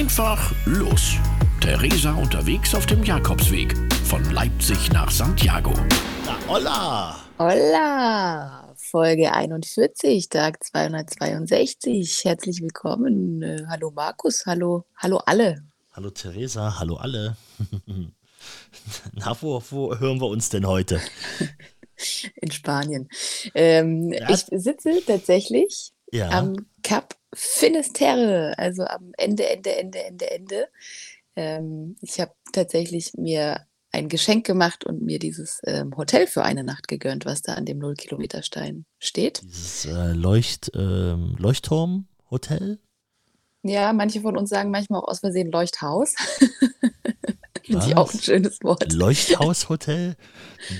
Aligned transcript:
Einfach 0.00 0.50
los. 0.64 1.16
Theresa 1.60 2.14
unterwegs 2.14 2.74
auf 2.74 2.86
dem 2.86 3.04
Jakobsweg 3.04 3.76
von 4.06 4.24
Leipzig 4.32 4.90
nach 4.92 5.10
Santiago. 5.10 5.74
Na, 6.24 6.38
holla! 6.48 7.16
Holla! 7.38 8.74
Folge 8.78 9.30
41, 9.34 10.30
Tag 10.30 10.64
262. 10.64 12.22
Herzlich 12.24 12.62
willkommen. 12.62 13.42
Äh, 13.42 13.66
hallo 13.68 13.90
Markus, 13.90 14.44
hallo, 14.46 14.86
hallo 14.96 15.18
alle. 15.26 15.64
Hallo 15.92 16.08
Theresa, 16.08 16.78
hallo 16.78 16.96
alle. 16.96 17.36
Na, 19.12 19.36
wo, 19.42 19.62
wo 19.68 19.98
hören 19.98 20.18
wir 20.18 20.28
uns 20.28 20.48
denn 20.48 20.66
heute? 20.66 20.98
In 22.36 22.50
Spanien. 22.50 23.06
Ähm, 23.54 24.14
Ja. 24.14 24.30
Ich 24.30 24.46
sitze 24.50 25.02
tatsächlich 25.06 25.92
Ja. 26.10 26.30
am 26.30 26.56
Cap 26.82 27.19
Finisterre, 27.34 28.54
also 28.58 28.84
am 28.84 29.12
Ende, 29.16 29.48
Ende, 29.48 29.76
Ende, 29.76 30.04
Ende, 30.04 30.30
Ende. 30.30 30.68
Ähm, 31.36 31.96
ich 32.00 32.20
habe 32.20 32.32
tatsächlich 32.52 33.12
mir 33.14 33.66
ein 33.92 34.08
Geschenk 34.08 34.46
gemacht 34.46 34.84
und 34.84 35.02
mir 35.02 35.18
dieses 35.18 35.60
ähm, 35.64 35.96
Hotel 35.96 36.26
für 36.26 36.42
eine 36.42 36.64
Nacht 36.64 36.88
gegönnt, 36.88 37.24
was 37.24 37.42
da 37.42 37.54
an 37.54 37.66
dem 37.66 37.78
Null-Kilometer-Stein 37.78 38.84
steht. 38.98 39.42
Dieses 39.42 39.86
äh, 39.86 40.12
Leucht, 40.12 40.70
ähm, 40.74 41.34
Leuchtturm-Hotel? 41.38 42.78
Ja, 43.62 43.92
manche 43.92 44.20
von 44.20 44.36
uns 44.36 44.48
sagen 44.48 44.70
manchmal 44.70 45.00
auch 45.00 45.08
aus 45.08 45.20
Versehen 45.20 45.50
Leuchthaus. 45.50 46.14
Finde 47.70 47.86
ich 47.86 47.96
auch 47.96 48.12
ein 48.12 48.20
schönes 48.20 48.62
Wort. 48.62 48.92
Leuchthaus-Hotel? 48.92 50.16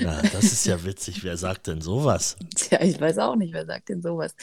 Na, 0.02 0.20
das 0.22 0.44
ist 0.44 0.66
ja 0.66 0.84
witzig. 0.84 1.22
Wer 1.22 1.36
sagt 1.36 1.68
denn 1.68 1.80
sowas? 1.80 2.36
Tja, 2.56 2.82
ich 2.82 3.00
weiß 3.00 3.18
auch 3.18 3.36
nicht, 3.36 3.52
wer 3.52 3.64
sagt 3.64 3.90
denn 3.90 4.02
sowas. 4.02 4.34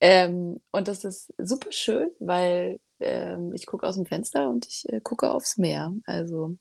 Ähm, 0.00 0.60
und 0.72 0.88
das 0.88 1.04
ist 1.04 1.32
super 1.38 1.70
schön, 1.70 2.10
weil 2.18 2.80
ähm, 3.00 3.52
ich 3.54 3.66
gucke 3.66 3.86
aus 3.86 3.94
dem 3.94 4.06
Fenster 4.06 4.48
und 4.48 4.66
ich 4.66 4.88
äh, 4.88 5.00
gucke 5.00 5.30
aufs 5.30 5.56
Meer. 5.56 5.92
Also 6.04 6.56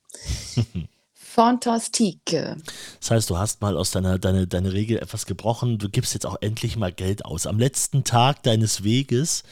fantastique. 1.13 2.55
Das 2.99 3.11
heißt, 3.11 3.29
du 3.29 3.37
hast 3.37 3.61
mal 3.61 3.75
aus 3.75 3.91
deiner, 3.91 4.19
deine, 4.19 4.47
deine 4.47 4.73
Regel 4.73 4.97
etwas 4.97 5.25
gebrochen. 5.25 5.77
Du 5.79 5.89
gibst 5.89 6.13
jetzt 6.13 6.25
auch 6.25 6.37
endlich 6.41 6.77
mal 6.77 6.91
Geld 6.91 7.25
aus. 7.25 7.47
Am 7.47 7.59
letzten 7.59 8.03
Tag 8.03 8.43
deines 8.43 8.83
Weges 8.83 9.43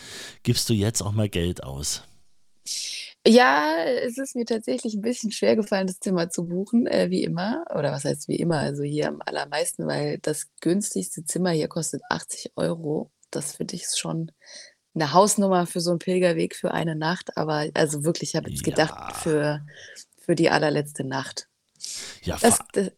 gibst 0.43 0.69
du 0.69 0.73
jetzt 0.73 1.01
auch 1.01 1.11
mal 1.11 1.29
Geld 1.29 1.63
aus. 1.63 2.03
Ja, 3.27 3.83
es 3.85 4.17
ist 4.17 4.35
mir 4.35 4.45
tatsächlich 4.45 4.93
ein 4.93 5.01
bisschen 5.01 5.31
schwer 5.31 5.55
gefallen, 5.55 5.87
das 5.87 5.99
Zimmer 5.99 6.29
zu 6.29 6.47
buchen, 6.47 6.85
äh, 6.85 7.09
wie 7.09 7.23
immer. 7.23 7.65
Oder 7.73 7.91
was 7.91 8.05
heißt 8.05 8.27
wie 8.27 8.35
immer? 8.35 8.59
Also 8.59 8.83
hier 8.83 9.07
am 9.07 9.19
allermeisten, 9.25 9.87
weil 9.87 10.19
das 10.19 10.47
günstigste 10.61 11.25
Zimmer 11.25 11.49
hier 11.49 11.67
kostet 11.67 12.01
80 12.09 12.51
Euro. 12.55 13.11
Das 13.31 13.55
finde 13.55 13.75
ich 13.75 13.87
schon 13.95 14.31
eine 14.93 15.11
Hausnummer 15.11 15.65
für 15.65 15.81
so 15.81 15.89
einen 15.89 15.99
Pilgerweg 15.99 16.55
für 16.55 16.71
eine 16.71 16.95
Nacht. 16.95 17.35
Aber 17.35 17.65
also 17.73 18.03
wirklich, 18.03 18.29
ich 18.31 18.35
habe 18.35 18.49
jetzt 18.49 18.65
Ja. 18.65 18.71
gedacht, 18.73 19.15
für, 19.17 19.65
für 20.19 20.35
die 20.35 20.49
allerletzte 20.51 21.03
Nacht. 21.03 21.47
Ja, 22.23 22.37
Das, 22.39 22.59
das, 22.73 22.91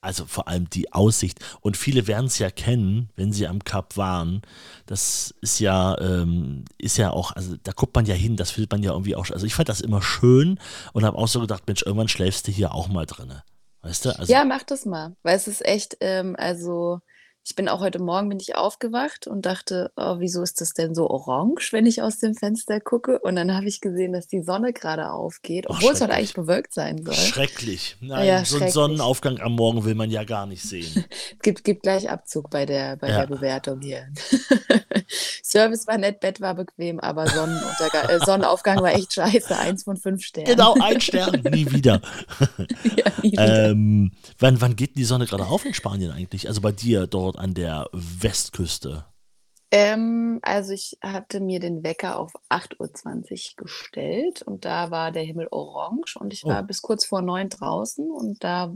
also 0.00 0.26
vor 0.26 0.48
allem 0.48 0.70
die 0.70 0.92
Aussicht. 0.92 1.40
Und 1.60 1.76
viele 1.76 2.06
werden 2.06 2.26
es 2.26 2.38
ja 2.38 2.50
kennen, 2.50 3.10
wenn 3.16 3.32
sie 3.32 3.46
am 3.46 3.64
Kap 3.64 3.96
waren. 3.96 4.42
Das 4.86 5.34
ist 5.40 5.58
ja, 5.60 5.98
ähm, 6.00 6.64
ist 6.78 6.98
ja 6.98 7.10
auch, 7.10 7.32
also 7.32 7.56
da 7.62 7.72
guckt 7.72 7.94
man 7.94 8.06
ja 8.06 8.14
hin, 8.14 8.36
das 8.36 8.50
findet 8.50 8.70
man 8.70 8.82
ja 8.82 8.92
irgendwie 8.92 9.16
auch. 9.16 9.28
Also 9.30 9.46
ich 9.46 9.54
fand 9.54 9.68
das 9.68 9.80
immer 9.80 10.02
schön 10.02 10.58
und 10.92 11.04
habe 11.04 11.18
auch 11.18 11.28
so 11.28 11.40
gedacht, 11.40 11.64
Mensch, 11.66 11.82
irgendwann 11.82 12.08
schläfst 12.08 12.46
du 12.46 12.52
hier 12.52 12.74
auch 12.74 12.88
mal 12.88 13.06
drinne. 13.06 13.42
Weißt 13.82 14.04
du? 14.04 14.18
Also, 14.18 14.32
ja, 14.32 14.44
mach 14.44 14.62
das 14.62 14.86
mal. 14.86 15.16
Weil 15.22 15.36
es 15.36 15.48
ist 15.48 15.64
echt, 15.64 15.96
ähm, 16.00 16.36
also 16.38 17.00
ich 17.48 17.54
bin 17.54 17.66
auch 17.70 17.80
heute 17.80 17.98
Morgen 17.98 18.28
bin 18.28 18.38
ich 18.40 18.56
aufgewacht 18.56 19.26
und 19.26 19.46
dachte, 19.46 19.90
oh, 19.96 20.16
wieso 20.18 20.42
ist 20.42 20.60
das 20.60 20.74
denn 20.74 20.94
so 20.94 21.08
orange, 21.08 21.72
wenn 21.72 21.86
ich 21.86 22.02
aus 22.02 22.18
dem 22.18 22.34
Fenster 22.34 22.78
gucke? 22.78 23.18
Und 23.20 23.36
dann 23.36 23.54
habe 23.54 23.66
ich 23.66 23.80
gesehen, 23.80 24.12
dass 24.12 24.26
die 24.28 24.42
Sonne 24.42 24.74
gerade 24.74 25.10
aufgeht, 25.10 25.64
obwohl 25.70 25.94
es 25.94 26.02
heute 26.02 26.12
eigentlich 26.12 26.34
bewölkt 26.34 26.74
sein 26.74 27.02
soll. 27.02 27.14
Schrecklich. 27.14 27.96
Nein, 28.02 28.26
Ja, 28.26 28.44
so 28.44 28.58
einen. 28.58 28.70
Sonnenaufgang 28.70 29.40
am 29.40 29.54
Morgen 29.54 29.86
will 29.86 29.94
man 29.94 30.10
ja 30.10 30.24
gar 30.24 30.44
nicht 30.44 30.62
sehen. 30.68 31.06
Gibt, 31.40 31.64
gibt 31.64 31.84
gleich 31.84 32.10
Abzug 32.10 32.50
bei 32.50 32.66
der, 32.66 32.96
bei 32.96 33.08
Ja. 33.08 33.24
der 33.24 33.34
Bewertung 33.34 33.80
hier. 33.80 34.08
Service 35.42 35.86
war 35.86 35.96
nett, 35.96 36.20
Bett 36.20 36.42
war 36.42 36.54
bequem, 36.54 37.00
aber 37.00 37.24
äh, 37.24 38.18
Sonnenaufgang 38.26 38.82
war 38.82 38.92
echt 38.92 39.14
scheiße. 39.14 39.56
Eins 39.56 39.84
von 39.84 39.96
fünf 39.96 40.22
Sternen. 40.22 40.50
genau, 40.50 40.74
ein 40.82 41.00
Stern, 41.00 41.40
nie 41.50 41.70
wieder. 41.72 42.02
Ja, 42.96 43.04
nie 43.22 43.32
wieder. 43.32 43.70
ähm, 43.70 44.12
wann, 44.38 44.60
wann 44.60 44.76
geht 44.76 44.96
die 44.96 45.04
Sonne 45.04 45.26
gerade 45.26 45.46
auf 45.46 45.64
in 45.64 45.72
Spanien 45.74 46.10
eigentlich? 46.10 46.48
Also 46.48 46.60
bei 46.60 46.72
dir 46.72 47.06
dort 47.06 47.37
an 47.38 47.54
der 47.54 47.88
Westküste. 47.92 49.04
Ähm, 49.70 50.38
also 50.40 50.72
ich 50.72 50.96
hatte 51.02 51.40
mir 51.40 51.60
den 51.60 51.82
Wecker 51.84 52.18
auf 52.18 52.32
8.20 52.48 53.50
Uhr 53.58 53.64
gestellt 53.64 54.40
und 54.40 54.64
da 54.64 54.90
war 54.90 55.12
der 55.12 55.24
Himmel 55.24 55.46
orange 55.50 56.16
und 56.18 56.32
ich 56.32 56.44
war 56.44 56.62
Oh. 56.62 56.66
bis 56.66 56.80
kurz 56.80 57.04
vor 57.04 57.20
neun 57.20 57.50
draußen 57.50 58.10
und 58.10 58.42
da 58.42 58.72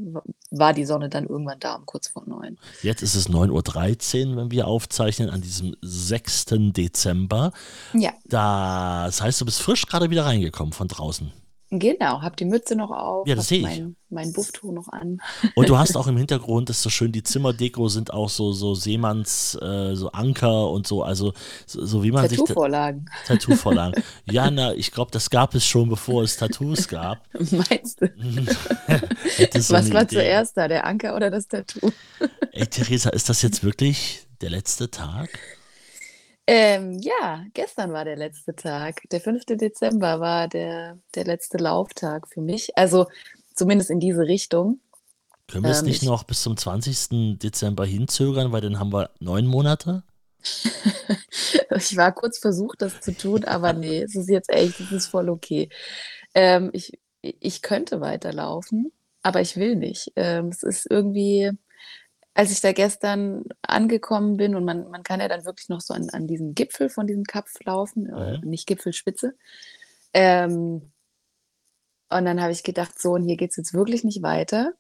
war 0.51 0.75
die 0.75 0.85
Sonne 0.85 1.09
dann 1.09 1.27
irgendwann 1.27 1.61
da 1.61 1.77
um 1.77 1.87
kurz 1.87 2.09
vor 2.09 2.25
neun. 2.27 2.59
Jetzt 2.83 3.01
ist 3.01 3.15
es 3.15 3.31
9.13 3.31 4.33
Uhr, 4.33 4.37
wenn 4.37 4.51
wir 4.51 4.67
aufzeichnen, 4.67 5.31
an 5.31 5.41
diesem 5.41 5.75
6. 5.81 6.73
Dezember. 6.75 7.53
Ja, 7.95 8.13
Das 8.27 9.23
heißt, 9.23 9.41
du 9.41 9.47
bist 9.47 9.63
frisch 9.63 9.87
gerade 9.87 10.11
wieder 10.11 10.27
reingekommen 10.27 10.75
von 10.75 10.89
draußen. 10.89 11.33
Genau. 11.73 12.21
Hab 12.23 12.37
die 12.37 12.45
Mütze 12.45 12.77
noch 12.77 12.91
auf, 12.91 13.27
Ja, 13.27 13.35
das 13.35 13.49
sehe 13.49 13.59
ich. 13.59 13.65
mein, 13.65 13.97
mein 14.11 14.33
Bufftuch 14.33 14.73
noch 14.73 14.89
an. 14.89 15.21
Und 15.55 15.69
du 15.69 15.77
hast 15.79 15.97
auch 15.97 16.07
im 16.07 16.17
Hintergrund, 16.17 16.69
das 16.69 16.77
ist 16.79 16.83
so 16.83 16.91
schön, 16.91 17.13
die 17.13 17.23
Zimmerdeko 17.23 17.89
sind 17.89 18.13
auch 18.13 18.29
so, 18.29 18.53
so 18.53 18.75
Seemanns, 18.75 19.55
äh, 19.61 19.95
so 19.95 20.13
Anker 20.13 20.71
und 20.71 20.87
so, 20.87 21.03
also 21.03 21.33
so, 21.67 21.85
so 21.85 22.03
wie 22.03 22.11
man 22.13 22.29
sich. 22.29 22.39
Tattoo-Vorlagen, 22.39 23.11
Tattoo-Vorlagen. 23.27 24.03
ja, 24.31 24.51
na, 24.51 24.75
ich 24.75 24.91
glaube, 24.93 25.11
das 25.11 25.31
gab 25.31 25.55
es 25.55 25.67
schon, 25.67 25.89
bevor 25.89 26.23
es 26.23 26.37
Tattoos 26.37 26.89
gab. 26.89 27.19
meinst 27.33 28.01
du? 28.01 28.07
So 29.61 29.75
Was 29.75 29.93
war 29.93 30.03
Idee. 30.03 30.17
zuerst 30.17 30.57
da, 30.57 30.69
der 30.69 30.87
Anker 30.87 31.17
oder 31.17 31.31
das 31.31 31.49
Tattoo? 31.49 31.91
Ey, 32.53 32.67
Theresa, 32.67 33.11
ist 33.11 33.29
das 33.29 33.43
jetzt 33.43 33.65
wirklich 33.65 34.27
der 34.41 34.51
letzte 34.51 34.91
Tag? 34.91 35.31
Ähm, 36.47 36.99
ja, 37.01 37.45
gestern 37.55 37.93
war 37.93 38.05
der 38.05 38.17
letzte 38.17 38.55
Tag. 38.55 39.03
Der 39.11 39.21
5. 39.21 39.57
Dezember 39.57 40.21
war 40.21 40.49
der, 40.49 40.99
der 41.15 41.25
letzte 41.25 41.59
Lauftag 41.59 42.29
für 42.29 42.41
mich. 42.41 42.77
Also 42.77 43.07
zumindest 43.55 43.91
in 43.91 44.01
diese 44.01 44.23
Richtung. 44.23 44.81
Können 45.49 45.65
wir 45.65 45.71
es 45.71 45.81
Ähm, 45.81 45.87
nicht 45.87 46.03
ich- 46.03 46.09
noch 46.09 46.25
bis 46.25 46.43
zum 46.43 46.57
20. 46.57 47.39
Dezember 47.39 47.85
hinzögern, 47.87 48.53
weil 48.53 48.61
dann 48.61 48.79
haben 48.79 48.93
wir 48.93 49.11
neun 49.21 49.47
Monate? 49.47 50.03
Ich 51.75 51.97
war 51.97 52.13
kurz 52.13 52.39
versucht, 52.39 52.83
das 52.83 53.01
zu 53.01 53.17
tun, 53.17 53.45
aber 53.45 53.73
nee, 53.73 54.03
es 54.03 54.15
ist 54.15 54.29
jetzt 54.29 54.51
echt, 54.51 54.79
es 54.81 54.93
ist 54.93 55.07
voll 55.07 55.31
okay. 55.31 55.69
Ähm, 56.35 56.71
ich, 56.75 56.93
ich 57.23 57.63
könnte 57.63 58.01
weiterlaufen, 58.01 58.93
aber 59.23 59.41
ich 59.41 59.57
will 59.57 59.77
nicht. 59.77 60.13
Ähm, 60.17 60.49
es 60.49 60.63
ist 60.63 60.87
irgendwie, 60.91 61.51
als 62.35 62.51
ich 62.53 62.61
da 62.61 62.73
gestern 62.73 63.45
angekommen 63.63 64.37
bin 64.39 64.55
und 64.55 64.65
man, 64.65 64.89
man 64.91 65.03
kann 65.03 65.21
ja 65.21 65.29
dann 65.29 65.45
wirklich 65.45 65.69
noch 65.69 65.81
so 65.81 65.95
an, 65.95 66.09
an 66.11 66.27
diesem 66.27 66.55
Gipfel 66.55 66.89
von 66.89 67.07
diesem 67.07 67.25
Kapf 67.25 67.55
laufen, 67.65 68.09
äh, 68.09 68.39
Mhm. 68.39 68.49
nicht 68.51 68.67
Gipfelspitze. 68.67 69.35
Ähm, 70.15 70.93
und 72.11 72.25
dann 72.27 72.41
habe 72.43 72.53
ich 72.53 72.63
gedacht, 72.63 72.99
so, 73.01 73.13
und 73.13 73.25
hier 73.25 73.37
geht 73.37 73.51
es 73.51 73.57
jetzt 73.57 73.75
wirklich 73.75 74.05
nicht 74.05 74.23
weiter. 74.23 74.73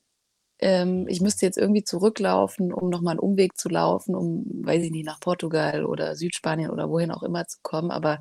Ähm, 0.61 1.07
ich 1.09 1.21
müsste 1.21 1.47
jetzt 1.47 1.59
irgendwie 1.59 1.85
zurücklaufen, 1.85 2.73
um 2.73 2.91
nochmal 2.91 3.12
einen 3.12 3.21
Umweg 3.21 3.59
zu 3.59 3.69
laufen, 3.71 4.15
um, 4.17 4.47
weiß 4.65 4.85
ich 4.85 4.93
nicht, 4.93 5.07
nach 5.07 5.21
Portugal 5.21 5.85
oder 5.87 6.17
Südspanien 6.17 6.71
oder 6.71 6.91
wohin 6.91 7.12
auch 7.12 7.23
immer 7.25 7.47
zu 7.47 7.59
kommen. 7.62 7.91
Aber 7.93 8.21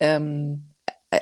ähm, 0.00 0.74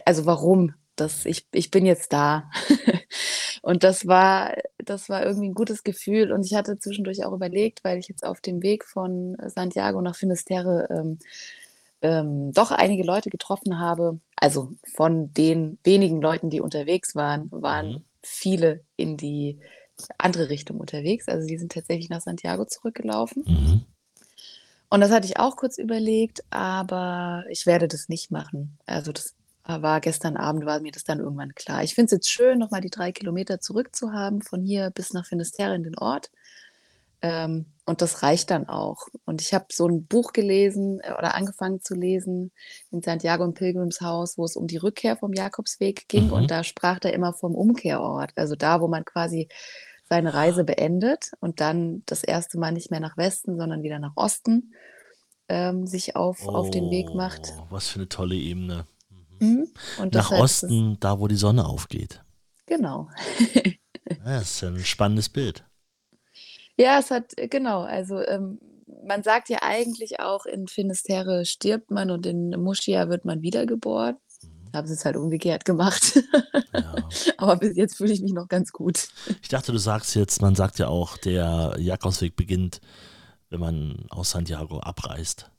also 0.06 0.26
warum? 0.26 0.74
Das, 0.96 1.26
ich, 1.26 1.48
ich 1.52 1.70
bin 1.70 1.86
jetzt 1.86 2.12
da. 2.12 2.50
Und 3.64 3.82
das 3.82 4.06
war, 4.06 4.54
das 4.76 5.08
war 5.08 5.24
irgendwie 5.24 5.48
ein 5.48 5.54
gutes 5.54 5.84
Gefühl. 5.84 6.32
Und 6.32 6.44
ich 6.44 6.54
hatte 6.54 6.78
zwischendurch 6.78 7.24
auch 7.24 7.32
überlegt, 7.32 7.82
weil 7.82 7.98
ich 7.98 8.08
jetzt 8.08 8.22
auf 8.22 8.42
dem 8.42 8.62
Weg 8.62 8.84
von 8.84 9.38
Santiago 9.46 10.02
nach 10.02 10.16
Finisterre 10.16 10.86
ähm, 10.90 11.18
ähm, 12.02 12.52
doch 12.52 12.72
einige 12.72 13.04
Leute 13.04 13.30
getroffen 13.30 13.78
habe. 13.78 14.20
Also 14.36 14.72
von 14.94 15.32
den 15.32 15.78
wenigen 15.82 16.20
Leuten, 16.20 16.50
die 16.50 16.60
unterwegs 16.60 17.14
waren, 17.14 17.50
waren 17.50 17.88
Mhm. 17.88 18.04
viele 18.22 18.80
in 18.96 19.16
die 19.16 19.58
andere 20.18 20.50
Richtung 20.50 20.78
unterwegs. 20.78 21.26
Also 21.26 21.46
die 21.46 21.56
sind 21.56 21.72
tatsächlich 21.72 22.10
nach 22.10 22.20
Santiago 22.20 22.66
zurückgelaufen. 22.66 23.44
Mhm. 23.46 23.84
Und 24.90 25.00
das 25.00 25.10
hatte 25.10 25.26
ich 25.26 25.38
auch 25.38 25.56
kurz 25.56 25.78
überlegt, 25.78 26.44
aber 26.50 27.44
ich 27.48 27.64
werde 27.64 27.88
das 27.88 28.10
nicht 28.10 28.30
machen. 28.30 28.76
Also 28.84 29.10
das 29.10 29.34
war 29.66 30.00
gestern 30.00 30.36
Abend, 30.36 30.66
war 30.66 30.80
mir 30.80 30.92
das 30.92 31.04
dann 31.04 31.20
irgendwann 31.20 31.54
klar. 31.54 31.82
Ich 31.82 31.94
finde 31.94 32.06
es 32.06 32.12
jetzt 32.12 32.30
schön, 32.30 32.58
nochmal 32.58 32.80
die 32.80 32.90
drei 32.90 33.12
Kilometer 33.12 33.60
zurück 33.60 33.96
zu 33.96 34.12
haben, 34.12 34.42
von 34.42 34.62
hier 34.62 34.90
bis 34.90 35.12
nach 35.12 35.26
Finisterre 35.26 35.74
in 35.74 35.82
den 35.82 35.98
Ort. 35.98 36.30
Ähm, 37.22 37.64
und 37.86 38.02
das 38.02 38.22
reicht 38.22 38.50
dann 38.50 38.68
auch. 38.68 39.08
Und 39.24 39.40
ich 39.40 39.54
habe 39.54 39.66
so 39.72 39.88
ein 39.88 40.06
Buch 40.06 40.32
gelesen 40.32 41.00
äh, 41.00 41.12
oder 41.12 41.34
angefangen 41.34 41.80
zu 41.80 41.94
lesen 41.94 42.52
in 42.90 43.00
Santiago 43.00 43.44
im 43.44 43.54
Pilgrimshaus, 43.54 44.36
wo 44.36 44.44
es 44.44 44.56
um 44.56 44.66
die 44.66 44.76
Rückkehr 44.76 45.16
vom 45.16 45.32
Jakobsweg 45.32 46.06
ging. 46.08 46.26
Mhm. 46.26 46.32
Und 46.32 46.50
da 46.50 46.64
sprach 46.64 46.98
er 47.02 47.14
immer 47.14 47.32
vom 47.32 47.54
Umkehrort. 47.54 48.32
Also 48.36 48.56
da, 48.56 48.82
wo 48.82 48.88
man 48.88 49.06
quasi 49.06 49.48
seine 50.06 50.34
Reise 50.34 50.64
beendet 50.64 51.32
und 51.40 51.60
dann 51.60 52.02
das 52.04 52.24
erste 52.24 52.58
Mal 52.58 52.72
nicht 52.72 52.90
mehr 52.90 53.00
nach 53.00 53.16
Westen, 53.16 53.56
sondern 53.56 53.82
wieder 53.82 53.98
nach 53.98 54.12
Osten 54.16 54.74
ähm, 55.48 55.86
sich 55.86 56.16
auf, 56.16 56.46
auf 56.46 56.70
den 56.70 56.90
Weg 56.90 57.14
macht. 57.14 57.54
Oh, 57.58 57.66
Was 57.70 57.88
für 57.88 58.00
eine 58.00 58.08
tolle 58.08 58.34
Ebene. 58.34 58.86
Mhm. 59.40 59.68
Und 59.98 60.14
Nach 60.14 60.30
Osten, 60.30 60.98
da 61.00 61.18
wo 61.18 61.28
die 61.28 61.36
Sonne 61.36 61.66
aufgeht. 61.66 62.22
Genau. 62.66 63.08
Das 64.22 64.42
ist 64.42 64.64
ein 64.64 64.78
spannendes 64.80 65.30
Bild. 65.30 65.64
Ja, 66.76 66.98
es 66.98 67.10
hat, 67.10 67.32
äh, 67.38 67.48
genau, 67.48 67.82
also 67.82 68.20
ähm, 68.20 68.58
man 69.06 69.22
sagt 69.22 69.48
ja 69.48 69.58
eigentlich 69.62 70.20
auch, 70.20 70.46
in 70.46 70.66
Finisterre 70.66 71.44
stirbt 71.44 71.90
man 71.90 72.10
und 72.10 72.26
in 72.26 72.50
Muschia 72.50 73.08
wird 73.08 73.24
man 73.24 73.42
wiedergeboren. 73.42 74.16
Haben 74.74 74.86
sie 74.86 74.94
es 74.94 75.04
halt 75.04 75.16
umgekehrt 75.16 75.64
gemacht. 75.64 76.20
Ja. 76.72 76.94
Aber 77.38 77.56
bis 77.56 77.76
jetzt 77.76 77.96
fühle 77.96 78.12
ich 78.12 78.20
mich 78.20 78.32
noch 78.32 78.48
ganz 78.48 78.72
gut. 78.72 79.08
Ich 79.40 79.48
dachte, 79.48 79.72
du 79.72 79.78
sagst 79.78 80.16
jetzt, 80.16 80.42
man 80.42 80.54
sagt 80.54 80.78
ja 80.78 80.88
auch, 80.88 81.16
der 81.16 81.76
Jakobsweg 81.78 82.34
beginnt, 82.34 82.80
wenn 83.50 83.60
man 83.60 84.06
aus 84.10 84.30
Santiago 84.32 84.80
abreist. 84.80 85.50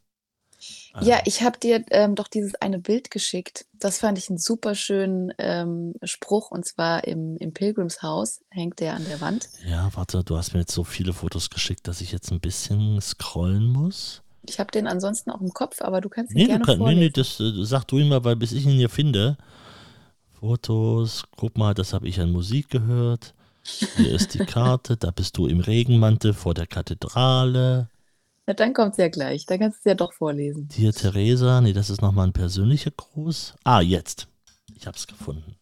Ja, 1.01 1.19
ich 1.25 1.41
habe 1.43 1.59
dir 1.59 1.83
ähm, 1.91 2.15
doch 2.15 2.27
dieses 2.27 2.55
eine 2.55 2.79
Bild 2.79 3.11
geschickt. 3.11 3.65
Das 3.73 3.99
fand 3.99 4.17
ich 4.17 4.29
einen 4.29 4.37
super 4.37 4.75
schönen 4.75 5.33
ähm, 5.37 5.93
Spruch 6.03 6.51
und 6.51 6.65
zwar 6.65 7.03
im, 7.05 7.37
im 7.37 7.53
Pilgrimshaus 7.53 8.41
hängt 8.49 8.79
der 8.79 8.93
an 8.95 9.05
der 9.05 9.19
Wand. 9.21 9.49
Ja, 9.67 9.89
warte, 9.93 10.23
du 10.23 10.37
hast 10.37 10.53
mir 10.53 10.61
jetzt 10.61 10.73
so 10.73 10.83
viele 10.83 11.13
Fotos 11.13 11.49
geschickt, 11.49 11.87
dass 11.87 12.01
ich 12.01 12.11
jetzt 12.11 12.31
ein 12.31 12.39
bisschen 12.39 13.01
scrollen 13.01 13.67
muss. 13.71 14.21
Ich 14.47 14.59
habe 14.59 14.71
den 14.71 14.87
ansonsten 14.87 15.31
auch 15.31 15.41
im 15.41 15.53
Kopf, 15.53 15.81
aber 15.81 16.01
du 16.01 16.09
kannst 16.09 16.31
ihn 16.33 16.37
Nee, 16.37 16.43
du 16.43 16.49
gerne 16.49 16.65
kann, 16.65 16.77
nee, 16.77 16.83
vorlesen. 16.83 16.99
nee, 17.01 17.09
das 17.09 17.39
äh, 17.39 17.65
sag 17.65 17.85
du 17.85 17.97
ihm 17.97 18.09
mal, 18.09 18.23
weil 18.23 18.35
bis 18.35 18.51
ich 18.51 18.65
ihn 18.65 18.77
hier 18.77 18.89
finde. 18.89 19.37
Fotos, 20.39 21.23
guck 21.35 21.57
mal, 21.57 21.73
das 21.73 21.93
habe 21.93 22.07
ich 22.07 22.19
an 22.19 22.31
Musik 22.31 22.69
gehört. 22.69 23.33
Hier 23.97 24.13
ist 24.13 24.33
die 24.35 24.39
Karte, 24.45 24.97
da 24.97 25.11
bist 25.11 25.37
du 25.37 25.47
im 25.47 25.59
Regenmantel 25.59 26.33
vor 26.33 26.53
der 26.53 26.67
Kathedrale. 26.67 27.89
Na, 28.47 28.53
dann 28.53 28.73
kommt 28.73 28.91
es 28.91 28.97
ja 28.97 29.07
gleich. 29.07 29.45
Dann 29.45 29.59
kannst 29.59 29.77
du 29.77 29.79
es 29.79 29.85
ja 29.85 29.95
doch 29.95 30.13
vorlesen. 30.13 30.69
Hier 30.71 30.93
Theresa, 30.93 31.61
nee, 31.61 31.73
das 31.73 31.89
ist 31.89 32.01
nochmal 32.01 32.27
ein 32.27 32.33
persönlicher 32.33 32.91
Gruß. 32.91 33.55
Ah, 33.63 33.81
jetzt. 33.81 34.27
Ich 34.75 34.85
habe 34.85 34.97
es 34.97 35.07
gefunden. 35.07 35.55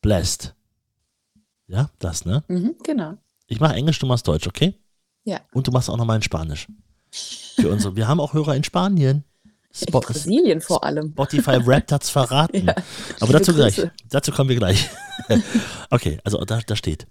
Blessed. 0.00 0.54
Ja, 1.68 1.90
das, 1.98 2.24
ne? 2.24 2.44
Mhm, 2.48 2.76
genau. 2.82 3.14
Ich 3.46 3.60
mache 3.60 3.74
Englisch, 3.74 3.98
du 3.98 4.06
machst 4.06 4.26
Deutsch, 4.26 4.46
okay? 4.46 4.74
Ja. 5.24 5.40
Und 5.52 5.66
du 5.66 5.72
machst 5.72 5.90
auch 5.90 5.96
nochmal 5.96 6.16
in 6.16 6.22
Spanisch. 6.22 6.68
Für 7.10 7.70
unsere, 7.70 7.96
wir 7.96 8.06
haben 8.08 8.20
auch 8.20 8.32
Hörer 8.34 8.54
in 8.54 8.64
Spanien. 8.64 9.24
In 9.44 9.88
Spot, 9.88 10.00
Brasilien 10.00 10.60
vor 10.60 10.84
allem. 10.84 11.10
Spotify 11.10 11.64
Wrapped 11.66 11.92
hat's 11.92 12.10
verraten. 12.10 12.66
Ja, 12.66 12.74
Aber 13.20 13.32
dazu 13.32 13.52
gleich. 13.52 13.76
Grüße. 13.76 13.92
Dazu 14.08 14.32
kommen 14.32 14.48
wir 14.48 14.56
gleich. 14.56 14.88
okay, 15.90 16.18
also 16.24 16.42
da, 16.44 16.60
da 16.66 16.76
steht: 16.76 17.06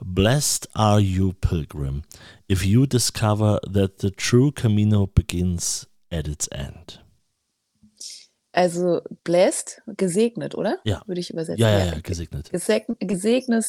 Blessed 0.00 0.68
are 0.74 1.00
you, 1.00 1.32
pilgrim, 1.32 2.02
if 2.48 2.64
you 2.64 2.86
discover 2.86 3.60
that 3.70 3.98
the 3.98 4.10
true 4.10 4.52
Camino 4.52 5.06
begins 5.06 5.86
at 6.10 6.28
its 6.28 6.48
end. 6.52 7.00
Also 8.54 9.00
blessed, 9.24 9.80
gesegnet, 9.96 10.54
oder? 10.54 10.78
Ja. 10.84 11.02
Würde 11.06 11.20
ich 11.20 11.30
übersetzen. 11.30 11.62
Ja, 11.62 11.78
ja, 11.78 11.84
ja, 11.86 12.00
gesegnet. 12.00 12.50
Gesegnet, 12.50 12.98
gesegnet, 13.00 13.64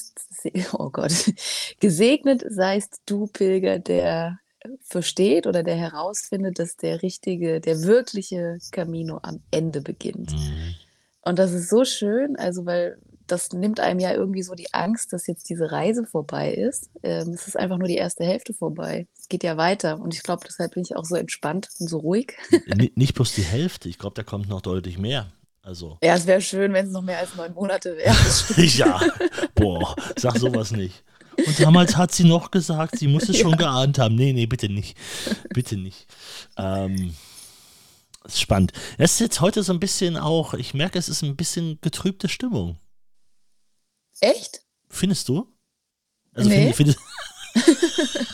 oh 0.74 0.90
Gott, 0.90 1.14
gesegnet 1.80 2.44
seist 2.50 3.02
du, 3.06 3.28
Pilger, 3.28 3.80
der 3.80 4.40
versteht 4.82 5.48
oder 5.48 5.64
der 5.64 5.76
herausfindet, 5.76 6.60
dass 6.60 6.76
der 6.76 7.02
richtige, 7.02 7.62
der 7.62 7.84
wirkliche 7.84 8.58
Camino 8.72 9.20
am 9.22 9.42
Ende 9.52 9.82
beginnt. 9.82 10.34
Mhm. 10.34 10.76
Und 11.22 11.40
das 11.40 11.52
ist 11.54 11.70
so 11.70 11.86
schön, 11.86 12.36
also 12.36 12.66
weil 12.66 12.98
das 13.34 13.52
nimmt 13.52 13.80
einem 13.80 14.00
ja 14.00 14.14
irgendwie 14.14 14.44
so 14.44 14.54
die 14.56 14.74
Angst, 14.74 15.12
dass 15.14 15.28
jetzt 15.28 15.50
diese 15.50 15.72
Reise 15.72 16.06
vorbei 16.06 16.54
ist. 16.54 16.90
Ähm, 17.04 17.30
es 17.34 17.48
ist 17.48 17.58
einfach 17.58 17.78
nur 17.78 17.88
die 17.88 17.96
erste 17.98 18.24
Hälfte 18.24 18.54
vorbei. 18.54 19.08
Es 19.20 19.28
geht 19.28 19.44
ja 19.44 19.58
weiter. 19.58 20.00
Und 20.00 20.14
ich 20.14 20.24
glaube, 20.24 20.46
deshalb 20.48 20.74
bin 20.76 20.84
ich 20.84 20.96
auch 20.96 21.06
so 21.06 21.16
entspannt 21.16 21.70
und 21.80 21.90
so 21.90 21.98
ruhig. 21.98 22.34
Ni- 22.76 22.92
Nicht 22.96 23.14
bloß 23.16 23.34
die 23.36 23.42
Hälfte, 23.44 23.90
ich 23.90 23.98
glaube, 24.00 24.14
da 24.16 24.24
kommt 24.24 24.48
noch 24.48 24.62
deutlich 24.62 24.98
mehr. 24.98 25.32
Also, 25.62 25.98
Ja, 26.04 26.16
es 26.16 26.28
wäre 26.28 26.42
schön, 26.42 26.74
wenn 26.74 26.86
es 26.88 26.92
noch 26.92 27.02
mehr 27.02 27.20
als 27.20 27.36
neun 27.36 27.54
Monate 27.54 27.96
wäre. 27.96 28.16
ja, 28.78 29.00
boah, 29.56 29.96
sag 30.18 30.38
sowas 30.38 30.72
nicht. 30.72 31.04
Und 31.48 31.60
damals 31.60 31.96
hat 31.98 32.12
sie 32.12 32.26
noch 32.26 32.52
gesagt, 32.52 33.00
sie 33.00 33.08
muss 33.08 33.28
es 33.30 33.38
schon 33.38 33.56
geahnt 33.58 33.98
haben. 33.98 34.16
Nee, 34.16 34.34
nee, 34.34 34.46
bitte 34.46 34.70
nicht. 34.70 34.98
Bitte 35.54 35.78
nicht. 35.78 36.06
Ähm, 36.58 37.16
ist 38.26 38.40
spannend. 38.42 38.72
Es 38.98 39.14
ist 39.14 39.20
jetzt 39.20 39.42
heute 39.42 39.64
so 39.64 39.74
ein 39.74 39.80
bisschen 39.80 40.16
auch, 40.18 40.54
ich 40.54 40.74
merke, 40.74 41.00
es 41.00 41.10
ist 41.10 41.24
ein 41.24 41.36
bisschen 41.36 41.80
getrübte 41.82 42.28
Stimmung. 42.30 42.78
Echt? 44.22 44.62
Findest 44.90 45.28
du? 45.30 45.48
Also 46.34 46.50
Nee. 46.50 46.74
find, 46.74 46.96
findest, 46.96 47.00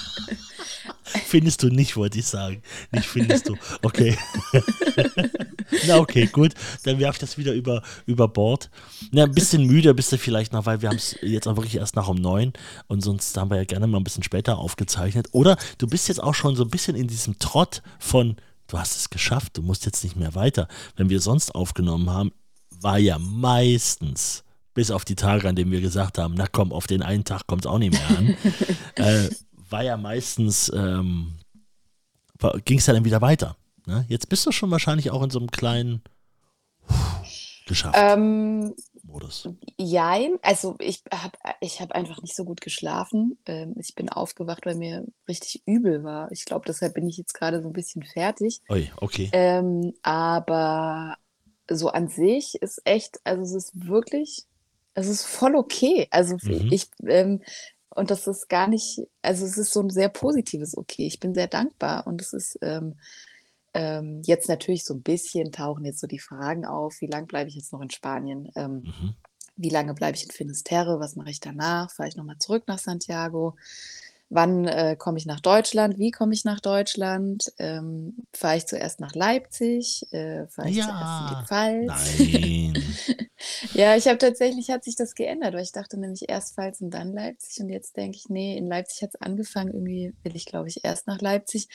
findest 1.26 1.64
du 1.64 1.68
nicht, 1.70 1.96
wollte 1.98 2.20
ich 2.20 2.26
sagen. 2.28 2.62
Nicht 2.92 3.08
findest 3.08 3.50
du. 3.50 3.56
Okay. 3.81 4.18
Na 5.88 5.98
okay, 5.98 6.28
gut. 6.28 6.54
Dann 6.84 7.00
werfe 7.00 7.16
ich 7.18 7.20
das 7.20 7.38
wieder 7.38 7.54
über, 7.54 7.84
über 8.06 8.28
Bord. 8.28 8.70
Na, 9.12 9.24
ein 9.24 9.31
bisschen 9.34 9.66
müde 9.66 9.94
bist 9.94 10.12
du 10.12 10.18
vielleicht 10.18 10.54
noch, 10.54 10.66
weil 10.66 10.81
wir 10.81 10.90
haben 10.90 10.96
es 10.98 11.16
jetzt 11.22 11.48
auch 11.48 11.56
wirklich 11.56 11.76
erst 11.76 11.96
nach 11.96 12.08
um 12.08 12.18
neun 12.18 12.54
und 12.88 13.02
sonst 13.02 13.36
haben 13.38 13.50
wir 13.52 13.58
ja 13.58 13.66
gerne 13.66 13.88
mal 13.88 13.98
ein 13.98 14.04
bisschen 14.04 14.24
später 14.24 14.58
aufgezeichnet. 14.58 15.28
Oder 15.32 15.58
du 15.78 15.88
bist 15.88 16.08
jetzt 16.08 16.22
auch 16.22 16.34
schon 16.36 16.56
so 16.56 16.64
ein 16.64 16.70
bisschen 16.70 16.96
in 16.96 17.08
diesem 17.08 17.38
Trott 17.40 17.82
von, 18.00 18.38
du 18.68 18.78
hast 18.80 18.96
es 18.96 19.10
geschafft, 19.10 19.58
du 19.58 19.62
musst 19.62 19.86
jetzt 19.86 20.04
nicht 20.04 20.16
mehr 20.16 20.36
weiter. 20.36 20.68
Wenn 20.96 21.10
wir 21.10 21.20
sonst 21.22 21.54
aufgenommen 21.56 22.10
haben, 22.10 22.32
war 22.82 22.98
ja 22.98 23.20
meistens, 23.20 24.44
bis 24.80 24.92
auf 24.92 25.04
die 25.04 25.16
Tage, 25.16 25.50
an 25.50 25.58
denen 25.58 25.74
wir 25.74 25.81
gesagt 25.81 26.18
haben, 26.18 26.36
na 26.38 26.48
komm, 26.50 26.72
auf 26.72 26.88
den 26.88 27.02
einen 27.02 27.26
Tag 27.26 27.48
kommt 27.48 27.66
es 27.66 27.70
auch 27.70 27.80
nicht 27.80 27.92
mehr 27.92 28.18
an, 28.18 28.38
äh, 28.96 29.30
war 29.70 29.84
ja 29.84 29.98
meistens, 29.98 30.72
ähm, 30.74 31.34
ging 32.64 32.78
es 32.78 32.86
ja 32.86 32.94
dann 32.94 33.04
wieder 33.04 33.20
weiter. 33.20 33.58
Ne? 33.86 34.06
Jetzt 34.08 34.30
bist 34.30 34.46
du 34.46 34.54
schon 34.54 34.72
wahrscheinlich 34.72 35.12
auch 35.12 35.22
in 35.22 35.31
so 35.31 35.40
einem 35.40 35.52
kleinen 35.52 36.02
geschafft 37.68 37.98
Ähm, 38.00 38.74
Modus. 39.04 39.50
jein, 39.78 40.38
also 40.44 40.78
ich 40.80 41.04
habe 41.14 41.38
ich 41.60 41.82
hab 41.82 41.92
einfach 41.92 42.22
nicht 42.22 42.38
so 42.38 42.46
gut 42.46 42.62
geschlafen. 42.62 43.38
Ähm, 43.48 43.75
ich 43.78 43.96
bin 43.96 44.08
aufgewacht, 44.08 44.66
weil 44.66 44.75
mir 44.75 45.06
richtig 45.28 45.62
übel 45.66 46.06
war. 46.06 46.32
Ich 46.32 46.46
glaube, 46.46 46.64
deshalb 46.66 46.94
bin 46.94 47.10
ich 47.10 47.18
jetzt 47.18 47.34
gerade 47.34 47.62
so 47.62 47.68
ein 47.68 47.74
bisschen 47.74 48.04
fertig. 48.04 48.62
Ui, 48.70 48.90
okay. 48.96 49.30
Ähm, 49.34 49.94
aber 50.04 51.18
so 51.70 51.90
an 51.90 52.08
sich 52.08 52.56
ist 52.62 52.82
echt, 52.86 53.20
also 53.25 53.44
es 53.44 53.54
ist 53.66 53.88
wirklich, 53.88 54.46
es 54.94 55.07
ist 55.07 55.25
voll 55.25 55.56
okay. 55.56 56.07
Also 56.12 56.38
Mhm. 56.44 56.69
ich, 56.69 56.89
ähm, 57.07 57.41
und 57.95 58.12
das 58.12 58.27
ist 58.27 58.50
gar 58.50 58.68
nicht, 58.68 59.01
also 59.21 59.45
es 59.45 59.57
ist 59.57 59.71
so 59.74 59.81
ein 59.81 59.89
sehr 59.89 60.09
positives 60.09 60.77
Okay. 60.77 61.07
Ich 61.07 61.19
bin 61.19 61.33
sehr 61.33 61.47
dankbar 61.47 62.07
und 62.07 62.21
es 62.21 62.33
ist 62.33 62.57
ähm, 62.62 62.95
ähm, 63.74 64.21
jetzt 64.25 64.50
natürlich 64.50 64.86
so 64.86 64.95
ein 64.95 65.03
bisschen 65.03 65.51
tauchen 65.51 65.86
jetzt 65.86 66.00
so 66.01 66.07
die 66.07 66.19
Fragen 66.19 66.65
auf, 66.65 67.01
wie 67.01 67.07
lange 67.07 67.27
bleibe 67.27 67.50
ich 67.50 67.56
jetzt 67.56 67.74
noch 67.74 67.81
in 67.81 67.89
Spanien? 67.91 68.50
Ähm, 68.56 68.86
Mhm. 68.86 69.15
wie 69.58 69.69
lange 69.69 69.93
bleibe 69.93 70.17
ich 70.17 70.25
in 70.25 70.31
Finisterre? 70.31 71.00
Was 71.00 71.15
mache 71.15 71.31
ich 71.31 71.39
danach? 71.41 71.91
Fahre 71.91 72.10
ich 72.10 72.15
nochmal 72.17 72.38
zurück 72.39 72.63
nach 72.67 72.79
Santiago? 72.79 73.55
Wann 74.31 74.67
äh, 74.67 74.95
komme 74.98 75.17
ich 75.17 75.25
nach 75.25 75.39
Deutschland? 75.39 75.98
Wie 75.98 76.12
komme 76.12 76.33
ich 76.36 76.45
nach 76.45 76.59
Deutschland? 76.59 77.51
Ähm, 77.57 78.15
fahre 78.33 78.57
ich 78.57 78.67
zuerst 78.67 79.00
nach 79.00 79.15
Leipzig? 79.15 80.05
Äh, 80.12 80.48
fahre 80.48 80.69
ich 80.69 80.75
zuerst 80.75 81.21
in 81.21 81.27
Ja. 81.27 81.39
die 81.41 81.48
Pfalz? 81.48 82.17
Nein. 82.19 82.83
Ja, 83.74 83.95
ich 83.95 84.07
habe 84.07 84.17
tatsächlich, 84.17 84.69
hat 84.69 84.83
sich 84.83 84.98
das 84.98 85.15
geändert, 85.15 85.53
weil 85.53 85.63
ich 85.63 85.71
dachte 85.71 85.98
nämlich 85.98 86.27
erst 86.27 86.55
Pfalz 86.55 86.81
und 86.81 86.89
dann 86.91 87.13
Leipzig 87.13 87.63
und 87.63 87.69
jetzt 87.69 87.95
denke 87.95 88.17
ich, 88.17 88.27
nee, 88.27 88.57
in 88.57 88.67
Leipzig 88.67 89.01
hat 89.03 89.12
es 89.13 89.21
angefangen, 89.21 89.69
irgendwie 89.74 90.13
will 90.24 90.36
ich, 90.36 90.45
glaube 90.45 90.67
ich, 90.67 90.83
erst 90.83 91.07
nach 91.07 91.21
Leipzig. 91.21 91.69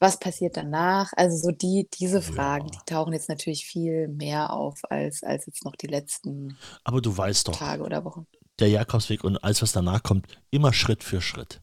Was 0.00 0.18
passiert 0.18 0.56
danach? 0.56 1.12
Also 1.16 1.36
so 1.36 1.52
die, 1.52 1.88
diese 1.94 2.22
Fragen, 2.22 2.66
Ja. 2.66 2.70
die 2.80 2.92
tauchen 2.92 3.12
jetzt 3.12 3.28
natürlich 3.28 3.66
viel 3.66 4.08
mehr 4.08 4.52
auf 4.52 4.80
als, 4.90 5.22
als 5.22 5.46
jetzt 5.46 5.64
noch 5.64 5.76
die 5.76 5.86
letzten 5.86 6.56
Aber 6.82 7.00
du 7.00 7.16
weißt 7.16 7.46
doch, 7.48 7.56
Tage 7.56 7.84
oder 7.84 8.04
Wochen. 8.04 8.26
der 8.58 8.68
Jakobsweg 8.68 9.22
und 9.22 9.36
alles, 9.44 9.62
was 9.62 9.70
danach 9.72 10.02
kommt, 10.02 10.26
immer 10.50 10.72
Schritt 10.72 11.04
für 11.04 11.20
Schritt. 11.20 11.60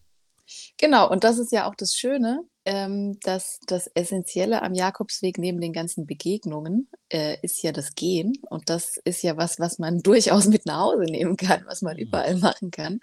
Genau, 0.77 1.09
und 1.09 1.23
das 1.23 1.37
ist 1.37 1.51
ja 1.51 1.67
auch 1.69 1.75
das 1.75 1.95
Schöne, 1.95 2.41
ähm, 2.65 3.17
dass 3.21 3.59
das 3.67 3.87
Essentielle 3.93 4.61
am 4.61 4.73
Jakobsweg 4.73 5.37
neben 5.37 5.59
den 5.61 5.73
ganzen 5.73 6.05
Begegnungen 6.05 6.89
äh, 7.09 7.37
ist 7.41 7.61
ja 7.63 7.71
das 7.71 7.95
Gehen. 7.95 8.33
Und 8.49 8.69
das 8.69 8.97
ist 9.03 9.21
ja 9.23 9.37
was, 9.37 9.59
was 9.59 9.79
man 9.79 9.99
durchaus 10.03 10.47
mit 10.47 10.65
nach 10.65 10.79
Hause 10.81 11.03
nehmen 11.03 11.37
kann, 11.37 11.63
was 11.67 11.81
man 11.81 11.97
Mhm. 11.97 11.99
überall 11.99 12.35
machen 12.37 12.71
kann. 12.71 12.99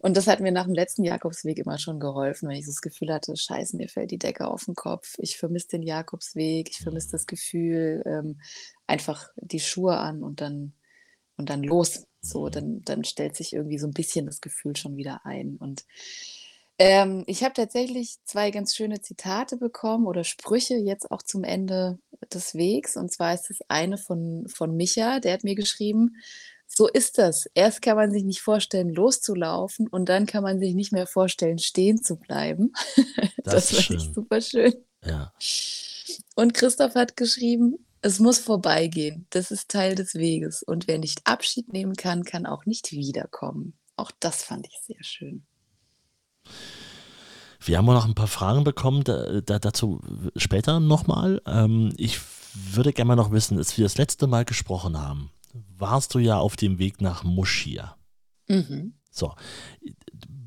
Und 0.00 0.16
das 0.16 0.26
hat 0.26 0.40
mir 0.40 0.52
nach 0.52 0.64
dem 0.66 0.74
letzten 0.74 1.04
Jakobsweg 1.04 1.58
immer 1.58 1.78
schon 1.78 2.00
geholfen, 2.00 2.48
wenn 2.48 2.56
ich 2.56 2.66
so 2.66 2.72
das 2.72 2.80
Gefühl 2.82 3.12
hatte, 3.12 3.36
scheiße, 3.36 3.76
mir 3.76 3.88
fällt 3.88 4.10
die 4.10 4.18
Decke 4.18 4.46
auf 4.48 4.64
den 4.64 4.74
Kopf, 4.74 5.14
ich 5.18 5.36
vermisse 5.38 5.68
den 5.68 5.82
Jakobsweg, 5.82 6.68
ich 6.70 6.78
vermisse 6.78 7.10
das 7.12 7.26
Gefühl, 7.26 8.02
ähm, 8.06 8.40
einfach 8.86 9.28
die 9.36 9.60
Schuhe 9.60 9.96
an 9.98 10.22
und 10.22 10.40
dann, 10.40 10.74
und 11.36 11.50
dann 11.50 11.62
los. 11.62 12.04
So, 12.20 12.48
dann, 12.50 12.82
dann 12.84 13.04
stellt 13.04 13.36
sich 13.36 13.52
irgendwie 13.52 13.78
so 13.78 13.86
ein 13.88 13.92
bisschen 13.94 14.26
das 14.26 14.40
Gefühl 14.40 14.76
schon 14.76 14.96
wieder 14.96 15.26
ein. 15.26 15.56
Und 15.56 15.84
ähm, 16.84 17.22
ich 17.28 17.44
habe 17.44 17.54
tatsächlich 17.54 18.16
zwei 18.24 18.50
ganz 18.50 18.74
schöne 18.74 19.00
Zitate 19.00 19.56
bekommen 19.56 20.08
oder 20.08 20.24
Sprüche 20.24 20.74
jetzt 20.74 21.12
auch 21.12 21.22
zum 21.22 21.44
Ende 21.44 22.00
des 22.34 22.56
Wegs. 22.56 22.96
Und 22.96 23.12
zwar 23.12 23.34
ist 23.34 23.50
das 23.50 23.60
eine 23.68 23.98
von, 23.98 24.48
von 24.48 24.76
Micha, 24.76 25.20
der 25.20 25.34
hat 25.34 25.44
mir 25.44 25.54
geschrieben, 25.54 26.16
so 26.66 26.88
ist 26.88 27.18
das. 27.18 27.46
Erst 27.54 27.82
kann 27.82 27.96
man 27.96 28.10
sich 28.10 28.24
nicht 28.24 28.40
vorstellen, 28.40 28.92
loszulaufen 28.92 29.86
und 29.86 30.08
dann 30.08 30.26
kann 30.26 30.42
man 30.42 30.58
sich 30.58 30.74
nicht 30.74 30.90
mehr 30.90 31.06
vorstellen, 31.06 31.58
stehen 31.58 32.02
zu 32.02 32.16
bleiben. 32.16 32.72
Das 33.44 33.72
ist 33.72 33.86
fand 33.86 34.00
ich 34.00 34.14
super 34.14 34.40
schön. 34.40 34.72
Ja. 35.04 35.32
Und 36.36 36.54
Christoph 36.54 36.94
hat 36.94 37.16
geschrieben, 37.16 37.84
Es 38.02 38.20
muss 38.20 38.38
vorbeigehen. 38.38 39.26
Das 39.30 39.50
ist 39.50 39.68
Teil 39.68 39.96
des 39.96 40.14
Weges. 40.14 40.62
Und 40.62 40.86
wer 40.86 40.98
nicht 40.98 41.26
Abschied 41.26 41.72
nehmen 41.72 41.94
kann, 41.96 42.24
kann 42.24 42.46
auch 42.46 42.66
nicht 42.66 42.92
wiederkommen. 42.92 43.74
Auch 43.96 44.12
das 44.20 44.44
fand 44.44 44.66
ich 44.66 44.78
sehr 44.84 45.02
schön. 45.02 45.44
Wir 47.60 47.78
haben 47.78 47.88
auch 47.88 47.94
noch 47.94 48.08
ein 48.08 48.14
paar 48.14 48.26
Fragen 48.26 48.64
bekommen, 48.64 49.04
da, 49.04 49.40
da, 49.40 49.58
dazu 49.58 50.00
später 50.36 50.80
nochmal. 50.80 51.40
Ähm, 51.46 51.92
ich 51.96 52.18
würde 52.54 52.92
gerne 52.92 53.08
mal 53.08 53.16
noch 53.16 53.30
wissen, 53.30 53.56
als 53.58 53.76
wir 53.78 53.84
das 53.84 53.98
letzte 53.98 54.26
Mal 54.26 54.44
gesprochen 54.44 55.00
haben, 55.00 55.30
warst 55.78 56.14
du 56.14 56.18
ja 56.18 56.38
auf 56.38 56.56
dem 56.56 56.78
Weg 56.78 57.00
nach 57.00 57.22
Moschia. 57.24 57.96
Mhm. 58.48 58.94
So, 59.10 59.34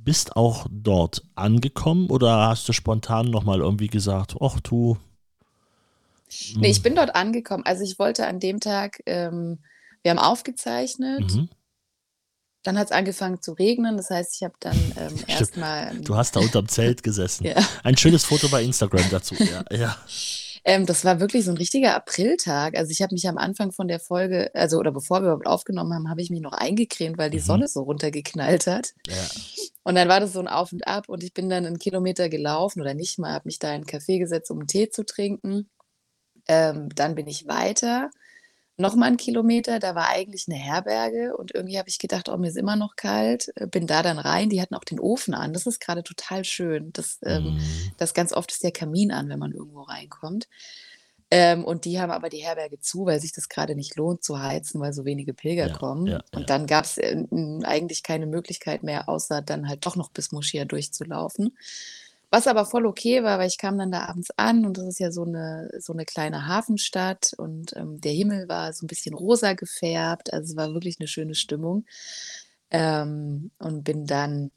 bist 0.06 0.36
auch 0.36 0.68
dort 0.70 1.24
angekommen 1.36 2.10
oder 2.10 2.48
hast 2.48 2.68
du 2.70 2.74
spontan 2.74 3.30
nochmal 3.30 3.60
irgendwie 3.60 3.88
gesagt, 3.88 4.36
ach 4.40 4.60
du. 4.60 4.98
Nee, 6.56 6.70
ich 6.70 6.78
hm. 6.78 6.84
bin 6.84 6.96
dort 6.96 7.16
angekommen. 7.16 7.64
Also 7.66 7.84
ich 7.84 8.00
wollte 8.00 8.28
an 8.28 8.40
dem 8.40 8.60
Tag, 8.60 9.02
ähm, 9.06 9.60
wir 10.02 10.12
haben 10.12 10.20
aufgezeichnet. 10.20 11.34
Mhm. 11.34 11.50
Dann 12.66 12.80
hat 12.80 12.88
es 12.88 12.92
angefangen 12.92 13.42
zu 13.42 13.54
regnen. 13.54 13.96
Das 13.96 14.10
heißt, 14.10 14.36
ich 14.36 14.44
habe 14.44 14.56
dann 14.60 14.76
ähm, 14.98 15.14
erstmal. 15.28 15.96
Du 16.00 16.16
hast 16.16 16.36
da 16.36 16.40
unterm 16.40 16.68
Zelt 16.68 17.04
gesessen. 17.04 17.46
ja. 17.46 17.56
Ein 17.84 17.96
schönes 17.96 18.26
Foto 18.26 18.50
bei 18.50 18.64
Instagram 18.64 19.06
dazu. 19.12 19.36
Ja, 19.36 19.64
ja. 19.72 19.98
Ähm, 20.68 20.88
das 20.88 21.06
war 21.06 21.20
wirklich 21.20 21.46
so 21.46 21.52
ein 21.52 21.58
richtiger 21.58 21.94
Apriltag. 21.94 22.76
Also 22.76 22.90
ich 22.90 23.04
habe 23.04 23.14
mich 23.14 23.28
am 23.28 23.38
Anfang 23.38 23.72
von 23.72 23.88
der 23.88 24.00
Folge, 24.00 24.50
also 24.56 24.80
oder 24.80 24.92
bevor 24.92 25.22
wir 25.22 25.28
überhaupt 25.28 25.46
aufgenommen 25.46 25.94
haben, 25.94 26.10
habe 26.10 26.24
ich 26.24 26.32
mich 26.32 26.42
noch 26.42 26.54
eingecremt, 26.54 27.20
weil 27.20 27.30
die 27.30 27.38
mhm. 27.38 27.44
Sonne 27.44 27.68
so 27.68 27.84
runtergeknallt 27.84 28.66
hat. 28.66 28.96
Ja. 29.08 29.14
Und 29.84 29.94
dann 29.94 30.10
war 30.10 30.20
das 30.20 30.34
so 30.34 30.40
ein 30.40 30.48
Auf 30.48 30.74
und 30.74 30.88
Ab 30.88 31.08
und 31.08 31.24
ich 31.24 31.36
bin 31.36 31.52
dann 31.52 31.68
einen 31.68 31.78
Kilometer 31.78 32.30
gelaufen 32.30 32.82
oder 32.82 32.96
nicht 32.96 33.20
mal, 33.20 33.32
habe 33.32 33.46
mich 33.46 33.60
da 33.60 33.68
in 33.68 33.76
einen 33.76 33.86
Café 33.86 34.18
gesetzt, 34.18 34.50
um 34.50 34.58
einen 34.58 34.68
Tee 34.68 34.90
zu 34.90 35.06
trinken. 35.06 35.70
Ähm, 36.48 36.90
dann 36.96 37.14
bin 37.14 37.28
ich 37.28 37.48
weiter 37.48 38.10
nochmal 38.78 39.08
einen 39.08 39.18
Kilometer, 39.18 39.80
da 39.80 39.96
war 39.96 40.10
eigentlich 40.10 40.46
eine 40.48 40.58
Herberge 40.58 41.36
und 41.38 41.54
irgendwie 41.54 41.78
habe 41.78 41.90
ich 41.90 42.00
gedacht, 42.00 42.30
oh, 42.30 42.38
mir 42.38 42.50
ist 42.50 42.58
immer 42.58 42.76
noch 42.76 42.96
kalt, 42.96 43.52
äh, 43.56 43.68
bin 43.68 43.88
da 43.88 44.04
dann 44.04 44.20
rein, 44.20 44.50
die 44.50 44.62
hatten 44.62 44.76
auch 44.76 44.84
den 44.84 45.00
Ofen 45.00 45.34
an, 45.34 45.54
das 45.54 45.66
ist 45.66 45.80
gerade 45.80 46.04
total 46.04 46.44
schön. 46.44 46.92
Das, 46.94 47.20
ähm, 47.24 47.56
mhm. 47.56 47.92
das 47.98 48.14
ganz 48.14 48.34
oft 48.34 48.52
ist 48.52 48.64
der 48.64 48.72
Kamin 48.72 49.12
an, 49.12 49.30
wenn 49.30 49.40
man 49.40 49.54
irgendwo 49.54 49.82
reinkommt. 49.82 50.48
Ähm, 51.32 51.66
und 51.66 51.86
die 51.86 52.00
haben 52.00 52.12
aber 52.12 52.30
die 52.30 52.46
Herberge 52.46 52.80
zu, 52.80 53.06
weil 53.06 53.20
sich 53.20 53.34
das 53.34 53.50
gerade 53.50 53.76
nicht 53.76 53.96
lohnt 53.96 54.24
zu 54.24 54.40
heizen, 54.40 54.80
weil 54.80 54.94
so 54.94 55.06
wenige 55.06 55.34
Pilger 55.34 55.68
ja, 55.68 55.74
kommen. 55.74 56.06
Ja, 56.06 56.24
und 56.34 56.42
ja. 56.42 56.46
dann 56.46 56.68
gab 56.68 56.86
es 56.86 56.98
äh, 56.98 57.26
eigentlich 57.64 58.04
keine 58.04 58.28
Möglichkeit 58.28 58.84
mehr, 58.84 59.10
außer 59.10 59.42
dann 59.42 59.68
halt 59.68 59.86
doch 59.86 59.96
noch 59.96 60.12
bis 60.12 60.32
Moschia 60.32 60.66
durchzulaufen. 60.66 61.58
Was 62.32 62.48
aber 62.48 62.66
voll 62.66 62.86
okay 62.86 63.24
war, 63.24 63.40
weil 63.40 63.48
ich 63.48 63.58
kam 63.58 63.78
dann 63.78 63.92
da 63.92 64.06
abends 64.06 64.30
an 64.38 64.66
und 64.66 64.78
das 64.78 64.86
ist 64.86 65.00
ja 65.00 65.12
so 65.12 65.24
eine, 65.24 65.70
so 65.80 65.94
eine 65.94 66.06
kleine 66.06 66.48
Hafenstadt 66.48 67.34
und 67.38 67.76
ähm, 67.76 68.02
der 68.02 68.12
Himmel 68.14 68.50
war 68.50 68.74
so 68.74 68.86
ein 68.86 68.88
bisschen 68.88 69.16
rosa 69.16 69.54
gefärbt. 69.54 70.34
Also 70.34 70.52
es 70.52 70.58
war 70.58 70.74
wirklich 70.74 70.98
eine 71.00 71.08
schöne 71.08 71.36
Stimmung. 71.36 71.86
Ähm, 72.72 73.52
und 73.60 73.84
bin 73.84 74.06
dann 74.06 74.52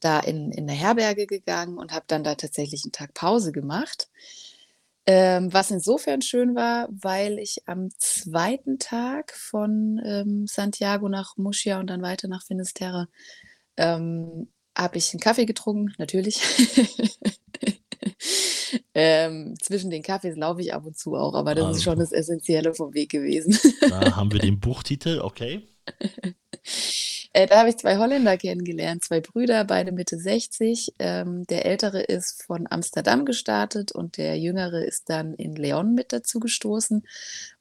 da 0.00 0.20
in, 0.20 0.52
in 0.52 0.68
eine 0.68 0.78
Herberge 0.78 1.26
gegangen 1.26 1.78
und 1.78 1.92
habe 1.92 2.04
dann 2.08 2.24
da 2.24 2.34
tatsächlich 2.34 2.84
einen 2.84 2.92
Tag 2.92 3.14
Pause 3.14 3.52
gemacht. 3.52 4.08
Ähm, 5.06 5.52
was 5.52 5.70
insofern 5.70 6.22
schön 6.22 6.54
war, 6.54 6.88
weil 6.90 7.38
ich 7.38 7.68
am 7.68 7.90
zweiten 7.98 8.78
Tag 8.78 9.32
von 9.36 10.00
ähm, 10.04 10.46
Santiago 10.46 11.08
nach 11.10 11.36
Muschia 11.36 11.78
und 11.78 11.88
dann 11.88 12.00
weiter 12.00 12.28
nach 12.28 12.42
Finisterre 12.42 13.08
ähm, 13.76 14.48
habe 14.76 14.98
ich 14.98 15.12
einen 15.12 15.20
Kaffee 15.20 15.46
getrunken, 15.46 15.94
natürlich. 15.98 16.40
ähm, 18.94 19.54
zwischen 19.60 19.90
den 19.90 20.02
Kaffees 20.02 20.36
laufe 20.36 20.60
ich 20.60 20.74
ab 20.74 20.84
und 20.86 20.98
zu 20.98 21.14
auch, 21.14 21.34
aber 21.34 21.54
das 21.54 21.64
also. 21.64 21.76
ist 21.76 21.84
schon 21.84 21.98
das 21.98 22.12
Essentielle 22.12 22.74
vom 22.74 22.94
Weg 22.94 23.10
gewesen. 23.10 23.58
da 23.80 24.16
haben 24.16 24.32
wir 24.32 24.40
den 24.40 24.60
Buchtitel, 24.60 25.20
okay. 25.20 25.62
Äh, 27.36 27.48
da 27.48 27.58
habe 27.58 27.68
ich 27.68 27.76
zwei 27.78 27.98
Holländer 27.98 28.36
kennengelernt, 28.36 29.02
zwei 29.02 29.20
Brüder, 29.20 29.64
beide 29.64 29.90
Mitte 29.90 30.16
60. 30.16 30.94
Ähm, 31.00 31.44
der 31.48 31.66
ältere 31.66 32.00
ist 32.00 32.44
von 32.44 32.68
Amsterdam 32.70 33.24
gestartet 33.24 33.90
und 33.90 34.18
der 34.18 34.38
jüngere 34.38 34.84
ist 34.84 35.10
dann 35.10 35.34
in 35.34 35.56
Leon 35.56 35.94
mit 35.94 36.12
dazu 36.12 36.38
gestoßen. 36.38 37.04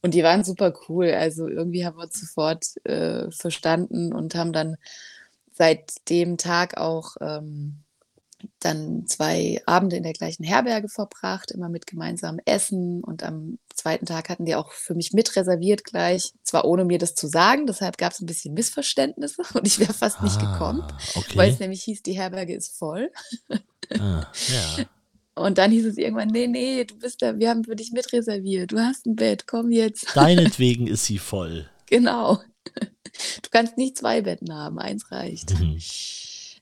Und 0.04 0.14
die 0.14 0.22
waren 0.22 0.44
super 0.44 0.76
cool. 0.88 1.10
Also 1.10 1.48
irgendwie 1.48 1.88
haben 1.88 1.98
wir 1.98 2.04
uns 2.04 2.20
sofort 2.22 2.66
äh, 2.86 3.32
verstanden 3.32 4.14
und 4.14 4.36
haben 4.36 4.54
dann 4.54 4.78
seit 5.54 6.10
dem 6.10 6.38
Tag 6.38 6.78
auch 6.78 7.16
ähm, 7.22 7.84
dann 8.60 9.06
zwei 9.08 9.62
Abende 9.66 9.96
in 9.96 10.04
der 10.04 10.14
gleichen 10.14 10.44
Herberge 10.44 10.90
verbracht, 10.90 11.52
immer 11.52 11.70
mit 11.70 11.88
gemeinsamem 11.88 12.42
Essen. 12.46 13.04
Und 13.04 13.24
am 13.24 13.58
zweiten 13.74 14.06
Tag 14.06 14.30
hatten 14.30 14.46
die 14.46 14.56
auch 14.56 14.72
für 14.72 14.96
mich 14.96 15.14
mitreserviert 15.14 15.84
gleich, 15.84 16.34
zwar 16.44 16.66
ohne 16.66 16.86
mir 16.86 16.98
das 16.98 17.16
zu 17.16 17.28
sagen, 17.28 17.68
deshalb 17.68 17.98
gab 17.98 18.14
es 18.14 18.22
ein 18.22 18.26
bisschen 18.26 18.54
Missverständnisse 18.54 19.44
und 19.54 19.68
ich 19.68 19.80
wäre 19.80 19.94
fast 19.94 20.20
ah, 20.20 20.24
nicht 20.24 20.40
gekommen, 20.40 20.84
okay. 21.16 21.38
weil 21.38 21.52
es 21.52 21.60
nämlich 21.60 21.84
hieß, 21.84 22.04
die 22.04 22.14
Herberge 22.14 22.56
ist 22.56 22.78
voll. 22.78 23.12
Ah, 23.98 24.26
ja. 24.48 24.86
Und 25.36 25.58
dann 25.58 25.72
hieß 25.72 25.88
es 25.88 25.98
irgendwann, 25.98 26.28
nee, 26.28 26.46
nee, 26.46 26.84
du 26.84 26.96
bist 27.00 27.24
da, 27.24 27.40
wir 27.40 27.50
haben 27.50 27.64
für 27.64 27.76
dich 27.76 27.92
mitreserviert, 27.92 28.72
du 28.72 28.78
hast 28.78 29.08
ein 29.08 29.16
Bett, 29.16 29.48
komm 29.48 29.72
jetzt. 29.72 30.16
Deinetwegen 30.16 30.86
ist 30.88 31.06
sie 31.06 31.18
voll. 31.18 31.68
Genau. 31.88 32.40
Du 33.44 33.50
kannst 33.52 33.78
nicht 33.78 33.98
zwei 33.98 34.22
Betten 34.22 34.54
haben, 34.54 34.80
eins 34.80 35.12
reicht. 35.12 35.60
Mhm. 35.60 35.80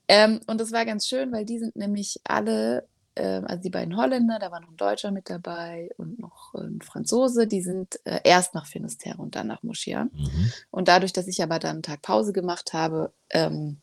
Ähm, 0.08 0.42
und 0.48 0.60
das 0.60 0.72
war 0.72 0.86
ganz 0.86 1.08
schön, 1.08 1.32
weil 1.32 1.46
die 1.46 1.60
sind 1.60 1.76
nämlich 1.76 2.20
alle, 2.26 2.88
äh, 3.16 3.42
also 3.46 3.62
die 3.64 3.70
beiden 3.70 3.96
Holländer, 3.96 4.40
da 4.40 4.52
war 4.52 4.60
noch 4.60 4.70
ein 4.70 4.78
Deutscher 4.78 5.12
mit 5.12 5.30
dabei 5.30 5.90
und 5.98 6.20
noch 6.20 6.54
ein 6.54 6.82
Franzose, 6.82 7.48
die 7.48 7.62
sind 7.62 8.00
äh, 8.04 8.20
erst 8.26 8.54
nach 8.54 8.66
Finisterre 8.66 9.22
und 9.22 9.36
dann 9.36 9.48
nach 9.48 9.64
Moschia. 9.64 10.06
Mhm. 10.06 10.52
Und 10.70 10.90
dadurch, 10.90 11.14
dass 11.14 11.28
ich 11.28 11.42
aber 11.42 11.60
dann 11.60 11.78
einen 11.78 11.84
Tag 11.84 12.02
Pause 12.02 12.34
gemacht 12.34 12.74
habe, 12.74 13.14
ähm, 13.30 13.78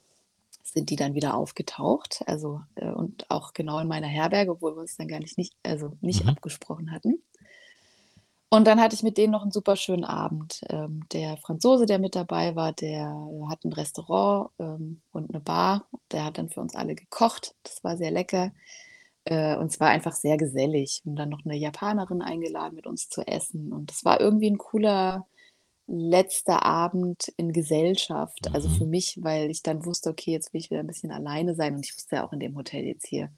sind 0.62 0.90
die 0.90 0.96
dann 0.96 1.14
wieder 1.14 1.34
aufgetaucht. 1.34 2.22
Also 2.26 2.60
äh, 2.74 2.90
und 2.90 3.30
auch 3.30 3.54
genau 3.54 3.78
in 3.78 3.88
meiner 3.88 4.06
Herberge, 4.06 4.52
obwohl 4.52 4.76
wir 4.76 4.80
uns 4.80 4.96
dann 4.96 5.08
gar 5.08 5.20
nicht, 5.20 5.38
nicht 5.38 5.54
also 5.62 5.96
nicht 6.00 6.24
mhm. 6.24 6.30
abgesprochen 6.30 6.92
hatten. 6.92 7.22
Und 8.50 8.66
dann 8.66 8.80
hatte 8.80 8.94
ich 8.94 9.02
mit 9.02 9.18
denen 9.18 9.32
noch 9.32 9.42
einen 9.42 9.50
super 9.50 9.76
schönen 9.76 10.04
Abend. 10.04 10.62
Ähm, 10.70 11.04
der 11.12 11.36
Franzose, 11.36 11.84
der 11.84 11.98
mit 11.98 12.14
dabei 12.16 12.56
war, 12.56 12.72
der 12.72 13.14
hat 13.48 13.64
ein 13.64 13.72
Restaurant 13.74 14.50
ähm, 14.58 15.02
und 15.12 15.30
eine 15.30 15.40
Bar. 15.40 15.86
Der 16.12 16.24
hat 16.24 16.38
dann 16.38 16.48
für 16.48 16.60
uns 16.60 16.74
alle 16.74 16.94
gekocht. 16.94 17.54
Das 17.62 17.84
war 17.84 17.98
sehr 17.98 18.10
lecker. 18.10 18.52
Äh, 19.24 19.56
und 19.56 19.66
es 19.66 19.80
war 19.80 19.88
einfach 19.88 20.14
sehr 20.14 20.38
gesellig. 20.38 21.02
Und 21.04 21.16
dann 21.16 21.28
noch 21.28 21.44
eine 21.44 21.56
Japanerin 21.56 22.22
eingeladen, 22.22 22.74
mit 22.74 22.86
uns 22.86 23.10
zu 23.10 23.26
essen. 23.26 23.72
Und 23.72 23.92
es 23.92 24.04
war 24.06 24.20
irgendwie 24.20 24.50
ein 24.50 24.58
cooler 24.58 25.26
letzter 25.86 26.64
Abend 26.64 27.28
in 27.36 27.52
Gesellschaft. 27.52 28.54
Also 28.54 28.70
für 28.70 28.84
mhm. 28.84 28.90
mich, 28.90 29.18
weil 29.22 29.50
ich 29.50 29.62
dann 29.62 29.84
wusste, 29.84 30.10
okay, 30.10 30.32
jetzt 30.32 30.54
will 30.54 30.60
ich 30.60 30.70
wieder 30.70 30.80
ein 30.80 30.86
bisschen 30.86 31.12
alleine 31.12 31.54
sein. 31.54 31.74
Und 31.74 31.84
ich 31.84 31.94
wusste 31.94 32.16
ja 32.16 32.26
auch 32.26 32.32
in 32.32 32.40
dem 32.40 32.56
Hotel 32.56 32.84
jetzt 32.84 33.06
hier, 33.06 33.30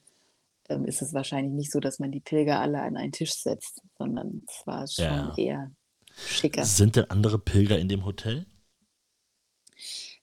ähm, 0.71 0.85
ist 0.85 1.03
es 1.03 1.13
wahrscheinlich 1.13 1.53
nicht 1.53 1.73
so, 1.73 1.81
dass 1.81 1.99
man 1.99 2.13
die 2.13 2.21
Pilger 2.21 2.61
alle 2.61 2.81
an 2.81 2.97
einen 2.97 3.13
Tisch 3.13 3.35
setzt, 3.35 3.83
sondern 3.99 4.43
es 4.49 4.67
war 4.67 4.87
schon 4.87 5.05
ja. 5.05 5.35
eher 5.37 5.71
schicker. 6.17 6.65
Sind 6.65 6.97
denn 6.97 7.11
andere 7.11 7.39
Pilger 7.39 7.79
in 7.79 7.89
dem 7.89 8.05
Hotel? 8.05 8.47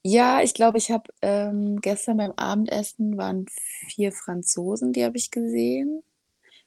Ja, 0.04 0.42
ich 0.42 0.54
glaube, 0.54 0.77
ich 0.77 0.89
habe 0.89 1.12
ähm, 1.22 1.82
gestern 1.82 2.18
beim 2.18 2.32
Abendessen 2.32 3.18
waren 3.18 3.46
vier 3.89 4.12
Franzosen, 4.12 4.94
die 4.94 5.04
habe 5.04 5.18
ich 5.18 5.32
gesehen. 5.32 6.01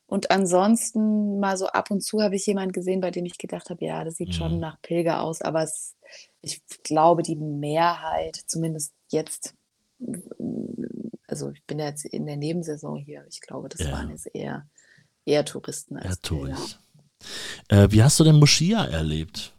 Und 0.07 0.31
ansonsten 0.31 1.39
mal 1.39 1.57
so 1.57 1.69
ab 1.69 1.91
und 1.91 2.03
zu 2.03 2.21
habe 2.21 2.35
ich 2.35 2.45
jemanden 2.45 2.73
gesehen, 2.73 3.01
bei 3.01 3.11
dem 3.11 3.25
ich 3.25 3.39
gedacht 3.39 3.71
habe, 3.71 3.85
ja, 3.85 4.05
das 4.05 4.17
sieht 4.17 4.29
mhm. 4.29 4.33
schon 4.33 4.59
nach 4.59 4.83
Pilger 4.83 5.23
aus, 5.23 5.41
aber 5.41 5.63
es, 5.63 5.95
ich 6.43 6.61
glaube, 6.83 7.23
die 7.23 7.37
Mehrheit, 7.37 8.37
zumindest 8.47 8.93
jetzt 9.09 9.55
also 11.31 11.51
ich 11.51 11.65
bin 11.65 11.79
ja 11.79 11.87
jetzt 11.87 12.05
in 12.05 12.27
der 12.27 12.37
Nebensaison 12.37 12.99
hier. 12.99 13.25
Ich 13.29 13.41
glaube, 13.41 13.69
das 13.69 13.81
ja. 13.81 13.93
waren 13.93 14.11
jetzt 14.11 14.29
eher, 14.35 14.67
eher 15.25 15.45
Touristen 15.45 15.97
als 15.97 16.21
Touristen. 16.21 16.79
Äh, 17.69 17.89
wie 17.91 18.03
hast 18.03 18.19
du 18.19 18.25
denn 18.25 18.37
Moschia 18.37 18.85
erlebt? 18.85 19.53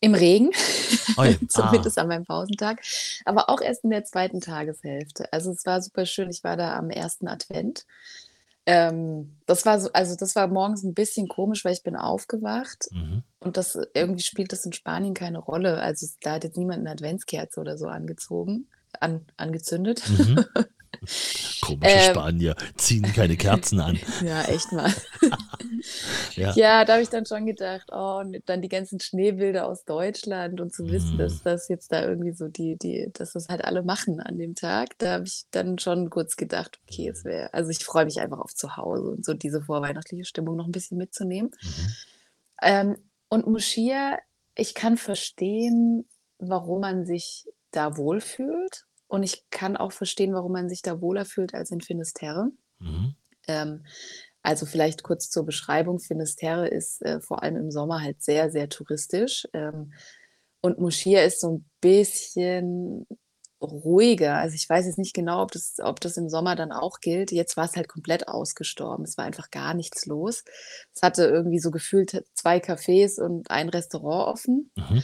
Im 0.00 0.14
Regen, 0.14 0.52
zumindest 1.48 1.98
ah. 1.98 2.02
an 2.02 2.08
meinem 2.08 2.24
Pausentag, 2.24 2.82
aber 3.24 3.50
auch 3.50 3.60
erst 3.60 3.82
in 3.82 3.90
der 3.90 4.04
zweiten 4.04 4.40
Tageshälfte. 4.40 5.32
Also 5.32 5.50
es 5.50 5.66
war 5.66 5.82
super 5.82 6.06
schön. 6.06 6.30
Ich 6.30 6.44
war 6.44 6.56
da 6.56 6.76
am 6.76 6.90
ersten 6.90 7.28
Advent. 7.28 7.86
Ähm, 8.66 9.36
das 9.46 9.64
war 9.64 9.80
so, 9.80 9.90
also 9.92 10.16
das 10.16 10.36
war 10.36 10.48
morgens 10.48 10.82
ein 10.82 10.94
bisschen 10.94 11.28
komisch, 11.28 11.64
weil 11.64 11.72
ich 11.72 11.82
bin 11.82 11.96
aufgewacht 11.96 12.88
mhm. 12.90 13.22
und 13.40 13.56
das 13.56 13.78
irgendwie 13.94 14.22
spielt 14.22 14.52
das 14.52 14.64
in 14.64 14.72
Spanien 14.72 15.14
keine 15.14 15.38
Rolle. 15.38 15.80
Also 15.80 16.06
da 16.20 16.34
hat 16.34 16.44
jetzt 16.44 16.56
niemand 16.56 16.80
eine 16.80 16.90
Adventskerze 16.90 17.60
oder 17.60 17.78
so 17.78 17.86
angezogen 17.86 18.68
an, 19.00 19.26
angezündet. 19.36 20.02
Mhm. 20.08 20.44
Komische 21.60 21.90
ähm, 21.94 22.10
Spanier 22.10 22.56
ziehen 22.76 23.02
keine 23.02 23.36
Kerzen 23.36 23.80
an. 23.80 23.98
ja, 24.24 24.42
echt 24.44 24.72
mal. 24.72 24.92
Ja. 26.34 26.52
Ja, 26.54 26.84
da 26.84 26.94
habe 26.94 27.02
ich 27.02 27.10
dann 27.10 27.26
schon 27.26 27.46
gedacht, 27.46 27.90
oh, 27.92 28.18
und 28.20 28.36
dann 28.46 28.60
die 28.60 28.68
ganzen 28.68 28.98
Schneebilder 28.98 29.66
aus 29.66 29.84
Deutschland 29.84 30.60
und 30.60 30.74
zu 30.74 30.88
wissen, 30.90 31.14
Mhm. 31.14 31.18
dass 31.18 31.42
das 31.42 31.68
jetzt 31.68 31.92
da 31.92 32.02
irgendwie 32.04 32.32
so 32.32 32.48
die, 32.48 32.76
die, 32.76 33.08
dass 33.12 33.32
das 33.34 33.48
halt 33.48 33.64
alle 33.64 33.82
machen 33.82 34.20
an 34.20 34.36
dem 34.36 34.54
Tag, 34.54 34.98
da 34.98 35.12
habe 35.12 35.24
ich 35.24 35.44
dann 35.52 35.78
schon 35.78 36.10
kurz 36.10 36.36
gedacht, 36.36 36.80
okay, 36.82 37.08
es 37.08 37.24
wäre, 37.24 37.54
also 37.54 37.70
ich 37.70 37.84
freue 37.84 38.04
mich 38.04 38.20
einfach 38.20 38.38
auf 38.40 38.54
zu 38.54 38.76
Hause 38.76 39.10
und 39.10 39.24
so 39.24 39.32
diese 39.34 39.62
vorweihnachtliche 39.62 40.24
Stimmung 40.24 40.56
noch 40.56 40.66
ein 40.66 40.72
bisschen 40.72 40.98
mitzunehmen. 40.98 41.50
Mhm. 41.62 41.92
Ähm, 42.62 42.96
und 43.28 43.46
Moschia, 43.46 44.18
ich 44.56 44.74
kann 44.74 44.96
verstehen, 44.96 46.08
warum 46.38 46.80
man 46.80 47.06
sich 47.06 47.46
da 47.70 47.96
wohlfühlt. 47.96 48.85
Und 49.08 49.22
ich 49.22 49.44
kann 49.50 49.76
auch 49.76 49.92
verstehen, 49.92 50.34
warum 50.34 50.52
man 50.52 50.68
sich 50.68 50.82
da 50.82 51.00
wohler 51.00 51.24
fühlt 51.24 51.54
als 51.54 51.70
in 51.70 51.80
Finisterre. 51.80 52.50
Mhm. 52.78 53.14
Ähm, 53.46 53.84
also 54.42 54.66
vielleicht 54.66 55.02
kurz 55.02 55.30
zur 55.30 55.44
Beschreibung. 55.44 55.98
Finisterre 55.98 56.68
ist 56.68 57.02
äh, 57.02 57.20
vor 57.20 57.42
allem 57.42 57.56
im 57.56 57.70
Sommer 57.70 58.00
halt 58.00 58.22
sehr, 58.22 58.50
sehr 58.50 58.68
touristisch. 58.68 59.46
Ähm, 59.52 59.92
und 60.60 60.78
Moschia 60.78 61.22
ist 61.22 61.40
so 61.40 61.52
ein 61.58 61.70
bisschen 61.80 63.06
ruhiger. 63.60 64.36
Also 64.36 64.54
ich 64.54 64.68
weiß 64.68 64.86
jetzt 64.86 64.98
nicht 64.98 65.14
genau, 65.14 65.42
ob 65.42 65.50
das, 65.50 65.76
ob 65.82 66.00
das 66.00 66.16
im 66.16 66.28
Sommer 66.28 66.56
dann 66.56 66.72
auch 66.72 67.00
gilt. 67.00 67.32
Jetzt 67.32 67.56
war 67.56 67.64
es 67.64 67.76
halt 67.76 67.88
komplett 67.88 68.28
ausgestorben. 68.28 69.04
Es 69.04 69.16
war 69.16 69.24
einfach 69.24 69.50
gar 69.50 69.74
nichts 69.74 70.06
los. 70.06 70.44
Es 70.94 71.02
hatte 71.02 71.24
irgendwie 71.24 71.58
so 71.58 71.70
gefühlt 71.70 72.24
zwei 72.34 72.58
Cafés 72.58 73.20
und 73.20 73.50
ein 73.50 73.68
Restaurant 73.68 74.28
offen. 74.28 74.70
Mhm. 74.76 75.02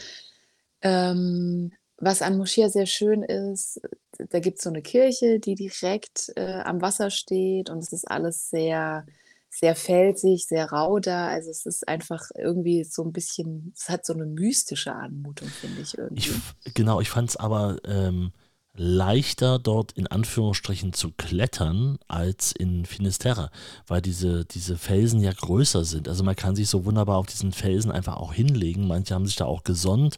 Ähm, 0.81 1.71
was 1.97 2.21
an 2.21 2.37
Moschia 2.37 2.69
sehr 2.69 2.85
schön 2.85 3.23
ist, 3.23 3.81
da 4.17 4.39
gibt 4.39 4.57
es 4.57 4.63
so 4.63 4.69
eine 4.69 4.81
Kirche, 4.81 5.39
die 5.39 5.55
direkt 5.55 6.31
äh, 6.35 6.61
am 6.63 6.81
Wasser 6.81 7.09
steht 7.09 7.69
und 7.69 7.79
es 7.79 7.93
ist 7.93 8.09
alles 8.09 8.49
sehr, 8.49 9.05
sehr 9.49 9.75
felsig, 9.75 10.45
sehr 10.45 10.71
rau 10.71 10.99
da. 10.99 11.27
Also 11.27 11.51
es 11.51 11.65
ist 11.65 11.87
einfach 11.87 12.29
irgendwie 12.35 12.83
so 12.83 13.03
ein 13.03 13.11
bisschen, 13.11 13.73
es 13.77 13.89
hat 13.89 14.05
so 14.05 14.13
eine 14.13 14.25
mystische 14.25 14.93
Anmutung, 14.93 15.47
finde 15.47 15.81
ich 15.81 15.97
irgendwie. 15.97 16.31
Ich, 16.65 16.73
genau, 16.73 16.99
ich 17.01 17.09
fand 17.09 17.29
es 17.29 17.37
aber 17.37 17.77
ähm, 17.85 18.31
leichter 18.75 19.59
dort 19.59 19.91
in 19.91 20.07
Anführungsstrichen 20.07 20.93
zu 20.93 21.11
klettern 21.11 21.99
als 22.07 22.51
in 22.51 22.85
Finisterre, 22.85 23.51
weil 23.85 24.01
diese, 24.01 24.45
diese 24.45 24.77
Felsen 24.77 25.21
ja 25.21 25.31
größer 25.31 25.85
sind. 25.85 26.07
Also 26.07 26.23
man 26.23 26.35
kann 26.35 26.55
sich 26.55 26.69
so 26.69 26.83
wunderbar 26.83 27.17
auf 27.17 27.27
diesen 27.27 27.51
Felsen 27.51 27.91
einfach 27.91 28.17
auch 28.17 28.33
hinlegen. 28.33 28.87
Manche 28.87 29.13
haben 29.13 29.27
sich 29.27 29.35
da 29.35 29.45
auch 29.45 29.63
gesonnt. 29.63 30.17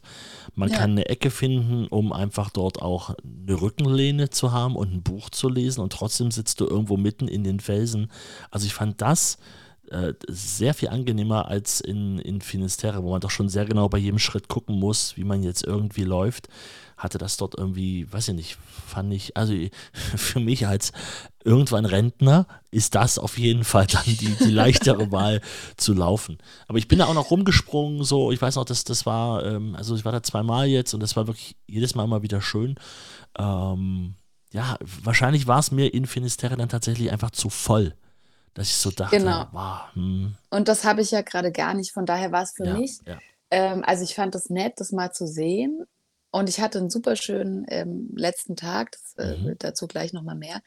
Man 0.54 0.70
Ja. 0.70 0.78
kann 0.78 0.92
eine 0.92 1.06
Ecke 1.06 1.30
finden, 1.30 1.86
um 1.88 2.14
einfach 2.14 2.48
dort 2.48 2.80
auch 2.80 3.14
eine 3.22 3.60
Rückenlehne 3.60 4.30
zu 4.30 4.52
haben 4.52 4.74
und 4.74 4.90
ein 4.90 5.02
Buch 5.02 5.28
zu 5.28 5.50
lesen 5.50 5.82
und 5.82 5.92
trotzdem 5.92 6.30
sitzt 6.30 6.60
du 6.60 6.66
irgendwo 6.66 6.96
mitten 6.96 7.28
in 7.28 7.44
den 7.44 7.60
Felsen. 7.60 8.10
Also 8.50 8.64
ich 8.66 8.72
fand 8.72 9.02
das 9.02 9.36
äh, 9.90 10.14
sehr 10.28 10.72
viel 10.74 10.88
angenehmer 10.88 11.46
als 11.46 11.80
in, 11.82 12.18
in 12.18 12.40
Finisterre, 12.40 13.04
wo 13.04 13.10
man 13.10 13.20
doch 13.20 13.30
schon 13.30 13.48
sehr 13.50 13.66
genau 13.66 13.88
bei 13.88 13.98
jedem 13.98 14.18
Schritt 14.18 14.48
gucken 14.48 14.80
muss, 14.80 15.16
wie 15.18 15.24
man 15.24 15.42
jetzt 15.42 15.62
irgendwie 15.62 16.04
läuft. 16.04 16.48
Hatte 16.96 17.18
das 17.18 17.36
dort 17.36 17.56
irgendwie, 17.58 18.10
weiß 18.10 18.28
ich 18.28 18.34
nicht, 18.34 18.58
fand 18.86 19.12
ich, 19.12 19.36
also 19.36 19.52
für 19.92 20.40
mich 20.40 20.66
als 20.66 20.92
irgendwann 21.44 21.84
Rentner 21.84 22.46
ist 22.70 22.94
das 22.94 23.18
auf 23.18 23.38
jeden 23.38 23.64
Fall 23.64 23.86
dann 23.86 24.02
die, 24.06 24.16
die 24.34 24.50
leichtere 24.50 25.10
Wahl 25.12 25.40
zu 25.76 25.92
laufen. 25.92 26.38
Aber 26.68 26.78
ich 26.78 26.88
bin 26.88 26.98
da 26.98 27.06
auch 27.06 27.14
noch 27.14 27.30
rumgesprungen, 27.30 28.02
so, 28.02 28.32
ich 28.32 28.40
weiß 28.40 28.56
noch, 28.56 28.64
dass 28.64 28.84
das 28.84 29.04
war, 29.06 29.44
ähm, 29.44 29.74
also 29.76 29.94
ich 29.94 30.04
war 30.04 30.12
da 30.12 30.22
zweimal 30.22 30.66
jetzt 30.66 30.94
und 30.94 31.00
das 31.00 31.16
war 31.16 31.26
wirklich 31.26 31.56
jedes 31.66 31.94
Mal 31.94 32.06
mal 32.06 32.22
wieder 32.22 32.40
schön. 32.40 32.76
Ähm, 33.38 34.14
ja, 34.52 34.78
wahrscheinlich 35.02 35.46
war 35.46 35.58
es 35.58 35.70
mir 35.70 35.92
in 35.92 36.06
Finisterre 36.06 36.56
dann 36.56 36.68
tatsächlich 36.68 37.12
einfach 37.12 37.30
zu 37.30 37.50
voll, 37.50 37.94
dass 38.54 38.68
ich 38.68 38.76
so 38.76 38.90
dachte, 38.90 39.18
Genau. 39.18 39.46
wow, 39.52 39.80
hm, 39.92 40.34
Und 40.50 40.68
das 40.68 40.84
habe 40.84 41.02
ich 41.02 41.10
ja 41.10 41.20
gerade 41.20 41.52
gar 41.52 41.74
nicht, 41.74 41.92
von 41.92 42.06
daher 42.06 42.32
war 42.32 42.42
es 42.42 42.52
für 42.56 42.64
ja, 42.64 42.74
mich. 42.74 43.00
ja. 43.06 43.18
Ähm, 43.50 43.84
also 43.86 44.02
ich 44.02 44.14
fand 44.14 44.34
es 44.34 44.48
nett, 44.50 44.74
das 44.78 44.92
mal 44.92 45.12
zu 45.12 45.26
sehen. 45.26 45.84
Und 46.30 46.48
ich 46.48 46.60
hatte 46.60 46.78
einen 46.78 46.90
super 46.90 47.16
schönen 47.16 47.64
ähm, 47.68 48.10
letzten 48.16 48.56
Tag, 48.56 48.92
das, 48.92 49.14
äh, 49.16 49.36
Mhm. 49.38 49.56
dazu 49.58 49.86
gleich 49.86 50.12
nochmal 50.12 50.36
mehr. 50.36 50.60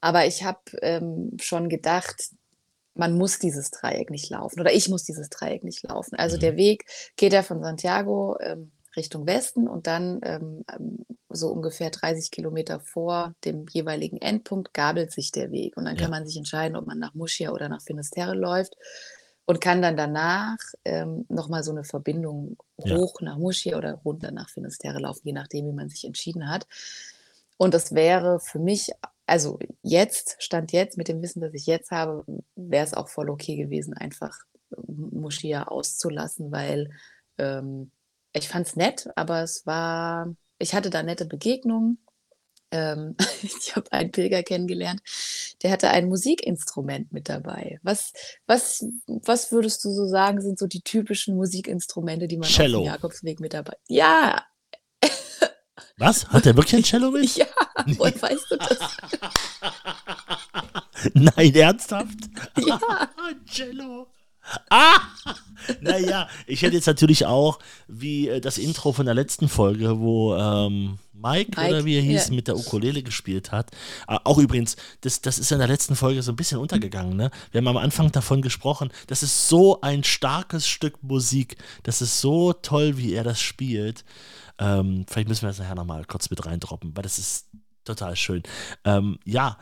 Aber 0.00 0.26
ich 0.26 0.42
habe 0.44 0.60
ähm, 0.80 1.36
schon 1.40 1.68
gedacht, 1.68 2.30
man 2.94 3.16
muss 3.16 3.38
dieses 3.38 3.70
Dreieck 3.70 4.10
nicht 4.10 4.28
laufen 4.30 4.60
oder 4.60 4.72
ich 4.72 4.88
muss 4.88 5.04
dieses 5.04 5.28
Dreieck 5.30 5.64
nicht 5.64 5.82
laufen. 5.82 6.16
Also 6.16 6.36
Mhm. 6.36 6.40
der 6.40 6.56
Weg 6.56 6.84
geht 7.16 7.32
ja 7.32 7.42
von 7.42 7.62
Santiago 7.62 8.36
ähm, 8.40 8.72
Richtung 8.96 9.26
Westen 9.26 9.68
und 9.68 9.86
dann 9.86 10.20
ähm, 10.22 10.64
so 11.30 11.48
ungefähr 11.48 11.88
30 11.90 12.30
Kilometer 12.30 12.80
vor 12.80 13.34
dem 13.46 13.66
jeweiligen 13.70 14.18
Endpunkt 14.18 14.74
gabelt 14.74 15.12
sich 15.12 15.32
der 15.32 15.50
Weg. 15.50 15.76
Und 15.78 15.86
dann 15.86 15.96
Ja. 15.96 16.02
kann 16.02 16.10
man 16.10 16.26
sich 16.26 16.36
entscheiden, 16.36 16.76
ob 16.76 16.86
man 16.86 16.98
nach 16.98 17.14
Muschia 17.14 17.52
oder 17.52 17.68
nach 17.70 17.82
Finisterre 17.82 18.34
läuft 18.34 18.76
und 19.46 19.60
kann 19.60 19.82
dann 19.82 19.96
danach 19.96 20.58
ähm, 20.84 21.26
nochmal 21.28 21.64
so 21.64 21.72
eine 21.72 21.84
Verbindung 21.84 22.56
Ja. 22.84 22.96
hoch 22.96 23.20
nach 23.20 23.38
Muschia 23.38 23.76
oder 23.76 23.94
runter 24.04 24.30
nach 24.30 24.48
Finisterre 24.50 25.00
laufen, 25.00 25.26
je 25.26 25.32
nachdem, 25.32 25.66
wie 25.66 25.72
man 25.72 25.88
sich 25.88 26.04
entschieden 26.04 26.48
hat. 26.48 26.66
Und 27.56 27.74
das 27.74 27.94
wäre 27.94 28.40
für 28.40 28.58
mich, 28.58 28.90
also 29.26 29.58
jetzt, 29.82 30.36
Stand 30.40 30.72
jetzt, 30.72 30.96
mit 30.98 31.08
dem 31.08 31.22
Wissen, 31.22 31.40
das 31.40 31.54
ich 31.54 31.66
jetzt 31.66 31.90
habe, 31.90 32.24
wäre 32.56 32.84
es 32.84 32.94
auch 32.94 33.08
voll 33.08 33.30
okay 33.30 33.56
gewesen, 33.56 33.94
einfach 33.94 34.36
Moschia 34.86 35.64
auszulassen, 35.64 36.50
weil 36.52 36.90
ähm, 37.38 37.90
ich 38.32 38.48
fand 38.48 38.66
es 38.66 38.76
nett, 38.76 39.10
aber 39.16 39.42
es 39.42 39.66
war, 39.66 40.34
ich 40.58 40.74
hatte 40.74 40.90
da 40.90 41.02
nette 41.02 41.26
Begegnungen. 41.26 41.98
Ähm, 42.72 43.14
ich 43.42 43.76
habe 43.76 43.92
einen 43.92 44.10
Pilger 44.10 44.42
kennengelernt, 44.42 45.00
der 45.62 45.70
hatte 45.70 45.90
ein 45.90 46.08
Musikinstrument 46.08 47.12
mit 47.12 47.28
dabei. 47.28 47.78
Was, 47.82 48.12
was, 48.46 48.84
was 49.06 49.52
würdest 49.52 49.84
du 49.84 49.90
so 49.90 50.06
sagen, 50.06 50.40
sind 50.40 50.58
so 50.58 50.66
die 50.66 50.80
typischen 50.80 51.36
Musikinstrumente, 51.36 52.26
die 52.26 52.38
man 52.38 52.48
auf 52.48 52.54
Cello. 52.54 52.80
dem 52.80 52.86
Jakobsweg 52.86 53.38
mit 53.40 53.52
dabei 53.54 53.76
Ja, 53.88 54.44
Was? 55.98 56.26
Hat 56.28 56.44
der 56.44 56.56
wirklich 56.56 56.76
ein 56.76 56.82
Cello 56.84 57.10
mit? 57.10 57.34
ja, 57.36 57.46
woher 57.98 58.20
weißt 58.22 58.50
du 58.50 58.56
das? 58.56 58.78
Nein, 61.14 61.54
ernsthaft? 61.54 62.18
Ja. 62.56 62.80
Cello. 63.46 64.06
Ah! 64.70 65.00
Naja, 65.80 66.28
ich 66.48 66.62
hätte 66.62 66.74
jetzt 66.74 66.86
natürlich 66.86 67.26
auch, 67.26 67.60
wie 67.86 68.28
äh, 68.28 68.40
das 68.40 68.58
Intro 68.58 68.92
von 68.92 69.06
der 69.06 69.14
letzten 69.14 69.48
Folge, 69.48 70.00
wo 70.00 70.34
ähm, 70.34 70.98
Mike, 71.12 71.52
Mike, 71.56 71.68
oder 71.68 71.84
wie 71.84 71.96
er 71.96 72.02
hieß, 72.02 72.28
ja. 72.28 72.34
mit 72.34 72.48
der 72.48 72.56
Ukulele 72.56 73.02
gespielt 73.02 73.52
hat. 73.52 73.70
Äh, 74.08 74.18
auch 74.24 74.38
übrigens, 74.38 74.76
das, 75.02 75.20
das 75.20 75.38
ist 75.38 75.52
in 75.52 75.58
der 75.58 75.68
letzten 75.68 75.94
Folge 75.94 76.22
so 76.22 76.32
ein 76.32 76.36
bisschen 76.36 76.58
untergegangen. 76.58 77.16
Ne? 77.16 77.30
Wir 77.52 77.58
haben 77.58 77.68
am 77.68 77.76
Anfang 77.76 78.10
davon 78.10 78.42
gesprochen, 78.42 78.90
das 79.06 79.22
ist 79.22 79.48
so 79.48 79.80
ein 79.80 80.04
starkes 80.04 80.66
Stück 80.66 81.02
Musik. 81.02 81.56
Das 81.84 82.02
ist 82.02 82.20
so 82.20 82.52
toll, 82.52 82.96
wie 82.96 83.14
er 83.14 83.24
das 83.24 83.40
spielt. 83.40 84.04
Ähm, 84.58 85.06
vielleicht 85.08 85.28
müssen 85.28 85.42
wir 85.42 85.50
das 85.50 85.58
nachher 85.58 85.76
nochmal 85.76 86.04
kurz 86.04 86.28
mit 86.28 86.44
reindroppen, 86.44 86.96
weil 86.96 87.02
das 87.02 87.18
ist 87.18 87.48
total 87.84 88.16
schön. 88.16 88.42
Ähm, 88.84 89.18
ja, 89.24 89.58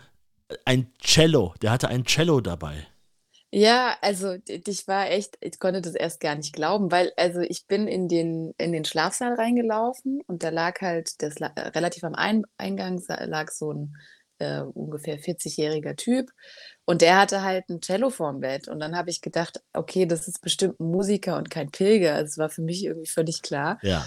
ein 0.64 0.90
Cello, 1.00 1.54
der 1.62 1.70
hatte 1.70 1.88
ein 1.88 2.04
Cello 2.04 2.40
dabei. 2.40 2.86
Ja, 3.52 3.96
also 4.00 4.36
d- 4.38 4.62
ich 4.66 4.86
war 4.86 5.10
echt, 5.10 5.36
ich 5.40 5.58
konnte 5.58 5.80
das 5.80 5.94
erst 5.94 6.20
gar 6.20 6.36
nicht 6.36 6.52
glauben, 6.54 6.92
weil 6.92 7.12
also 7.16 7.40
ich 7.40 7.66
bin 7.66 7.88
in 7.88 8.06
den, 8.06 8.54
in 8.58 8.72
den 8.72 8.84
Schlafsaal 8.84 9.34
reingelaufen 9.34 10.20
und 10.28 10.44
da 10.44 10.50
lag 10.50 10.80
halt, 10.80 11.20
das, 11.22 11.38
la- 11.40 11.52
äh, 11.56 11.68
relativ 11.68 12.04
am 12.04 12.14
Ein 12.14 12.44
Eingang 12.58 12.98
sa- 13.00 13.24
lag 13.24 13.50
so 13.50 13.72
ein 13.72 13.96
äh, 14.38 14.60
ungefähr 14.60 15.18
40-jähriger 15.18 15.96
Typ 15.96 16.30
und 16.84 17.02
der 17.02 17.18
hatte 17.18 17.42
halt 17.42 17.68
ein 17.68 17.80
Cello 17.80 18.10
vorm 18.10 18.40
Bett 18.40 18.68
und 18.68 18.78
dann 18.80 18.96
habe 18.96 19.10
ich 19.10 19.20
gedacht, 19.20 19.60
okay, 19.72 20.06
das 20.06 20.28
ist 20.28 20.40
bestimmt 20.42 20.78
ein 20.80 20.86
Musiker 20.90 21.36
und 21.36 21.50
kein 21.50 21.70
Pilger. 21.70 22.14
Also 22.14 22.26
es 22.30 22.38
war 22.38 22.50
für 22.50 22.62
mich 22.62 22.84
irgendwie 22.84 23.08
völlig 23.10 23.42
klar. 23.42 23.78
Ja. 23.82 24.06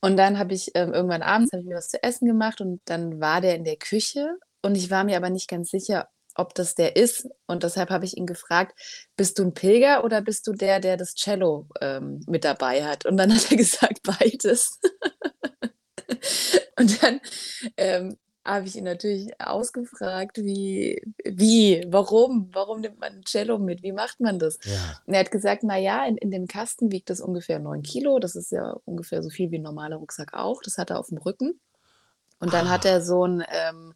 Und 0.00 0.16
dann 0.16 0.38
habe 0.38 0.54
ich 0.54 0.72
ähm, 0.74 0.92
irgendwann 0.92 1.22
abends 1.22 1.52
hab 1.52 1.60
ich 1.60 1.66
mir 1.66 1.76
was 1.76 1.88
zu 1.88 2.02
essen 2.02 2.26
gemacht 2.26 2.60
und 2.60 2.80
dann 2.86 3.20
war 3.20 3.40
der 3.40 3.54
in 3.54 3.64
der 3.64 3.76
Küche 3.76 4.36
und 4.62 4.74
ich 4.74 4.90
war 4.90 5.04
mir 5.04 5.16
aber 5.16 5.30
nicht 5.30 5.48
ganz 5.48 5.70
sicher, 5.70 6.08
ob 6.34 6.54
das 6.54 6.74
der 6.74 6.96
ist. 6.96 7.28
Und 7.46 7.62
deshalb 7.62 7.90
habe 7.90 8.04
ich 8.04 8.16
ihn 8.16 8.26
gefragt, 8.26 8.78
bist 9.16 9.38
du 9.38 9.44
ein 9.44 9.54
Pilger 9.54 10.04
oder 10.04 10.20
bist 10.22 10.46
du 10.46 10.52
der, 10.52 10.80
der 10.80 10.96
das 10.96 11.14
Cello 11.14 11.68
ähm, 11.80 12.20
mit 12.26 12.44
dabei 12.44 12.84
hat? 12.84 13.06
Und 13.06 13.16
dann 13.16 13.32
hat 13.34 13.50
er 13.50 13.56
gesagt, 13.56 14.00
beides. 14.02 14.80
und 16.78 17.02
dann 17.02 17.20
ähm, 17.76 18.16
habe 18.44 18.66
ich 18.66 18.76
ihn 18.76 18.84
natürlich 18.84 19.28
ausgefragt, 19.40 20.38
wie, 20.38 21.00
wie, 21.24 21.84
warum, 21.86 22.50
warum 22.52 22.80
nimmt 22.80 22.98
man 22.98 23.12
ein 23.12 23.24
Cello 23.24 23.58
mit? 23.58 23.82
Wie 23.84 23.92
macht 23.92 24.18
man 24.20 24.38
das? 24.40 24.58
Ja. 24.64 25.00
Und 25.06 25.14
er 25.14 25.20
hat 25.20 25.30
gesagt, 25.30 25.62
na 25.62 25.76
ja, 25.78 26.04
in, 26.06 26.16
in 26.16 26.30
dem 26.32 26.48
Kasten 26.48 26.90
wiegt 26.90 27.08
das 27.10 27.20
ungefähr 27.20 27.60
9 27.60 27.82
Kilo. 27.82 28.18
Das 28.18 28.34
ist 28.34 28.50
ja 28.50 28.76
ungefähr 28.84 29.22
so 29.22 29.30
viel 29.30 29.50
wie 29.52 29.58
ein 29.58 29.62
normaler 29.62 29.96
Rucksack 29.96 30.34
auch. 30.34 30.60
Das 30.62 30.76
hat 30.76 30.90
er 30.90 30.98
auf 30.98 31.08
dem 31.08 31.18
Rücken. 31.18 31.60
Und 32.40 32.52
dann 32.52 32.68
hat 32.68 32.84
Ah. 32.84 32.88
er 32.88 33.00
so 33.02 33.22
einen 33.22 33.44
ähm, 33.48 33.94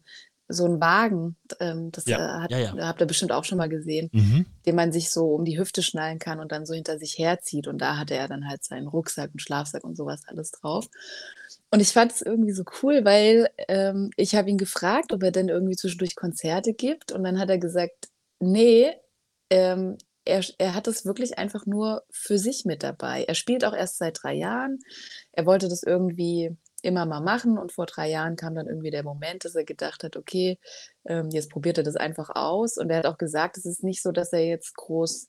so 0.49 0.65
einen 0.65 0.79
Wagen, 0.81 1.35
ähm, 1.59 1.91
das 1.91 2.05
Ja, 2.05 2.17
äh, 2.17 2.41
hat, 2.43 2.51
ja, 2.51 2.59
ja. 2.59 2.87
habt 2.87 3.01
ihr 3.01 3.07
bestimmt 3.07 3.31
auch 3.31 3.43
schon 3.43 3.57
mal 3.57 3.69
gesehen, 3.69 4.09
Mhm. 4.13 4.45
den 4.65 4.75
man 4.75 4.91
sich 4.91 5.11
so 5.11 5.27
um 5.33 5.45
die 5.45 5.59
Hüfte 5.59 5.83
schnallen 5.83 6.19
kann 6.19 6.39
und 6.39 6.51
dann 6.51 6.65
so 6.65 6.73
hinter 6.73 6.97
sich 6.99 7.17
herzieht. 7.17 7.67
Und 7.67 7.79
da 7.79 7.97
hatte 7.97 8.15
er 8.15 8.27
dann 8.27 8.47
halt 8.47 8.63
seinen 8.63 8.87
Rucksack 8.87 9.31
und 9.33 9.41
Schlafsack 9.41 9.83
und 9.83 9.95
sowas 9.97 10.21
alles 10.27 10.51
drauf. 10.51 10.87
Und 11.71 11.81
ich 11.81 11.89
fand 11.91 12.11
es 12.13 12.21
irgendwie 12.21 12.53
so 12.53 12.63
cool, 12.81 13.03
weil 13.03 13.49
ähm, 13.67 14.11
ich 14.15 14.35
habe 14.35 14.49
ihn 14.49 14.57
gefragt, 14.57 15.11
ob 15.13 15.23
er 15.23 15.31
denn 15.31 15.49
irgendwie 15.49 15.75
zwischendurch 15.75 16.15
Konzerte 16.15 16.73
gibt. 16.73 17.11
Und 17.11 17.23
dann 17.23 17.39
hat 17.39 17.49
er 17.49 17.57
gesagt, 17.57 18.07
nee, 18.39 18.93
ähm, 19.49 19.97
er, 20.25 20.43
er 20.57 20.73
hat 20.75 20.87
es 20.87 21.05
wirklich 21.05 21.37
einfach 21.37 21.65
nur 21.65 22.03
für 22.09 22.37
sich 22.37 22.65
mit 22.65 22.83
dabei. 22.83 23.23
Er 23.25 23.35
spielt 23.35 23.63
auch 23.65 23.73
erst 23.73 23.97
seit 23.97 24.19
drei 24.21 24.33
Jahren. 24.33 24.79
Er 25.31 25.45
wollte 25.45 25.69
das 25.69 25.83
irgendwie 25.83 26.55
immer 26.81 27.05
mal 27.05 27.21
machen 27.21 27.57
und 27.57 27.71
vor 27.71 27.85
drei 27.85 28.09
Jahren 28.09 28.35
kam 28.35 28.55
dann 28.55 28.67
irgendwie 28.67 28.91
der 28.91 29.03
Moment, 29.03 29.45
dass 29.45 29.55
er 29.55 29.63
gedacht 29.63 30.03
hat, 30.03 30.15
okay, 30.15 30.59
ähm, 31.05 31.29
jetzt 31.31 31.49
probiert 31.49 31.77
er 31.77 31.83
das 31.83 31.95
einfach 31.95 32.29
aus. 32.29 32.77
Und 32.77 32.89
er 32.89 32.99
hat 32.99 33.05
auch 33.05 33.17
gesagt, 33.17 33.57
es 33.57 33.65
ist 33.65 33.83
nicht 33.83 34.01
so, 34.01 34.11
dass 34.11 34.33
er 34.33 34.45
jetzt 34.45 34.75
groß 34.75 35.27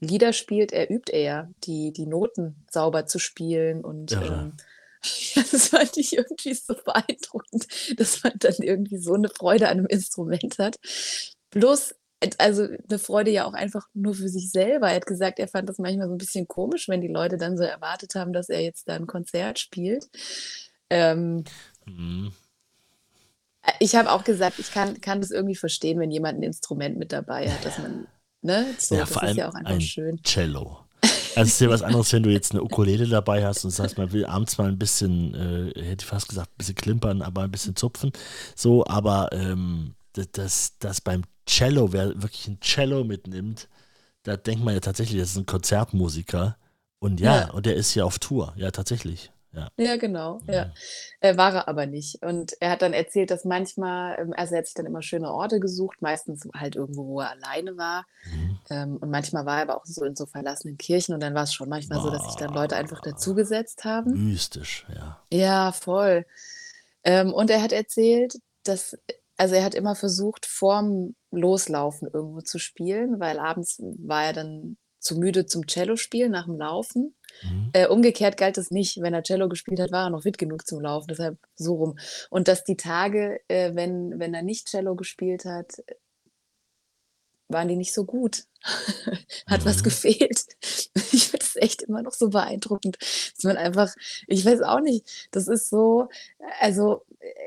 Lieder 0.00 0.32
spielt, 0.32 0.72
er 0.72 0.90
übt 0.90 1.12
eher, 1.12 1.50
die, 1.64 1.92
die 1.92 2.06
Noten 2.06 2.64
sauber 2.70 3.06
zu 3.06 3.18
spielen 3.18 3.84
und 3.84 4.12
Irre. 4.12 4.52
ähm, 4.52 4.56
ja, 5.34 5.42
das 5.50 5.68
fand 5.68 5.96
ich 5.96 6.16
irgendwie 6.16 6.54
so 6.54 6.74
beeindruckend, 6.74 7.66
dass 7.98 8.22
man 8.22 8.32
dann 8.38 8.56
irgendwie 8.58 8.98
so 8.98 9.14
eine 9.14 9.28
Freude 9.28 9.68
an 9.68 9.78
einem 9.78 9.86
Instrument 9.86 10.58
hat. 10.58 10.76
Bloß, 11.50 11.94
also 12.38 12.64
eine 12.64 12.98
Freude 12.98 13.30
ja 13.30 13.44
auch 13.44 13.54
einfach 13.54 13.88
nur 13.94 14.14
für 14.14 14.28
sich 14.28 14.50
selber. 14.50 14.88
Er 14.88 14.96
hat 14.96 15.06
gesagt, 15.06 15.38
er 15.38 15.48
fand 15.48 15.68
das 15.68 15.78
manchmal 15.78 16.08
so 16.08 16.14
ein 16.14 16.18
bisschen 16.18 16.48
komisch, 16.48 16.88
wenn 16.88 17.00
die 17.00 17.08
Leute 17.08 17.38
dann 17.38 17.56
so 17.56 17.64
erwartet 17.64 18.14
haben, 18.14 18.32
dass 18.32 18.48
er 18.48 18.60
jetzt 18.60 18.88
da 18.88 18.94
ein 18.94 19.06
Konzert 19.06 19.58
spielt. 19.58 20.08
Ähm, 20.90 21.44
Mhm. 21.86 22.32
ich 23.78 23.94
habe 23.94 24.10
auch 24.12 24.24
gesagt, 24.24 24.58
ich 24.58 24.70
kann, 24.70 25.00
kann 25.00 25.20
das 25.20 25.30
irgendwie 25.30 25.54
verstehen, 25.54 25.98
wenn 25.98 26.10
jemand 26.10 26.38
ein 26.38 26.42
Instrument 26.42 26.98
mit 26.98 27.12
dabei 27.12 27.50
hat, 27.50 27.64
dass 27.64 27.78
man, 27.78 28.06
ne, 28.42 28.74
so, 28.78 28.94
Ja, 28.96 29.02
das 29.02 29.10
vor 29.10 29.22
ist 29.22 29.28
allem 29.28 29.36
ja 29.38 29.48
auch 29.48 29.54
einfach 29.54 29.70
ein 29.70 29.80
schön. 29.80 30.22
Cello. 30.22 30.84
Also 31.36 31.48
ist 31.48 31.60
ja 31.60 31.68
was 31.70 31.82
anderes, 31.82 32.12
wenn 32.12 32.22
du 32.24 32.30
jetzt 32.30 32.50
eine 32.52 32.62
Ukulele 32.62 33.06
dabei 33.08 33.44
hast 33.46 33.64
und 33.64 33.70
sagst, 33.70 33.96
man 33.96 34.12
will 34.12 34.26
abends 34.26 34.58
mal 34.58 34.68
ein 34.68 34.78
bisschen, 34.78 35.34
äh, 35.34 35.82
hätte 35.82 36.02
ich 36.04 36.06
fast 36.06 36.28
gesagt, 36.28 36.50
ein 36.50 36.58
bisschen 36.58 36.74
klimpern, 36.74 37.22
aber 37.22 37.42
ein 37.42 37.50
bisschen 37.52 37.76
zupfen. 37.76 38.12
So, 38.56 38.84
aber 38.86 39.30
ähm, 39.32 39.94
das, 40.14 40.28
das, 40.32 40.78
das 40.80 41.00
beim 41.00 41.22
Cello, 41.46 41.92
wer 41.92 42.20
wirklich 42.20 42.48
ein 42.48 42.60
Cello 42.60 43.04
mitnimmt, 43.04 43.68
da 44.24 44.36
denkt 44.36 44.64
man 44.64 44.74
ja 44.74 44.80
tatsächlich, 44.80 45.20
das 45.20 45.30
ist 45.30 45.36
ein 45.38 45.46
Konzertmusiker. 45.46 46.56
Und 46.98 47.20
ja, 47.20 47.42
Ja. 47.42 47.50
und 47.52 47.64
der 47.66 47.76
ist 47.76 47.94
ja 47.94 48.04
auf 48.04 48.18
Tour. 48.18 48.52
Ja, 48.56 48.70
tatsächlich. 48.72 49.30
Ja. 49.52 49.68
Ja, 49.76 49.96
genau, 49.96 50.40
ja. 50.46 50.66
Mhm. 50.66 50.70
Äh, 51.20 51.36
war 51.36 51.54
er 51.54 51.68
aber 51.68 51.86
nicht. 51.86 52.22
Und 52.22 52.52
er 52.60 52.70
hat 52.70 52.82
dann 52.82 52.92
erzählt, 52.92 53.30
dass 53.30 53.44
manchmal, 53.44 54.18
ähm, 54.18 54.32
also 54.36 54.54
er 54.54 54.58
hat 54.58 54.66
sich 54.66 54.74
dann 54.74 54.86
immer 54.86 55.02
schöne 55.02 55.32
Orte 55.32 55.58
gesucht, 55.58 56.02
meistens 56.02 56.48
halt 56.54 56.76
irgendwo, 56.76 57.06
wo 57.06 57.20
er 57.20 57.30
alleine 57.30 57.76
war. 57.76 58.06
Mhm. 58.24 58.58
Ähm, 58.70 58.96
und 58.98 59.10
manchmal 59.10 59.46
war 59.46 59.56
er 59.56 59.62
aber 59.62 59.76
auch 59.76 59.84
so 59.84 60.04
in 60.04 60.14
so 60.14 60.26
verlassenen 60.26 60.78
Kirchen 60.78 61.14
und 61.14 61.20
dann 61.20 61.34
war 61.34 61.44
es 61.44 61.54
schon 61.54 61.68
manchmal 61.68 62.00
so, 62.00 62.10
dass 62.10 62.24
sich 62.24 62.36
dann 62.36 62.54
Leute 62.54 62.76
einfach 62.76 63.00
dazugesetzt 63.00 63.84
haben. 63.84 64.30
Mystisch, 64.30 64.86
ja. 64.94 65.20
Ja, 65.32 65.72
voll. 65.72 66.26
Ähm, 67.02 67.32
und 67.32 67.50
er 67.50 67.62
hat 67.62 67.72
erzählt, 67.72 68.38
dass, 68.62 68.96
also 69.36 69.54
er 69.54 69.64
hat 69.64 69.74
immer 69.74 69.96
versucht, 69.96 70.46
vorm 70.46 71.16
Loslaufen 71.32 72.08
irgendwo 72.12 72.40
zu 72.42 72.58
spielen, 72.58 73.20
weil 73.20 73.38
abends 73.38 73.78
war 73.80 74.24
er 74.24 74.32
dann 74.32 74.76
zu 75.00 75.18
müde 75.18 75.46
zum 75.46 75.66
Cello 75.66 75.96
spielen 75.96 76.32
nach 76.32 76.44
dem 76.44 76.58
Laufen. 76.58 77.14
Mhm. 77.42 77.70
Äh, 77.72 77.86
umgekehrt 77.86 78.36
galt 78.36 78.58
es 78.58 78.70
nicht. 78.70 79.00
Wenn 79.00 79.14
er 79.14 79.22
Cello 79.22 79.48
gespielt 79.48 79.80
hat, 79.80 79.92
war 79.92 80.06
er 80.06 80.10
noch 80.10 80.22
fit 80.22 80.38
genug 80.38 80.66
zum 80.66 80.80
Laufen. 80.80 81.08
Deshalb 81.08 81.38
so 81.54 81.74
rum. 81.74 81.98
Und 82.30 82.48
dass 82.48 82.64
die 82.64 82.76
Tage, 82.76 83.40
äh, 83.48 83.74
wenn, 83.74 84.18
wenn 84.18 84.34
er 84.34 84.42
nicht 84.42 84.68
Cello 84.68 84.96
gespielt 84.96 85.44
hat, 85.44 85.72
waren 87.52 87.68
die 87.68 87.76
nicht 87.76 87.92
so 87.94 88.04
gut. 88.04 88.44
Hat 89.46 89.64
was 89.64 89.78
Mhm. 89.78 89.82
gefehlt. 89.82 90.44
Ich 91.12 91.28
finde 91.28 91.44
es 91.44 91.56
echt 91.56 91.82
immer 91.82 92.02
noch 92.02 92.12
so 92.12 92.28
beeindruckend, 92.30 92.96
dass 93.00 93.44
man 93.44 93.56
einfach, 93.56 93.92
ich 94.28 94.44
weiß 94.44 94.62
auch 94.62 94.80
nicht, 94.80 95.28
das 95.32 95.48
ist 95.48 95.68
so, 95.68 96.08
also 96.60 97.02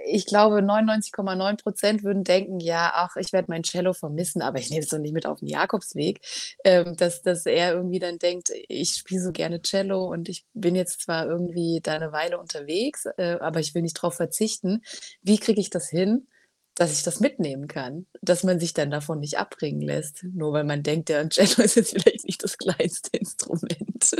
ich 0.05 0.25
glaube 0.25 0.61
99,9 0.61 1.57
Prozent 1.61 2.03
würden 2.03 2.23
denken, 2.23 2.59
ja, 2.59 2.91
ach, 2.93 3.15
ich 3.15 3.31
werde 3.33 3.47
mein 3.49 3.63
Cello 3.63 3.93
vermissen, 3.93 4.41
aber 4.41 4.59
ich 4.59 4.69
nehme 4.69 4.81
es 4.83 4.89
doch 4.89 4.97
nicht 4.99 5.13
mit 5.13 5.25
auf 5.25 5.39
den 5.39 5.47
Jakobsweg, 5.47 6.19
ähm, 6.63 6.95
dass, 6.97 7.21
dass 7.21 7.45
er 7.45 7.73
irgendwie 7.73 7.99
dann 7.99 8.19
denkt, 8.19 8.51
ich 8.67 8.91
spiele 8.95 9.21
so 9.21 9.31
gerne 9.31 9.61
Cello 9.61 10.05
und 10.05 10.29
ich 10.29 10.45
bin 10.53 10.75
jetzt 10.75 11.01
zwar 11.01 11.25
irgendwie 11.27 11.79
da 11.81 11.93
eine 11.93 12.11
Weile 12.11 12.37
unterwegs, 12.39 13.05
äh, 13.17 13.37
aber 13.39 13.59
ich 13.59 13.73
will 13.75 13.81
nicht 13.81 13.93
drauf 13.95 14.15
verzichten. 14.15 14.81
Wie 15.21 15.37
kriege 15.39 15.61
ich 15.61 15.69
das 15.69 15.89
hin? 15.89 16.27
Dass 16.75 16.91
ich 16.91 17.03
das 17.03 17.19
mitnehmen 17.19 17.67
kann, 17.67 18.07
dass 18.21 18.43
man 18.43 18.59
sich 18.59 18.73
dann 18.73 18.89
davon 18.89 19.19
nicht 19.19 19.37
abbringen 19.37 19.81
lässt, 19.81 20.23
nur 20.23 20.53
weil 20.53 20.63
man 20.63 20.83
denkt, 20.83 21.09
der 21.09 21.27
Cello 21.29 21.47
ist 21.63 21.75
jetzt 21.75 21.91
vielleicht 21.91 22.25
nicht 22.25 22.43
das 22.43 22.57
kleinste 22.57 23.17
Instrument. 23.17 24.15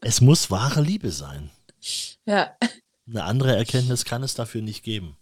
Es 0.00 0.20
muss 0.20 0.50
wahre 0.50 0.80
Liebe 0.80 1.10
sein. 1.10 1.50
ja, 2.26 2.56
Eine 3.06 3.24
andere 3.24 3.56
Erkenntnis 3.56 4.04
kann 4.04 4.22
es 4.22 4.34
dafür 4.34 4.62
nicht 4.62 4.82
geben. 4.82 5.16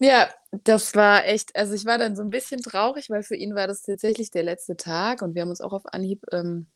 ja, 0.00 0.28
das 0.50 0.94
war 0.94 1.24
echt, 1.26 1.54
also 1.56 1.74
ich 1.74 1.84
war 1.84 1.98
dann 1.98 2.16
so 2.16 2.22
ein 2.22 2.30
bisschen 2.30 2.60
traurig, 2.60 3.08
weil 3.08 3.22
für 3.22 3.36
ihn 3.36 3.54
war 3.54 3.68
das 3.68 3.82
tatsächlich 3.82 4.30
der 4.30 4.42
letzte 4.42 4.76
Tag 4.76 5.22
und 5.22 5.34
wir 5.34 5.42
haben 5.42 5.50
uns 5.50 5.60
auch 5.60 5.72
auf 5.72 5.86
Anhieb 5.86 6.24
ähm, 6.32 6.66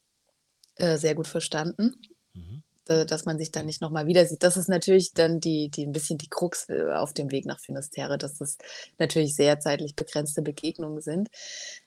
äh, 0.77 0.97
sehr 0.97 1.15
gut 1.15 1.27
verstanden. 1.27 1.95
Mhm. 2.35 2.63
Äh, 2.89 3.07
dass 3.07 3.25
man 3.25 3.39
sich 3.39 3.51
dann 3.53 3.67
nicht 3.67 3.81
nochmal 3.81 4.07
wieder 4.07 4.27
sieht. 4.27 4.43
Das 4.43 4.57
ist 4.57 4.69
natürlich 4.69 5.13
dann 5.15 5.41
die, 5.41 5.69
die 5.71 5.87
ein 5.87 5.93
bisschen 5.93 6.19
die 6.19 6.29
Krux 6.29 6.69
äh, 6.69 6.93
auf 6.93 7.13
dem 7.15 7.31
Weg 7.31 7.47
nach 7.47 7.61
Finisterre, 7.61 8.19
dass 8.19 8.39
das 8.39 8.59
natürlich 8.99 9.35
sehr 9.37 9.61
zeitlich 9.61 9.95
begrenzte 9.97 10.43
Begegnungen 10.43 11.01
sind. 11.03 11.29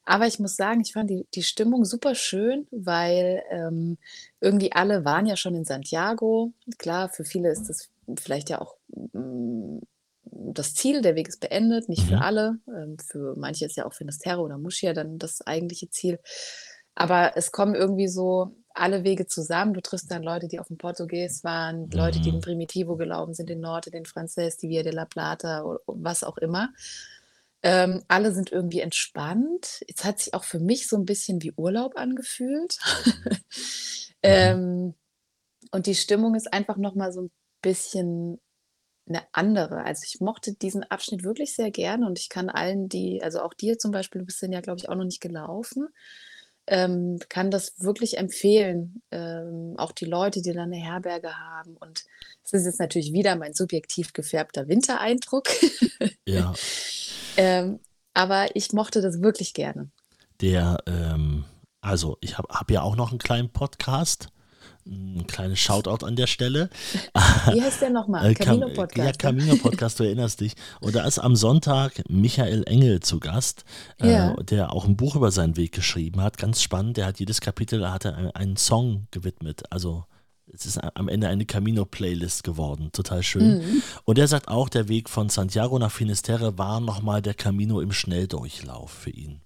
Aber 0.06 0.28
ich 0.28 0.40
muss 0.40 0.56
sagen, 0.56 0.82
ich 0.82 0.94
fand 0.94 1.10
die, 1.10 1.28
die 1.34 1.44
Stimmung 1.44 1.86
super 1.86 2.16
schön, 2.16 2.68
weil 2.72 3.44
ähm, 3.52 3.98
irgendwie 4.42 4.72
alle 4.72 5.06
waren 5.06 5.26
ja 5.26 5.36
schon 5.36 5.56
in 5.56 5.66
Santiago. 5.66 6.54
Klar, 6.78 7.10
für 7.10 7.26
viele 7.26 7.52
ist 7.52 7.70
das 7.70 7.90
vielleicht 8.20 8.50
ja 8.50 8.62
auch 8.62 8.76
mm, 9.14 9.80
das 10.32 10.74
Ziel, 10.74 11.02
der 11.02 11.16
Weg 11.16 11.28
ist 11.28 11.40
beendet, 11.40 11.90
nicht 11.90 12.04
für 12.08 12.18
Mhm. 12.18 12.22
alle. 12.22 12.60
Ähm, 12.68 12.98
für 13.00 13.36
manche 13.38 13.66
ist 13.66 13.78
ja 13.78 13.86
auch 13.86 13.94
Finisterre 13.94 14.42
oder 14.42 14.58
Muschia 14.58 14.94
dann 14.94 15.18
das 15.20 15.42
eigentliche 15.46 15.90
Ziel. 15.90 16.20
Aber 16.96 17.34
es 17.38 17.52
kommen 17.52 17.76
irgendwie 17.76 18.08
so 18.08 18.56
alle 18.80 19.04
Wege 19.04 19.28
zusammen. 19.28 19.74
Du 19.74 19.82
triffst 19.82 20.12
dann 20.12 20.24
Leute, 20.24 20.48
die 20.48 20.60
auf 20.60 20.68
dem 20.68 20.78
Portugies 20.78 21.44
waren, 21.44 21.90
Leute, 21.92 22.20
die 22.20 22.32
Mhm. 22.32 22.34
den 22.34 22.42
Primitivo 22.42 22.96
gelaufen 22.98 23.34
sind, 23.34 23.50
den 23.50 23.60
Norte, 23.62 23.92
den 23.92 24.06
Frances, 24.06 24.58
die 24.58 24.70
Via 24.70 24.84
de 24.84 24.94
la 24.94 25.06
Plata 25.06 25.64
oder 25.64 25.80
was 25.88 26.24
auch 26.24 26.38
immer. 26.38 26.72
Ähm, 27.62 28.04
alle 28.08 28.32
sind 28.34 28.52
irgendwie 28.52 28.80
entspannt. 28.80 29.82
Es 29.88 30.06
hat 30.06 30.20
sich 30.20 30.34
auch 30.34 30.46
für 30.46 30.60
mich 30.60 30.88
so 30.88 30.96
ein 30.98 31.06
bisschen 31.06 31.42
wie 31.42 31.54
Urlaub 31.58 31.98
angefühlt. 31.98 32.80
ähm, 34.24 34.96
und 35.72 35.86
die 35.86 35.96
Stimmung 35.96 36.36
ist 36.36 36.54
einfach 36.54 36.78
noch 36.78 36.96
mal 36.96 37.12
so 37.12 37.24
ein 37.24 37.32
bisschen 37.62 38.40
eine 39.08 39.24
andere. 39.34 39.84
Also 39.84 40.04
ich 40.06 40.22
mochte 40.22 40.54
diesen 40.54 40.84
Abschnitt 40.84 41.24
wirklich 41.24 41.56
sehr 41.56 41.72
gerne 41.72 42.06
und 42.06 42.20
ich 42.20 42.30
kann 42.30 42.50
allen, 42.50 42.90
die, 42.90 43.22
also 43.24 43.42
auch 43.42 43.54
dir 43.54 43.78
zum 43.78 43.92
Beispiel, 43.92 44.20
du 44.20 44.26
bist 44.26 44.42
ja, 44.42 44.62
glaube 44.62 44.80
ich, 44.80 44.90
auch 44.90 44.96
noch 44.96 45.06
nicht 45.06 45.22
gelaufen, 45.22 45.88
ähm, 46.70 47.20
kann 47.30 47.52
das 47.52 47.74
wirklich 47.82 48.18
empfehlen. 48.18 49.02
Ähm, 49.12 49.74
auch 49.78 49.92
die 49.92 50.06
Leute, 50.06 50.42
die 50.42 50.54
dann 50.54 50.72
eine 50.72 50.78
Herberge 50.78 51.36
haben. 51.36 51.76
Und 51.78 52.06
es 52.46 52.54
ist 52.54 52.66
jetzt 52.66 52.80
natürlich 52.80 53.12
wieder 53.12 53.36
mein 53.36 53.54
subjektiv 53.54 54.14
gefärbter 54.14 54.68
Wintereindruck. 54.68 55.48
Ja, 56.28 56.54
ähm, 57.38 57.80
aber 58.14 58.56
ich 58.56 58.72
mochte 58.72 59.02
das 59.02 59.22
wirklich 59.22 59.54
gerne. 59.54 59.90
der, 60.42 60.78
ähm, 60.88 61.46
also 61.82 62.18
ich 62.22 62.38
habe 62.38 62.48
hab 62.54 62.70
ja 62.72 62.82
auch 62.82 62.96
noch 62.96 63.10
einen 63.10 63.20
kleinen 63.20 63.50
Podcast. 63.50 64.30
Ein 64.92 65.28
kleines 65.28 65.60
Shoutout 65.60 66.04
an 66.06 66.16
der 66.16 66.26
Stelle. 66.28 66.70
Wie 67.52 67.62
heißt 67.62 67.82
der 67.82 67.92
nochmal? 67.92 68.26
Äh, 68.32 68.34
Cam- 68.34 68.60
Camino 68.60 68.70
Podcast. 68.74 68.98
Ja, 68.98 69.32
ne? 69.32 69.40
Camino 69.40 69.56
Podcast, 69.58 70.00
du 70.00 70.04
erinnerst 70.04 70.42
dich. 70.42 70.54
Und 70.82 70.96
da 70.96 71.06
ist 71.06 71.20
am 71.20 71.36
Sonntag 71.36 72.02
Michael 72.10 72.64
Engel 72.66 73.00
zu 73.02 73.20
Gast, 73.20 73.66
Ja. 74.02 74.34
äh, 74.34 74.44
der 74.44 74.74
auch 74.74 74.86
ein 74.86 74.98
Buch 74.98 75.16
über 75.16 75.32
seinen 75.32 75.58
Weg 75.58 75.74
geschrieben 75.74 76.22
hat. 76.22 76.38
Ganz 76.38 76.62
spannend. 76.62 76.98
Der 76.98 77.06
hat 77.06 77.20
jedes 77.20 77.40
Kapitel, 77.42 77.90
hat 77.92 78.06
er 78.06 78.16
einen, 78.18 78.32
einen 78.32 78.58
Song 78.58 79.08
gewidmet. 79.12 79.64
Also 79.72 80.06
es 80.52 80.66
ist 80.66 80.80
am 80.80 81.08
Ende 81.10 81.28
eine 81.28 81.46
Camino-Playlist 81.46 82.44
geworden. 82.44 82.90
Total 82.92 83.22
schön. 83.22 83.60
Mhm. 83.60 83.84
Und 84.06 84.18
er 84.18 84.28
sagt 84.28 84.48
auch, 84.48 84.70
der 84.70 84.88
Weg 84.88 85.08
von 85.10 85.30
Santiago 85.30 85.78
nach 85.78 85.92
Finisterre 85.92 86.58
war 86.58 86.80
nochmal 86.80 87.22
der 87.22 87.36
Camino 87.36 87.80
im 87.82 87.92
Schnelldurchlauf 87.92 88.90
für 88.90 89.12
ihn. 89.12 89.42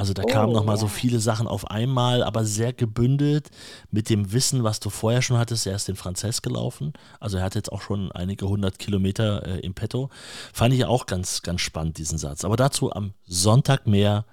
Also 0.00 0.14
da 0.14 0.22
kamen 0.22 0.52
Oh, 0.52 0.54
nochmal 0.54 0.78
so 0.78 0.86
ja. 0.86 0.92
viele 0.92 1.20
Sachen 1.20 1.46
auf 1.46 1.70
einmal, 1.70 2.22
aber 2.22 2.46
sehr 2.46 2.72
gebündelt 2.72 3.50
mit 3.90 4.08
dem 4.08 4.32
Wissen, 4.32 4.64
was 4.64 4.80
du 4.80 4.88
vorher 4.88 5.20
schon 5.20 5.36
hattest. 5.36 5.66
Er 5.66 5.76
ist 5.76 5.88
den 5.88 5.96
Franzess 5.96 6.40
gelaufen, 6.40 6.94
also 7.20 7.36
er 7.36 7.44
hat 7.44 7.54
jetzt 7.54 7.70
auch 7.70 7.82
schon 7.82 8.10
einige 8.12 8.48
hundert 8.48 8.78
Kilometer 8.78 9.46
äh, 9.46 9.60
im 9.60 9.74
Petto. 9.74 10.08
Fand 10.54 10.72
ich 10.72 10.86
auch 10.86 11.04
ganz, 11.04 11.42
ganz 11.42 11.60
spannend, 11.60 11.98
diesen 11.98 12.16
Satz. 12.16 12.46
Aber 12.46 12.56
dazu 12.56 12.90
am 12.90 13.12
Sonntag 13.26 13.86
mehr 13.86 14.24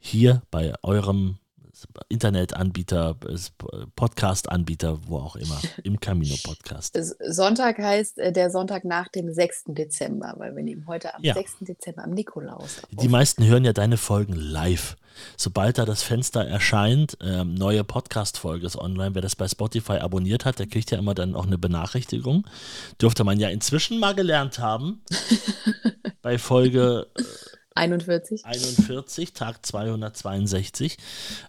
hier 0.00 0.42
bei 0.50 0.74
eurem 0.82 1.38
Internetanbieter, 2.08 3.16
äh, 3.28 3.36
Podcast-Anbieter, 3.96 4.98
wo 5.06 5.18
auch 5.18 5.36
immer, 5.36 5.60
im 5.82 6.00
Camino-Podcast. 6.00 6.98
Sonntag 7.28 7.78
heißt 7.78 8.18
äh, 8.18 8.32
der 8.32 8.50
Sonntag 8.50 8.84
nach 8.84 9.08
dem 9.08 9.32
6. 9.32 9.64
Dezember, 9.68 10.34
weil 10.38 10.54
wir 10.56 10.62
nehmen 10.62 10.86
heute 10.86 11.14
am 11.14 11.22
Ja. 11.22 11.34
6. 11.34 11.58
Dezember, 11.60 12.04
am 12.04 12.10
Nikolaus. 12.10 12.82
Die 12.90 13.06
auf. 13.06 13.08
meisten 13.08 13.44
hören 13.44 13.64
ja 13.64 13.72
deine 13.72 13.96
Folgen 13.96 14.34
live. 14.34 14.96
Sobald 15.36 15.78
da 15.78 15.84
das 15.84 16.02
Fenster 16.02 16.46
erscheint, 16.46 17.18
ähm, 17.20 17.54
neue 17.54 17.84
Podcast-Folge 17.84 18.66
ist 18.66 18.76
online. 18.76 19.14
Wer 19.14 19.22
das 19.22 19.36
bei 19.36 19.46
Spotify 19.46 19.94
abonniert 19.98 20.44
hat, 20.44 20.58
der 20.58 20.66
kriegt 20.66 20.90
ja 20.90 20.98
immer 20.98 21.14
dann 21.14 21.34
auch 21.34 21.46
eine 21.46 21.58
Benachrichtigung. 21.58 22.46
Dürfte 23.00 23.24
man 23.24 23.38
ja 23.38 23.48
inzwischen 23.48 23.98
mal 23.98 24.14
gelernt 24.14 24.58
haben. 24.58 25.02
bei 26.22 26.38
Folge 26.38 27.06
41. 27.74 28.44
41, 28.44 29.32
Tag 29.32 29.64
262. 29.64 30.96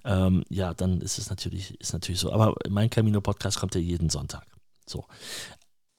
Ähm, 0.05 0.43
ja, 0.49 0.73
dann 0.73 1.01
ist 1.01 1.17
es 1.17 1.29
natürlich, 1.29 1.79
ist 1.79 1.93
natürlich 1.93 2.19
so. 2.19 2.31
Aber 2.31 2.55
mein 2.69 2.89
Camino-Podcast 2.89 3.59
kommt 3.59 3.75
ja 3.75 3.81
jeden 3.81 4.09
Sonntag. 4.09 4.45
So. 4.87 5.05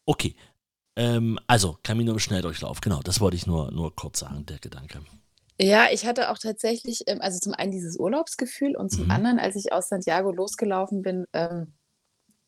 Okay. 0.07 0.35
Ähm, 0.97 1.39
also, 1.47 1.79
Camino 1.83 2.13
im 2.13 2.19
Schnelldurchlauf, 2.21 2.81
genau, 2.81 3.01
das 3.03 3.21
wollte 3.21 3.37
ich 3.37 3.47
nur, 3.47 3.73
nur 3.73 3.95
kurz 3.97 4.21
sagen, 4.21 4.47
der 4.47 4.59
Gedanke. 4.59 5.01
Ja, 5.61 5.87
ich 5.93 6.05
hatte 6.07 6.31
auch 6.31 6.39
tatsächlich, 6.39 7.03
ähm, 7.07 7.21
also 7.21 7.39
zum 7.39 7.53
einen 7.55 7.73
dieses 7.73 7.97
Urlaubsgefühl 7.99 8.77
und 8.77 8.91
zum 8.91 9.05
Mhm. 9.05 9.11
anderen, 9.11 9.39
als 9.39 9.57
ich 9.57 9.73
aus 9.73 9.89
Santiago 9.89 10.31
losgelaufen 10.31 11.03
bin, 11.03 11.27
ähm, 11.33 11.73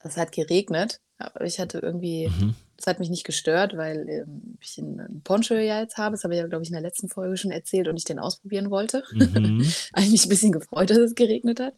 es 0.01 0.17
hat 0.17 0.31
geregnet, 0.33 1.01
aber 1.19 1.41
ich 1.45 1.59
hatte 1.59 1.79
irgendwie, 1.79 2.29
Mhm. 2.29 2.55
Es 2.79 2.87
hat 2.87 2.99
mich 2.99 3.11
nicht 3.11 3.25
gestört, 3.25 3.77
weil 3.77 4.09
ähm, 4.09 4.59
ich 4.61 4.79
einen, 4.79 5.23
Poncho 5.23 5.55
ja 5.55 5.81
jetzt 5.81 5.97
habe. 5.97 6.13
Das 6.13 6.25
habe 6.25 6.35
ich 6.35 6.41
ja, 6.41 6.47
glaube 6.47 6.63
ich, 6.63 6.69
in 6.69 6.75
der 6.75 6.83
letzten 6.83 7.09
Folge 7.09 7.37
schon 7.37 7.51
erzählt 7.51 7.89
und 7.89 7.97
ich 7.97 8.05
den 8.05 8.19
ausprobieren 8.19 8.71
wollte. 8.71 9.03
Mhm. 9.13 9.65
habe 9.97 10.11
mich 10.11 10.27
ein 10.27 10.29
bisschen 10.29 10.53
gefreut, 10.53 10.91
dass 10.91 10.99
es 10.99 11.15
geregnet 11.15 11.61
hat. 11.61 11.75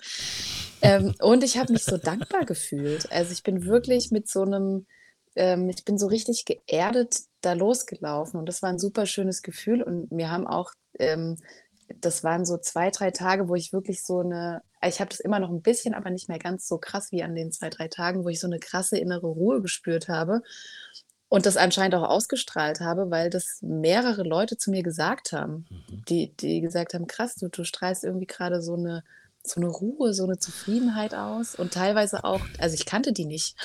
Ähm, 0.83 1.15
und 1.21 1.45
ich 1.45 1.59
habe 1.59 1.73
mich 1.73 1.85
so 1.85 1.97
dankbar 1.97 2.45
gefühlt. 2.45 3.11
Also 3.13 3.33
ich 3.33 3.43
bin 3.43 3.65
wirklich 3.65 4.11
mit 4.11 4.29
so 4.29 4.43
einem, 4.43 4.87
ähm, 5.37 5.69
ich 5.69 5.85
bin 5.85 5.99
so 5.99 6.07
richtig 6.07 6.45
geerdet 6.45 7.21
da 7.41 7.53
losgelaufen 7.53 8.41
und 8.41 8.47
das 8.47 8.63
war 8.63 8.71
ein 8.71 8.81
super 8.81 9.07
schönes 9.07 9.43
Gefühl 9.43 9.83
und 9.83 10.11
mir 10.11 10.31
haben 10.31 10.47
auch, 10.47 10.73
ähm, 10.99 11.37
das 12.01 12.25
waren 12.25 12.45
so 12.45 12.59
zwei, 12.59 12.91
drei 12.91 13.13
Tage, 13.13 13.49
wo 13.49 13.55
ich 13.55 13.73
wirklich 13.73 14.03
so 14.03 14.21
eine, 14.21 14.63
ich 14.87 15.01
habe 15.01 15.11
das 15.11 15.21
immer 15.21 15.41
noch 15.41 15.51
ein 15.51 15.63
bisschen, 15.63 15.95
aber 15.95 16.11
nicht 16.11 16.29
mehr 16.29 16.39
ganz 16.39 16.69
so 16.69 16.79
krass 16.79 17.11
wie 17.11 17.23
an 17.23 17.35
den 17.35 17.53
zwei, 17.53 17.71
drei 17.71 17.89
Tagen, 17.89 18.25
wo 18.25 18.29
ich 18.29 18.41
so 18.41 18.47
eine 18.47 18.59
krasse 18.61 18.99
innere 18.99 19.27
Ruhe 19.27 19.61
gespürt 19.61 20.09
habe 20.09 20.43
und 21.29 21.47
das 21.47 21.57
anscheinend 21.57 21.95
auch 21.95 22.09
ausgestrahlt 22.09 22.81
habe, 22.81 23.11
weil 23.11 23.29
das 23.31 23.59
mehrere 23.61 24.23
Leute 24.23 24.57
zu 24.57 24.71
mir 24.71 24.83
gesagt 24.83 25.33
haben, 25.33 25.67
Mhm. 25.71 26.05
die, 26.09 26.33
die 26.37 26.61
gesagt 26.61 26.95
haben, 26.95 27.07
krass, 27.07 27.35
du, 27.35 27.49
du 27.49 27.65
strahlst 27.65 28.05
irgendwie 28.05 28.27
gerade 28.27 28.63
so 28.63 28.75
eine, 28.75 29.05
so 29.45 29.61
eine 29.61 29.69
Ruhe, 29.69 30.15
so 30.15 30.25
eine 30.25 30.39
Zufriedenheit 30.39 31.15
aus 31.15 31.55
und 31.55 31.73
teilweise 31.73 32.25
auch, 32.25 32.41
also 32.59 32.75
ich 32.75 32.87
kannte 32.87 33.13
die 33.13 33.25
nicht. 33.27 33.57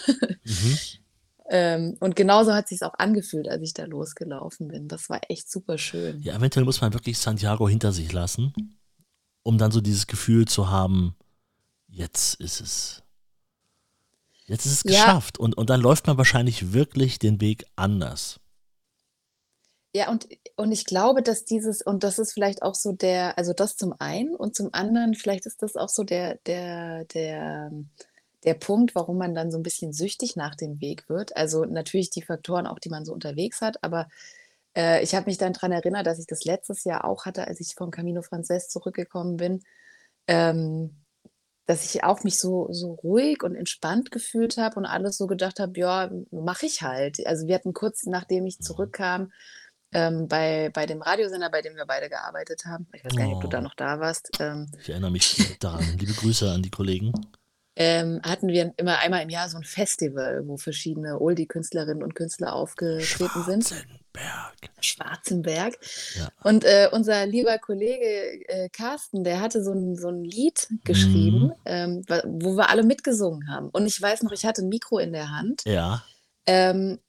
Mhm. 0.44 0.78
ähm, 1.50 1.98
und 2.00 2.16
genauso 2.16 2.54
hat 2.54 2.68
sich 2.68 2.82
auch 2.84 2.94
angefühlt, 2.96 3.48
als 3.48 3.62
ich 3.62 3.74
da 3.74 3.86
losgelaufen 3.86 4.68
bin. 4.70 4.88
Das 4.88 5.10
war 5.10 5.22
echt 5.30 5.50
super 5.52 5.78
schön. 5.78 6.22
Ja, 6.22 6.36
eventuell 6.36 6.66
muss 6.66 6.82
man 6.82 6.94
wirklich 6.94 7.18
Santiago 7.18 7.68
hinter 7.70 7.92
sich 7.92 8.12
lassen, 8.12 8.54
um 9.44 9.58
dann 9.58 9.72
so 9.72 9.82
dieses 9.82 10.08
Gefühl 10.08 10.46
zu 10.48 10.70
haben, 10.70 11.16
jetzt 11.88 12.36
ist 12.40 12.62
es. 12.62 13.04
Jetzt 14.46 14.66
ist 14.66 14.84
es 14.86 14.92
Ja. 14.92 15.06
geschafft. 15.06 15.38
Und, 15.38 15.56
und 15.58 15.70
dann 15.70 15.82
läuft 15.82 16.08
man 16.08 16.18
wahrscheinlich 16.18 16.74
wirklich 16.74 17.20
den 17.20 17.40
Weg 17.40 17.66
anders. 17.76 18.40
Ja, 19.96 20.10
und, 20.10 20.28
und 20.56 20.72
ich 20.72 20.86
glaube, 20.86 21.22
dass 21.22 21.46
dieses, 21.46 21.84
und 21.84 22.04
das 22.04 22.18
ist 22.18 22.34
vielleicht 22.34 22.64
auch 22.64 22.74
so 22.74 22.94
der, 22.94 23.38
also 23.38 23.54
das 23.54 23.78
zum 23.78 23.94
einen 24.00 24.36
und 24.36 24.56
zum 24.56 24.70
anderen, 24.74 25.14
vielleicht 25.14 25.46
ist 25.46 25.62
das 25.62 25.76
auch 25.76 25.90
so 25.90 26.04
der, 26.04 26.40
der, 26.48 27.06
der, 27.06 27.72
der 28.44 28.54
Punkt, 28.56 28.96
warum 28.96 29.20
man 29.20 29.36
dann 29.36 29.52
so 29.52 29.58
ein 29.58 29.64
bisschen 29.64 29.94
süchtig 29.94 30.36
nach 30.36 30.56
dem 30.56 30.82
Weg 30.82 31.08
wird. 31.10 31.38
Also 31.38 31.66
natürlich 31.66 32.10
die 32.10 32.24
Faktoren 32.24 32.66
auch, 32.66 32.80
die 32.80 32.90
man 32.90 33.06
so 33.06 33.14
unterwegs 33.14 33.62
hat, 33.62 33.84
aber 33.84 34.08
äh, 34.76 35.04
ich 35.04 35.16
habe 35.16 35.26
mich 35.28 35.38
dann 35.38 35.54
daran 35.54 35.72
erinnert, 35.72 36.06
dass 36.08 36.20
ich 36.20 36.28
das 36.28 36.44
letztes 36.46 36.84
Jahr 36.84 37.06
auch 37.06 37.26
hatte, 37.26 37.48
als 37.48 37.60
ich 37.60 37.76
vom 37.76 37.92
Camino 37.92 38.22
Frances 38.22 38.68
zurückgekommen 38.70 39.38
bin, 39.38 39.62
ähm, 40.28 41.04
dass 41.66 41.86
ich 41.86 42.04
auch 42.04 42.24
mich 42.24 42.40
so, 42.40 42.68
so 42.72 42.94
ruhig 42.94 43.42
und 43.44 43.56
entspannt 43.56 44.12
gefühlt 44.12 44.58
habe 44.58 44.76
und 44.78 44.86
alles 44.86 45.18
so 45.18 45.28
gedacht 45.28 45.60
habe, 45.60 45.80
ja, 45.80 46.12
mache 46.32 46.66
ich 46.66 46.82
halt. 46.82 47.26
Also 47.26 47.48
wir 47.48 47.56
hatten 47.56 47.74
kurz, 47.74 48.06
nachdem 48.06 48.46
ich 48.46 48.60
zurückkam, 48.60 49.32
ähm, 49.94 50.28
bei, 50.28 50.72
bei 50.74 50.86
dem 50.88 51.02
Radiosender, 51.02 51.50
bei 51.52 51.62
dem 51.62 51.76
wir 51.76 51.86
beide 51.86 52.10
gearbeitet 52.10 52.66
haben, 52.66 52.88
ich 52.94 53.06
weiß 53.06 53.16
gar 53.16 53.26
nicht, 53.26 53.36
ob 53.36 53.42
du 53.42 53.48
da 53.48 53.60
Oh. 53.60 53.62
noch 53.62 53.76
da 53.76 54.00
warst, 54.00 54.32
ähm, 54.40 54.70
Ich 54.82 54.90
erinnere 54.90 55.12
mich 55.12 55.58
daran. 55.60 55.86
Liebe 56.00 56.14
Grüße 56.14 56.50
an 56.52 56.64
die 56.64 56.72
Kollegen. 56.72 57.14
Ähm, 57.76 58.22
hatten 58.24 58.48
wir 58.48 58.74
immer 58.78 59.00
einmal 59.00 59.24
im 59.24 59.30
Jahr 59.30 59.50
so 59.50 59.58
ein 59.58 59.64
Festival, 59.64 60.44
wo 60.46 60.58
verschiedene 60.58 61.20
Oldie-Künstlerinnen 61.20 62.04
und 62.04 62.14
Künstler 62.16 62.54
aufgetreten 62.54 63.44
sind. 63.46 63.66
Schwarzenberg. 63.66 64.70
Schwarzenberg. 64.80 65.80
Ja. 66.16 66.30
Und 66.44 66.66
äh, 66.66 66.90
unser 66.92 67.26
lieber 67.26 67.58
Kollege 67.58 68.48
äh, 68.48 68.70
Carsten, 68.70 69.24
der 69.24 69.42
hatte 69.42 69.64
so 69.64 69.72
ein, 69.72 69.96
so 69.96 70.10
ein 70.10 70.24
Lied 70.24 70.68
geschrieben, 70.84 71.48
Mhm. 71.48 71.54
ähm, 71.66 72.02
wo 72.26 72.56
wir 72.56 72.70
alle 72.70 72.84
mitgesungen 72.84 73.50
haben. 73.50 73.70
Und 73.70 73.88
ich 73.88 74.00
weiß 74.00 74.24
noch, 74.24 74.32
ich 74.32 74.46
hatte 74.46 74.62
ein 74.62 74.70
Mikro 74.70 75.00
in 75.00 75.14
der 75.14 75.32
Hand. 75.32 75.64
Ja. 75.66 76.04
Ähm, 76.46 77.00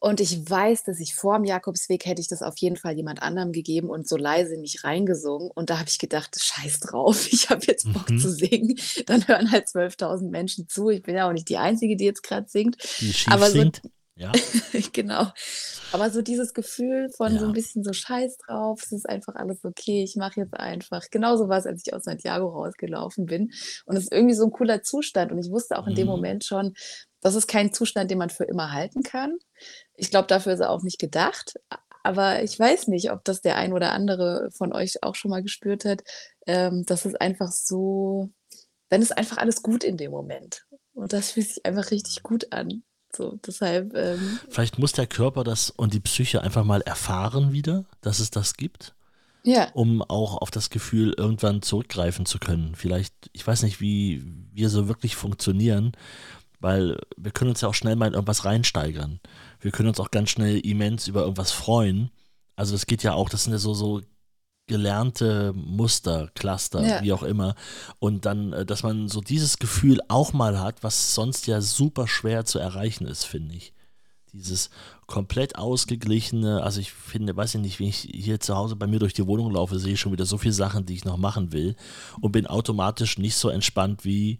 und 0.00 0.20
ich 0.20 0.48
weiß, 0.50 0.84
dass 0.84 1.00
ich 1.00 1.14
vor 1.14 1.36
dem 1.36 1.44
Jakobsweg 1.44 2.06
hätte 2.06 2.20
ich 2.20 2.28
das 2.28 2.42
auf 2.42 2.56
jeden 2.58 2.76
Fall 2.76 2.94
jemand 2.96 3.22
anderem 3.22 3.52
gegeben 3.52 3.90
und 3.90 4.08
so 4.08 4.16
leise 4.16 4.56
nicht 4.56 4.84
reingesungen. 4.84 5.50
Und 5.54 5.70
da 5.70 5.78
habe 5.78 5.88
ich 5.88 5.98
gedacht, 5.98 6.36
scheiß 6.40 6.80
drauf, 6.80 7.26
ich 7.32 7.50
habe 7.50 7.62
jetzt 7.66 7.92
Bock 7.92 8.08
Mhm. 8.10 8.18
zu 8.18 8.30
singen. 8.30 8.78
Dann 9.06 9.26
hören 9.26 9.50
halt 9.50 9.66
12.000 9.68 10.30
Menschen 10.30 10.68
zu. 10.68 10.90
Ich 10.90 11.02
bin 11.02 11.14
ja 11.16 11.28
auch 11.28 11.32
nicht 11.32 11.48
die 11.48 11.58
Einzige, 11.58 11.96
die 11.96 12.04
jetzt 12.04 12.22
gerade 12.22 12.48
singt. 12.48 12.76
Die 13.00 13.12
schief 13.12 13.32
Aber 13.32 13.46
so- 13.50 13.58
singt. 13.60 13.82
Ja. 14.20 14.32
genau. 14.92 15.28
Aber 15.92 16.10
so 16.10 16.22
dieses 16.22 16.52
Gefühl 16.52 17.08
von 17.16 17.32
so 17.38 17.42
Ja. 17.44 17.46
ein 17.46 17.52
bisschen 17.52 17.84
so 17.84 17.92
Scheiß 17.92 18.36
drauf, 18.38 18.80
es 18.84 18.90
ist 18.90 19.08
einfach 19.08 19.36
alles 19.36 19.64
okay, 19.64 20.02
ich 20.02 20.16
mache 20.16 20.40
jetzt 20.40 20.54
einfach. 20.54 21.04
Genauso 21.12 21.48
war 21.48 21.58
es, 21.58 21.66
als 21.66 21.84
ich 21.86 21.94
aus 21.94 22.02
Santiago 22.02 22.48
rausgelaufen 22.48 23.26
bin. 23.26 23.52
Und 23.86 23.94
es 23.96 24.04
ist 24.04 24.12
irgendwie 24.12 24.34
so 24.34 24.44
ein 24.44 24.50
cooler 24.50 24.82
Zustand. 24.82 25.30
Und 25.30 25.38
ich 25.38 25.50
wusste 25.52 25.78
auch 25.78 25.86
in 25.86 25.94
dem 25.94 26.06
Mhm. 26.08 26.12
Moment 26.14 26.44
schon, 26.44 26.74
das 27.20 27.34
ist 27.34 27.48
kein 27.48 27.72
Zustand, 27.72 28.10
den 28.10 28.18
man 28.18 28.30
für 28.30 28.44
immer 28.44 28.72
halten 28.72 29.02
kann. 29.02 29.38
Ich 29.94 30.10
glaube, 30.10 30.28
dafür 30.28 30.52
ist 30.52 30.60
er 30.60 30.70
auch 30.70 30.82
nicht 30.82 30.98
gedacht. 30.98 31.54
Aber 32.02 32.42
ich 32.42 32.58
weiß 32.58 32.88
nicht, 32.88 33.10
ob 33.10 33.24
das 33.24 33.42
der 33.42 33.56
ein 33.56 33.72
oder 33.72 33.92
andere 33.92 34.50
von 34.52 34.72
euch 34.72 35.02
auch 35.02 35.14
schon 35.14 35.30
mal 35.30 35.42
gespürt 35.42 35.84
hat. 35.84 36.02
Ähm, 36.46 36.84
das 36.86 37.04
ist 37.04 37.20
einfach 37.20 37.50
so, 37.50 38.30
dann 38.88 39.02
ist 39.02 39.16
einfach 39.16 39.38
alles 39.38 39.62
gut 39.62 39.84
in 39.84 39.96
dem 39.96 40.12
Moment. 40.12 40.64
Und 40.94 41.12
das 41.12 41.32
fühlt 41.32 41.48
sich 41.48 41.66
einfach 41.66 41.90
richtig 41.90 42.22
gut 42.22 42.52
an. 42.52 42.82
So, 43.14 43.38
deshalb, 43.46 43.94
ähm, 43.94 44.38
Vielleicht 44.48 44.78
muss 44.78 44.92
der 44.92 45.06
Körper 45.06 45.42
das 45.42 45.70
und 45.70 45.94
die 45.94 46.00
Psyche 46.00 46.42
einfach 46.42 46.64
mal 46.64 46.82
erfahren 46.82 47.52
wieder, 47.52 47.84
dass 48.00 48.20
es 48.20 48.30
das 48.30 48.54
gibt, 48.54 48.94
ja, 49.44 49.70
um 49.72 50.02
auch 50.02 50.36
auf 50.36 50.50
das 50.50 50.68
Gefühl 50.68 51.14
irgendwann 51.16 51.62
zurückgreifen 51.62 52.26
zu 52.26 52.38
können. 52.38 52.74
Vielleicht, 52.74 53.14
ich 53.32 53.46
weiß 53.46 53.62
nicht, 53.62 53.80
wie 53.80 54.22
wir 54.52 54.68
so 54.68 54.88
wirklich 54.88 55.16
funktionieren, 55.16 55.92
weil 56.60 56.98
wir 57.16 57.30
können 57.30 57.50
uns 57.50 57.60
ja 57.60 57.68
auch 57.68 57.74
schnell 57.74 57.96
mal 57.96 58.06
in 58.08 58.14
irgendwas 58.14 58.44
reinsteigern. 58.44 59.20
Wir 59.60 59.70
können 59.70 59.88
uns 59.88 60.00
auch 60.00 60.10
ganz 60.10 60.30
schnell 60.30 60.58
immens 60.60 61.06
über 61.08 61.22
irgendwas 61.22 61.52
freuen. 61.52 62.10
Also 62.56 62.72
das 62.72 62.86
geht 62.86 63.02
ja 63.02 63.12
auch, 63.14 63.28
das 63.28 63.44
sind 63.44 63.52
ja 63.52 63.58
so, 63.58 63.74
so 63.74 64.00
gelernte 64.66 65.52
Muster, 65.54 66.30
Cluster, 66.34 66.86
Ja. 66.86 67.02
wie 67.02 67.12
auch 67.12 67.22
immer. 67.22 67.54
Und 67.98 68.26
dann, 68.26 68.52
äh, 68.52 68.66
dass 68.66 68.82
man 68.82 69.08
so 69.08 69.20
dieses 69.20 69.58
Gefühl 69.58 70.00
auch 70.08 70.32
mal 70.32 70.60
hat, 70.60 70.82
was 70.82 71.14
sonst 71.14 71.46
ja 71.46 71.60
super 71.60 72.06
schwer 72.06 72.44
zu 72.44 72.58
erreichen 72.58 73.06
ist, 73.06 73.24
finde 73.24 73.54
ich. 73.54 73.72
Dieses 74.34 74.68
komplett 75.06 75.56
ausgeglichene, 75.56 76.62
also 76.62 76.80
ich 76.80 76.92
finde, 76.92 77.34
weiß 77.34 77.54
ich 77.54 77.60
nicht, 77.62 77.80
wenn 77.80 77.86
ich 77.88 78.06
hier 78.12 78.40
zu 78.40 78.56
Hause 78.56 78.76
bei 78.76 78.86
mir 78.86 78.98
durch 78.98 79.14
die 79.14 79.26
Wohnung 79.26 79.50
laufe, 79.52 79.78
sehe 79.78 79.94
ich 79.94 80.00
schon 80.00 80.12
wieder 80.12 80.26
so 80.26 80.36
viele 80.36 80.52
Sachen, 80.52 80.84
die 80.84 80.94
ich 80.94 81.06
noch 81.06 81.16
machen 81.16 81.50
will 81.52 81.74
und 82.20 82.32
bin 82.32 82.46
automatisch 82.46 83.16
nicht 83.16 83.36
so 83.36 83.48
entspannt, 83.48 84.04
wie 84.04 84.38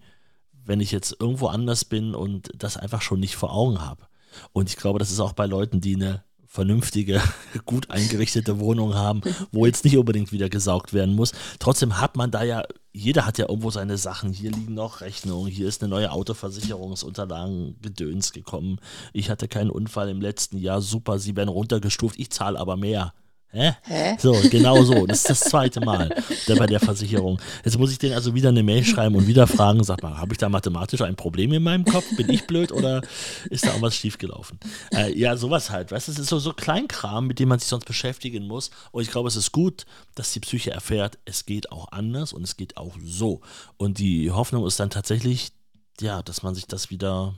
wenn 0.69 0.81
ich 0.81 0.93
jetzt 0.93 1.17
irgendwo 1.19 1.47
anders 1.47 1.85
bin 1.85 2.15
und 2.15 2.51
das 2.55 2.77
einfach 2.77 3.03
schon 3.03 3.21
nicht 3.21 3.37
vor 3.37 3.53
Augen 3.53 3.81
habe. 3.81 4.07
Und 4.53 4.69
ich 4.69 4.77
glaube, 4.77 4.99
das 4.99 5.11
ist 5.11 5.21
auch 5.21 5.33
bei 5.33 5.47
Leuten, 5.47 5.81
die 5.81 5.97
eine 5.97 6.23
vernünftige, 6.47 7.23
gut 7.67 7.91
eingerichtete 7.91 8.59
Wohnung 8.59 8.95
haben, 8.95 9.23
wo 9.51 9.67
jetzt 9.67 9.85
nicht 9.85 9.97
unbedingt 9.97 10.31
wieder 10.31 10.49
gesaugt 10.49 10.93
werden 10.93 11.15
muss. 11.15 11.33
Trotzdem 11.59 12.01
hat 12.01 12.17
man 12.17 12.31
da 12.31 12.43
ja, 12.43 12.65
jeder 12.93 13.27
hat 13.27 13.39
ja 13.39 13.49
irgendwo 13.49 13.71
seine 13.71 13.97
Sachen. 13.97 14.33
Hier 14.33 14.51
liegen 14.51 14.75
noch 14.75 15.01
Rechnungen, 15.01 15.51
hier 15.51 15.69
ist 15.69 15.83
eine 15.83 15.91
neue 15.91 16.11
Autoversicherungsunterlagen 16.13 17.81
Gedöns 17.81 18.33
gekommen. 18.33 18.79
Ich 19.13 19.31
hatte 19.31 19.49
keinen 19.49 19.71
Unfall 19.71 20.11
im 20.11 20.21
letzten 20.21 20.59
Jahr, 20.59 20.83
super, 20.83 21.19
sie 21.19 21.37
werden 21.37 21.49
runtergestuft, 21.49 22.19
ich 22.19 22.31
zahle 22.31 22.59
aber 22.59 22.77
mehr. 22.77 23.15
Hä? 23.51 23.73
Hä? 23.85 24.17
So, 24.19 24.37
genau 24.51 24.83
so. 24.83 25.07
Das 25.07 25.19
ist 25.19 25.31
das 25.31 25.41
zweite 25.41 25.81
Mal 25.81 26.15
bei 26.47 26.67
der 26.67 26.81
Versicherung. 26.81 27.41
Jetzt 27.65 27.79
muss 27.79 27.91
ich 27.91 27.99
denen 27.99 28.15
also 28.15 28.35
wieder 28.35 28.51
eine 28.51 28.63
Mail 28.63 28.85
schreiben 28.85 29.15
und 29.15 29.27
wieder 29.27 29.47
fragen, 29.47 29.83
sag 29.85 30.03
mal, 30.03 30.19
habe 30.19 30.33
ich 30.33 30.39
da 30.39 30.51
mathematisch 30.51 31.01
ein 31.01 31.17
Problem 31.17 31.55
in 31.55 31.63
meinem 31.63 31.87
Kopf? 31.87 32.05
Bin 32.15 32.29
ich 32.29 32.47
blöd 32.47 32.73
oder 32.73 33.01
ist 33.49 33.65
da 33.65 33.69
irgendwas 33.69 33.97
schiefgelaufen? 33.97 34.61
Äh, 34.93 35.19
ja, 35.19 35.37
sowas 35.39 35.71
halt. 35.71 35.93
Weißt 35.93 36.09
du, 36.09 36.13
es 36.13 36.19
ist 36.19 36.29
so, 36.29 36.39
so 36.39 36.53
Kleinkram, 36.53 37.27
mit 37.27 37.39
dem 37.39 37.49
man 37.49 37.59
sich 37.59 37.69
sonst 37.69 37.87
beschäftigen 37.87 38.47
muss. 38.47 38.71
Und 38.93 39.03
ich 39.03 39.11
glaube, 39.11 39.29
es 39.29 39.37
ist 39.37 39.51
gut, 39.53 39.87
dass 40.15 40.33
die 40.33 40.41
Psyche 40.41 40.73
erfährt, 40.73 41.19
es 41.25 41.47
geht 41.47 41.73
auch 41.73 41.91
anders 41.91 42.35
und 42.35 42.43
es 42.43 42.59
geht 42.59 42.77
auch 42.77 42.97
so. 43.03 43.41
Und 43.79 43.99
die 43.99 44.31
Hoffnung 44.31 44.67
ist 44.67 44.79
dann 44.79 44.91
tatsächlich, 44.91 45.53
ja, 46.01 46.23
dass 46.23 46.43
man 46.43 46.55
sich 46.55 46.67
das 46.67 46.91
wieder 46.91 47.35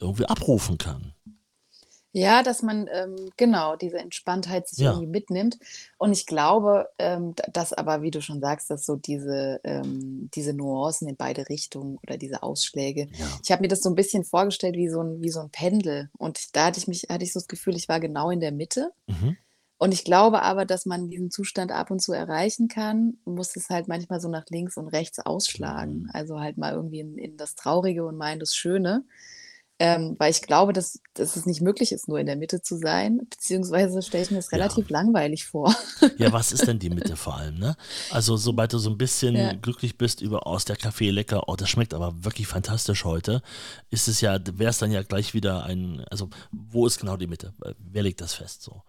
irgendwie 0.00 0.24
abrufen 0.24 0.78
kann. 0.78 1.12
Ja, 2.12 2.42
dass 2.42 2.62
man 2.62 2.88
ähm, 2.92 3.30
genau 3.36 3.76
diese 3.76 3.98
Entspanntheit 3.98 4.68
sich 4.68 4.78
Ja. 4.80 4.90
irgendwie 4.90 5.06
mitnimmt. 5.06 5.58
Und 5.96 6.12
ich 6.12 6.26
glaube, 6.26 6.88
ähm, 6.98 7.34
dass 7.52 7.72
aber, 7.72 8.02
wie 8.02 8.10
du 8.10 8.20
schon 8.20 8.40
sagst, 8.40 8.68
dass 8.70 8.84
so 8.84 8.96
diese, 8.96 9.60
ähm, 9.62 10.28
diese 10.34 10.52
Nuancen 10.52 11.08
in 11.08 11.16
beide 11.16 11.48
Richtungen 11.48 11.98
oder 12.02 12.16
diese 12.16 12.42
Ausschläge. 12.42 13.08
Ja. 13.12 13.26
Ich 13.44 13.52
habe 13.52 13.62
mir 13.62 13.68
das 13.68 13.80
so 13.82 13.88
ein 13.90 13.94
bisschen 13.94 14.24
vorgestellt 14.24 14.74
wie 14.76 14.88
so 14.88 15.00
ein, 15.02 15.22
wie 15.22 15.30
so 15.30 15.40
ein 15.40 15.50
Pendel. 15.50 16.10
Und 16.18 16.56
da 16.56 16.66
hatte 16.66 16.80
ich 16.80 16.88
mich, 16.88 17.06
hatte 17.08 17.22
ich 17.24 17.32
so 17.32 17.38
das 17.38 17.46
Gefühl, 17.48 17.76
ich 17.76 17.88
war 17.88 18.00
genau 18.00 18.30
in 18.30 18.40
der 18.40 18.52
Mitte. 18.52 18.90
Mhm. 19.06 19.36
Und 19.78 19.92
ich 19.94 20.04
glaube 20.04 20.42
aber, 20.42 20.66
dass 20.66 20.84
man 20.84 21.08
diesen 21.08 21.30
Zustand 21.30 21.72
ab 21.72 21.90
und 21.90 22.02
zu 22.02 22.12
erreichen 22.12 22.68
kann, 22.68 23.18
muss 23.24 23.56
es 23.56 23.70
halt 23.70 23.88
manchmal 23.88 24.20
so 24.20 24.28
nach 24.28 24.44
links 24.50 24.76
und 24.76 24.88
rechts 24.88 25.20
ausschlagen. 25.20 26.02
Mhm. 26.02 26.10
Also 26.12 26.40
halt 26.40 26.58
mal 26.58 26.74
irgendwie 26.74 27.00
in, 27.00 27.16
in 27.16 27.36
das 27.38 27.54
Traurige 27.54 28.04
und 28.04 28.16
mal 28.18 28.32
in 28.32 28.40
das 28.40 28.54
Schöne. 28.54 29.04
Ähm, 29.82 30.14
weil 30.18 30.30
ich 30.30 30.42
glaube, 30.42 30.74
dass, 30.74 31.00
dass 31.14 31.36
es 31.36 31.46
nicht 31.46 31.62
möglich 31.62 31.90
ist, 31.90 32.06
nur 32.06 32.20
in 32.20 32.26
der 32.26 32.36
Mitte 32.36 32.60
zu 32.60 32.76
sein, 32.76 33.22
beziehungsweise 33.30 34.02
stelle 34.02 34.22
ich 34.24 34.30
mir 34.30 34.36
das 34.36 34.50
Ja. 34.50 34.58
relativ 34.58 34.90
langweilig 34.90 35.46
vor. 35.46 35.74
Ja, 36.18 36.32
was 36.32 36.52
ist 36.52 36.66
denn 36.66 36.78
die 36.78 36.90
Mitte 36.90 37.16
vor 37.16 37.38
allem, 37.38 37.58
ne? 37.58 37.74
Also, 38.10 38.36
sobald 38.36 38.74
du 38.74 38.78
so 38.78 38.90
ein 38.90 38.98
bisschen 38.98 39.34
Ja. 39.36 39.52
glücklich 39.54 39.96
bist 39.96 40.20
über, 40.20 40.46
aus 40.46 40.66
der 40.66 40.76
Kaffee 40.76 41.08
lecker, 41.10 41.48
oh, 41.48 41.56
das 41.56 41.70
schmeckt 41.70 41.94
aber 41.94 42.24
wirklich 42.24 42.46
fantastisch 42.46 43.04
heute, 43.06 43.40
ist 43.88 44.06
es 44.06 44.20
ja, 44.20 44.38
wäre 44.58 44.68
es 44.68 44.76
dann 44.76 44.92
ja 44.92 45.02
gleich 45.02 45.32
wieder 45.32 45.64
ein, 45.64 46.04
also, 46.10 46.28
wo 46.52 46.86
ist 46.86 47.00
genau 47.00 47.16
die 47.16 47.26
Mitte? 47.26 47.54
Wer 47.78 48.02
legt 48.02 48.20
das 48.20 48.34
fest 48.34 48.62
so? 48.62 48.82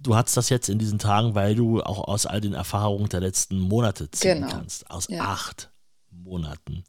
Du 0.00 0.14
hattest 0.14 0.36
das 0.36 0.48
jetzt 0.48 0.68
in 0.68 0.78
diesen 0.78 1.00
Tagen, 1.00 1.34
weil 1.34 1.56
du 1.56 1.82
auch 1.82 2.06
aus 2.06 2.24
all 2.26 2.40
den 2.40 2.54
Erfahrungen 2.54 3.08
der 3.08 3.18
letzten 3.20 3.58
Monate 3.58 4.08
ziehen 4.12 4.34
Genau. 4.42 4.46
kannst. 4.52 4.88
Aus 4.92 5.08
Ja. 5.10 5.24
acht 5.24 5.70
Monaten. 6.12 6.84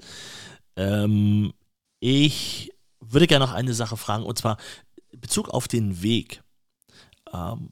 Ähm, 0.76 1.54
ich 2.00 2.72
würde 3.14 3.28
gerne 3.28 3.46
noch 3.46 3.54
eine 3.54 3.74
Sache 3.74 3.98
fragen, 3.98 4.24
und 4.24 4.38
zwar 4.38 4.58
in 5.12 5.20
Bezug 5.20 5.50
auf 5.50 5.68
den 5.68 6.02
Weg. 6.02 6.44
Ähm, 7.34 7.72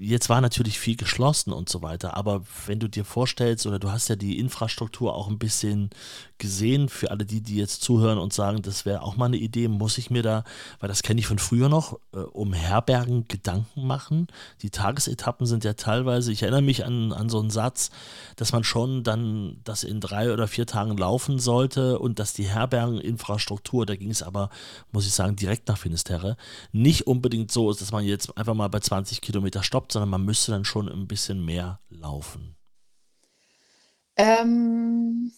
jetzt 0.00 0.28
war 0.28 0.40
natürlich 0.40 0.78
viel 0.78 0.96
geschlossen 0.96 1.52
und 1.52 1.68
so 1.68 1.82
weiter, 1.82 2.16
aber 2.16 2.44
wenn 2.66 2.80
du 2.80 2.88
dir 2.88 3.04
vorstellst, 3.04 3.66
oder 3.66 3.78
du 3.78 3.90
hast 3.90 4.08
ja 4.08 4.16
die 4.16 4.38
Infrastruktur 4.38 5.14
auch 5.14 5.28
ein 5.28 5.38
bisschen 5.38 5.90
gesehen, 6.42 6.88
für 6.88 7.12
alle 7.12 7.24
die, 7.24 7.40
die 7.40 7.54
jetzt 7.54 7.82
zuhören 7.82 8.18
und 8.18 8.32
sagen, 8.32 8.62
das 8.62 8.84
wäre 8.84 9.02
auch 9.02 9.16
mal 9.16 9.26
eine 9.26 9.36
Idee, 9.36 9.68
muss 9.68 9.96
ich 9.96 10.10
mir 10.10 10.24
da, 10.24 10.42
weil 10.80 10.88
das 10.88 11.04
kenne 11.04 11.20
ich 11.20 11.28
von 11.28 11.38
früher 11.38 11.68
noch, 11.68 12.00
äh, 12.12 12.18
um 12.18 12.52
Herbergen 12.52 13.28
Gedanken 13.28 13.86
machen. 13.86 14.26
Die 14.60 14.70
Tagesetappen 14.70 15.46
sind 15.46 15.62
ja 15.62 15.74
teilweise, 15.74 16.32
ich 16.32 16.42
erinnere 16.42 16.62
mich 16.62 16.84
an, 16.84 17.12
an 17.12 17.28
so 17.28 17.38
einen 17.38 17.50
Satz, 17.50 17.90
dass 18.34 18.52
man 18.52 18.64
schon 18.64 19.04
dann 19.04 19.60
das 19.62 19.84
in 19.84 20.00
drei 20.00 20.32
oder 20.32 20.48
vier 20.48 20.66
Tagen 20.66 20.96
laufen 20.96 21.38
sollte 21.38 22.00
und 22.00 22.18
dass 22.18 22.32
die 22.32 22.48
Herbergeninfrastruktur, 22.48 23.86
da 23.86 23.94
ging 23.94 24.10
es 24.10 24.24
aber, 24.24 24.50
muss 24.90 25.06
ich 25.06 25.12
sagen, 25.12 25.36
direkt 25.36 25.68
nach 25.68 25.78
Finisterre, 25.78 26.36
nicht 26.72 27.06
unbedingt 27.06 27.52
so 27.52 27.70
ist, 27.70 27.80
dass 27.80 27.92
man 27.92 28.04
jetzt 28.04 28.36
einfach 28.36 28.54
mal 28.54 28.68
bei 28.68 28.80
20 28.80 29.20
Kilometer 29.20 29.62
stoppt, 29.62 29.92
sondern 29.92 30.10
man 30.10 30.24
müsste 30.24 30.50
dann 30.50 30.64
schon 30.64 30.88
ein 30.88 31.06
bisschen 31.06 31.44
mehr 31.44 31.78
laufen. 31.88 32.56
Ähm, 34.16 35.32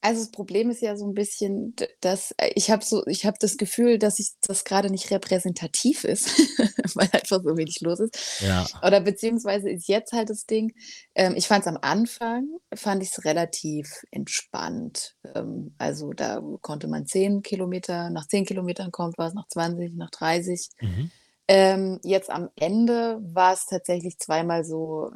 also 0.00 0.20
das 0.20 0.30
Problem 0.30 0.70
ist 0.70 0.80
ja 0.80 0.96
so 0.96 1.06
ein 1.06 1.14
bisschen, 1.14 1.74
dass 2.00 2.32
äh, 2.38 2.50
ich 2.54 2.70
habe 2.70 2.84
so, 2.84 3.04
ich 3.06 3.26
habe 3.26 3.36
das 3.40 3.56
Gefühl, 3.56 3.98
dass 3.98 4.18
ich 4.18 4.30
das 4.42 4.64
gerade 4.64 4.90
nicht 4.90 5.10
repräsentativ 5.10 6.04
ist, 6.04 6.28
weil 6.94 7.08
einfach 7.12 7.42
so 7.42 7.56
wenig 7.56 7.80
los 7.80 8.00
ist. 8.00 8.40
Ja, 8.40 8.66
Oder 8.82 9.00
beziehungsweise 9.00 9.70
ist 9.70 9.88
jetzt 9.88 10.12
halt 10.12 10.30
das 10.30 10.46
Ding, 10.46 10.72
ähm, 11.14 11.34
ich 11.36 11.48
fand 11.48 11.62
es 11.62 11.68
am 11.68 11.78
Anfang, 11.80 12.48
fand 12.74 13.02
ich 13.02 13.10
es 13.10 13.24
relativ 13.24 14.04
entspannt. 14.10 15.16
Ähm, 15.34 15.74
also 15.78 16.12
da 16.12 16.40
konnte 16.60 16.86
man 16.86 17.06
10 17.06 17.42
Kilometer, 17.42 18.10
nach 18.10 18.26
10 18.26 18.44
Kilometern 18.46 18.92
kommt 18.92 19.18
was, 19.18 19.34
nach 19.34 19.48
20, 19.48 19.94
nach 19.94 20.10
30. 20.10 20.68
mhm. 20.80 21.10
Ähm, 21.50 21.98
jetzt 22.02 22.30
am 22.30 22.50
Ende 22.56 23.18
war 23.22 23.54
es 23.54 23.64
tatsächlich 23.66 24.18
zweimal 24.18 24.64
so, 24.64 25.10